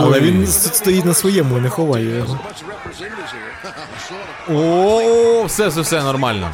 Але 0.01 0.21
він 0.21 0.47
стоїть 0.47 1.05
на 1.05 1.15
своєму 1.15 1.59
і 1.59 1.61
не 1.61 1.69
ховає 1.69 2.17
його. 2.17 2.39
О, 4.49 5.45
все, 5.45 5.69
все, 5.69 5.81
все 5.81 6.03
нормально. 6.03 6.51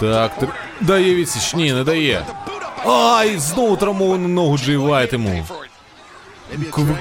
Так, 0.00 0.38
тр... 0.38 0.48
дає 0.80 1.14
відсіч. 1.14 1.54
Ні, 1.54 1.72
не 1.72 1.84
дає. 1.84 2.26
Ай, 2.86 3.38
знову 3.38 3.76
травмовану 3.76 4.28
ногу 4.28 4.58
Джей 4.58 4.76
Вайт 4.76 5.12
йому. 5.12 5.46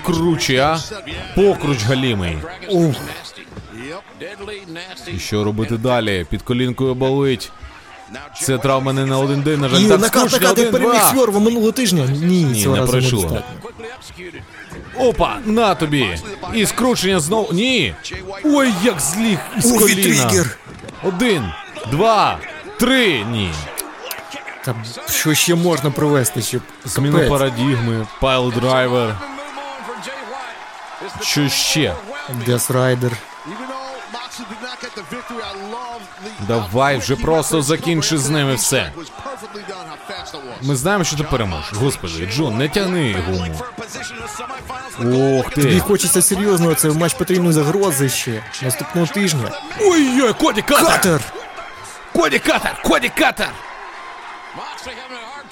Круче, 0.06 0.58
а? 0.60 0.80
Покруч 1.36 1.84
галімий. 1.84 2.38
Ух, 2.70 2.96
І 5.08 5.20
що 5.20 5.44
робити 5.44 5.78
далі? 5.78 6.26
Під 6.30 6.42
колінкою 6.42 6.96
болить. 6.96 7.52
Це 8.42 8.58
травма 8.58 8.94
не 8.94 9.06
на 9.06 9.20
один 9.20 9.42
день, 9.42 9.60
на 9.62 9.70
жаль. 9.70 9.82
так 9.82 10.00
накат, 10.00 10.30
скручення 10.30 10.50
накат, 10.50 10.72
переміг. 10.72 11.02
Сьорва 11.14 11.40
минулого 11.40 11.72
тижня. 11.72 12.06
Ні, 12.06 12.44
Ні, 12.44 12.64
цього 12.64 12.76
не 12.76 12.82
разу 12.82 12.92
пройшло. 12.92 13.22
недостатньо. 13.22 13.70
Опа, 15.00 15.38
на 15.46 15.76
тобі. 15.76 16.20
І 16.54 16.66
скручення 16.66 17.20
знову. 17.20 17.54
Ні. 17.54 17.96
Ой, 18.44 18.74
як 18.84 19.00
зліг 19.00 19.38
із 19.58 19.72
коліна. 19.72 20.46
Один, 21.04 21.52
два, 21.92 22.38
три. 22.80 23.24
Ні. 23.24 23.52
Та 24.66 24.76
що 25.10 25.34
ще 25.34 25.56
можна 25.56 25.92
провести, 25.92 26.42
щоб 26.42 26.62
Зміну 26.86 27.30
парадігми, 27.30 28.08
пайл 28.22 28.52
драйвер. 28.52 29.16
Що 31.22 31.50
ще? 31.50 31.94
Death 32.46 32.72
Rider. 32.72 33.12
Давай 36.48 36.98
вже 36.98 37.16
просто 37.16 37.62
закінчи 37.62 38.18
з 38.18 38.30
ними 38.30 38.56
все. 38.56 38.92
Ми 40.62 40.76
знаємо, 40.76 41.04
що 41.04 41.18
ти 41.18 41.24
переможеш. 41.24 41.74
Господи, 41.74 42.30
Джон, 42.34 42.58
не 42.58 42.70
тягни 42.70 43.16
гуму. 43.28 43.60
Ох 45.00 45.50
Тобі 45.50 45.74
ти. 45.74 45.80
хочеться 45.80 46.22
серйозно, 46.22 46.74
це 46.74 46.90
матч 46.90 47.14
потрібної 47.14 47.54
загрози 47.54 48.10
ще. 48.10 48.44
Наступного 48.64 49.08
тижня. 49.08 49.52
Ой-ой, 49.82 50.34
Коді 50.34 50.62
Катер! 50.62 50.86
Катер! 50.88 51.22
Коді 52.14 52.40
Катер! 52.40 52.82
Коді 52.84 53.12
Катер! 53.20 53.50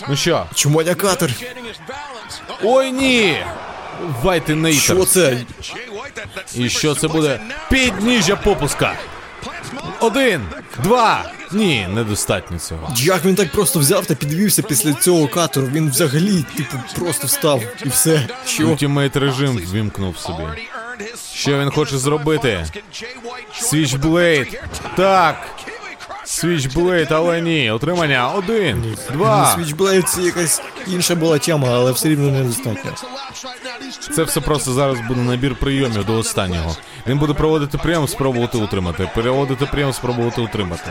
Ну 0.10 0.16
що? 0.16 0.46
Чумоня 0.56 0.96
Катер! 0.96 1.32
Ой 2.64 2.92
ні! 2.92 3.38
Вайте 4.24 4.56
Нейтер. 4.56 4.84
Що 4.84 5.06
це? 5.06 5.38
І 6.56 6.70
що 6.70 6.96
це 6.96 7.08
буде? 7.08 7.40
Підніжжя 7.70 8.36
попуска. 8.36 8.94
Один, 10.00 10.42
два. 10.84 11.32
Ні, 11.52 11.88
недостатньо 11.94 12.60
цього. 12.60 12.94
Як 12.96 13.26
він 13.26 13.36
так 13.36 13.52
просто 13.52 13.80
взяв 13.80 14.06
та 14.06 14.16
підвівся 14.16 14.62
після 14.62 14.94
цього 14.94 15.28
катера? 15.28 15.68
Він 15.68 15.90
взагалі, 15.90 16.46
типу, 16.58 16.78
просто 17.00 17.28
встав 17.28 17.62
і 17.86 17.90
все. 17.90 18.28
Що? 18.48 18.68
Ultimate 18.68 19.16
режим 19.16 19.58
ввімкнув 19.58 20.18
собі. 20.18 20.44
Що 21.34 21.60
він 21.60 21.72
хоче 21.72 21.98
зробити? 21.98 22.66
Switchblade. 23.54 24.62
Так. 24.96 25.36
Switchblade, 26.26 27.12
але 27.12 27.42
ні. 27.42 27.72
Утримання. 27.72 28.30
Один, 28.30 28.98
два. 29.14 29.52
Switchblade 29.56 30.10
це 30.10 30.22
якась 30.22 30.62
інша 30.88 31.16
була 31.16 31.38
тема, 31.38 31.68
але 31.72 31.92
все 31.92 32.10
рівно 32.10 32.32
недостатньо. 32.32 32.92
Це 34.16 34.24
все 34.24 34.42
просто 34.42 34.74
зараз 34.74 34.98
буде 35.08 35.22
набір 35.22 35.56
прийомів 35.56 36.06
до 36.06 36.18
останнього. 36.18 36.76
Він 37.08 37.18
буде 37.18 37.34
проводити 37.34 37.78
прийом, 37.78 38.08
спробувати 38.08 38.58
утримати. 38.58 39.10
Проводити 39.16 39.66
прийом, 39.66 39.94
спробувати 39.94 40.42
утримати. 40.42 40.90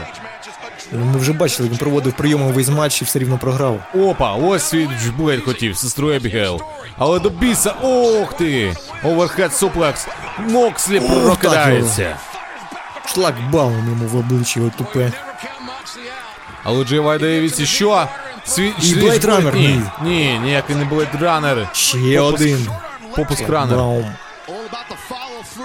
Ну, 0.92 1.04
Ми 1.04 1.18
вже 1.18 1.32
бачили, 1.32 1.68
він 1.68 1.76
проводив 1.76 2.12
прийоми 2.12 2.52
весь 2.52 2.68
матч 2.68 3.02
і 3.02 3.04
все 3.04 3.18
рівно 3.18 3.38
програв. 3.38 3.80
Опа, 3.94 4.32
ось 4.34 4.62
Switchblade 4.62 5.44
хотів, 5.44 5.76
сестру 5.76 6.10
Ебігейл. 6.10 6.60
Але 6.98 7.18
до 7.18 7.30
біса, 7.30 7.74
ох 7.82 8.32
ти! 8.32 8.76
Overhead 9.04 9.54
suplex. 9.54 10.06
Мокслі 10.38 11.00
прокидається. 11.00 12.16
Шлагбаум 13.06 13.88
йому 13.88 14.06
в 14.06 14.16
обличчя 14.16 14.60
от 14.60 14.76
тупе. 14.76 15.12
Але 16.64 16.84
Джей 16.84 17.18
дає 17.18 17.40
відсі, 17.40 17.66
що? 17.66 18.08
Сві... 18.44 18.74
І 18.82 18.82
Blade 18.82 19.02
Blade- 19.02 19.26
Runner, 19.26 19.54
Ні, 19.54 19.68
ні. 19.68 19.82
ні, 20.02 20.38
ніякий 20.42 20.76
не 20.76 20.84
Blade 20.84 21.20
Runner. 21.20 21.66
Ще 21.72 21.98
Попуск- 21.98 22.34
один. 22.34 22.68
Попуск 23.16 23.48
ранер. 23.48 23.76
Баум. 23.76 24.12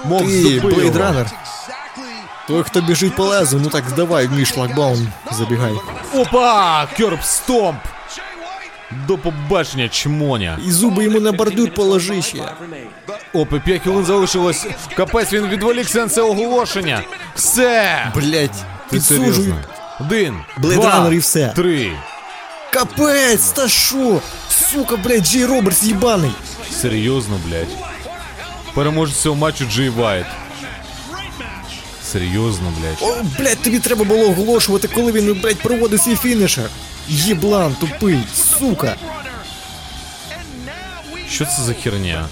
Мокс 0.05 0.25
Ти, 0.25 0.59
Блейд 0.59 0.95
його. 0.95 1.25
Той, 2.47 2.63
хто 2.63 2.81
біжить 2.81 3.15
по 3.15 3.23
лезу, 3.23 3.59
ну 3.63 3.69
так 3.69 3.83
здавай 3.89 4.27
в 4.27 4.31
мій 4.31 4.45
шлагбаум, 4.45 5.07
забігай. 5.31 5.73
Опа! 6.15 6.87
Кьорб 6.97 7.23
стомп! 7.23 7.79
До 9.07 9.17
побачення, 9.17 9.89
чмоня. 9.89 10.59
І 10.67 10.71
зуби 10.71 11.03
йому 11.03 11.19
на 11.19 11.31
бордюр 11.31 11.73
положи 11.73 12.21
ще. 12.21 12.37
Опа, 13.33 13.59
5 13.59 13.81
хвилин 13.81 14.05
залишилось. 14.05 14.67
Капець, 14.95 15.33
він 15.33 15.47
відволікся 15.47 15.99
на 15.99 16.07
це 16.09 16.21
оголошення. 16.21 17.01
Все! 17.35 18.11
Блять, 18.15 18.63
Ти 18.89 19.01
серйозно? 19.01 19.55
Один, 19.99 20.37
Blade 20.57 20.73
два, 20.73 21.09
і 21.13 21.17
все. 21.17 21.47
три. 21.55 21.91
Капець, 22.73 23.49
та 23.49 23.67
шо? 23.67 24.21
Сука, 24.49 24.97
блять, 24.97 25.25
Джей 25.31 25.45
Робертс 25.45 25.83
їбаний. 25.83 26.31
Серйозно, 26.71 27.39
блядь. 27.47 27.77
Переможець 28.73 29.17
цього 29.17 29.35
матчу 29.35 29.65
Джей 29.65 29.89
Вайт. 29.89 30.25
Серйозно, 32.11 32.73
блядь. 32.79 32.97
О, 33.01 33.23
блять, 33.39 33.61
тобі 33.61 33.79
треба 33.79 34.03
було 34.03 34.29
оголошувати, 34.29 34.87
коли 34.87 35.11
він, 35.11 35.39
блять, 35.41 35.59
проводить 35.61 36.01
свій 36.01 36.15
фінішер. 36.15 36.69
Єблан, 37.07 37.75
тупий, 37.79 38.19
сука. 38.59 38.95
Що 41.29 41.45
це 41.45 41.61
за 41.61 41.73
херня? 41.73 42.27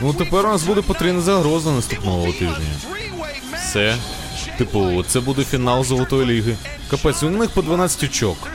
Ну 0.00 0.12
тепер 0.12 0.46
у 0.46 0.48
нас 0.48 0.62
буде 0.62 0.82
потрібна 0.82 1.20
загроза 1.20 1.70
наступного 1.70 2.32
тижня. 2.32 2.74
Все. 3.54 3.96
Типу, 4.58 5.04
це 5.08 5.20
буде 5.20 5.44
фінал 5.44 5.84
Золотої 5.84 6.26
ліги. 6.26 6.56
Капець, 6.90 7.22
у 7.22 7.30
них 7.30 7.50
по 7.50 7.62
12 7.62 8.04
очок. 8.04 8.48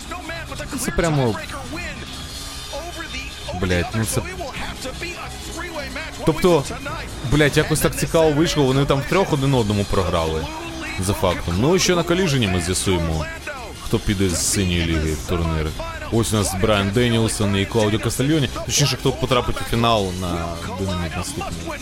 Це 0.79 0.91
прямо. 0.91 1.35
Блять, 3.61 3.85
ну 3.95 4.05
це. 4.05 4.21
Тобто, 6.33 6.63
блять, 7.31 7.57
якось 7.57 7.79
так 7.79 7.95
цікаво 7.95 8.31
вийшло, 8.31 8.63
вони 8.63 8.85
там 8.85 8.99
втрьох 8.99 9.33
один 9.33 9.53
одному 9.53 9.83
програли. 9.83 10.45
За 11.05 11.13
фактом. 11.13 11.53
Ну 11.59 11.75
і 11.75 11.79
ще 11.79 11.95
на 11.95 12.03
коліжені 12.03 12.47
ми 12.47 12.61
з'ясуємо, 12.61 13.25
хто 13.85 13.99
піде 13.99 14.29
з 14.29 14.51
синьої 14.51 14.85
ліги 14.85 15.13
в 15.13 15.29
турнір. 15.29 15.67
Ось 16.11 16.33
у 16.33 16.35
нас 16.35 16.55
Брайан 16.61 16.89
Денілсон 16.89 17.57
і 17.57 17.65
Клаудіо 17.65 17.99
Кастальйоні. 17.99 18.49
Точніше, 18.65 18.97
хто 18.97 19.11
потрапить 19.11 19.55
у 19.61 19.69
фінал 19.69 20.07
на 20.21 20.45
динаміт 20.79 21.17
наступний. 21.17 21.79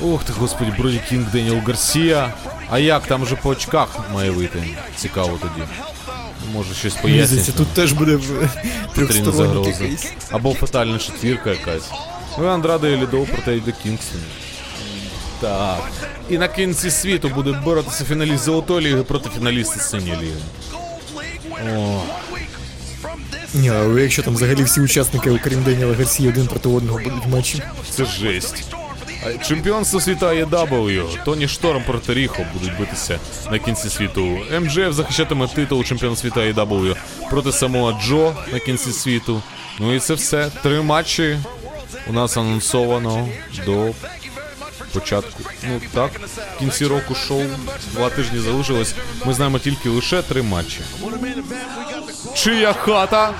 Ух 0.00 0.24
ти, 0.24 0.32
господи, 0.32 0.74
Броді 0.78 1.00
Кінг, 1.08 1.30
Деніел 1.30 1.58
Гарсія. 1.66 2.34
А 2.70 2.78
як 2.78 3.06
там 3.06 3.22
вже 3.22 3.36
по 3.36 3.48
очках 3.48 3.98
має 4.14 4.30
вийти? 4.30 4.64
Цікаво 4.96 5.38
тоді. 5.42 5.68
Може 6.52 6.74
щось 6.74 6.92
здається, 6.98 7.52
тут 7.52 7.68
теж 7.68 7.92
буде 7.92 8.18
загроза. 9.32 9.84
Або 10.30 10.54
фатальна 10.54 10.98
четвірка 10.98 11.50
якась. 11.50 11.90
Ну 12.38 12.44
і 12.44 12.48
Андраде 12.48 12.92
і 12.92 12.96
Лідоу 12.96 13.26
проти 13.26 13.50
Ейда 13.52 13.72
Кінгстона. 13.82 14.22
Так. 15.40 15.92
І 16.30 16.38
на 16.38 16.48
кінці 16.48 16.90
світу 16.90 17.28
буде 17.28 17.52
боротися 17.64 18.04
фіналіст 18.04 18.44
Золотої 18.44 18.86
ліги 18.86 19.02
проти 19.02 19.30
фіналіста 19.30 19.80
Синьої 19.80 20.12
ліги. 20.22 20.40
О, 21.76 22.00
Ні, 23.54 23.68
але 23.70 24.02
якщо 24.02 24.22
там 24.22 24.34
взагалі 24.34 24.62
всі 24.64 24.80
учасники, 24.80 25.30
окрім 25.30 25.62
Деніела 25.62 25.94
Гарсії, 25.94 26.28
один 26.28 26.46
проти 26.46 26.68
одного 26.68 26.98
будуть 26.98 27.26
в 27.26 27.36
матчі. 27.36 27.62
це 27.90 28.04
жесть. 28.04 28.64
А 29.26 29.44
Чемпіонство 29.44 30.00
світу 30.00 30.26
AEW, 30.26 31.24
Тоні 31.24 31.48
Шторм 31.48 31.82
проти 31.86 32.14
Ріхо 32.14 32.46
будуть 32.52 32.78
битися 32.78 33.18
на 33.50 33.58
кінці 33.58 33.88
світу. 33.90 34.38
МJF 34.54 34.92
захищатиме 34.92 35.48
титул 35.48 35.84
чемпіона 35.84 36.16
світу 36.16 36.40
AEW 36.40 36.96
проти 37.30 37.52
самого 37.52 38.00
Джо 38.02 38.32
на 38.52 38.58
кінці 38.58 38.92
світу. 38.92 39.42
Ну 39.80 39.94
і 39.94 40.00
це 40.00 40.14
все. 40.14 40.50
Три 40.62 40.82
матчі 40.82 41.38
у 42.06 42.12
нас 42.12 42.36
анонсовано 42.36 43.28
до 43.66 43.92
початку. 44.92 45.42
Ну 45.68 45.80
так, 45.94 46.10
в 46.56 46.58
кінці 46.58 46.86
року 46.86 47.14
шоу 47.14 47.42
два 47.92 48.10
тижні 48.10 48.38
залишилось. 48.38 48.94
Ми 49.24 49.34
знаємо 49.34 49.58
тільки 49.58 49.88
лише 49.88 50.22
три 50.22 50.42
матчі. 50.42 50.80
Чия 52.34 52.72
хата? 52.72 53.34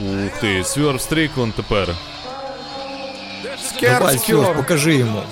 Ух 0.00 0.40
ти, 0.40 0.64
Сверв 0.64 1.00
Стрікленд 1.00 1.54
тепер. 1.54 1.88
Давай, 3.80 4.18
Сьорж, 4.18 4.56
покажи 4.56 4.94
йому. 4.94 5.22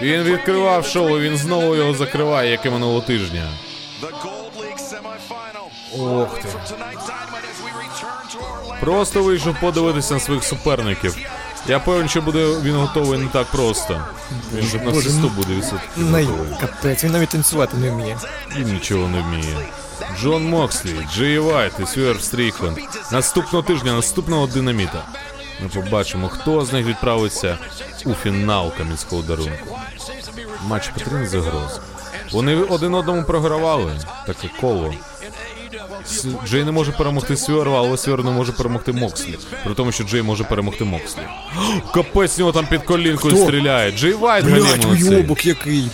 Він 0.00 0.22
відкривав 0.22 0.86
шоу, 0.86 1.18
він 1.18 1.36
знову 1.36 1.76
його 1.76 1.94
закриває, 1.94 2.50
як 2.50 2.66
і 2.66 2.70
минулого 2.70 3.00
тижня. 3.00 3.48
Ох 5.98 6.38
ти. 6.40 6.48
Просто 8.80 9.22
вийшов 9.22 9.56
подивитися 9.60 10.14
на 10.14 10.20
своїх 10.20 10.44
суперників. 10.44 11.16
Я 11.68 11.78
певен, 11.78 12.08
що 12.08 12.22
буде 12.22 12.46
він 12.62 12.74
готовий 12.74 13.18
не 13.18 13.28
так 13.28 13.46
просто. 13.46 14.04
Він 14.54 14.66
же 14.66 14.78
на 14.78 14.84
ну, 14.84 15.28
буде 15.28 15.54
відсотки 15.54 15.88
готовий. 15.96 16.56
Капець, 16.60 17.04
він 17.04 17.12
навіть 17.12 17.28
танцювати 17.28 17.76
не 17.76 17.90
вміє. 17.90 18.18
І 18.56 18.60
нічого 18.60 19.08
не 19.08 19.20
вміє. 19.20 19.56
Джон 20.20 20.48
Мокслі, 20.48 21.06
Джей 21.14 21.38
Вайт 21.38 21.72
і 21.82 21.86
Сверв 21.86 22.22
Стрікленд. 22.22 22.78
Наступного 23.12 23.62
тижня, 23.62 23.92
наступного 23.92 24.46
динаміта. 24.46 25.04
Ми 25.62 25.68
побачимо, 25.68 26.28
хто 26.28 26.64
з 26.64 26.72
них 26.72 26.86
відправиться 26.86 27.58
у 28.04 28.14
фінал 28.14 28.72
камінського 28.78 29.22
дарунку. 29.22 29.78
Матч 30.66 30.88
потрібен 30.88 31.26
загроз. 31.26 31.80
Вони 32.32 32.56
один 32.56 32.94
одному 32.94 33.24
програвали. 33.24 33.92
Таке 34.26 34.50
коло. 34.60 34.94
Джей 36.46 36.64
не 36.64 36.72
може 36.72 36.92
перемогти 36.92 37.36
Сверва, 37.36 37.78
але 37.78 37.96
Свер 37.96 38.24
не 38.24 38.30
може 38.30 38.52
перемогти 38.52 38.92
Мокслі. 38.92 39.38
При 39.64 39.74
тому, 39.74 39.92
що 39.92 40.04
Джей 40.04 40.22
може 40.22 40.44
перемогти 40.44 40.84
Мокслі. 40.84 41.20
Капець, 41.94 42.33
в 42.33 42.38
нього 42.38 42.52
там 42.52 42.66
під 42.66 42.82
колінкою 42.82 43.34
Хто? 43.36 43.44
стріляє. 43.44 43.92
Джей 43.92 44.12
Вайт 44.12 44.44
Блять, 44.44 44.62
ганімо 44.62 44.96
цей. 44.96 45.08
уйобок 45.08 45.46
який. 45.46 45.88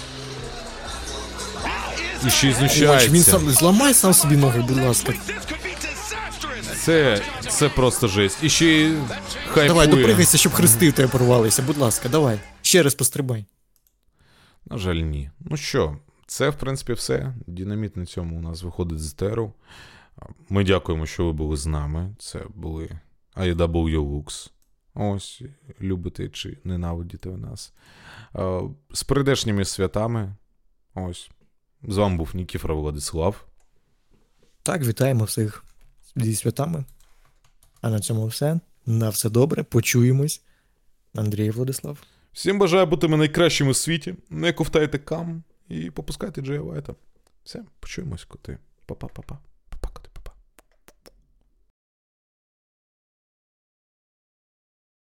І 2.26 2.30
ще 2.30 2.46
й 2.46 2.50
Ой, 2.50 2.56
він 2.60 2.68
знущається. 2.68 3.22
сам 3.30 3.50
зламай 3.50 3.94
сам 3.94 4.14
собі 4.14 4.36
ноги, 4.36 4.60
будь 4.68 4.76
ласка. 4.84 5.12
Це, 6.76 7.22
це 7.48 7.68
просто 7.68 8.08
жесть. 8.08 8.38
І 8.42 8.48
ще 8.48 8.66
й 8.66 8.94
хайпує. 9.46 9.68
Давай, 9.68 9.86
допригайся, 9.86 10.38
щоб 10.38 10.52
хрести 10.52 10.90
в 10.90 10.92
тебе 10.92 11.08
порвалися, 11.08 11.62
будь 11.62 11.78
ласка, 11.78 12.08
давай. 12.08 12.38
Ще 12.62 12.82
раз 12.82 12.94
пострибай. 12.94 13.44
На 14.70 14.78
жаль, 14.78 14.94
ні. 14.94 15.30
Ну 15.40 15.56
що, 15.56 15.96
це 16.26 16.48
в 16.50 16.54
принципі 16.54 16.92
все. 16.92 17.34
Динаміт 17.46 17.96
на 17.96 18.06
цьому 18.06 18.38
у 18.38 18.40
нас 18.40 18.62
виходить 18.62 19.00
з 19.00 19.12
етеру. 19.12 19.52
Ми 20.49 20.65
дякуємо, 20.65 21.07
що 21.07 21.24
ви 21.27 21.32
були 21.32 21.57
з 21.57 21.66
нами. 21.66 22.15
Це 22.19 22.43
були 22.55 22.90
AEW 23.36 23.99
Lux. 23.99 24.51
Ось, 24.94 25.43
любите 25.81 26.28
чи 26.28 26.59
ненавидите 26.65 27.28
ви 27.28 27.36
нас. 27.36 27.73
Е, 28.36 28.61
З 28.93 29.03
прийдешніми 29.03 29.65
святами. 29.65 30.35
Ось. 30.94 31.31
З 31.89 31.97
вами 31.97 32.16
був 32.16 32.31
Нікіфор 32.35 32.74
Владислав. 32.74 33.47
Так, 34.62 34.82
вітаємо 34.82 35.24
всіх 35.24 35.65
зі 36.16 36.35
святами. 36.35 36.85
А 37.81 37.90
на 37.90 38.01
цьому 38.01 38.27
все. 38.27 38.61
На 38.86 39.09
все 39.09 39.31
добре. 39.31 39.62
Почуємось. 39.62 40.43
Андрій 41.15 41.51
Владислав. 41.51 41.99
Всім 42.32 42.59
бажаю 42.59 42.86
бути 42.86 43.09
ми 43.09 43.16
найкращими 43.16 43.70
у 43.70 43.74
світі. 43.74 44.15
Не 44.31 44.53
ковтайте 44.53 44.99
кам 44.99 45.43
і 45.69 45.90
попускайте 45.90 46.40
Джея 46.43 46.61
Вайта. 46.61 46.94
Все, 47.44 47.65
почуємось, 47.81 48.24
коти. 48.24 48.59
Па-па-па-па. 48.86 49.39